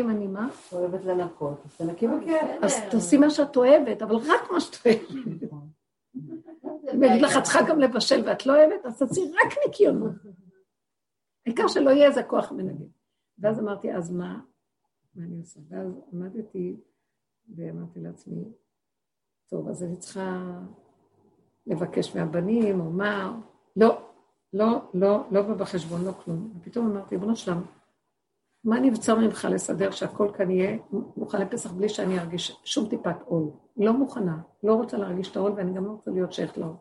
אם 0.01 0.09
אני 0.09 0.27
מה? 0.27 0.49
אוהבת 0.71 1.05
לנקות, 1.05 1.61
אז 1.65 1.77
תנקי 1.77 2.07
בכיף. 2.07 2.41
אז 2.61 2.73
תעשי 2.91 3.17
מה 3.17 3.29
שאת 3.29 3.55
אוהבת, 3.55 4.01
אבל 4.01 4.15
רק 4.15 4.51
מה 4.51 4.59
שאת 4.59 4.85
אוהבת. 4.85 5.09
אם 6.93 7.03
אגיד 7.03 7.21
לך, 7.21 7.37
את 7.37 7.43
צריכה 7.43 7.59
גם 7.69 7.79
לבשל 7.79 8.23
ואת 8.25 8.45
לא 8.45 8.55
אוהבת, 8.55 8.85
אז 8.85 8.99
תעשי 8.99 9.21
רק 9.21 9.53
ניקיונות. 9.65 10.11
העיקר 11.45 11.67
שלא 11.67 11.89
יהיה 11.89 12.07
איזה 12.07 12.23
כוח 12.23 12.51
מנגד. 12.51 12.85
ואז 13.39 13.59
אמרתי, 13.59 13.93
אז 13.93 14.11
מה? 14.11 14.39
מה 15.15 15.25
אני 15.25 15.39
עושה? 15.39 15.59
ואז 15.69 16.01
עמדתי 16.13 16.77
ואמרתי 17.55 17.99
לעצמי, 17.99 18.43
טוב, 19.49 19.69
אז 19.69 19.83
אני 19.83 19.97
צריכה 19.97 20.59
לבקש 21.67 22.15
מהבנים, 22.15 22.79
או 22.79 22.89
מה, 22.89 23.39
לא, 23.75 24.07
לא, 24.53 24.81
לא, 24.93 25.23
לא 25.31 25.41
בא 25.41 25.53
בחשבון, 25.53 26.05
לא 26.05 26.11
כלום. 26.11 26.53
ופתאום 26.59 26.91
אמרתי, 26.91 27.17
בנו 27.17 27.35
שלם, 27.35 27.61
מה 28.65 28.79
נבצר 28.79 29.15
ממך 29.15 29.47
לסדר 29.51 29.91
שהכל 29.91 30.29
כאן 30.37 30.51
יהיה 30.51 30.77
מוכן 31.17 31.41
לפסח 31.41 31.71
בלי 31.71 31.89
שאני 31.89 32.19
ארגיש 32.19 32.57
שום 32.63 32.89
טיפת 32.89 33.15
עול? 33.25 33.49
לא 33.77 33.93
מוכנה, 33.93 34.37
לא 34.63 34.73
רוצה 34.73 34.97
להרגיש 34.97 35.31
את 35.31 35.35
העול 35.35 35.51
ואני 35.55 35.73
גם 35.73 35.85
לא 35.85 35.91
רוצה 35.91 36.11
להיות 36.11 36.33
שייכת 36.33 36.57
לעול. 36.57 36.73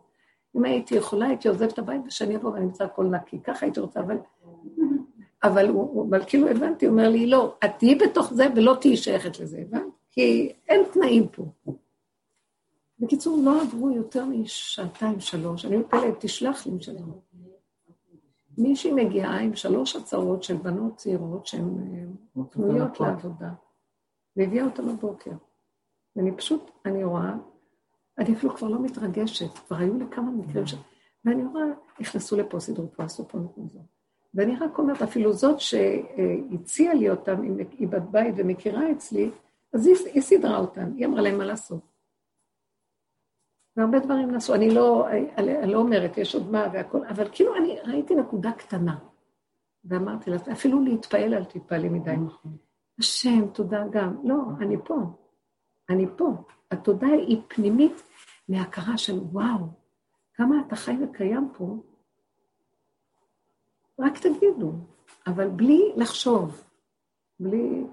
אם 0.55 0.65
הייתי 0.65 0.95
יכולה, 0.95 1.27
הייתי 1.27 1.47
עוזבת 1.47 1.73
את 1.73 1.79
הבית 1.79 2.01
ושאני 2.07 2.35
אבוא 2.35 2.51
ואני 2.51 2.65
אמצא 2.65 2.83
הכל 2.83 3.05
נקי, 3.05 3.39
ככה 3.39 3.65
הייתי 3.65 3.79
רוצה, 3.79 3.99
אבל... 3.99 4.17
אבל, 5.43 5.69
הוא, 5.69 6.09
אבל 6.09 6.23
כאילו 6.27 6.47
הבנתי, 6.47 6.85
הוא 6.85 6.91
אומר 6.91 7.09
לי, 7.09 7.27
לא, 7.27 7.55
את 7.65 7.71
תהיי 7.77 7.95
בתוך 7.95 8.33
זה 8.33 8.47
ולא 8.55 8.77
תהיי 8.81 8.97
שייכת 8.97 9.39
לזה, 9.39 9.57
הבנת? 9.61 9.83
כי 10.11 10.53
אין 10.67 10.83
תנאים 10.93 11.27
פה. 11.27 11.45
בקיצור, 12.99 13.39
לא 13.43 13.61
עברו 13.61 13.91
יותר 13.91 14.25
משעתיים, 14.25 15.19
שלוש, 15.19 15.65
אני 15.65 15.77
מתפלאת, 15.77 16.15
תשלח 16.19 16.65
לי 16.65 16.71
משלם. 16.71 17.11
מישהי 18.57 18.91
מגיעה 18.91 19.39
עם 19.39 19.55
שלוש 19.55 19.95
הצעות 19.95 20.43
של 20.43 20.57
בנות 20.57 20.95
צעירות 20.95 21.45
שהן 21.47 21.77
אה, 22.37 22.43
פנויות 22.49 22.99
לעבודה, 22.99 23.49
והביאה 24.35 24.65
אותן 24.65 24.87
בבוקר. 24.87 25.31
ואני 26.15 26.31
פשוט, 26.31 26.71
אני 26.85 27.03
רואה, 27.03 27.33
אני 28.17 28.33
אפילו 28.33 28.55
כבר 28.55 28.67
לא 28.67 28.81
מתרגשת, 28.81 29.57
כבר 29.57 29.77
היו 29.77 29.97
לי 29.97 30.05
כמה 30.11 30.31
מקרים 30.31 30.67
ש... 30.67 30.75
ואני 31.25 31.45
רואה, 31.45 31.65
נכנסו 31.99 32.37
לפה, 32.37 32.59
סידרו 32.59 32.87
פה, 32.95 33.03
עשו 33.03 33.27
פה 33.27 33.37
נקודה 33.37 33.67
זו. 33.73 33.79
ואני 34.33 34.55
רק 34.55 34.79
אומרת, 34.79 35.01
אפילו 35.01 35.33
זאת 35.33 35.59
שהציעה 35.59 36.93
לי 36.93 37.09
אותם, 37.09 37.41
היא 37.77 37.87
בת 37.87 38.01
בית 38.11 38.35
ומכירה 38.37 38.91
אצלי, 38.91 39.31
אז 39.73 39.87
היא, 39.87 39.95
היא 40.13 40.21
סידרה 40.21 40.57
אותם, 40.57 40.91
היא 40.95 41.05
אמרה 41.05 41.21
להם 41.21 41.37
מה 41.37 41.45
לעשות. 41.45 41.94
והרבה 43.77 43.99
דברים 43.99 44.31
נעשו, 44.31 44.55
אני 44.55 44.69
לא, 44.69 45.07
אני 45.37 45.73
לא 45.73 45.79
אומרת, 45.79 46.17
יש 46.17 46.35
עוד 46.35 46.51
מה 46.51 46.67
והכול, 46.73 47.05
אבל 47.09 47.27
כאילו 47.31 47.55
אני 47.55 47.79
ראיתי 47.85 48.15
נקודה 48.15 48.51
קטנה, 48.51 48.97
ואמרתי 49.85 50.29
לה, 50.29 50.37
אפילו 50.51 50.81
להתפעל 50.81 51.33
אל 51.33 51.43
תתפעלי 51.43 51.89
מדי. 51.89 52.15
השם, 52.99 53.47
תודה 53.47 53.83
גם. 53.91 54.15
לא, 54.23 54.35
אני 54.59 54.75
פה, 54.83 54.95
אני 55.89 56.05
פה. 56.17 56.33
התודה 56.71 57.07
היא 57.07 57.41
פנימית 57.47 58.03
מהכרה 58.49 58.97
של 58.97 59.19
וואו, 59.19 59.67
כמה 60.33 60.55
אתה 60.67 60.75
חי 60.75 60.97
וקיים 61.03 61.49
פה, 61.57 61.77
רק 63.99 64.17
תגידו, 64.17 64.71
אבל 65.27 65.49
בלי 65.49 65.91
לחשוב, 65.95 66.63
בלי... 67.39 67.83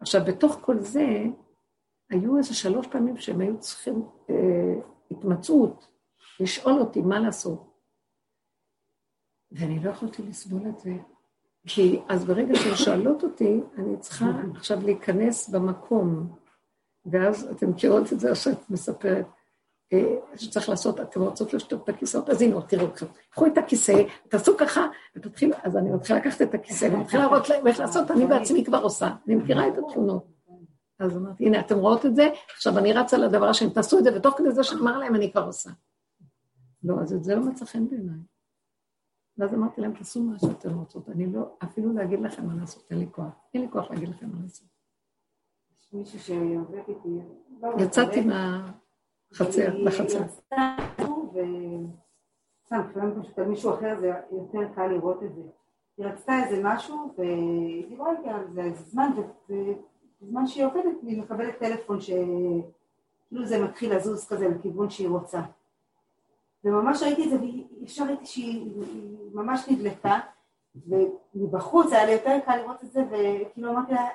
עכשיו, 0.00 0.20
בתוך 0.26 0.58
כל 0.60 0.78
זה, 0.78 1.24
היו 2.10 2.38
איזה 2.38 2.54
שלוש 2.54 2.86
פעמים 2.86 3.16
שהם 3.16 3.40
היו 3.40 3.58
צריכים 3.58 4.02
אה, 4.30 4.80
התמצאות, 5.18 5.86
לשאול 6.40 6.80
אותי 6.80 7.00
מה 7.00 7.20
לעשות. 7.20 7.76
ואני 9.52 9.84
לא 9.84 9.90
יכולתי 9.90 10.22
לסבול 10.22 10.68
את 10.68 10.78
זה, 10.80 10.92
כי 11.66 12.00
אז 12.08 12.24
ברגע 12.24 12.54
שהן 12.54 12.74
שואלות 12.74 13.22
אותי, 13.22 13.60
אני 13.78 13.96
צריכה 14.00 14.26
עכשיו 14.54 14.78
להיכנס 14.82 15.48
במקום, 15.48 16.36
ואז 17.06 17.50
אתן 17.50 17.66
מכירות 17.66 18.12
את 18.12 18.20
זה, 18.20 18.30
או 18.30 18.36
שאת 18.36 18.70
מספרת, 18.70 19.26
אה, 19.92 20.16
שצריך 20.36 20.68
לעשות, 20.68 21.00
אתם 21.00 21.22
רוצות 21.22 21.54
לשתות 21.54 21.84
את 21.84 21.88
הכיסאות, 21.88 22.30
אז 22.30 22.42
הנה, 22.42 22.62
תראו 22.62 22.86
קחו 23.30 23.46
את 23.46 23.58
הכיסא, 23.58 24.02
תעשו 24.28 24.56
ככה, 24.58 24.86
ותתחילו, 25.16 25.56
אז 25.62 25.76
אני 25.76 25.90
מתחילה 25.90 26.18
לקחת 26.18 26.42
את 26.42 26.54
הכיסא, 26.54 26.88
ומתחילה 26.92 27.22
להראות 27.22 27.48
להם 27.48 27.66
איך 27.66 27.80
לעשות, 27.80 28.10
אני 28.10 28.26
בעצמי 28.26 28.64
כבר 28.64 28.82
עושה, 28.82 29.08
אני 29.26 29.34
מכירה 29.34 29.68
את 29.68 29.78
התכונות. 29.78 30.35
אז 30.98 31.16
אמרתי, 31.16 31.46
הנה, 31.46 31.60
אתם 31.60 31.78
רואות 31.78 32.06
את 32.06 32.16
זה, 32.16 32.28
עכשיו 32.54 32.78
אני 32.78 32.92
רצה 32.92 33.18
לדבר 33.18 33.48
השני, 33.48 33.70
תעשו 33.70 33.98
את 33.98 34.04
זה, 34.04 34.16
ותוך 34.16 34.38
כדי 34.38 34.52
זה 34.52 34.64
שאמר 34.64 34.98
להם, 34.98 35.14
אני 35.14 35.32
כבר 35.32 35.44
עושה. 35.44 35.70
לא, 36.84 37.00
אז 37.00 37.12
את 37.12 37.24
זה 37.24 37.34
לא 37.34 37.42
מצא 37.42 37.64
חן 37.64 37.88
בעיניי. 37.88 38.18
ואז 39.38 39.54
אמרתי 39.54 39.80
להם, 39.80 39.94
תעשו 39.94 40.22
מה 40.22 40.38
שאתם 40.38 40.78
רוצות, 40.78 41.08
אני 41.08 41.32
לא, 41.32 41.56
אפילו 41.64 41.92
להגיד 41.92 42.20
לכם 42.20 42.46
מה 42.46 42.54
לעשות, 42.54 42.86
אין 42.90 42.98
לי 42.98 43.06
כוח. 43.10 43.32
אין 43.54 43.62
לי 43.62 43.68
כוח 43.70 43.90
להגיד 43.90 44.08
לכם 44.08 44.28
מה 44.32 44.42
לעשות. 44.42 44.68
יש 45.80 45.92
מישהו 45.92 46.18
שעובד 46.18 46.82
איתי. 46.88 47.08
לא, 47.62 47.68
יצאתי 47.78 48.20
מהחצר, 48.20 49.78
לחצר. 49.78 50.26
סתם, 52.66 52.80
כשאני 52.90 53.22
פשוט 53.22 53.38
על 53.38 53.44
מישהו 53.44 53.74
אחר 53.74 53.96
זה 54.00 54.12
יותר 54.32 54.74
קל 54.74 54.86
לראות 54.86 55.22
את 55.22 55.34
זה. 55.34 55.42
היא 55.98 56.06
רצתה 56.06 56.32
איזה 56.44 56.60
משהו, 56.64 57.14
והיא 57.18 57.88
דיברה 57.88 58.10
איתי 58.10 58.28
על 58.28 58.44
זה 58.54 58.70
זמן, 58.74 59.10
בזמן 60.22 60.46
שהיא 60.46 60.64
עובדת 60.64 61.02
היא 61.02 61.22
מקבלת 61.22 61.58
טלפון 61.58 62.00
שכאילו 62.00 63.44
זה 63.44 63.64
מתחיל 63.64 63.96
לזוז 63.96 64.28
כזה 64.28 64.48
לכיוון 64.48 64.90
שהיא 64.90 65.08
רוצה. 65.08 65.40
וממש 66.64 67.02
ראיתי 67.02 67.24
את 67.24 67.30
זה, 67.30 67.36
וישר 67.40 68.04
ראיתי 68.04 68.26
שהיא 68.26 68.66
ממש 69.34 69.68
נדלקה, 69.68 70.18
ומבחוץ 71.34 71.92
היה 71.92 72.04
לי 72.06 72.12
יותר 72.12 72.38
קל 72.46 72.56
לראות 72.56 72.84
את 72.84 72.92
זה, 72.92 73.02
וכאילו 73.10 73.70
אמרתי 73.70 73.94
לה, 73.94 74.08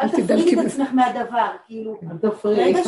אל 0.00 0.08
תפרידי 0.08 0.60
את 0.60 0.66
עצמך 0.66 0.88
מהדבר, 0.92 1.46
כאילו, 1.66 2.00
ברגע 2.42 2.84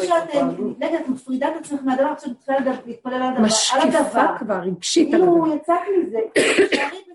שאת 0.00 0.34
נדלקת, 0.58 1.00
את 1.00 1.08
מפרידה 1.08 1.48
את 1.48 1.56
עצמך 1.60 1.80
מהדבר, 1.84 2.06
עכשיו 2.06 2.30
את 2.32 2.36
צריכה 2.38 2.54
להתפלל 2.86 3.14
על 3.14 3.22
הדבר. 3.22 3.42
משקיפה 3.42 4.38
כבר, 4.38 4.54
רגשית 4.54 5.14
על 5.14 5.22
הדבר. 5.22 5.32
כאילו, 5.32 5.56
יצאת 5.56 5.76
מזה, 6.06 6.18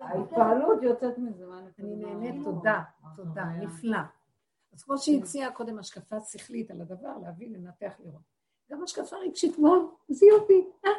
ההתפעלות 0.00 0.82
יוצאת 0.82 1.18
מזה, 1.18 1.46
מה 1.46 1.60
אני 1.78 1.96
נהנית, 1.96 2.44
תודה, 2.44 2.82
תודה, 3.16 3.44
נפלא. 3.44 3.98
אז 4.72 4.82
כמו 4.82 4.98
שהציעה 4.98 5.52
קודם 5.52 5.78
השקפה 5.78 6.20
שכלית 6.20 6.70
על 6.70 6.80
הדבר, 6.80 7.18
להבין, 7.22 7.52
לנתח, 7.52 7.92
לראות. 8.04 8.22
גם 8.70 8.82
השקפה 8.82 9.16
רגשית 9.16 9.58
מאוד, 9.58 9.82
זה 10.08 10.26
יופי, 10.26 10.66
אה? 10.84 10.90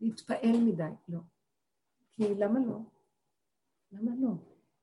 להתפעל 0.00 0.56
מדי, 0.64 0.82
לא. 1.08 1.18
כי 2.16 2.34
למה 2.34 2.60
לא? 2.60 2.78
למה 3.92 4.10
לא? 4.18 4.30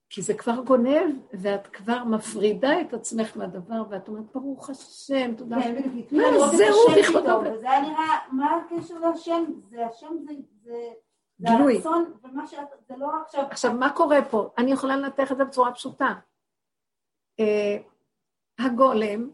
כי 0.10 0.22
זה 0.22 0.34
כבר 0.34 0.64
גונב, 0.64 1.16
ואת 1.34 1.68
כבר 1.68 2.03
מפרידה 2.03 2.82
את 2.82 2.94
עצמך 2.94 3.38
מהדבר, 3.38 3.84
ואת 3.90 4.07
אומרת, 4.07 4.26
ברוך 4.34 4.70
השם, 4.70 5.36
תודה. 5.38 5.57
כן. 5.61 5.91
מה 6.18 6.48
זהו 6.57 6.99
לכבודו? 6.99 7.41
וזה 7.53 7.72
היה 7.72 7.82
נראה, 7.82 8.28
מה 8.32 8.56
הקשר 8.56 8.99
להשם? 8.99 9.44
זה 9.70 9.86
השם 9.86 10.16
זה... 10.64 10.94
גילוי. 11.41 11.82
זה 11.82 11.90
הרצון, 11.90 12.14
ומה 12.24 12.48
שאת, 12.48 12.68
זה 12.88 12.98
לא 12.98 13.11
עכשיו... 13.26 13.44
עכשיו, 13.52 13.74
מה 13.74 13.94
קורה 13.94 14.26
פה? 14.30 14.49
אני 14.57 14.72
יכולה 14.72 14.95
לנתח 14.95 15.32
את 15.32 15.38
זה 15.38 15.45
בצורה 15.45 15.74
פשוטה. 15.74 16.14
Uh, 17.41 17.44
הגולם, 18.60 19.30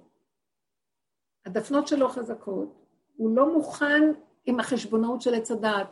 הדפנות 1.45 1.88
שלו 1.88 2.10
חזקות, 2.10 2.69
הוא 3.18 3.36
לא 3.36 3.53
מוכן 3.53 4.11
עם 4.45 4.60
החשבונאות 4.60 5.22
של 5.22 5.36
עץ 5.36 5.52
הדעת. 5.52 5.88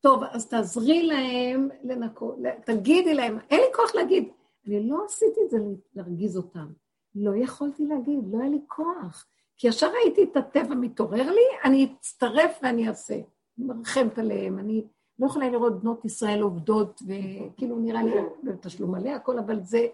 טוב, 0.00 0.22
אז 0.24 0.48
תעזרי 0.48 1.02
להם 1.02 1.68
לנקות, 1.84 2.36
תגידי 2.64 3.14
להם, 3.14 3.38
אין 3.50 3.60
לי 3.60 3.66
כוח 3.74 3.94
להגיד. 3.94 4.28
אני 4.66 4.88
לא 4.88 5.04
עשיתי 5.04 5.40
את 5.44 5.50
זה 5.50 5.58
להרגיז 5.94 6.36
אותם. 6.36 6.66
לא 7.14 7.36
יכולתי 7.36 7.86
להגיד, 7.86 8.18
לא 8.32 8.38
היה 8.40 8.48
לי 8.48 8.60
כוח. 8.68 9.26
כי 9.56 9.68
ישר 9.68 9.90
ראיתי 9.92 10.22
את 10.22 10.36
הטבע 10.36 10.74
מתעורר 10.74 11.30
לי, 11.30 11.42
אני 11.64 11.94
אצטרף 11.98 12.58
ואני 12.62 12.88
אעשה. 12.88 13.14
אני 13.14 13.66
מרחמת 13.66 14.18
עליהם, 14.18 14.58
אני 14.58 14.84
לא 15.18 15.26
יכולה 15.26 15.48
לראות 15.50 15.80
בנות 15.80 16.04
ישראל 16.04 16.40
עובדות, 16.40 17.02
וכאילו 17.02 17.78
נראה 17.78 18.02
לי 18.02 18.12
בתשלום 18.42 18.92
מלא 18.92 19.10
הכל, 19.10 19.38
אבל 19.38 19.60
זה... 19.62 19.86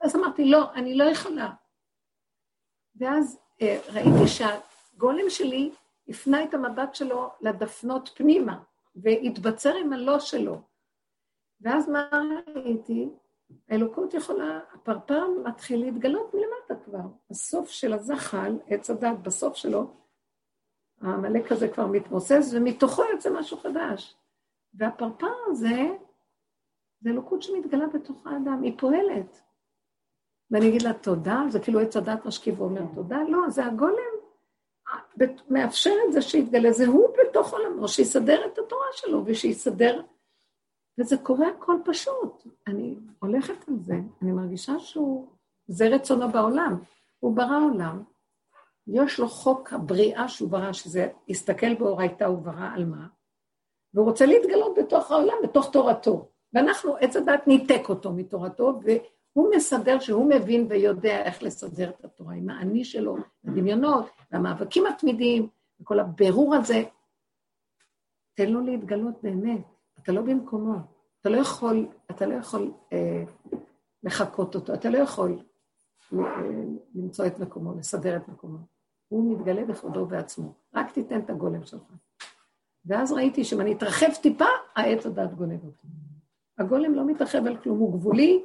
אז 0.00 0.16
אמרתי, 0.16 0.44
לא, 0.44 0.72
אני 0.74 0.94
לא 0.94 1.04
יכולה. 1.04 1.50
ואז 2.96 3.38
אה, 3.62 3.80
ראיתי 3.92 4.28
שהגולם 4.28 5.30
שלי 5.30 5.70
הפנה 6.08 6.44
את 6.44 6.54
המבט 6.54 6.94
שלו 6.94 7.30
לדפנות 7.40 8.10
פנימה, 8.14 8.58
והתבצר 8.96 9.74
עם 9.74 9.92
הלא 9.92 10.18
שלו. 10.18 10.60
ואז 11.60 11.88
מה 11.88 12.08
ראיתי? 12.54 13.08
האלוקות 13.68 14.14
יכולה, 14.14 14.60
הפרפר 14.74 15.28
מתחיל 15.44 15.80
להתגלות 15.80 16.34
מלמטה 16.34 16.84
כבר. 16.84 17.08
הסוף 17.30 17.70
של 17.70 17.92
הזחל, 17.92 18.58
עץ 18.66 18.90
הדת, 18.90 19.18
בסוף 19.22 19.56
שלו, 19.56 19.90
העמלק 21.00 21.52
הזה 21.52 21.68
כבר 21.68 21.86
מתמוסס, 21.86 22.50
ומתוכו 22.52 23.02
יוצא 23.12 23.30
משהו 23.30 23.58
חדש. 23.58 24.16
והפרפר 24.74 25.32
הזה, 25.46 25.86
זה 27.00 27.10
אלוקות 27.10 27.42
שמתגלה 27.42 27.86
בתוך 27.86 28.26
האדם, 28.26 28.62
היא 28.62 28.78
פועלת. 28.78 29.40
ואני 30.50 30.68
אגיד 30.68 30.82
לה 30.82 30.92
תודה, 30.92 31.42
זה 31.48 31.60
כאילו 31.60 31.80
עץ 31.80 31.96
הדת 31.96 32.26
משקיף 32.26 32.60
ואומר 32.60 32.82
תודה, 32.94 33.18
לא, 33.28 33.50
זה 33.50 33.66
הגולם. 33.66 34.14
מאפשר 35.50 35.94
את 36.08 36.12
זה 36.12 36.22
שיתגלה, 36.22 36.72
זה 36.72 36.86
הוא 36.86 37.08
בתוך 37.20 37.52
עולמו, 37.52 37.88
שיסדר 37.88 38.46
את 38.46 38.58
התורה 38.58 38.86
שלו 38.92 39.22
ושיסדר, 39.26 40.02
וזה 40.98 41.16
קורה 41.16 41.48
הכל 41.48 41.76
פשוט. 41.84 42.46
אני 42.66 42.96
הולכת 43.18 43.68
על 43.68 43.74
זה, 43.84 43.94
אני 44.22 44.32
מרגישה 44.32 44.78
שהוא, 44.78 45.28
זה 45.66 45.88
רצונו 45.88 46.28
בעולם, 46.32 46.80
הוא 47.20 47.36
ברא 47.36 47.58
עולם, 47.70 48.02
יש 48.86 49.18
לו 49.18 49.28
חוק 49.28 49.72
הבריאה 49.72 50.28
שהוא 50.28 50.50
ברא, 50.50 50.72
שזה 50.72 51.08
הסתכל 51.28 51.74
באורייתא 51.74 52.24
הוא 52.24 52.38
ברא 52.38 52.68
על 52.74 52.84
מה, 52.84 53.06
והוא 53.94 54.06
רוצה 54.06 54.26
להתגלות 54.26 54.78
בתוך 54.78 55.10
העולם, 55.10 55.34
בתוך 55.42 55.70
תורתו. 55.72 56.28
ואנחנו, 56.52 56.96
עץ 56.96 57.16
הדת 57.16 57.46
ניתק 57.46 57.88
אותו 57.88 58.12
מתורתו, 58.12 58.80
והוא 58.82 59.54
מסדר 59.56 60.00
שהוא 60.00 60.30
מבין 60.30 60.66
ויודע 60.68 61.22
איך 61.22 61.42
לסדר 61.42 61.90
את 61.90 62.04
התורה 62.04 62.34
עם 62.34 62.50
האני 62.50 62.84
שלו, 62.84 63.16
הדמיונות, 63.44 64.06
והמאבקים 64.32 64.86
התמידיים, 64.86 65.48
וכל 65.80 66.00
הבירור 66.00 66.54
הזה. 66.54 66.82
תן 68.34 68.50
לו 68.50 68.60
להתגלות 68.60 69.14
באמת, 69.22 69.60
אתה 70.02 70.12
לא 70.12 70.22
במקומו, 70.22 70.74
אתה 71.20 71.28
לא 71.28 71.36
יכול, 71.36 71.86
אתה 72.10 72.26
לא 72.26 72.34
יכול 72.34 72.72
אה, 72.92 73.24
לחקות 74.02 74.54
אותו, 74.54 74.74
אתה 74.74 74.90
לא 74.90 74.98
יכול 74.98 75.38
אה, 76.12 76.18
למצוא 76.94 77.26
את 77.26 77.38
מקומו, 77.38 77.74
לסדר 77.78 78.16
את 78.16 78.28
מקומו. 78.28 78.58
הוא 79.08 79.32
מתגלה 79.32 79.64
בכבודו 79.64 80.00
ובעצמו, 80.00 80.52
רק 80.74 80.90
תיתן 80.90 81.20
את 81.20 81.30
הגולם 81.30 81.64
שלך. 81.64 81.82
ואז 82.86 83.12
ראיתי 83.12 83.44
שאם 83.44 83.60
אני 83.60 83.72
אתרחב 83.72 84.14
טיפה, 84.22 84.44
העץ 84.76 85.06
הדת 85.06 85.34
גונב 85.34 85.64
אותי. 85.64 85.88
הגולם 86.58 86.94
לא 86.94 87.06
מתרחב 87.06 87.46
על 87.46 87.56
כלום, 87.56 87.78
הוא 87.78 87.92
גבולי. 87.92 88.44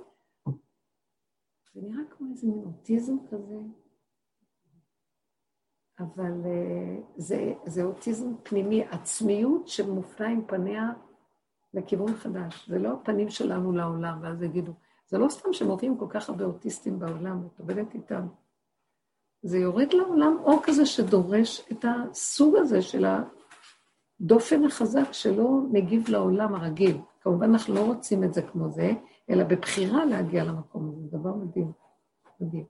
זה 1.73 1.81
נראה 1.81 2.03
כמו 2.09 2.27
איזה 2.31 2.47
מין 2.47 2.63
אוטיזם 2.65 3.15
כזה, 3.31 3.55
אבל 5.99 6.41
uh, 6.43 7.03
זה, 7.17 7.53
זה 7.65 7.83
אוטיזם 7.83 8.33
פנימי, 8.43 8.83
עצמיות 8.83 9.67
שמופנה 9.67 10.27
עם 10.27 10.45
פניה 10.47 10.89
לכיוון 11.73 12.15
חדש. 12.15 12.69
זה 12.69 12.79
לא 12.79 12.93
הפנים 12.93 13.29
שלנו 13.29 13.71
לעולם, 13.71 14.19
ואז 14.21 14.43
יגידו, 14.43 14.71
זה 15.07 15.17
לא 15.17 15.29
סתם 15.29 15.53
שמופיעים 15.53 15.97
כל 15.97 16.07
כך 16.09 16.29
הרבה 16.29 16.45
אוטיסטים 16.45 16.99
בעולם, 16.99 17.47
את 17.47 17.59
עובדת 17.59 17.93
איתם. 17.93 18.27
זה 19.41 19.57
יורד 19.57 19.93
לעולם 19.93 20.37
אור 20.43 20.61
כזה 20.63 20.85
שדורש 20.85 21.67
את 21.71 21.85
הסוג 21.87 22.55
הזה 22.55 22.81
של 22.81 23.05
הדופן 24.21 24.65
החזק 24.65 25.11
שלא 25.11 25.49
מגיב 25.71 26.09
לעולם 26.09 26.55
הרגיל. 26.55 26.97
כמובן 27.21 27.49
אנחנו 27.49 27.73
לא 27.73 27.85
רוצים 27.85 28.23
את 28.23 28.33
זה 28.33 28.41
כמו 28.41 28.69
זה, 28.69 28.91
אלא 29.29 29.43
בבחירה 29.43 30.05
להגיע 30.05 30.43
למקום 30.43 30.89
הזה, 30.89 31.01
זה 31.01 31.17
דבר 31.17 31.33
מדהים. 31.33 31.71
מדהים. 32.39 32.65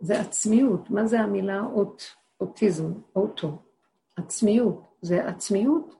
זה 0.00 0.20
עצמיות. 0.20 0.90
מה 0.90 1.06
זה 1.06 1.20
המילה 1.20 1.60
אות, 1.60 2.02
אוטיזם, 2.40 2.92
אוטו? 3.16 3.58
עצמיות. 4.16 4.82
זה 5.02 5.28
עצמיות 5.28 5.94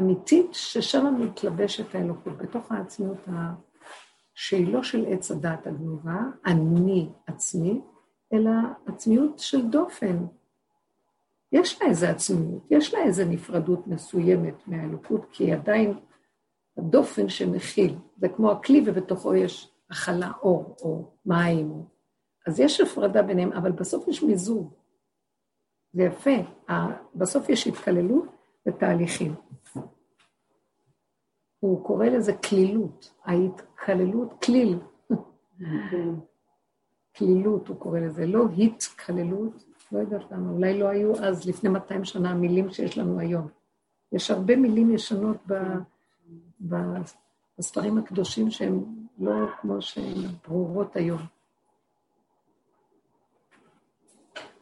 אמיתית 0.00 0.54
ששם 0.54 1.14
מתלבשת 1.20 1.94
האלוקות, 1.94 2.36
בתוך 2.38 2.72
העצמיות 2.72 3.18
שהיא 4.34 4.72
לא 4.72 4.82
של 4.82 5.04
עץ 5.08 5.30
הדת 5.30 5.66
הגנובה, 5.66 6.20
אני 6.46 7.08
עצמי, 7.26 7.80
אלא 8.32 8.50
עצמיות 8.86 9.38
של 9.38 9.68
דופן. 9.68 10.26
יש 11.52 11.82
לה 11.82 11.88
איזו 11.88 12.06
עצמיות, 12.06 12.62
יש 12.70 12.94
לה 12.94 13.00
איזו 13.00 13.22
נפרדות 13.28 13.86
מסוימת 13.86 14.68
מהאלוקות, 14.68 15.26
כי 15.32 15.44
היא 15.44 15.54
עדיין 15.54 15.98
הדופן 16.78 17.28
שמכיל. 17.28 17.98
זה 18.16 18.28
כמו 18.28 18.52
הכלי 18.52 18.82
ובתוכו 18.86 19.34
יש 19.34 19.70
הכלה, 19.90 20.32
אור, 20.42 20.76
או 20.82 21.10
מים. 21.26 21.82
אז 22.46 22.60
יש 22.60 22.80
הפרדה 22.80 23.22
ביניהם, 23.22 23.52
אבל 23.52 23.72
בסוף 23.72 24.08
יש 24.08 24.22
מיזוג. 24.22 24.74
זה 25.92 26.02
יפה. 26.02 26.30
בסוף 27.14 27.48
יש 27.48 27.66
התקללות 27.66 28.28
ותהליכים. 28.68 29.34
הוא 31.60 31.84
קורא 31.86 32.06
לזה 32.06 32.32
כלילות, 32.32 33.14
ההתקללות, 33.24 34.44
כליל. 34.44 34.78
כלילות 37.16 37.68
הוא 37.68 37.76
קורא 37.76 38.00
לזה, 38.00 38.26
לא 38.26 38.44
התקללות, 38.58 39.64
לא 39.92 39.98
יודעת 39.98 40.30
למה, 40.30 40.50
אולי 40.50 40.78
לא 40.78 40.88
היו 40.88 41.12
אז, 41.16 41.48
לפני 41.48 41.70
200 41.70 42.04
שנה, 42.04 42.30
המילים 42.30 42.70
שיש 42.70 42.98
לנו 42.98 43.18
היום. 43.18 43.48
יש 44.12 44.30
הרבה 44.30 44.56
מילים 44.56 44.94
ישנות 44.94 45.36
ב, 45.46 45.54
ב, 46.68 46.76
בספרים 47.58 47.98
הקדושים 47.98 48.50
שהן 48.50 48.84
לא 49.18 49.46
כמו 49.60 49.82
שהן 49.82 50.14
ברורות 50.48 50.96
היום. 50.96 51.20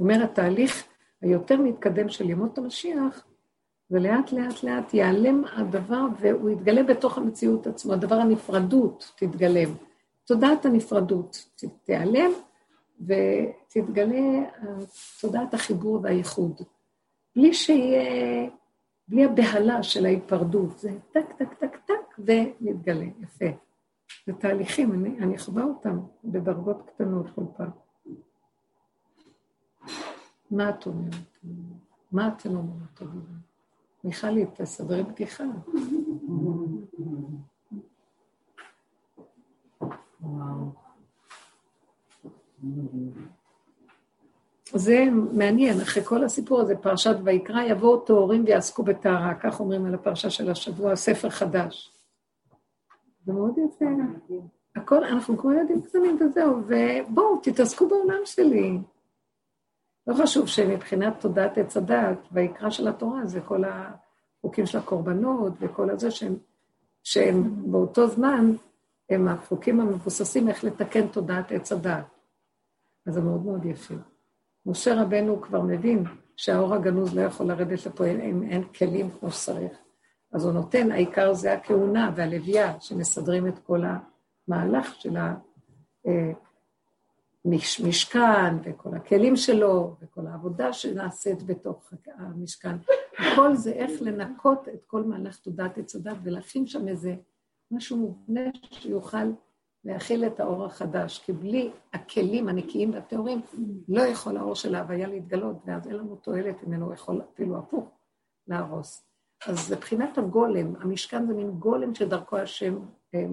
אומר, 0.01 0.25
התהליך 0.25 0.85
היותר 1.21 1.57
מתקדם 1.57 2.09
של 2.09 2.31
ימות 2.31 2.59
המשיח, 2.59 3.25
ולאט 3.91 4.33
לאט 4.33 4.63
לאט 4.63 4.95
ייעלם 4.95 5.43
הדבר 5.57 6.07
והוא 6.21 6.51
יתגלה 6.51 6.83
בתוך 6.83 7.19
המציאות 7.19 7.67
עצמו, 7.67 7.93
הדבר 7.93 8.15
הנפרדות 8.15 9.13
תתגלם. 9.17 9.75
תודעת 10.33 10.67
הנפרדות 10.67 11.49
תיעלם 11.85 12.31
ותתגלה 13.01 14.51
תודעת 15.21 15.55
החיבור 15.55 16.01
והייחוד. 16.03 16.61
בלי 17.37 17.55
שיהיה, 17.55 18.51
בלי 19.09 19.25
הבהלה 19.25 19.83
של 19.83 20.05
ההיפרדות, 20.05 20.79
זה 20.79 20.91
טק, 21.11 21.33
טק, 21.37 21.55
טק, 21.55 21.77
טק, 21.87 22.19
ונתגלה, 22.19 23.05
יפה. 23.21 23.45
זה 24.27 24.33
תהליכים, 24.33 24.93
אני, 24.93 25.19
אני 25.19 25.39
חווה 25.39 25.65
אותם 25.65 26.01
בדרגות 26.25 26.91
קטנות 26.91 27.27
כל 27.35 27.45
פעם. 27.57 27.71
מה 30.51 30.71
את 30.71 30.87
אומרת? 30.87 31.39
מה 32.13 32.29
אתם 32.29 32.57
אומרות? 32.57 33.03
מיכלי, 34.05 34.47
תסדרי 34.55 35.03
בדיחה. 35.03 35.45
זה 44.75 45.05
מעניין, 45.33 45.81
אחרי 45.81 46.05
כל 46.05 46.25
הסיפור 46.25 46.61
הזה, 46.61 46.77
פרשת 46.77 47.17
ויקרא, 47.25 47.63
יבואו 47.63 48.01
טהורים 48.01 48.45
ויעסקו 48.45 48.83
בטהרה, 48.83 49.35
כך 49.35 49.61
אומרים 49.61 49.87
על 49.87 49.95
הפרשה 49.95 50.31
של 50.31 50.51
השבוע, 50.51 50.97
ספר 50.97 51.31
חדש. 51.31 51.93
זה 53.27 53.33
מאוד 53.33 53.55
יפה. 53.59 53.85
הכל, 54.77 55.05
אנחנו 55.05 55.39
כמו 55.39 55.53
ילדים 55.53 55.83
קטנים 55.83 56.19
וזהו, 56.21 56.57
ובואו, 56.67 57.41
תתעסקו 57.43 57.89
בעולם 57.89 58.21
שלי. 58.25 58.79
לא 60.07 60.15
חשוב 60.15 60.47
שמבחינת 60.47 61.21
תודעת 61.21 61.59
עץ 61.59 61.77
הדת, 61.77 62.19
ויקרא 62.33 62.71
של 62.71 62.89
התורה, 62.89 63.27
זה 63.27 63.41
כל 63.41 63.63
החוקים 63.65 64.67
של 64.67 64.79
הקורבנות 64.79 65.53
וכל 65.61 65.91
הזה 65.91 66.11
שהם, 66.11 66.37
שהם 67.03 67.71
באותו 67.71 68.07
זמן, 68.07 68.53
הם 69.13 69.29
החוקים 69.29 69.81
המבוססים 69.81 70.49
איך 70.49 70.65
לתקן 70.65 71.07
תודעת 71.07 71.53
עץ 71.53 71.73
הדת. 71.73 72.05
אז 73.07 73.15
זה 73.15 73.21
מאוד 73.21 73.45
מאוד 73.45 73.65
יפה. 73.65 73.95
משה 74.67 75.03
רבנו 75.03 75.41
כבר 75.43 75.61
מבין 75.61 76.05
שהאור 76.37 76.75
הגנוז 76.75 77.17
לא 77.17 77.21
יכול 77.23 77.47
לרדת 77.47 77.87
לפה 77.87 78.07
אם 78.07 78.43
אין 78.43 78.65
כלים 78.65 79.11
כמו 79.11 79.31
שצריך. 79.31 79.73
אז 80.33 80.45
הוא 80.45 80.53
נותן, 80.53 80.93
העיקר 80.93 81.35
זה 81.35 81.53
הכהונה 81.53 82.13
והלוויה 82.17 82.81
שמסדרים 82.81 83.47
את 83.47 83.59
כל 83.59 83.83
המהלך 84.49 84.95
של 84.95 85.17
ה... 85.17 85.35
אה, 86.07 86.33
וכל 88.65 88.95
הכלים 88.95 89.37
שלו 89.37 89.97
וכל 90.03 90.27
העבודה 90.27 90.73
שנעשית 90.73 91.43
בתוך 91.43 91.93
המשכן. 92.17 92.77
הכל 93.19 93.55
זה 93.55 93.73
איך 93.73 93.91
לנקות 94.03 94.69
את 94.69 94.85
כל 94.87 95.03
מהלך 95.03 95.37
תודעת 95.37 95.79
עץ 95.79 95.95
הדת 95.95 96.17
ולהכין 96.23 96.67
שם 96.67 96.89
איזה 96.89 97.15
משהו 97.73 97.97
מובנה 97.97 98.51
שיוכל 98.71 99.33
להכיל 99.85 100.27
את 100.27 100.41
האור 100.41 100.65
החדש, 100.65 101.19
כי 101.19 101.33
בלי 101.33 101.71
הכלים 101.93 102.49
הנקיים 102.49 102.95
והטהורים 102.95 103.41
לא 103.89 104.03
יכול 104.03 104.37
האור 104.37 104.55
של 104.55 104.75
ההוויה 104.75 105.09
להתגלות, 105.09 105.57
ואז 105.67 105.87
אין 105.87 105.97
לנו 105.97 106.17
תועלת 106.17 106.63
ממנו, 106.63 106.93
יכול 106.93 107.23
אפילו 107.33 107.59
הפוך 107.59 107.91
להרוס. 108.47 109.05
אז 109.47 109.73
מבחינת 109.73 110.19
הגולם, 110.19 110.77
המשכן 110.81 111.27
זה 111.27 111.35
מין 111.35 111.51
גולם 111.51 111.95
שדרכו 111.95 112.37
השם 112.37 112.79
אה, 113.15 113.27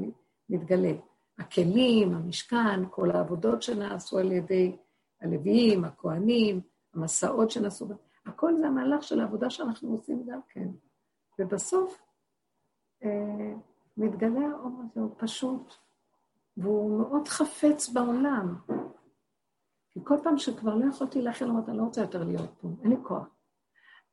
מתגלה. 0.50 0.92
הכלים, 1.40 2.14
המשכן, 2.14 2.90
כל 2.90 3.12
העבודות 3.12 3.62
שנעשו 3.62 4.18
על 4.18 4.32
ידי 4.32 4.78
הלוויים, 5.22 5.86
הכוהנים, 5.86 6.62
המסעות 6.94 7.52
שנעשו, 7.52 7.88
הכל 8.26 8.56
זה 8.56 8.68
המהלך 8.68 9.04
של 9.04 9.20
העבודה 9.20 9.50
שאנחנו 9.50 9.92
עושים 9.92 10.26
גם 10.28 10.40
כן. 10.50 10.68
ובסוף 11.40 12.02
אה, 13.04 13.54
מתגלה 14.00 14.48
האור 14.48 14.82
הזה, 14.84 15.02
הוא 15.02 15.16
פשוט, 15.18 15.74
והוא 16.58 17.00
מאוד 17.00 17.28
חפץ 17.28 17.90
בעולם. 17.90 18.56
כי 19.90 20.00
כל 20.04 20.16
פעם 20.24 20.38
שכבר 20.38 20.76
לא 20.76 20.86
יכולתי 20.86 21.22
להכין, 21.22 21.50
אמרתי, 21.50 21.72
אני 21.72 21.78
לא 21.78 21.84
רוצה 21.84 22.02
יותר 22.02 22.24
להיות 22.24 22.50
פה, 22.62 22.68
אין 22.84 22.92
לי 22.92 22.98
כוח. 23.04 23.28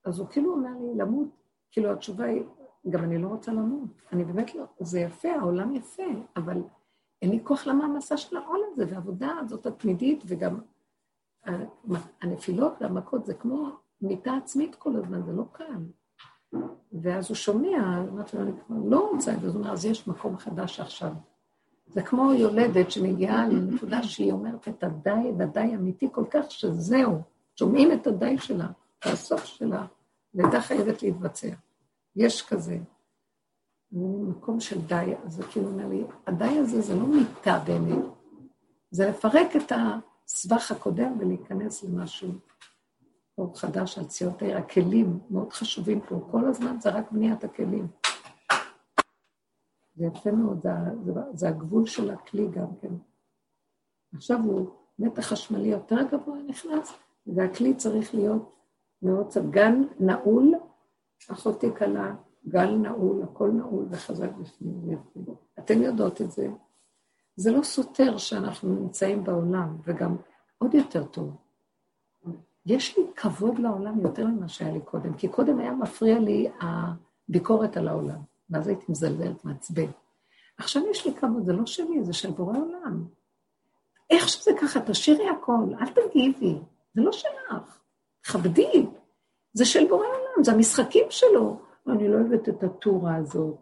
אז 0.05 0.19
הוא 0.19 0.29
כאילו 0.29 0.53
אומר 0.53 0.71
לי, 0.81 0.95
למות, 0.99 1.29
כאילו 1.71 1.93
התשובה 1.93 2.25
היא, 2.25 2.45
גם 2.91 3.05
אני 3.05 3.19
לא 3.19 3.29
רוצה 3.29 3.53
למות. 3.53 3.91
אני 4.13 4.25
באמת 4.25 4.55
לא, 4.55 4.65
זה 4.81 5.01
יפה, 5.01 5.29
העולם 5.29 5.75
יפה, 5.75 6.03
אבל 6.37 6.63
אין 7.23 7.31
לי 7.31 7.41
כוח 7.45 7.67
למעמסה 7.67 8.17
של 8.17 8.37
העול 8.37 8.61
הזה, 8.73 8.85
והעבודה 8.91 9.39
הזאת 9.41 9.67
התמידית, 9.67 10.23
וגם 10.27 10.61
הנפילות 12.23 12.73
והמכות 12.81 13.27
זה 13.27 13.35
כמו 13.35 13.71
מיטה 14.01 14.37
עצמית 14.37 14.75
כל 14.75 14.97
הזמן, 14.97 15.23
זה 15.23 15.33
לא 15.33 15.45
קל. 15.53 15.83
ואז 17.03 17.29
הוא 17.29 17.35
שומע, 17.35 18.03
אמרתי 18.13 18.37
לו, 18.37 18.43
אני 18.43 18.53
כבר 18.67 18.77
לא 18.85 19.11
רוצה 19.11 19.35
את 19.35 19.41
זה, 19.41 19.47
אז 19.47 19.55
הוא 19.55 19.63
אומר, 19.63 19.73
אז 19.73 19.85
יש 19.85 20.09
מקום 20.09 20.39
חדש 20.39 20.81
עכשיו. 20.81 21.13
זה 21.87 22.03
כמו 22.03 22.33
יולדת 22.33 22.91
שמגיעה 22.91 23.49
לנקודה 23.49 24.03
שהיא 24.03 24.33
אומרת 24.33 24.69
את 24.69 24.85
הדי, 24.85 25.33
הדי 25.41 25.75
אמיתי 25.75 26.09
כל 26.13 26.25
כך, 26.31 26.51
שזהו, 26.51 27.19
שומעים 27.57 27.93
את 27.93 28.07
הדי 28.07 28.39
שלה, 28.39 28.67
את 28.99 29.07
הסוף 29.07 29.45
שלה, 29.45 29.87
לידה 30.35 30.61
חייבת 30.61 31.03
להתבצע. 31.03 31.49
יש 32.17 32.43
כזה. 32.43 32.79
מקום 33.93 34.61
של 34.61 34.81
די, 34.81 35.15
אז 35.25 35.41
הוא 35.41 35.49
כאילו 35.51 35.67
אומר 35.69 35.89
לי, 35.89 36.05
הדי 36.27 36.59
הזה 36.59 36.81
זה 36.81 36.97
לא 36.97 37.07
מיטה 37.07 37.63
באמת, 37.67 38.05
זה 38.91 39.09
לפרק 39.09 39.57
את 39.57 39.73
הסבך 39.73 40.71
הקודם 40.71 41.17
ולהיכנס 41.19 41.85
למשהו 41.85 42.33
אור 43.39 43.59
חדש 43.59 43.99
על 43.99 44.05
ציון 44.05 44.35
העיר. 44.41 44.57
הכלים 44.57 45.19
מאוד 45.31 45.53
חשובים 45.53 46.01
פה, 46.01 46.29
כל 46.31 46.45
הזמן 46.45 46.77
זה 46.81 46.91
רק 46.91 47.13
בניית 47.13 47.45
הכלים. 47.45 47.89
זה 49.95 50.05
יפה 50.05 50.31
מאוד, 50.31 50.61
זה, 50.63 50.71
זה, 51.05 51.21
זה 51.33 51.49
הגבול 51.49 51.87
של 51.87 52.11
הכלי 52.11 52.49
גם 52.49 52.67
כן. 52.81 52.95
עכשיו 54.15 54.39
הוא 54.45 54.71
מתח 54.99 55.23
חשמלי 55.23 55.69
יותר 55.69 56.03
גבוה 56.11 56.39
נכנס, 56.47 56.93
והכלי 57.27 57.75
צריך 57.75 58.15
להיות 58.15 58.57
מאוד 59.03 59.33
גן 59.51 59.83
נעול, 60.01 60.55
אחותי 61.31 61.73
קלה, 61.75 62.15
גל 62.49 62.71
נעול, 62.71 63.23
הכל 63.23 63.51
נעול 63.51 63.87
וחזק 63.91 64.31
בפנים. 64.31 64.99
אתן 65.59 65.83
יודעות 65.83 66.21
את 66.21 66.31
זה. 66.31 66.49
זה 67.37 67.53
לא 67.53 67.63
סותר 67.63 68.17
שאנחנו 68.17 68.75
נמצאים 68.75 69.25
בעולם, 69.25 69.77
וגם 69.85 70.17
עוד 70.59 70.75
יותר 70.75 71.05
טוב. 71.05 71.46
יש 72.67 72.99
לי 72.99 73.05
כבוד 73.17 73.59
לעולם 73.59 74.01
יותר 74.01 74.27
ממה 74.27 74.49
שהיה 74.49 74.73
לי 74.73 74.81
קודם, 74.81 75.15
כי 75.15 75.29
קודם 75.29 75.59
היה 75.59 75.73
מפריע 75.73 76.19
לי 76.19 76.49
הביקורת 76.61 77.77
על 77.77 77.89
העולם, 77.89 78.19
ואז 78.51 78.69
הייתי 78.69 78.85
מזלזלת, 78.89 79.45
מעצבן. 79.45 79.87
עכשיו 80.59 80.83
יש 80.91 81.07
לי 81.07 81.15
כבוד, 81.15 81.45
זה 81.45 81.53
לא 81.53 81.67
שלי, 81.67 82.05
זה 82.05 82.13
של 82.13 82.31
בורא 82.31 82.59
עולם. 82.59 83.05
איך 84.11 84.29
שזה 84.29 84.51
ככה, 84.61 84.81
תשאירי 84.81 85.29
הכל, 85.29 85.65
אל 85.81 85.87
תגיבי, 85.87 86.59
זה 86.95 87.03
לא 87.03 87.13
שלך, 87.13 87.79
כבדי, 88.23 88.87
זה 89.53 89.65
של 89.65 89.89
בורא 89.89 90.07
עולם, 90.07 90.45
זה 90.45 90.53
המשחקים 90.53 91.07
שלו. 91.11 91.61
אני 91.89 92.09
לא 92.09 92.15
אוהבת 92.15 92.49
את 92.49 92.63
הטורה 92.63 93.17
הזאת, 93.17 93.57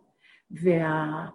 והחייל 0.51 1.31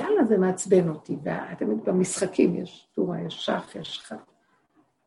אה, 0.00 0.20
הזה 0.20 0.38
מעצבן 0.38 0.88
אותי, 0.88 1.16
ואתם 1.22 1.70
יודעים, 1.70 1.84
במשחקים 1.84 2.56
יש 2.56 2.88
טורה, 2.94 3.20
יש 3.20 3.44
שח, 3.46 3.76
יש 3.76 3.98
חד. 3.98 4.16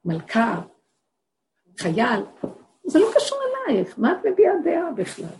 מלכה, 0.05 0.61
חייל, 1.77 2.23
זה 2.83 2.99
לא 2.99 3.07
קשור 3.15 3.37
אלייך, 3.67 3.99
מה 3.99 4.11
את 4.11 4.17
מביעה 4.25 4.53
דעה 4.63 4.91
בכלל? 4.91 5.35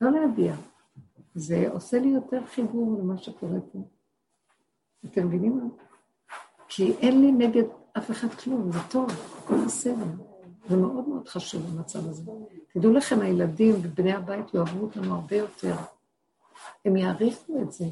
לא 0.00 0.10
להביע. 0.10 0.54
זה 1.34 1.64
עושה 1.72 1.98
לי 1.98 2.08
יותר 2.08 2.46
חיבור 2.46 2.98
למה 3.00 3.18
שקורה 3.18 3.60
פה. 3.72 3.78
אתם 5.04 5.26
מבינים 5.26 5.56
מה? 5.56 5.64
כי 6.68 6.92
אין 6.92 7.20
לי 7.20 7.32
נגד 7.32 7.62
אף 7.98 8.10
אחד 8.10 8.28
כלום, 8.28 8.72
זה 8.72 8.78
טוב, 8.90 9.10
הכל 9.38 9.54
בסדר. 9.66 10.04
זה 10.68 10.76
מאוד 10.76 11.08
מאוד 11.08 11.28
חשוב 11.28 11.62
המצב 11.66 12.08
הזה. 12.08 12.22
תדעו 12.72 12.92
לכם, 12.92 13.20
הילדים 13.20 13.74
ובני 13.82 14.12
הבית 14.12 14.54
יאהבו 14.54 14.84
אותנו 14.84 15.14
הרבה 15.14 15.36
יותר. 15.36 15.74
הם 16.84 16.96
יעריכו 16.96 17.62
את 17.62 17.72
זה, 17.72 17.84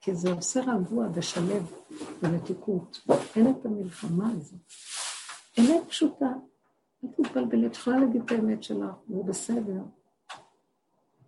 כי 0.00 0.14
זה 0.14 0.32
עושה 0.32 0.60
רגוע 0.60 1.06
ושלב 1.14 1.72
ומתיקות. 2.22 3.06
אין 3.36 3.50
את 3.50 3.66
המלחמה 3.66 4.30
הזאת. 4.36 4.60
אמת 5.58 5.88
פשוטה. 5.88 6.32
אל 7.04 7.08
תתבלבלי, 7.08 7.66
את 7.66 7.76
יכולה 7.76 7.98
להגיד 7.98 8.22
את 8.22 8.32
האמת 8.32 8.62
שלך, 8.62 8.94
זה 9.08 9.22
בסדר. 9.22 9.82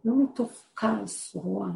לא 0.04 0.14
מתוך 0.24 0.50
כעס, 0.76 1.34
רוע. 1.34 1.68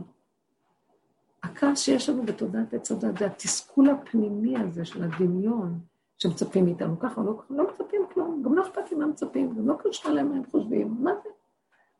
הכעס 1.42 1.80
שיש 1.80 2.08
לנו 2.08 2.22
בתודעת 2.22 2.74
עץ 2.74 2.92
הדת 2.92 3.18
זה 3.18 3.26
התסכול 3.26 3.90
הפנימי 3.90 4.58
הזה 4.58 4.84
של 4.84 5.04
הדמיון 5.04 5.80
שמצפים 6.18 6.64
מאיתנו. 6.64 6.98
ככה 7.00 7.20
לא, 7.20 7.42
לא 7.50 7.68
מצפים 7.68 8.02
כלום, 8.14 8.42
גם 8.42 8.54
לא 8.54 8.62
אכפת 8.62 8.90
לי 8.90 8.96
מה 8.96 9.06
מצפים, 9.06 9.54
גם 9.54 9.68
לא 9.68 9.74
קשור 9.84 10.12
להם 10.12 10.28
מה 10.28 10.36
הם 10.36 10.42
חושבים, 10.50 10.96
מה 11.00 11.10
זה? 11.22 11.28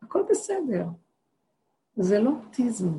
הכל 0.01 0.23
בסדר. 0.29 0.85
זה 1.95 2.19
לא 2.19 2.31
אוטיזם. 2.45 2.97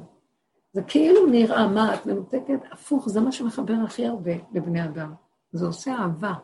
זה 0.73 0.83
כאילו 0.83 1.27
נראה, 1.27 1.69
מה, 1.69 1.95
את 1.95 2.07
מנותקת? 2.07 2.61
הפוך, 2.73 3.09
זה 3.09 3.21
מה 3.21 3.33
שמחבר 3.33 3.75
הכי 3.85 4.07
הרבה 4.07 4.33
לבני 4.53 4.85
אדם. 4.85 5.15
זה 5.53 5.67
עושה 5.67 5.95
אהבה. 5.95 6.35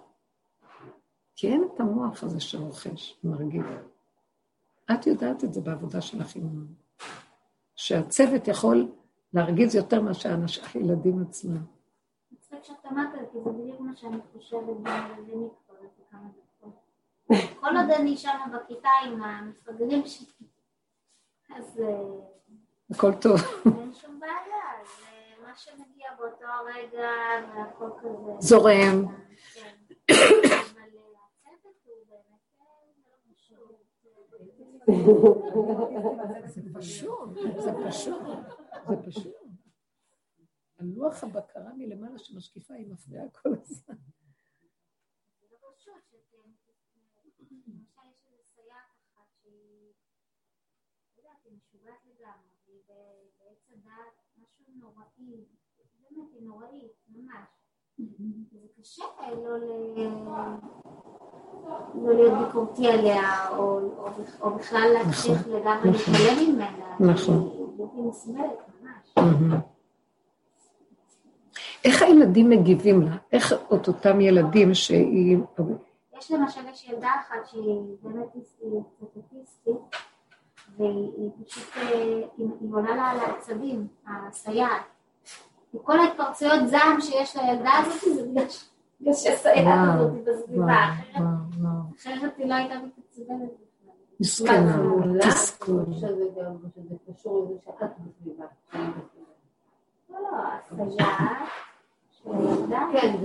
כי 1.37 1.49
אין 1.49 1.69
את 1.75 1.81
המוח 1.81 2.23
הזה 2.23 2.41
שרוכש, 2.41 3.21
מרגיל. 3.25 3.65
את 4.93 5.07
יודעת 5.07 5.45
את 5.45 5.55
זה 5.55 5.61
בעבודה 5.61 6.01
שלך 6.01 6.37
עם 6.37 6.67
שהצוות 7.77 8.49
יכול 8.49 8.93
להרגיז 9.33 9.75
יותר 9.75 10.01
מאשר 10.03 10.37
הילדים 10.75 11.23
עצמם. 11.23 11.65
מצחיק 12.33 12.65
שאת 12.65 12.87
אמרת, 12.93 13.13
כי 13.33 13.39
זה 13.45 13.51
בדיוק 13.51 13.81
מה 13.81 13.97
שאני 13.97 14.19
חושבת 14.33 14.77
זה 14.85 14.93
כבר 15.67 15.77
כמה 16.11 16.29
דקות. 16.29 16.75
כל 17.61 17.77
עוד 17.77 17.91
אני 17.91 18.17
שם 18.17 18.39
בכיתה 18.53 18.89
עם 19.07 19.23
המפגרים 19.23 20.07
שלי, 20.07 20.47
אז... 21.57 21.81
אה, 22.90 22.97
הכל 22.97 23.12
טוב. 23.20 23.40
אין 23.81 23.93
שום 23.94 24.20
בעיה, 24.20 24.85
זה 24.85 25.43
מה 25.47 25.56
שמגיע 25.56 26.09
באותו 26.19 26.44
הרגע, 26.44 27.09
והכל 27.55 27.90
כזה... 28.01 28.32
זורם. 28.40 29.05
כן. 29.55 29.77
זה 36.47 36.62
פשוט, 36.74 37.35
זה 37.59 37.70
פשוט, 37.86 38.23
זה 38.89 38.97
פשוט. 39.06 39.35
הלוח 40.78 41.24
הבקרה 41.24 41.73
מלמעלה 41.77 42.19
שמשקיפה 42.19 42.74
היא 42.74 42.86
מפריעה 42.93 43.24
כל 43.43 43.48
הזמן. 43.62 43.94
ממש. 67.01 67.31
איך 71.85 72.03
הילדים 72.03 72.51
מגיבים 72.51 73.03
לה? 73.03 73.17
איך 73.33 73.53
את 73.53 73.89
אותם 73.89 74.21
ילדים 74.21 74.75
שהיא... 74.75 75.39
יש 76.19 76.31
למשל, 76.31 76.61
יש 76.73 76.89
ילדה 76.89 77.11
אחת 77.21 77.47
שהיא 77.47 77.81
באמת 78.03 78.27
אוטיסטית, 79.17 79.73
והיא 80.79 81.31
פשוט, 81.45 81.65
אה, 81.77 81.93
היא 82.37 82.47
עולה 82.73 82.97
לה 82.97 83.11
על 83.11 83.19
העצבים, 83.19 83.87
הסייעת. 84.07 84.83
וכל 85.75 86.01
ההתפרצויות 86.01 86.69
זעם 86.69 87.01
שיש 87.01 87.37
לילדה 87.37 87.71
הזאת 87.79 88.15
זה 88.17 88.23
בגלל 88.29 88.45
יש 89.01 89.27
הסייעת 89.27 89.89
הזאת 89.95 90.13
בסביבה. 90.25 90.85
אחרת 91.97 92.33
היא 92.39 92.47
לא 92.47 92.55
הייתה 92.55 92.75
מתעצבנת 92.75 93.51
מסכנה, 94.21 94.77
תסכול. 95.21 95.85
שזה 95.93 96.95
קשור 97.13 97.45
לזה 97.45 97.59
שאת 97.65 97.91
בסביבה. 98.07 98.45
לא, 100.11 100.19
לא, 100.23 100.29
הסייעת. 100.83 101.49
כן, 102.93 103.17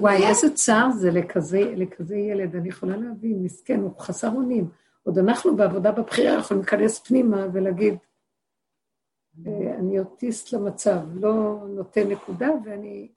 וואי, 0.00 0.26
איזה 0.26 0.54
צער 0.54 0.90
זה 0.90 1.10
לכזה 1.76 2.16
ילד, 2.16 2.56
אני 2.56 2.68
יכולה 2.68 2.96
להבין, 2.96 3.42
מסכן, 3.44 3.80
הוא 3.80 3.90
חסר 3.98 4.28
אונים. 4.28 4.68
עוד 5.06 5.18
אנחנו 5.18 5.56
בעבודה 5.56 5.92
בבחירה 5.92 6.38
יכולים 6.38 6.62
להיכנס 6.62 6.98
פנימה 6.98 7.46
ולהגיד, 7.52 7.94
אה, 9.46 9.74
אני 9.78 9.98
אוטיסט 9.98 10.52
למצב, 10.52 11.00
לא 11.20 11.56
נותן 11.68 12.08
נקודה, 12.08 12.48
ואני 12.64 13.08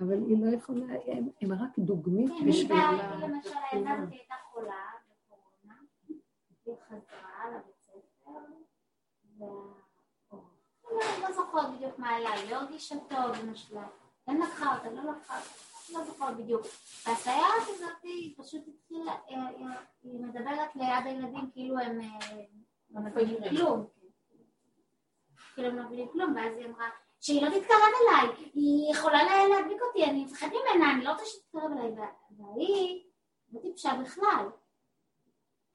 אבל 0.00 0.22
היא 0.28 0.44
לא 0.44 0.56
יכולה, 0.56 0.86
הם, 1.06 1.28
הם 1.40 1.52
רק 1.52 1.78
דוגמית 1.78 2.30
כן, 2.38 2.48
בשביל... 2.48 2.72
אני 2.72 2.98
באה, 2.98 3.16
למשל, 3.16 3.50
הילדה 3.70 3.92
הזאת 3.92 4.12
הייתה 4.12 4.34
חולה 4.52 4.74
בקורונה, 5.08 5.74
היא 6.08 6.74
חזרה 6.86 7.50
לבית 7.50 7.80
ספר, 7.80 8.30
ואני 9.38 11.22
לא 11.22 11.32
זוכרת 11.32 11.74
בדיוק 11.76 11.98
מה 11.98 12.08
היה, 12.08 12.50
לא 12.50 12.56
הרגישה 12.56 12.94
טוב, 13.08 13.54
כן 14.26 14.36
לקחה 14.40 14.76
אותה, 14.76 14.90
לא 14.90 15.10
לקחה 15.10 15.38
אותה, 15.38 15.73
לא 15.92 16.04
זוכרת 16.04 16.36
בדיוק. 16.36 16.62
והסייעת 17.06 17.44
הזאת 17.68 17.90
היא 18.02 18.34
פשוט 18.38 18.62
התחילה, 18.68 19.12
אה, 19.30 19.36
אה, 19.36 19.74
היא 20.02 20.20
מדברת 20.20 20.76
ליד 20.76 21.04
הילדים 21.06 21.50
כאילו 21.52 21.78
הם 21.78 22.00
אה, 22.00 22.18
לא 22.90 23.00
מבינים 23.00 23.36
כלום. 23.50 23.86
כאילו 25.54 25.68
הם 25.68 25.76
לא 25.76 25.82
מבינים 25.84 26.08
כלום, 26.12 26.34
ואז 26.36 26.56
היא 26.56 26.66
אמרה, 26.66 26.86
שהיא 27.20 27.42
לא 27.42 27.48
תתקרב 27.48 27.78
אליי, 28.02 28.28
היא 28.54 28.92
יכולה 28.92 29.22
לה- 29.22 29.48
להדביק 29.48 29.78
אותי, 29.88 30.04
אני 30.04 30.24
מפחד 30.24 30.46
ממנה, 30.48 30.92
אני 30.92 31.04
לא 31.04 31.10
רוצה 31.10 31.24
שתתקרב 31.26 31.70
אליי, 31.72 31.90
וה- 31.90 32.12
והיא 32.56 33.02
לא 33.52 33.60
טיפשה 33.60 33.94
בכלל. 34.02 34.46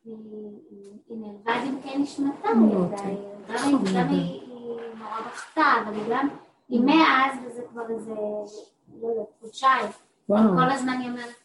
היא 0.05 0.15
נעלבה 1.09 1.53
נשמתה, 1.97 2.53
נו, 2.53 2.83
הילדה, 2.83 2.97
כן. 2.97 3.07
היא- 3.07 3.95
גם 3.99 4.09
היא 4.09 4.41
נורא 4.97 5.21
בכתה, 5.21 5.61
אבל 5.83 5.93
היא 5.93 6.03
גם, 6.09 6.27
היא 6.69 6.81
מאז, 6.85 7.33
וזה 7.45 7.61
כבר 7.69 7.89
איזה, 7.89 8.13
לא 9.01 9.07
יודעת, 9.07 9.25
חודשיים, 9.41 9.85
וואו, 10.29 10.41
כל 10.55 10.71
הזמן 10.71 10.97
היא 11.01 11.09
אומרת, 11.09 11.35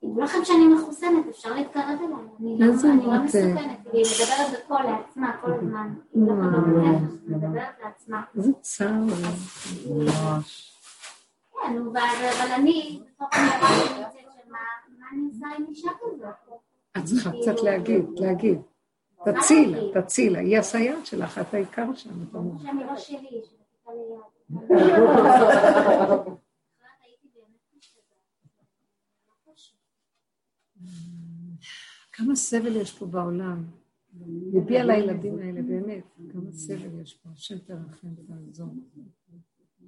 תדעו 0.00 0.20
לכם 0.20 0.38
שאני 0.44 0.66
מחוסנת, 0.68 1.26
אפשר 1.30 1.54
להתקרב 1.54 1.84
אליי, 1.84 2.08
אני 2.40 2.58
לא- 2.58 2.74
אני 2.92 3.06
לא. 3.06 3.22
מסוכנת, 3.24 3.78
והיא 3.92 4.04
מדברת 4.04 4.64
בקול 4.64 4.82
לעצמה 4.82 5.36
כל 5.42 5.52
הזמן, 5.52 5.94
היא 6.14 6.22
לא. 6.26 6.34
מדברת, 7.26 7.74
לעצמה. 7.84 8.22
איזה 8.36 8.52
צער. 8.60 8.90
ממש. 9.86 10.72
כן, 11.52 11.76
אבל 11.78 12.52
אני, 12.54 13.00
בתוך 13.14 13.28
נמצאת 13.38 13.60
מה 14.48 14.58
אני 15.12 15.20
עושה 15.32 15.46
עם 15.58 15.64
אישה 15.68 15.90
כזאת? 16.00 16.58
את 16.98 17.04
צריכה 17.04 17.30
קצת 17.42 17.62
להגיד, 17.62 18.04
להגיד. 18.16 18.58
תצילה, 19.24 20.00
תצילה. 20.02 20.38
היא 20.38 20.58
הסייעת 20.58 21.06
שלך, 21.06 21.38
את 21.38 21.54
העיקר 21.54 21.94
שם. 21.94 22.10
שאני 22.62 22.84
לא 22.84 22.96
שלי, 22.96 23.18
של 23.44 23.56
הכיתה 23.84 23.92
ליד. 23.92 24.20
אחרת 24.66 26.28
הייתי 27.04 27.28
באמת 27.34 27.60
משתגעת. 27.78 28.20
לא 29.46 29.52
פשוט. 29.54 29.78
כמה 32.16 32.34
סבל 32.34 32.76
יש 32.76 32.98
פה 32.98 33.06
בעולם. 33.06 33.64
ליבי 34.52 34.78
על 34.78 34.90
הילדים 34.90 35.38
האלה, 35.38 35.62
באמת. 35.62 36.04
כמה 36.32 36.52
סבל 36.52 37.00
יש 37.00 37.14
פה. 37.14 37.28
השם 37.32 37.58
תרחם 37.58 38.08
ותעזור. 38.16 38.74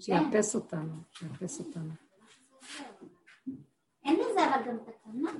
שיאפס 0.01 0.55
אותנו, 0.55 0.95
שיאפס 1.11 1.61
אותנו. 1.61 1.91
אין 4.05 4.17
לזה 4.17 4.41
אבל 4.49 4.69
גם 4.69 4.77
תקנה. 4.85 5.31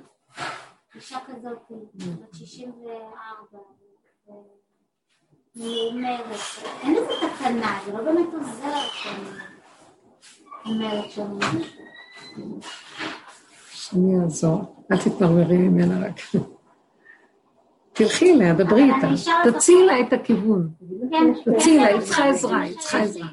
אישה 0.95 1.17
כזאת, 1.27 1.59
בת 1.95 2.33
64, 2.33 3.59
מאומרת, 5.55 6.25
אין 6.81 6.93
לזה 6.95 7.07
תקנה, 7.07 7.79
זה 7.85 7.93
לא 7.93 8.03
באמת 8.03 8.33
עוזר 8.33 8.79
שאני 8.91 9.29
אומרת 10.65 11.11
שם 11.11 11.37
משהו. 11.37 12.59
שאני 13.71 14.23
אעזור. 14.23 14.85
אל 14.91 14.97
תתמרמרי 14.97 15.57
ממנה 15.57 16.07
רק. 16.07 16.15
תלכי 17.99 18.33
אליה, 18.33 18.53
דברי 18.53 18.83
איתה. 18.83 19.07
תציעי 19.51 19.85
לה 19.85 20.01
את 20.01 20.13
הכיוון. 20.13 20.69
תציעי 21.55 21.77
לה, 21.77 21.87
היא 21.87 22.01
צריכה 22.01 22.25
עזרה, 22.25 22.61
היא 22.61 22.77
צריכה 22.77 22.99
עזרה. 22.99 23.27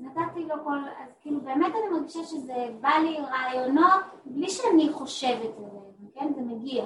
נתתי 0.00 0.44
לו 0.44 0.54
כל, 0.64 0.78
אז 0.78 1.10
כאילו 1.20 1.40
באמת 1.40 1.72
אני 1.74 1.98
מרגישה 1.98 2.24
שזה 2.24 2.68
בא 2.80 2.88
לי 2.88 3.18
רעיונות 3.20 4.04
בלי 4.24 4.48
שאני 4.48 4.92
חושבת 4.92 5.56
עליהם, 5.56 5.93
כן? 6.14 6.32
זה 6.34 6.40
מגיע. 6.40 6.84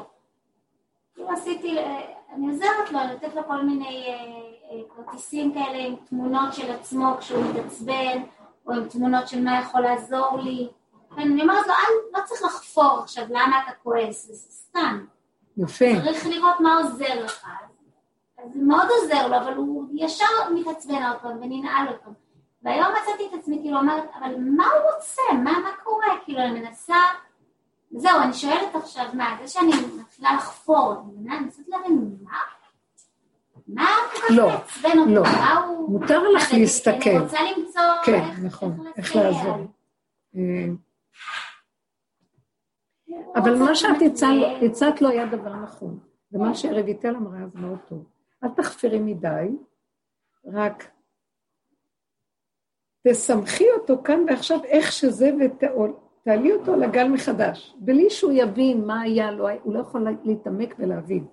כאילו 1.15 1.31
עשיתי, 1.31 1.79
אה, 1.79 2.01
אני 2.33 2.49
עוזרת 2.49 2.93
לו, 2.93 2.99
לתת 3.13 3.35
לו 3.35 3.43
כל 3.47 3.63
מיני 3.63 4.07
אה, 4.09 4.15
אה, 4.71 4.83
כרטיסים 4.97 5.55
כאלה 5.55 5.79
עם 5.79 5.97
תמונות 5.97 6.55
של 6.55 6.73
עצמו 6.73 7.17
כשהוא 7.21 7.45
מתעצבן, 7.45 8.23
או 8.67 8.73
עם 8.73 8.89
תמונות 8.89 9.29
של 9.29 9.45
מה 9.45 9.61
יכול 9.61 9.81
לעזור 9.81 10.39
לי. 10.43 10.69
כן, 11.17 11.23
אני 11.23 11.43
אומרת 11.43 11.67
לו, 11.67 11.75
לא 12.13 12.19
צריך 12.25 12.43
לחפור 12.43 12.99
עכשיו 13.03 13.25
למה 13.29 13.63
אתה 13.63 13.73
כועס, 13.83 14.27
זה 14.27 14.35
סתם. 14.35 15.05
יפה. 15.57 15.85
צריך 16.05 16.27
לראות 16.27 16.61
מה 16.61 16.77
עוזר 16.77 17.25
לך. 17.25 17.47
אז 18.39 18.53
זה 18.55 18.61
מאוד 18.63 18.89
עוזר 19.01 19.29
לו, 19.29 19.37
אבל 19.37 19.55
הוא 19.55 19.85
ישר 19.95 20.25
מתעצבן 20.55 21.03
עוד 21.03 21.17
פעם 21.23 21.37
וננעל 21.43 21.87
פעם. 22.05 22.13
והיום 22.63 22.89
מצאתי 23.03 23.27
את 23.27 23.41
עצמי 23.41 23.59
כאילו 23.63 23.79
אומרת, 23.79 24.05
אבל 24.19 24.35
מה 24.39 24.67
הוא 24.67 24.95
רוצה? 24.95 25.23
מה, 25.45 25.59
מה 25.59 25.71
קורה? 25.85 26.07
כאילו 26.25 26.41
אני 26.41 26.61
מנסה... 26.61 26.97
זהו, 27.99 28.21
אני 28.23 28.33
שואלת 28.35 28.75
עכשיו, 28.75 29.05
מה, 29.15 29.37
זה 29.43 29.49
שאני 29.49 29.71
מתחילה 30.01 30.35
לחפור, 30.35 30.93
אני 30.93 31.13
מבינה, 31.13 31.37
אני 31.37 31.45
מנסה 31.45 31.63
להבין, 31.69 32.17
מה? 32.23 32.39
מה 33.69 33.87
כל 34.13 34.19
כך 34.21 34.25
לא, 34.31 34.49
מעצבן 34.49 34.99
אותו? 34.99 35.11
לא. 35.15 35.23
מה 35.23 35.55
הוא... 35.67 35.91
מותר 36.01 36.23
מה 36.23 36.29
לך 36.37 36.53
להסתכל. 36.53 37.11
אני 37.11 37.19
רוצה 37.19 37.39
למצוא 37.57 37.83
כן, 38.05 38.21
נכון, 38.47 38.87
איך. 38.97 39.17
לעזור. 39.17 39.57
אה, 40.37 40.67
אבל 43.37 43.55
מה 43.59 43.75
שאת 43.75 43.97
הצעת- 44.07 44.31
ל- 44.63 44.67
הצעת 44.67 45.03
לו 45.03 45.09
היה 45.09 45.27
דבר 45.27 45.55
נכון. 45.55 45.99
ומה 46.33 46.55
שרויטל 46.55 47.17
אמרה 47.17 47.39
זה 47.53 47.59
מאוד 47.61 47.79
טוב. 47.89 48.05
אל 48.45 48.49
תחפרי 48.49 48.99
מדי, 48.99 49.49
רק 50.53 50.91
תסמכי 53.09 53.65
אותו 53.81 54.03
כאן 54.05 54.21
ועכשיו 54.29 54.65
איך 54.65 54.93
שזה 54.93 55.31
ותעלי 56.23 56.53
אותו 56.53 56.77
לגל 56.77 57.09
מחדש. 57.09 57.77
בלי 57.79 58.11
שהוא 58.11 58.33
יבין 58.35 58.87
מה 58.87 59.01
היה 59.01 59.31
לו, 59.31 59.49
הוא 59.63 59.75
לא 59.75 59.81
יכול 59.81 60.07
להתעמק 60.25 60.75
ולהבין. 60.79 61.27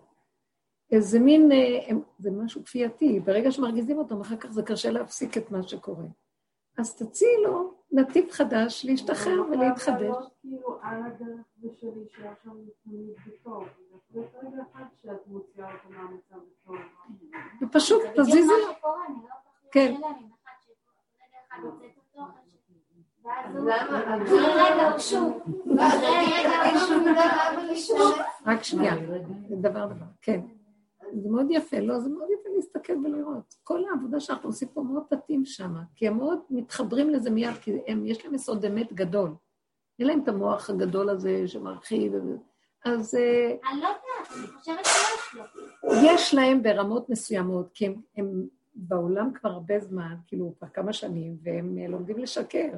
איזה 0.91 1.19
מין, 1.19 1.51
אה, 1.51 1.95
זה 2.19 2.31
משהו 2.31 2.63
כפייתי, 2.65 3.19
ברגע 3.19 3.51
שמרגיזים 3.51 3.97
אותו, 3.97 4.21
אחר 4.21 4.37
כך 4.37 4.51
זה 4.51 4.63
קשה 4.63 4.91
להפסיק 4.91 5.37
את 5.37 5.51
מה 5.51 5.63
שקורה. 5.63 6.05
אז 6.77 6.95
תציעי 6.95 7.43
לו 7.43 7.73
נתיב 7.91 8.31
חדש 8.31 8.85
להשתחרר 8.85 9.41
ולהתחדש. 9.51 10.01
לעלות 10.01 10.33
כאילו. 10.41 10.79
זה. 17.59 17.65
ופשוט 17.65 18.01
זה 18.01 18.21
תזיזי 18.21 18.53
לו. 18.61 18.67
לא 18.67 18.91
כן. 19.71 19.95
רק 28.45 28.63
שנייה, 28.63 28.95
זה 29.49 29.55
דבר 29.55 29.85
דבר, 29.85 30.05
כן. 30.21 30.41
זה 31.13 31.29
מאוד 31.29 31.47
יפה, 31.49 31.79
לא, 31.79 31.99
זה 31.99 32.09
מאוד 32.09 32.27
יפה 32.39 32.49
להסתכל 32.55 32.93
ולראות. 32.93 33.55
כל 33.63 33.81
העבודה 33.89 34.19
שאנחנו 34.19 34.49
עושים 34.49 34.67
פה 34.67 34.81
מאוד 34.81 35.03
תתאים 35.09 35.45
שם, 35.45 35.73
כי 35.95 36.07
הם 36.07 36.17
מאוד 36.17 36.39
מתחברים 36.49 37.09
לזה 37.09 37.29
מיד, 37.29 37.53
כי 37.61 37.77
הם, 37.87 38.05
יש 38.05 38.25
להם 38.25 38.35
יסוד 38.35 38.65
אמת 38.65 38.93
גדול. 38.93 39.35
אין 39.99 40.07
להם 40.07 40.19
את 40.23 40.27
המוח 40.27 40.69
הגדול 40.69 41.09
הזה 41.09 41.47
שמרחיב. 41.47 42.13
אז 42.85 43.15
אה, 43.15 43.71
אני 43.71 43.81
לא 43.81 43.87
יודעת, 43.87 44.37
אני 44.37 44.47
חושבת 44.47 44.85
שיש 44.85 45.35
לו. 45.35 45.43
יש 46.05 46.33
להם 46.33 46.63
ברמות 46.63 47.09
מסוימות, 47.09 47.69
כי 47.73 47.85
הם, 47.85 47.95
הם 48.17 48.47
בעולם 48.75 49.33
כבר 49.33 49.49
הרבה 49.49 49.79
זמן, 49.79 50.15
כאילו 50.27 50.53
כבר 50.57 50.67
כמה 50.67 50.93
שנים, 50.93 51.37
והם 51.43 51.77
אה, 51.81 51.87
לומדים 51.87 52.17
לשקר. 52.17 52.69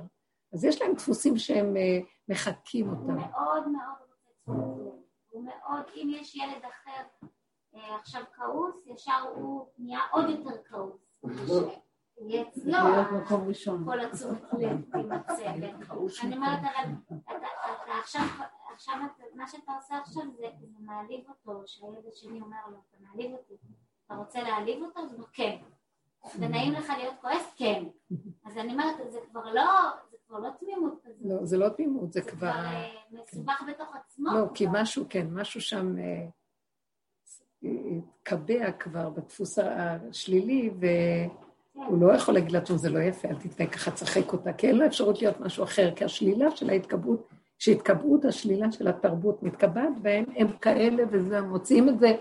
אז 0.58 0.66
יש 0.66 0.82
להם 0.82 0.94
דפוסים 0.94 1.38
שהם 1.38 1.78
אה, 1.78 2.00
מחקים 2.30 2.90
הוא 2.90 2.98
אותם. 2.98 3.16
מאוד 3.16 3.68
מאוד 3.68 3.98
רוצה. 4.02 4.62
הוא 5.30 5.44
מאוד, 5.46 5.84
אם 5.96 6.08
יש 6.12 6.36
ילד 6.36 6.66
אחר 6.66 7.02
אה, 7.76 7.96
עכשיו 7.96 8.22
כעוס, 8.36 8.76
ישר 8.86 9.22
הוא 9.36 9.68
נהיה 9.78 10.00
עוד 10.12 10.30
יותר 10.30 10.64
כעוס. 10.70 11.02
אצלו. 12.42 12.78
כל 13.86 14.00
התשומת 14.00 14.42
לב 14.54 14.82
תימצא. 14.92 15.52
אני 16.24 16.36
אומרת, 16.36 16.60
אבל 16.60 16.94
אתה- 17.38 17.48
עכשיו, 18.74 18.98
מה 19.36 19.48
שאתה 19.48 19.72
עושה 19.76 19.98
עכשיו 19.98 20.24
זה 20.38 20.48
זה 20.62 20.78
מעליב 20.80 21.24
אותו, 21.30 21.62
שהילד 21.66 22.06
השני 22.14 22.42
אומר 22.42 22.58
לו, 22.72 22.78
אתה 22.90 22.98
מעליב 23.00 23.32
אותי. 23.32 23.54
אתה 24.06 24.16
רוצה 24.16 24.42
להעליב 24.44 24.84
אותו? 24.84 25.00
אז 25.00 25.14
הוא 25.14 25.26
כן. 25.34 25.58
ונעים 26.40 26.74
לך 26.74 26.90
להיות 26.98 27.16
כועס? 27.22 27.54
כן. 27.58 27.84
אז 28.46 28.58
אני 28.58 28.74
אומרת, 28.74 28.96
זה 29.12 29.20
כבר 29.32 29.54
לא, 29.54 29.64
כבר 30.28 30.40
לא 30.40 30.50
תמימות 30.60 31.02
כזאת. 31.04 31.26
לא, 31.26 31.46
זה 31.46 31.58
לא 31.58 31.70
תמימות, 31.70 32.14
זה 32.14 32.22
זה 32.22 32.30
כבר... 32.30 32.52
כבר 32.52 32.66
אה, 32.66 32.88
מסובך 33.12 33.64
בתוך 33.68 33.96
עצמו. 33.96 34.30
לא, 34.34 34.46
כי 34.54 34.66
כבר. 34.66 34.82
משהו, 34.82 35.06
כן, 35.10 35.28
משהו 35.32 35.62
שם 35.62 35.96
אה, 36.00 36.28
התקבע 37.64 38.72
כבר 38.72 39.10
בדפוס 39.10 39.60
השלילי, 39.60 40.70
ו... 40.82 40.86
הוא 41.86 42.02
לא 42.02 42.14
יכול 42.14 42.34
להגיד 42.34 42.52
לעצמו, 42.52 42.78
זה 42.78 42.90
לא 42.90 43.00
יפה, 43.00 43.28
אל 43.28 43.36
תתנהג 43.36 43.70
ככה, 43.70 43.92
צחק 43.92 44.34
אותה, 44.34 44.54
כי 44.54 44.68
אין 44.68 44.76
לו 44.76 44.86
אפשרות 44.86 45.22
להיות 45.22 45.40
משהו 45.40 45.64
אחר, 45.64 45.92
כי 45.96 46.06
השלילה 46.06 46.52
של 46.52 46.70
ההתקבעות, 46.70 47.28
שהתקבעות 47.60 48.26
השלילה 48.26 48.72
של 48.72 48.88
התרבות 48.88 49.44
מתקבעת 49.44 50.00
בהם, 50.02 50.26
הם 50.36 50.48
כאלה 50.62 51.04
וזה, 51.12 51.42
מוציאים 51.42 51.90
את 51.90 52.00
זה, 52.00 52.16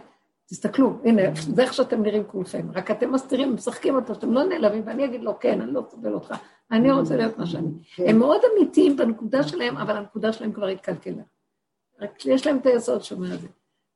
תסתכלו, 0.47 0.93
הנה, 1.05 1.23
זה 1.35 1.63
איך 1.63 1.75
שאתם 1.75 2.03
נראים 2.03 2.25
כולכם, 2.25 2.69
רק 2.75 2.91
אתם 2.91 3.13
מסתירים, 3.13 3.55
משחקים 3.55 3.95
אותו, 3.95 4.15
שאתם 4.15 4.33
לא 4.33 4.45
נעלבים, 4.45 4.83
ואני 4.87 5.05
אגיד 5.05 5.21
לו, 5.23 5.39
כן, 5.39 5.61
אני 5.61 5.73
לא 5.73 5.83
סובל 5.91 6.15
אותך, 6.15 6.35
אני 6.71 6.93
רוצה 6.93 7.17
להיות 7.17 7.39
מה 7.39 7.47
שאני. 7.47 7.69
הם 7.99 8.19
מאוד 8.19 8.41
אמיתיים 8.53 8.97
בנקודה 8.97 9.43
שלהם, 9.43 9.77
אבל 9.77 9.97
הנקודה 9.97 10.33
שלהם 10.33 10.53
כבר 10.53 10.67
התקלקלה. 10.67 11.23
רק 12.01 12.27
יש 12.27 12.47
להם 12.47 12.57
את 12.57 12.67
היסוד 12.67 13.03
שאומר 13.03 13.35
את 13.35 13.41
זה. 13.41 13.49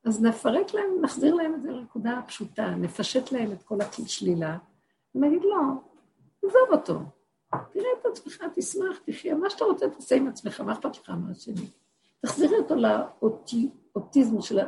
אז 0.05 0.23
נפרק 0.23 0.73
להם, 0.73 0.89
נחזיר 1.01 1.35
להם 1.35 1.55
את 1.55 1.61
זה 1.61 1.71
לנקודה 1.71 2.17
הפשוטה, 2.17 2.69
נפשט 2.69 3.31
להם 3.31 3.51
את 3.51 3.63
כל 3.63 3.77
השלילה, 3.81 4.57
ונגיד, 5.15 5.41
לא, 5.43 5.57
עזוב 6.45 6.67
אותו. 6.71 6.99
תראה 7.71 7.89
את 8.01 8.05
עצמך, 8.05 8.43
תשמח, 8.55 8.99
תחיה, 9.05 9.35
מה 9.35 9.49
שאתה 9.49 9.65
רוצה 9.65 9.89
תעשה 9.89 10.15
עם 10.15 10.27
עצמך, 10.27 10.61
מה 10.61 10.73
אכפת 10.73 10.97
לך 10.97 11.09
מהשני? 11.09 11.67
תחזירי 12.21 12.55
אותו 12.57 12.75
לאוטיזם 12.75 14.41
של 14.41 14.59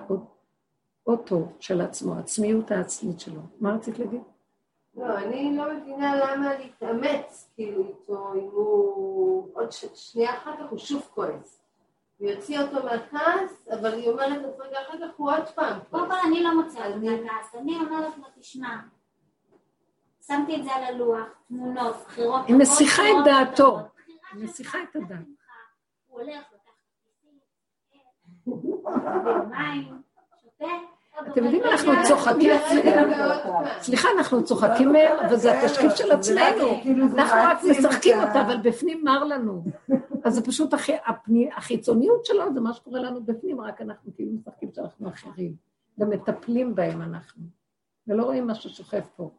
האוטו 1.05 1.47
של 1.59 1.81
עצמו, 1.81 2.15
העצמיות 2.15 2.71
העצמית 2.71 3.19
שלו. 3.19 3.41
מה 3.59 3.73
רצית 3.73 3.99
להגיד? 3.99 4.21
לא, 4.95 5.17
אני 5.17 5.57
לא 5.57 5.73
מבינה 5.73 6.15
למה 6.15 6.57
להתאמץ, 6.57 7.51
כאילו, 7.55 7.83
איתו, 7.83 8.33
אם 8.33 8.49
הוא... 8.51 9.49
עוד 9.53 9.71
שנייה 9.95 10.37
אחר 10.37 10.57
כך 10.57 10.69
הוא 10.69 10.79
שוב 10.79 11.09
כועס. 11.13 11.61
הוא 12.17 12.29
יוציא 12.29 12.59
אותו 12.59 12.85
מהכעס, 12.85 13.67
אבל 13.73 13.93
היא 13.93 14.09
אומרת 14.09 14.41
לו, 14.41 14.57
רגע, 14.57 14.77
אחר 14.81 14.97
כך 14.97 15.15
הוא 15.17 15.31
עוד 15.31 15.47
פעם 15.55 15.79
קודם 15.89 16.07
כל 16.07 16.17
אני 16.27 16.43
לא 16.43 16.61
מוצאה 16.61 16.87
אותו 16.87 16.99
מהכעס, 16.99 17.55
אני 17.55 17.75
אומרת 17.75 18.17
לו, 18.17 18.23
תשמע, 18.39 18.77
שמתי 20.27 20.55
את 20.55 20.63
זה 20.63 20.71
על 20.71 20.83
הלוח, 20.83 21.27
תמונות, 21.47 21.95
בחירות. 22.05 22.41
היא 22.47 22.55
מסיחה 22.55 23.03
את 23.03 23.25
דעתו. 23.25 23.79
היא 24.33 24.43
מסיחה 24.43 24.77
את 24.83 24.95
הדעת. 24.95 25.19
הוא 26.07 26.21
הולך, 26.21 26.43
לוקח 26.51 26.71
מים, 29.49 30.01
שותה. 30.41 30.92
אתם 31.31 31.43
יודעים, 31.43 31.63
אנחנו 31.63 31.91
צוחקים, 32.07 32.51
סליחה, 33.81 34.07
אנחנו 34.17 34.43
צוחקים 34.43 34.91
מהם, 34.91 35.17
אבל 35.25 35.35
זה 35.35 35.59
התשקיף 35.59 35.95
של 35.95 36.11
עצמנו. 36.11 36.69
אנחנו 37.13 37.37
רק 37.43 37.57
משחקים 37.69 38.17
אותה, 38.19 38.41
אבל 38.41 38.57
בפנים 38.63 39.03
מר 39.03 39.23
לנו. 39.23 39.63
אז 40.23 40.33
זה 40.35 40.45
פשוט, 40.45 40.73
החיצוניות 41.57 42.25
שלו 42.25 42.53
זה 42.53 42.59
מה 42.59 42.73
שקורה 42.73 43.01
לנו 43.01 43.23
בפנים, 43.23 43.61
רק 43.61 43.81
אנחנו 43.81 44.11
כאילו 44.15 44.31
משחקים 44.31 44.69
שאנחנו 44.73 45.09
אחרים. 45.09 45.55
ומטפלים 45.97 46.75
בהם 46.75 47.01
אנחנו. 47.01 47.43
ולא 48.07 48.23
רואים 48.23 48.47
מה 48.47 48.55
ששוכב 48.55 49.01
פה. 49.15 49.29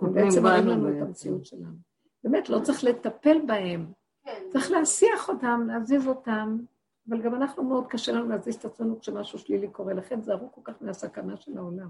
בעצם 0.00 0.42
מראים 0.42 0.66
לנו 0.66 0.88
את 0.88 1.02
המציאות 1.02 1.46
שלנו. 1.46 1.76
באמת, 2.24 2.48
לא 2.48 2.60
צריך 2.60 2.84
לטפל 2.84 3.38
בהם. 3.46 3.86
צריך 4.48 4.70
להסיח 4.70 5.28
אותם, 5.28 5.66
להזיז 5.66 6.06
אותם, 6.06 6.58
אבל 7.08 7.22
גם 7.22 7.34
אנחנו 7.34 7.62
מאוד 7.64 7.86
קשה 7.86 8.12
לנו 8.12 8.28
להזיז 8.28 8.54
את 8.54 8.64
עצמנו 8.64 9.00
כשמשהו 9.00 9.38
שלילי 9.38 9.68
קורה. 9.70 9.94
לכן 9.94 10.20
זה 10.20 10.32
ארוך 10.32 10.54
כל 10.54 10.60
כך 10.64 10.82
מהסכנה 10.82 11.36
של 11.36 11.58
העולם. 11.58 11.88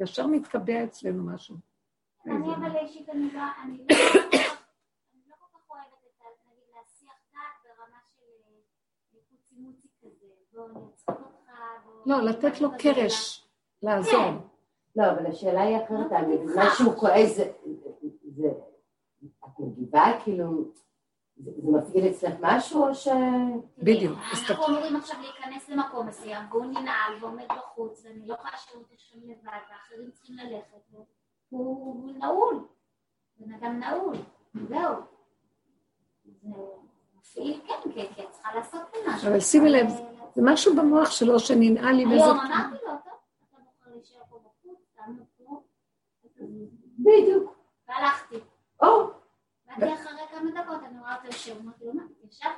ישר 0.00 0.26
מתקבע 0.26 0.84
אצלנו 0.84 1.24
משהו. 1.24 1.56
אני 2.26 2.54
אבל 2.54 2.76
אישית, 2.76 3.08
אני 3.08 3.32
לא, 3.34 3.40
אני 3.64 3.78
לא, 3.78 3.84
אני 3.96 5.22
לא 5.28 5.34
כל 5.40 5.58
כך 5.58 5.70
אוהבת 5.70 6.04
את 6.06 6.20
ה... 6.20 6.24
נגיד 6.50 6.64
להסיח 6.76 7.12
דעת 7.32 7.64
ברמה 7.64 7.98
של 8.16 8.22
קוצי 9.30 9.54
מוצי 9.58 9.88
כזה. 10.02 10.26
בוא 10.52 10.68
נצחק 10.92 11.08
אותך, 11.08 11.50
בוא... 11.84 11.92
לא, 12.06 12.22
לתת 12.22 12.60
לו 12.60 12.68
קרש, 12.78 13.48
לעזור. 13.82 14.30
לא, 14.96 15.10
אבל 15.10 15.26
השאלה 15.26 15.62
היא 15.62 15.76
אחרת, 15.76 16.12
מה 16.56 16.64
שהוא 16.78 16.94
כועס 16.94 17.36
זה... 17.36 17.52
זה- 18.36 18.52
את 19.44 19.58
מגיבה 19.58 20.04
כאילו... 20.24 20.72
זה 21.36 21.50
זה 21.56 21.70
מפעיל 21.78 22.10
אצלך 22.10 22.34
משהו 22.40 22.88
או 22.88 22.94
ש... 22.94 23.08
בדיוק. 23.78 24.18
אנחנו 24.50 24.66
אמורים 24.66 24.96
עכשיו 24.96 25.16
להיכנס 25.20 25.68
למקום 25.68 26.06
מסוים, 26.06 26.42
והוא 26.50 26.64
ננעל 26.64 27.14
ועומד 27.20 27.44
בחוץ, 27.48 28.04
ואני 28.04 28.26
לא 28.26 28.34
יכולה 28.34 28.50
להשאיר 28.52 28.78
אותו 28.78 28.94
שם 28.96 29.18
לבד, 29.24 29.58
ואחרים 29.70 30.10
צריכים 30.10 30.36
ללכת, 30.36 30.96
והוא 31.52 32.12
נעול. 32.18 32.66
בן 33.36 33.54
אדם 33.54 33.80
נעול, 33.80 34.16
זהו. 34.68 34.94
זה 36.24 36.48
מפעיל, 37.18 37.60
כן, 37.66 37.90
כן, 37.94 38.06
כן, 38.16 38.24
צריכה 38.30 38.54
לעשות 38.54 38.80
משהו. 39.08 39.30
אבל 39.30 39.40
שימי 39.40 39.70
לב, 39.70 39.86
זה 40.34 40.42
משהו 40.44 40.76
במוח 40.76 41.10
שלו 41.10 41.38
שננעל 41.38 42.00
עם 42.00 42.12
איזה... 42.12 42.24
היום 42.24 42.38
אמרתי 42.38 42.84
לו, 42.86 42.90
טוב, 42.90 42.96
אתה 43.50 43.60
בוחר 43.64 43.90
להישאר 43.94 44.20
פה 44.30 44.38
בחוץ, 44.38 44.78
תעמוד 44.96 45.26
פה. 45.36 45.62
בדיוק. 46.98 47.56
והלכתי. 47.88 48.36
או, 48.82 49.10
באתי 49.78 49.94
אחרי 49.94 50.12
כמה 50.30 50.62
דקות, 50.62 50.82
אני 50.88 50.98
רואה 51.00 51.16
אותו 51.16 51.26
יושב, 51.26 51.60
אמרתי 51.60 51.84
לו, 51.84 51.94
מה, 51.94 52.02
ישבת? 52.28 52.50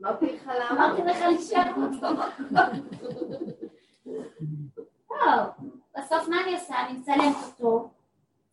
אמרתי 0.00 0.26
לך 0.26 0.46
למה? 0.46 0.70
אמרתי 0.70 1.02
לך 1.02 1.18
להישאר 1.20 1.72
אותו. 1.76 2.22
טוב, 5.08 5.66
בסוף 5.98 6.28
מה 6.28 6.42
אני 6.44 6.54
עושה? 6.54 6.86
אני 6.86 6.98
מצלמת 6.98 7.36
אותו, 7.46 7.88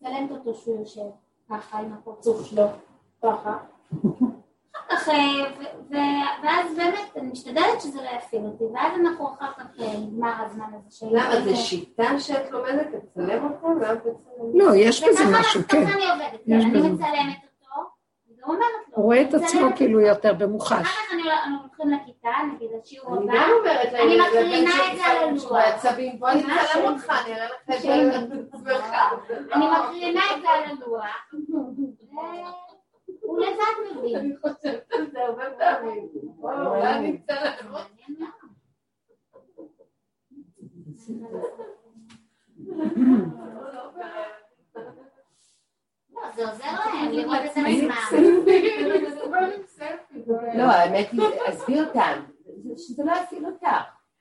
מצלמת 0.01 0.31
אותו 0.31 0.55
שהוא 0.55 0.79
יושב 0.79 1.09
ככה 1.49 1.79
עם 1.79 1.93
הפרצוף 1.93 2.45
שלו, 2.45 2.67
ככה. 3.23 3.57
אחר 4.75 4.95
כך, 4.95 5.07
ו- 5.07 5.93
ו- 5.93 6.43
ואז 6.45 6.75
באמת, 6.75 7.17
אני 7.17 7.27
משתדלת 7.31 7.81
שזה 7.81 8.01
לא 8.01 8.09
יפעיל 8.17 8.41
אותי, 8.45 8.63
ואז 8.73 8.91
אנחנו 9.01 9.27
אחר 9.33 9.51
כך, 9.57 9.63
אה, 9.79 9.93
נגמר 9.99 10.33
הזמן 10.45 10.65
הזה 10.73 10.97
של... 10.97 11.05
למה, 11.11 11.41
זה 11.41 11.55
שיטה 11.55 12.19
שאת 12.19 12.51
לומדת? 12.51 12.87
לצלם 12.93 13.49
תצלם? 13.99 14.11
לא, 14.53 14.75
יש 14.75 15.03
בזה 15.03 15.23
וככה 15.23 15.39
משהו, 15.39 15.61
ככה 15.63 15.71
כן. 15.71 15.87
אני 15.93 16.09
עובדת, 16.11 16.39
אני. 16.47 16.89
מצלמת 16.93 17.37
אותו, 17.43 17.81
וגם 18.29 18.49
אומרת 18.49 18.61
לו. 18.89 18.95
הוא 18.95 19.05
רואה 19.05 19.21
את 19.21 19.33
אני 19.33 19.45
עצמו 19.45 19.67
כאילו 19.75 19.99
אותו. 19.99 20.07
יותר 20.09 20.29
אחר 20.29 20.37
במוחש. 20.45 20.87
כך 20.87 21.13
אני 21.13 21.21
הולך- 21.21 21.33
אנחנו 21.45 21.57
הולכים 21.67 21.89
לכיתה, 22.01 22.29
נגיד 22.55 22.69
השיעור 22.83 23.17
אני 23.17 23.23
הבא, 23.29 23.33
גם 23.33 23.49
אומרת 23.59 23.93
להם, 23.93 24.07
אני 24.07 24.17
מקרינה 24.19 24.71
את 24.91 24.97
זה 24.97 25.05
על 25.05 25.17
הלוח. 25.29 25.41
שהוא 25.41 25.51
בעצבים, 25.57 26.19
בוא 26.19 26.29
אני 26.29 26.43
מה 26.43 26.55
אצלם 26.55 26.67
שאני- 26.73 26.87
אותך, 26.87 27.09
אני 27.25 27.33
אראה 27.35 27.45
לך 27.45 27.75
את 27.75 27.81
זה. 27.81 27.93
אני 29.53 29.65
מקרינה 29.67 30.21
את 30.35 30.41
זה 30.41 30.49
על 30.49 30.63
הלוח, 30.63 31.31
והוא 33.25 33.39
לבד 33.39 33.97
מבין. 33.99 34.15
אני 34.15 34.37
חושבת 34.37 34.91
על 34.93 35.11
זה 35.11 35.19
הרבה 35.25 35.43
פעמים. 35.57 36.09
אולי. 36.41 37.21
לא, 46.13 46.21
זה 46.35 46.51
עוזר 46.51 46.65
להם 46.85 47.11
לראות 47.11 47.37
את 47.45 47.51
עצמם. 47.51 47.89
לא, 50.57 50.63
האמת 50.63 51.07
היא, 51.11 51.21
עזבי 51.45 51.81
אותם. 51.81 52.21
זה- 52.63 52.77
שזה 52.77 53.03
לא 53.03 53.11
יפעיל 53.23 53.45
אותך. 53.45 53.67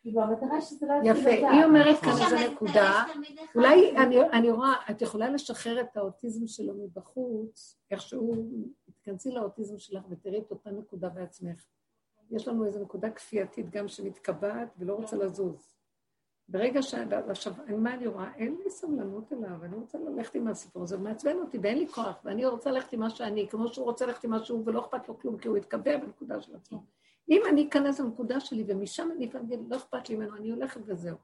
כאילו, 0.02 0.20
המטרה 0.22 0.60
שזה 0.60 0.86
לא 0.86 0.92
יפעיל 0.94 1.10
אותך. 1.16 1.20
יפה, 1.40 1.50
היא 1.50 1.64
אומרת 1.64 1.96
כאן 2.00 2.10
איזה 2.10 2.48
נקודה, 2.52 3.04
אולי 3.54 3.96
אני, 3.96 4.20
אני 4.32 4.50
רואה, 4.50 4.72
את 4.90 5.02
יכולה 5.02 5.28
לשחרר 5.30 5.80
את 5.80 5.96
האוטיזם 5.96 6.46
שלו 6.46 6.74
מבחוץ, 6.74 7.76
איכשהו 7.90 8.34
תיכנסי 9.04 9.30
לאוטיזם 9.30 9.78
שלך 9.78 10.02
ותראי 10.08 10.38
את 10.38 10.50
אותה 10.50 10.70
נקודה 10.70 11.08
בעצמך. 11.08 11.64
יש 12.30 12.48
לנו 12.48 12.66
איזו 12.66 12.82
נקודה 12.82 13.10
כפייתית 13.10 13.70
גם 13.70 13.88
שמתקבעת 13.88 14.68
ולא 14.78 14.94
רוצה 14.94 15.16
לזוז. 15.16 15.74
ברגע 16.48 16.82
ש... 16.82 16.94
עכשיו, 17.28 17.52
מה 17.78 17.94
אני 17.94 18.06
רואה? 18.06 18.34
אין 18.34 18.56
לי 18.64 18.70
סבלנות 18.70 19.32
אליו, 19.32 19.64
אני 19.64 19.76
רוצה 19.76 19.98
ללכת 19.98 20.34
עם 20.34 20.48
הסיפור 20.48 20.82
הזה, 20.82 20.96
הוא 20.96 21.04
מעצבן 21.04 21.36
אותי 21.36 21.58
ואין 21.58 21.78
לי 21.78 21.88
כוח, 21.88 22.20
ואני 22.24 22.46
רוצה 22.46 22.70
ללכת 22.70 22.92
עם 22.92 23.00
מה 23.00 23.10
שאני, 23.10 23.48
כמו 23.48 23.68
שהוא 23.68 23.84
רוצה 23.84 24.06
ללכת 24.06 24.24
עם 24.24 24.30
מה 24.30 24.44
שהוא, 24.44 24.62
ולא 24.66 24.80
אכפת 24.80 25.08
לו 25.08 25.18
כלום, 25.18 25.38
כי 25.38 25.48
הוא 25.48 25.56
יתקבע 25.56 25.96
בנקודה 25.96 26.40
של 26.40 26.56
עצמו. 26.56 26.84
אם 27.28 27.42
אני 27.48 27.68
אכנס 27.68 28.00
לנקודה 28.00 28.40
שלי, 28.40 28.64
ומשם 28.68 29.08
אני 29.16 29.30
אגיד, 29.36 29.60
לא 29.68 29.76
אכפת 29.76 30.08
לי 30.08 30.16
ממנו, 30.16 30.36
אני 30.36 30.50
הולכת 30.50 30.80
וזהו. 30.84 31.16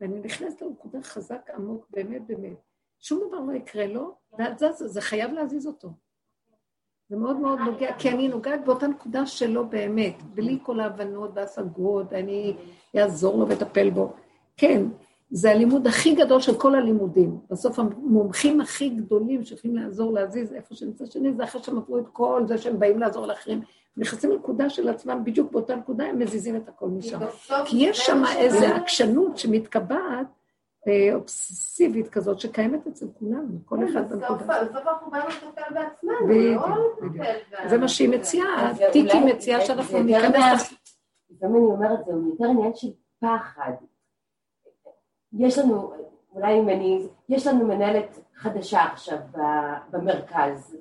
ואני 0.00 0.20
נכנסת 0.20 0.62
לנקודה 0.62 1.02
חזק, 1.02 1.50
עמוק, 1.54 1.86
באמת, 1.90 2.26
באמת. 2.26 2.58
שום 2.98 3.28
דבר 3.28 3.40
לא 3.40 3.52
יקרה 3.52 3.86
לו, 3.86 4.16
ואת 4.38 4.58
זזה, 4.58 4.88
זה 4.88 5.00
חייב 5.00 5.32
להזיז 5.32 5.66
אותו. 5.66 5.90
זה 7.10 7.16
מאוד 7.16 7.36
מאוד 7.36 7.58
נוגע, 7.58 7.92
כי 7.98 8.10
אני 8.10 8.28
נוגעת 8.28 8.64
באותה 8.64 8.86
נקודה 8.86 9.26
שלו 9.26 9.68
באמת, 9.68 10.22
בלי 10.34 10.58
כל 10.62 10.80
ההבנות 10.80 11.30
וההשגות, 11.34 12.06
ואני 12.10 12.54
אעזור 12.96 13.38
לו 13.38 13.48
ואטפל 13.48 13.90
בו. 13.90 14.12
כן, 14.56 14.82
זה 15.30 15.50
הלימוד 15.50 15.86
הכי 15.86 16.14
גדול 16.14 16.40
של 16.40 16.54
כל 16.54 16.74
הלימודים. 16.74 17.38
בסוף 17.50 17.78
המומחים 17.78 18.60
הכי 18.60 18.88
גדולים 18.88 19.44
שיכולים 19.44 19.76
לעזור 19.76 20.12
להזיז 20.12 20.52
איפה 20.52 20.74
שנמצא 20.74 21.06
שני, 21.06 21.32
זה 21.32 21.44
אחרי 21.44 21.62
שהם 21.62 21.76
עברו 21.76 21.98
את 21.98 22.08
כל 22.12 22.42
זה 22.46 22.58
שהם 22.58 22.78
באים 22.78 22.98
לעזור 22.98 23.26
לאחרים. 23.26 23.60
נכנסים 23.96 24.30
לנקודה 24.30 24.70
של 24.70 24.88
עצמם, 24.88 25.20
בדיוק 25.24 25.52
באותה 25.52 25.76
נקודה 25.76 26.04
הם 26.04 26.18
מזיזים 26.18 26.56
את 26.56 26.68
הכל 26.68 26.88
משם. 26.88 27.18
כי 27.64 27.76
יש 27.76 27.98
שם 27.98 28.22
איזו 28.36 28.66
עקשנות 28.66 29.38
שמתקבעת, 29.38 30.26
אובססיבית 31.14 32.08
כזאת, 32.08 32.40
שקיימת 32.40 32.86
אצל 32.86 33.06
כולנו, 33.18 33.58
כל 33.64 33.76
אחד 33.84 34.08
בסוף 34.08 34.20
בנקודה. 34.20 34.64
בסוף 34.64 34.76
אנחנו 34.86 35.10
באנו 35.10 35.28
לטפל 35.28 35.74
בעצמנו, 35.74 36.28
לא. 36.28 36.68
לטפל 37.02 37.68
זה 37.68 37.78
מה 37.78 37.88
שהיא 37.88 38.08
מציעה, 38.08 38.72
טיקי 38.92 39.20
מציעה 39.20 39.66
שאנחנו 39.66 40.02
ניכנס... 40.02 40.74
לפעמים 41.30 41.56
אני 41.56 41.64
אומרת, 41.64 42.04
זה 42.06 42.12
יותר 42.12 42.44
עניין 42.44 42.74
של 42.74 42.88
פחד. 43.20 43.72
יש 45.32 45.58
לנו, 45.58 45.92
אולי 46.32 46.60
אם 46.60 46.68
אני, 46.68 47.08
יש 47.28 47.46
לנו 47.46 47.66
מנהלת 47.66 48.18
חדשה 48.34 48.82
עכשיו 48.82 49.18
במרכז, 49.90 50.76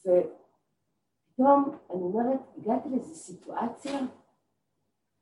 ופתאום 0.00 1.78
אני 1.90 2.02
אומרת, 2.02 2.40
הגעתי 2.56 2.88
לאיזו 2.88 3.14
סיטואציה 3.14 4.00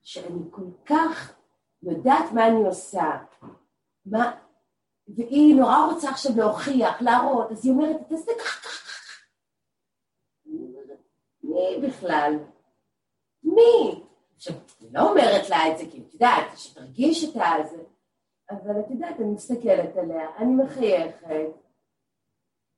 שאני 0.03 0.43
כל 0.51 0.67
כך 0.87 1.34
יודעת 1.91 2.33
מה 2.33 2.47
אני 2.47 2.65
עושה, 2.67 3.11
מה, 4.07 4.37
והיא 5.09 5.57
נורא 5.57 5.77
רוצה 5.93 6.11
עכשיו 6.11 6.33
להוכיח, 6.37 7.03
להראות, 7.03 7.51
אז 7.51 7.65
היא 7.65 7.73
אומרת, 7.73 7.97
תעשה 8.09 8.33
ככה, 8.39 8.61
ככה, 8.61 8.91
ככה. 8.91 9.23
מי 11.43 11.89
בכלל? 11.89 12.39
מי? 13.43 14.03
עכשיו, 14.37 14.55
אני 14.81 14.89
לא 14.93 15.11
אומרת 15.11 15.51
לה 15.51 15.73
את 15.73 15.79
זה, 15.79 15.85
כי 15.91 16.03
את 16.09 16.15
יודעת, 16.15 16.59
שתרגיש 16.59 17.25
את 17.25 17.37
הזה, 17.37 17.83
אבל 18.51 18.81
את 18.81 18.91
יודעת, 18.91 19.21
אני 19.21 19.31
מסתכלת 19.31 19.97
עליה, 19.97 20.29
אני 20.39 20.55
מחייכת, 20.55 21.29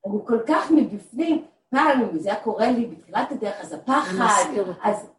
אני 0.06 0.18
כל 0.26 0.38
כך 0.48 0.70
מבפנים, 0.70 1.46
פעם 1.68 2.02
אם 2.02 2.18
זה 2.18 2.32
היה 2.32 2.44
קורה 2.44 2.70
לי 2.70 2.86
בתחילת 2.86 3.32
הדרך, 3.32 3.60
אז 3.60 3.72
הפחד. 3.72 4.44
אז 4.82 5.10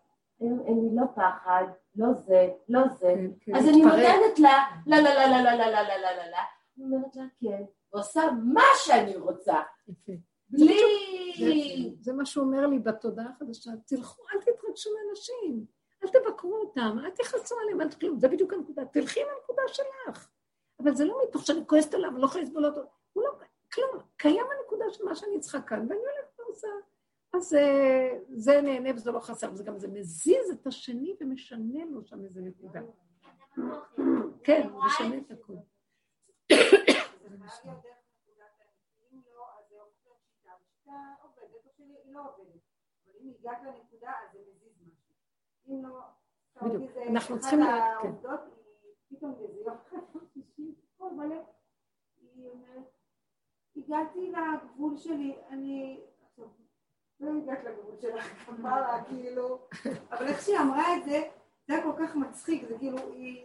אין 0.42 0.80
לי 0.84 0.96
לא 0.96 1.04
פחד, 1.16 1.64
לא 1.96 2.08
זה, 2.14 2.50
לא 2.70 2.80
זה, 3.00 3.08
כן, 3.08 3.28
כן, 3.40 3.56
אז 3.56 3.68
אני. 3.70 3.82
נותנת 3.82 4.40
לה, 4.40 4.58
לא, 4.88 4.98
לא, 4.98 5.10
לא, 5.10 5.26
לא, 5.26 5.42
לא, 5.44 5.52
לא, 5.52 5.66
לא, 5.66 5.82
לא, 5.82 5.96
לא, 6.02 6.12
לא, 6.18 6.32
לא, 6.32 6.38
אני 6.78 6.86
אומרת 6.86 7.16
לה 7.16 7.24
כן, 7.42 7.64
ועושה 7.94 8.22
מה 8.54 8.62
שאני 8.86 9.16
רוצה. 9.16 9.56
בלי... 10.50 10.80
זה- 12.02 12.14
מה 12.14 12.26
שהוא 12.26 12.44
אומר 12.46 12.68
לי 12.68 12.80
בתודעה 12.80 13.26
החדשה, 13.36 13.72
תלכו, 13.88 14.24
אל 14.34 14.40
תתרגשו 14.42 14.90
מאנשים, 14.98 15.66
אל 16.04 16.10
תבקרו 16.10 16.56
אותם, 16.58 16.98
אל 17.06 17.10
תכעסו 17.10 17.56
עליהם, 17.64 17.82
אל 17.82 17.90
תכלום, 17.90 18.20
זה 18.20 18.28
בדיוק 18.28 18.54
הנקודה, 18.54 18.86
תלכי 18.86 19.22
עם 19.22 19.28
הנקודה 19.38 19.62
שלך. 19.68 20.28
אבל 20.80 20.96
זה 20.96 21.06
לא 21.06 21.20
מתוך 21.28 21.46
שאני 21.46 21.60
כועסת 21.68 21.94
עליו, 21.94 22.12
לא 22.18 22.26
יכולה 22.26 22.44
לסבול 22.44 22.66
אותו, 22.66 22.82
הוא 23.14 23.24
לא, 23.24 23.30
כלום, 23.74 23.90
קיים 24.18 24.46
הנקודה 24.60 24.86
של 24.92 25.06
מה 25.06 25.16
שאני 25.16 25.40
צריכה 25.40 25.62
כאן, 25.62 25.80
ואני 25.80 26.00
הולכת 26.00 26.40
ועושה. 26.40 26.68
אז 27.34 27.54
אה, 27.54 28.20
זה 28.30 28.62
נהנה 28.62 28.90
וזה 28.96 29.12
לא 29.12 29.20
חסר, 29.20 29.56
זה 29.56 29.64
גם 29.64 29.80
זה 29.80 29.88
מזיז 29.88 30.52
את 30.52 30.68
השני 30.68 31.16
ומשנה 31.22 31.86
לו 31.86 32.04
שם 32.04 32.24
איזה 32.24 32.42
נקודה. 32.42 32.82
כן, 34.44 34.70
משנה 34.86 35.18
את 35.18 35.32
הכול. 35.32 35.56
בדיוק, 46.62 46.92
אנחנו 47.10 47.40
צריכים 47.40 47.60
ל... 47.60 47.66
כן. 48.02 48.12
הגעתי 53.76 54.32
לגבול 54.32 54.98
שלי, 54.98 55.36
אני 55.50 56.02
לא 57.20 57.32
הגעת 57.44 57.64
לגבול 57.64 57.96
שלך, 58.02 58.24
כפרה, 58.24 59.04
כאילו... 59.04 59.60
אבל 60.12 60.28
איך 60.28 60.42
שהיא 60.42 60.58
אמרה 60.60 60.98
את 60.98 61.04
זה, 61.06 61.24
זה 61.68 61.74
היה 61.74 61.84
כל 61.84 61.92
כך 62.00 62.16
מצחיק, 62.16 62.68
זה 62.70 62.76
כאילו, 62.80 62.98
היא... 62.98 63.44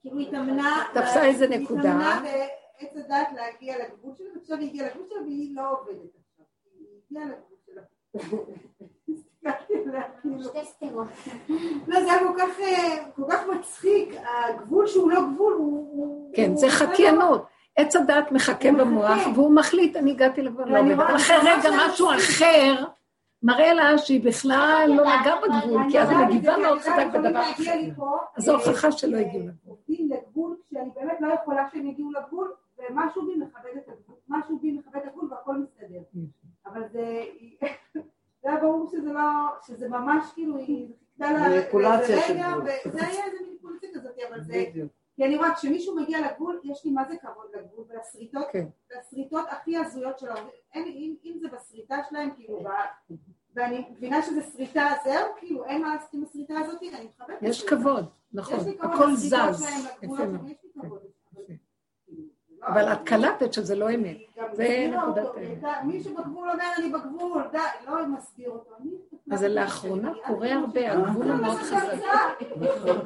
כאילו 0.00 0.18
היא 0.18 0.28
התאמנה... 0.28 0.84
תפסה 0.94 1.24
איזה 1.24 1.46
היא 1.50 1.60
נקודה. 1.60 1.80
התאמנה 1.80 2.20
בעץ 2.22 2.96
הדת 2.96 3.28
להגיע 3.36 3.78
לגבול 3.78 4.14
שלה, 4.14 4.26
ועכשיו 4.34 4.58
היא 4.58 4.68
הגיעה 4.68 4.88
לגבול 4.88 5.06
שלה 5.08 5.22
והיא 5.22 5.56
לא 5.56 5.70
עובדת 5.70 6.10
עכשיו. 6.14 6.44
היא 6.74 6.86
הגיעה 7.06 7.24
לגבול 7.24 7.58
שלה. 7.66 7.82
כאילו... 10.22 10.44
שתי 10.44 10.64
סתירות. 10.64 11.08
לא, 11.86 12.00
זה 12.00 12.12
היה 12.12 12.18
כל 12.18 12.38
כך, 12.38 12.60
אה, 12.60 13.10
כל 13.16 13.22
כך 13.30 13.46
מצחיק, 13.46 14.14
הגבול 14.48 14.86
שהוא 14.86 15.10
לא 15.10 15.20
גבול, 15.34 15.52
הוא... 15.52 16.34
כן, 16.34 16.56
זה 16.56 16.66
חקיינות. 16.70 17.46
עץ 17.76 17.96
הדעת 17.96 18.32
מחכה 18.32 18.72
במוח. 18.72 19.18
והוא 19.34 19.54
מחליט, 19.54 19.96
אני 19.96 20.10
הגעתי 20.10 20.42
לגבול, 20.42 20.68
לא 20.68 21.16
אחרי 21.16 21.36
אני 21.36 21.50
רגע 21.50 21.70
משהו 21.86 22.06
לא 22.10 22.16
אחר 22.16 22.84
מראה 23.42 23.74
לה 23.74 23.98
שהיא 23.98 24.24
בכלל 24.24 24.86
לא 24.88 25.02
נגעה 25.02 25.40
בגבול, 25.40 25.82
כי 25.90 26.00
אז 26.00 26.10
היא 26.10 26.18
אני 26.18 26.26
מגיבה 26.26 26.56
מאוד 26.56 26.78
חזק 26.78 27.06
בדבר 27.14 27.40
אחר. 27.40 27.72
אז 28.36 28.44
זו 28.44 28.52
אה, 28.52 28.56
הוכחה 28.56 28.92
שלא 28.92 29.16
אה, 29.16 29.20
הגיעו 29.20 29.46
לגבול. 29.46 29.54
עובדים 29.66 30.10
לגבול 30.10 30.56
כשאני 30.66 30.90
באמת 30.94 31.20
לא 31.20 31.34
יכולה 31.34 31.66
שהם 31.72 31.86
יגיעו 31.86 32.10
לגבול, 32.12 32.52
ומשהו 32.78 33.26
בי 33.26 33.36
מכבד 33.36 33.70
את 33.76 33.88
הגבול, 33.88 34.16
משהו 34.28 34.58
בי 34.58 34.72
מכבד 34.72 35.00
את 35.02 35.08
הגבול 35.08 35.28
והכל 35.30 35.56
מסתדר. 35.56 36.02
אבל 36.66 36.82
זה, 36.92 37.22
זה 38.42 38.50
היה 38.50 38.60
ברור 38.60 38.88
שזה 38.90 39.12
לא, 39.12 39.20
שזה 39.66 39.88
ממש 39.88 40.24
כאילו, 40.34 40.56
היא 40.56 40.88
חיכתה 40.98 41.32
לה 41.32 41.48
מניפולציה 41.48 42.16
לאיזה 42.16 42.26
של 42.26 42.32
רגע, 42.32 42.50
גבול. 42.50 42.62
וזה 42.86 43.06
היה 43.06 43.24
איזה 43.24 43.36
מניפולציה 43.46 43.88
כזאת, 43.94 44.12
אבל 44.30 44.40
זה. 44.40 44.64
כי 45.16 45.24
אני 45.24 45.36
רואה, 45.36 45.54
כשמישהו 45.54 45.96
מגיע 45.96 46.18
לגבול, 46.32 46.60
יש 46.64 46.84
לי 46.84 46.90
מה 46.90 47.04
זה 47.08 47.16
כבוד 47.16 47.46
לגבול, 47.54 47.84
והשריטות, 47.88 48.46
כן. 48.52 48.66
והשריטות 48.90 49.44
הכי 49.50 49.76
הזויות 49.76 50.18
של 50.18 50.28
ההורים, 50.28 50.48
אם, 50.74 51.14
אם 51.24 51.38
זה 51.40 51.48
בשריטה 51.48 51.96
שלהם, 52.08 52.30
כאילו, 52.36 52.60
ב, 52.60 52.68
ואני 53.54 53.84
מבינה 53.90 54.22
שזה 54.22 54.42
שריטה, 54.52 54.88
זהו, 55.04 55.26
כאילו, 55.38 55.64
אין 55.64 55.82
מה 55.82 55.94
לעשות 55.94 56.14
עם 56.14 56.24
השריטה 56.24 56.54
הזאת, 56.58 56.82
אני 56.82 57.06
את 57.06 57.42
יש. 57.42 57.64
כבוד, 57.64 58.06
נכון, 58.32 58.58
יש 58.60 58.66
לי 58.66 58.78
כבוד 58.78 58.90
הכל 58.94 59.04
לשריטות 59.14 59.18
זז. 59.54 59.60
שלהם. 59.60 59.80
שלהם, 60.16 60.46
יש 60.46 60.56
לי 60.64 60.70
כבוד. 60.72 60.86
אבל- 60.90 60.98
יפה. 60.98 61.42
כאילו, 62.06 62.22
זה 62.48 62.54
לא- 62.60 62.66
אבל 62.66 62.92
את 62.92 62.98
קלטת 63.06 63.52
שזה 63.52 63.74
לא 63.74 63.94
אמת. 63.94 64.16
זה 64.52 64.90
נקודת 64.96 65.26
האמת. 65.36 65.84
מי 65.84 66.02
שבגבול 66.02 66.50
אומר 66.50 66.64
אני 66.78 66.88
בגבול, 66.92 67.42
די, 67.52 67.58
לא 67.86 68.06
מסביר 68.06 68.50
אותו. 68.50 68.70
אני- 68.80 68.90
אז 69.32 69.38
זה 69.38 69.48
לאחרונה 69.48 70.12
קורה 70.26 70.52
הרבה, 70.54 70.92
הגבול 70.92 71.30
הוא 71.30 71.40
מאוד 71.40 71.56
חזק. 71.56 71.82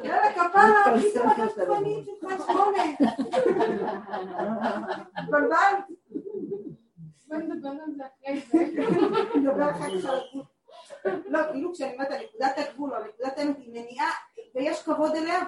יאללה, 0.03 0.33
כפרה, 0.33 0.99
פתאום 1.11 1.29
התחתונים 1.29 2.03
שלך 2.05 2.45
שמונה. 2.47 2.83
התבלבלת. 5.17 5.85
בוא 7.27 7.37
נדבר 7.37 7.69
על 7.69 7.91
זה 7.97 8.03
אחרי 8.05 8.41
זה. 8.51 8.81
נדבר 9.35 9.71
אחר 9.71 9.99
כך 9.99 10.05
על 10.05 10.19
הגבול. 10.19 10.43
לא, 11.29 11.39
כאילו 11.51 11.73
כשאני 11.73 11.93
אומרת 11.93 12.11
על 12.11 12.23
נקודת 12.23 12.57
הגבול 12.57 12.91
או 12.91 12.95
על 12.95 13.03
נקודת 13.03 13.37
האמת 13.37 13.57
היא 13.57 13.69
מניעה, 13.69 14.11
ויש 14.55 14.83
כבוד 14.83 15.11
אליה, 15.15 15.39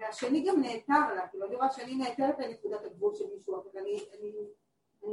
והשני 0.00 0.44
גם 0.48 0.60
נעתר 0.60 1.14
לה, 1.14 1.28
כאילו 1.28 1.46
אני 1.46 1.56
רואה 1.56 1.70
שאני 1.70 1.94
נעתרת 1.94 2.38
לנקודת 2.38 2.84
הגבול 2.84 3.14
של 3.14 3.24
מישהו, 3.36 3.54
אבל 3.54 3.80
אני 3.80 4.04
אני 4.18 4.32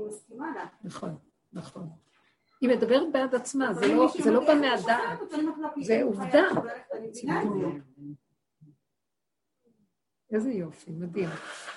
מסכימה 0.08 0.52
לה. 0.56 0.66
נכון, 0.84 1.16
נכון. 1.54 1.90
היא 2.62 2.70
מדברת 2.70 3.12
בעד 3.14 3.36
עצמה, 3.36 3.74
זה 3.74 3.88
לא- 3.96 4.08
זה 4.24 4.32
לא 4.32 4.40
בא 4.48 4.54
מהדעת. 4.62 5.20
זה 5.82 6.04
עובדה. 6.04 6.44
איזה 10.32 10.52
יופי, 10.52 10.92
מדהים. 10.92 11.30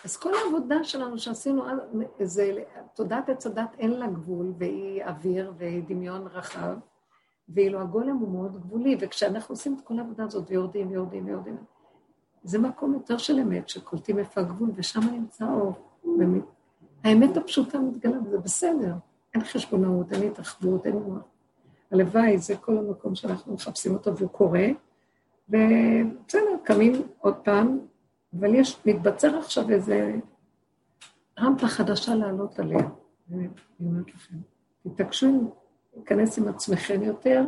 אז 0.04 0.16
כל 0.16 0.30
העבודה 0.34 0.84
שלנו 0.84 1.18
שעשינו, 1.18 1.64
זה, 2.22 2.52
תודעת 2.94 3.28
עץ 3.28 3.46
הדת 3.46 3.74
אין 3.78 3.90
לה 3.90 4.06
גבול, 4.06 4.52
והיא 4.58 5.04
אוויר 5.04 5.52
והיא 5.58 5.82
דמיון 5.88 6.26
רחב, 6.26 6.76
ואילו 7.48 7.80
הגולם 7.80 8.16
הוא 8.16 8.28
מאוד 8.32 8.60
גבולי, 8.60 8.96
וכשאנחנו 9.00 9.52
עושים 9.52 9.76
את 9.76 9.84
כל 9.84 9.98
העבודה 9.98 10.24
הזאת 10.24 10.44
ויורדים, 10.50 10.90
יורדים, 10.92 11.28
יורדים, 11.28 11.56
זה 12.42 12.58
מקום 12.58 12.94
יותר 12.94 13.18
של 13.18 13.38
אמת, 13.38 13.68
שקולטים 13.68 14.18
איפה 14.18 14.40
הגבול, 14.40 14.70
ושם 14.74 15.00
נמצא 15.12 15.44
האור. 15.44 15.72
באמת. 16.18 16.44
האמת 17.04 17.36
הפשוטה 17.36 17.78
מתגלה, 17.78 18.16
וזה 18.26 18.38
בסדר. 18.38 18.94
אין 19.34 19.44
חשבונאות, 19.44 20.12
אין 20.12 20.22
התרחבות, 20.30 20.86
אין 20.86 20.96
מוח. 20.96 21.22
הלוואי, 21.90 22.38
זה 22.38 22.56
כל 22.56 22.78
המקום 22.78 23.14
שאנחנו 23.14 23.54
מחפשים 23.54 23.94
אותו 23.94 24.16
והוא 24.16 24.30
קורה, 24.30 24.66
ובסדר, 25.48 26.56
קמים 26.64 26.92
עוד 27.18 27.34
פעם, 27.44 27.78
אבל 28.38 28.54
יש, 28.54 28.86
מתבצר 28.86 29.38
עכשיו 29.38 29.70
איזה 29.70 30.14
רמפה 31.40 31.66
חדשה 31.68 32.14
לעלות 32.14 32.58
עליה. 32.58 32.88
אני 33.30 33.48
אומרת 33.80 34.14
לכם, 34.14 34.36
תתעקשו 34.82 35.54
להיכנס 35.96 36.38
עם 36.38 36.48
עצמכם 36.48 37.02
יותר, 37.02 37.44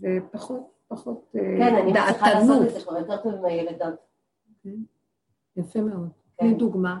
ופחות, 0.00 0.70
פחות 0.88 1.32
אה, 1.36 1.40
כן, 1.40 1.74
אני 1.74 1.92
מצליחה 1.92 2.28
לעשות 2.28 2.48
דעתנות. 2.48 2.68
את 2.68 2.74
זה 2.74 2.80
כבר 2.80 2.98
יותר 2.98 3.16
טוב 3.22 3.34
עם 3.34 3.44
הילדות. 3.44 3.94
יפה 5.56 5.80
מאוד. 5.80 6.08
כן. 6.38 6.46
תני 6.46 6.54
דוגמה. 6.54 7.00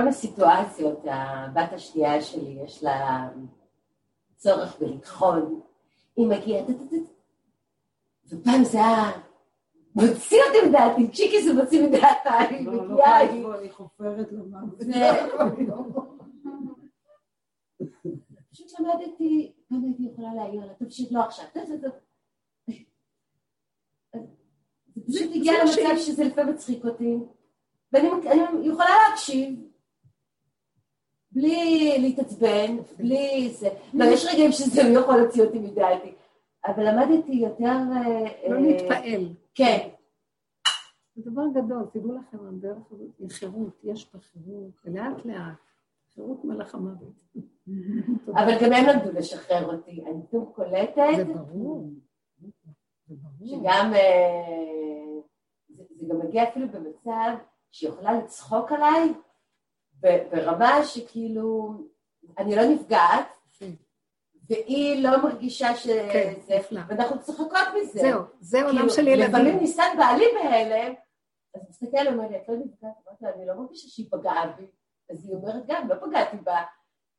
מיני 0.00 0.12
סיטואציות, 0.12 1.00
הבת 1.04 1.72
השנייה 1.72 2.22
שלי, 2.22 2.58
יש 2.64 2.82
לה 2.82 3.28
צורך 4.36 4.76
בלטחון. 4.80 5.60
היא 6.16 6.26
מגיעה. 6.26 6.64
ופעם 8.28 8.64
זה 8.64 8.78
היה 8.78 9.12
מוציא 9.94 10.38
אותי 10.48 10.68
מדעתי, 10.68 11.10
צ'יקי 11.10 11.42
זה 11.42 11.54
מוציא 11.54 11.88
מדעתה, 11.88 12.38
היא 12.50 12.66
לא, 12.66 12.72
לא 12.72 12.82
מגיעה, 12.82 13.24
יכולה 13.24 13.58
היא... 13.58 13.72
חופרת 13.72 14.32
למוות. 14.32 14.78
פשוט 18.50 18.80
למדתי, 18.80 19.52
פעם 19.68 19.84
הייתי 19.84 20.02
יכולה 20.12 20.34
להעיר 20.34 20.66
לה, 20.66 20.74
פשוט 20.88 21.12
לא 21.12 21.20
עכשיו. 21.20 21.44
זה 21.54 21.88
פשוט 25.06 25.30
הגיע 25.34 25.52
למצב 25.64 25.96
שזה 25.96 26.24
לפעמים 26.24 26.54
מצחיק 26.54 26.84
אותי, 26.84 27.18
ואני 27.92 28.08
אני 28.08 28.68
יכולה 28.68 28.90
להקשיב, 29.08 29.71
בלי 31.32 31.98
להתעצבן, 31.98 32.76
בלי 32.98 33.50
זה. 33.50 33.68
לא, 33.94 34.04
יש 34.04 34.26
רגעים 34.32 34.52
שזה 34.52 34.82
לא 34.94 35.00
יכול 35.00 35.16
להוציא 35.16 35.44
אותי 35.44 35.58
מדעתי, 35.58 36.12
אבל 36.66 36.88
למדתי 36.88 37.32
יותר... 37.32 37.64
אה, 37.64 38.48
לא 38.48 38.54
אה, 38.54 38.60
להתפעל. 38.60 39.28
כן. 39.54 39.88
זה 41.14 41.30
דבר 41.30 41.42
גדול, 41.54 41.86
תדעו 41.92 42.12
לכם, 42.18 42.38
הדרך 42.48 42.92
הזאת 42.92 43.10
היא 43.18 43.30
חירות, 43.30 43.80
יש 43.84 44.10
בה 44.14 44.20
חירות, 44.20 44.70
ולאט 44.84 45.24
לאט, 45.24 45.54
חירות 46.14 46.44
מלאך 46.44 46.74
המוות. 46.74 47.24
אבל 48.38 48.52
גם 48.62 48.72
הם 48.72 48.86
למדו 48.86 49.18
לשחרר 49.18 49.76
אותי. 49.76 50.04
אני 50.06 50.22
פתאום 50.28 50.52
קולטת... 50.54 51.16
זה 51.16 51.24
ברור. 51.24 51.90
שגם... 53.44 53.94
אה, 53.94 55.20
זה, 55.68 55.84
גם 56.08 56.18
מגיע 56.18 56.48
אפילו 56.48 56.66
במצב 56.68 57.34
שהיא 57.70 57.90
יכולה 57.90 58.12
לצחוק 58.12 58.72
עליי 58.72 59.12
ברמה 60.30 60.84
שכאילו 60.84 61.74
אני 62.38 62.56
לא 62.56 62.62
נפגעת 62.62 63.26
והיא 64.48 65.02
לא 65.02 65.22
מרגישה 65.22 65.76
שזה... 65.76 66.08
כן, 66.12 66.56
נפלא. 66.56 66.80
ואנחנו 66.88 67.22
צוחקות 67.22 67.68
מזה. 67.80 68.00
זהו, 68.00 68.22
זה 68.40 68.62
עולם 68.62 68.76
כאילו, 68.76 68.90
של 68.90 69.08
ילדים. 69.08 69.28
לפעמים 69.28 69.58
ניסן 69.58 69.96
בעלי 69.98 70.24
בהלם, 70.34 70.94
אז 71.54 71.62
מסתכל 71.68 71.96
עליי, 71.98 72.12
אומר 72.12 72.28
לי, 72.28 72.36
את 72.36 72.48
לא 72.48 72.54
נפגעת? 72.54 72.92
אמרתי 73.08 73.24
לה, 73.24 73.30
אני 73.34 73.46
לא 73.46 73.54
מרגישה 73.54 73.88
שהיא 73.88 74.06
פגעה 74.10 74.46
בי. 74.46 74.66
אז 75.10 75.26
היא 75.26 75.34
אומרת 75.34 75.62
גם, 75.66 75.88
לא 75.88 75.94
פגעתי 75.94 76.36
בה. 76.36 76.62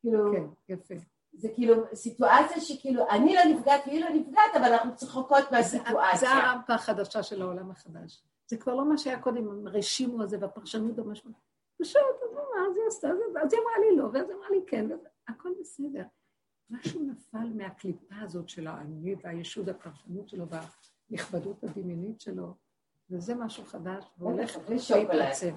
כאילו, 0.01 0.34
כן, 0.34 0.73
יפה. 0.73 0.93
זה 1.34 1.49
כאילו 1.55 1.76
סיטואציה 1.93 2.61
שכאילו, 2.61 3.10
אני 3.10 3.35
לא 3.35 3.41
נפגעת 3.43 3.81
והיא 3.88 4.01
לא 4.01 4.10
נפגעת, 4.10 4.55
אבל 4.55 4.73
אנחנו 4.73 4.95
צוחקות 4.95 5.43
זה 5.49 5.57
מהסיטואציה. 5.57 6.31
הרמפה 6.31 6.73
החדשה 6.73 7.23
של 7.23 7.41
העולם 7.41 7.72
החדש. 7.72 8.23
זה 8.47 8.57
כבר 8.57 8.76
לא 8.76 8.89
מה 8.89 8.97
שהיה 8.97 9.19
קודם, 9.19 9.68
הרשימו 9.68 10.23
הזה 10.23 10.38
והפרשנות 10.41 10.99
המשמעות. 10.99 11.52
פשוט, 11.82 12.02
אז 12.24 12.34
מה, 12.34 12.41
אז 12.41 12.76
היא 12.76 12.88
עשתה, 12.88 13.08
אז 13.10 13.18
אז 13.44 13.54
היא 13.54 13.62
אמרה 13.62 13.80
לי 13.80 13.98
לא, 13.98 14.04
ואז 14.04 14.30
היא 14.30 14.38
אמרה 14.38 14.50
לי 14.50 14.60
כן, 14.68 14.91
ואז 14.91 15.00
הכל 15.28 15.50
בסדר. 15.60 16.04
משהו 16.70 17.04
נפל 17.04 17.54
מהקליפה 17.56 18.16
הזאת 18.22 18.50
של 18.50 18.68
האני 18.68 19.16
והישוד 19.24 19.70
הפרשנות 19.70 20.30
שלו 20.30 20.45
והנכבדות 20.48 21.64
הדמיונית 21.64 22.22
שלו, 22.22 22.54
וזה 23.10 23.36
משהו 23.36 23.66
חדש, 23.66 24.06
והולך. 24.18 24.58
להתעצם. 24.70 25.56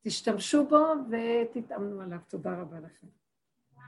תשתמשו 0.00 0.66
בו 0.66 0.84
ותתאמנו 1.10 2.00
עליו. 2.00 2.18
תודה 2.28 2.60
רבה 2.60 2.80
לכם. 2.80 3.06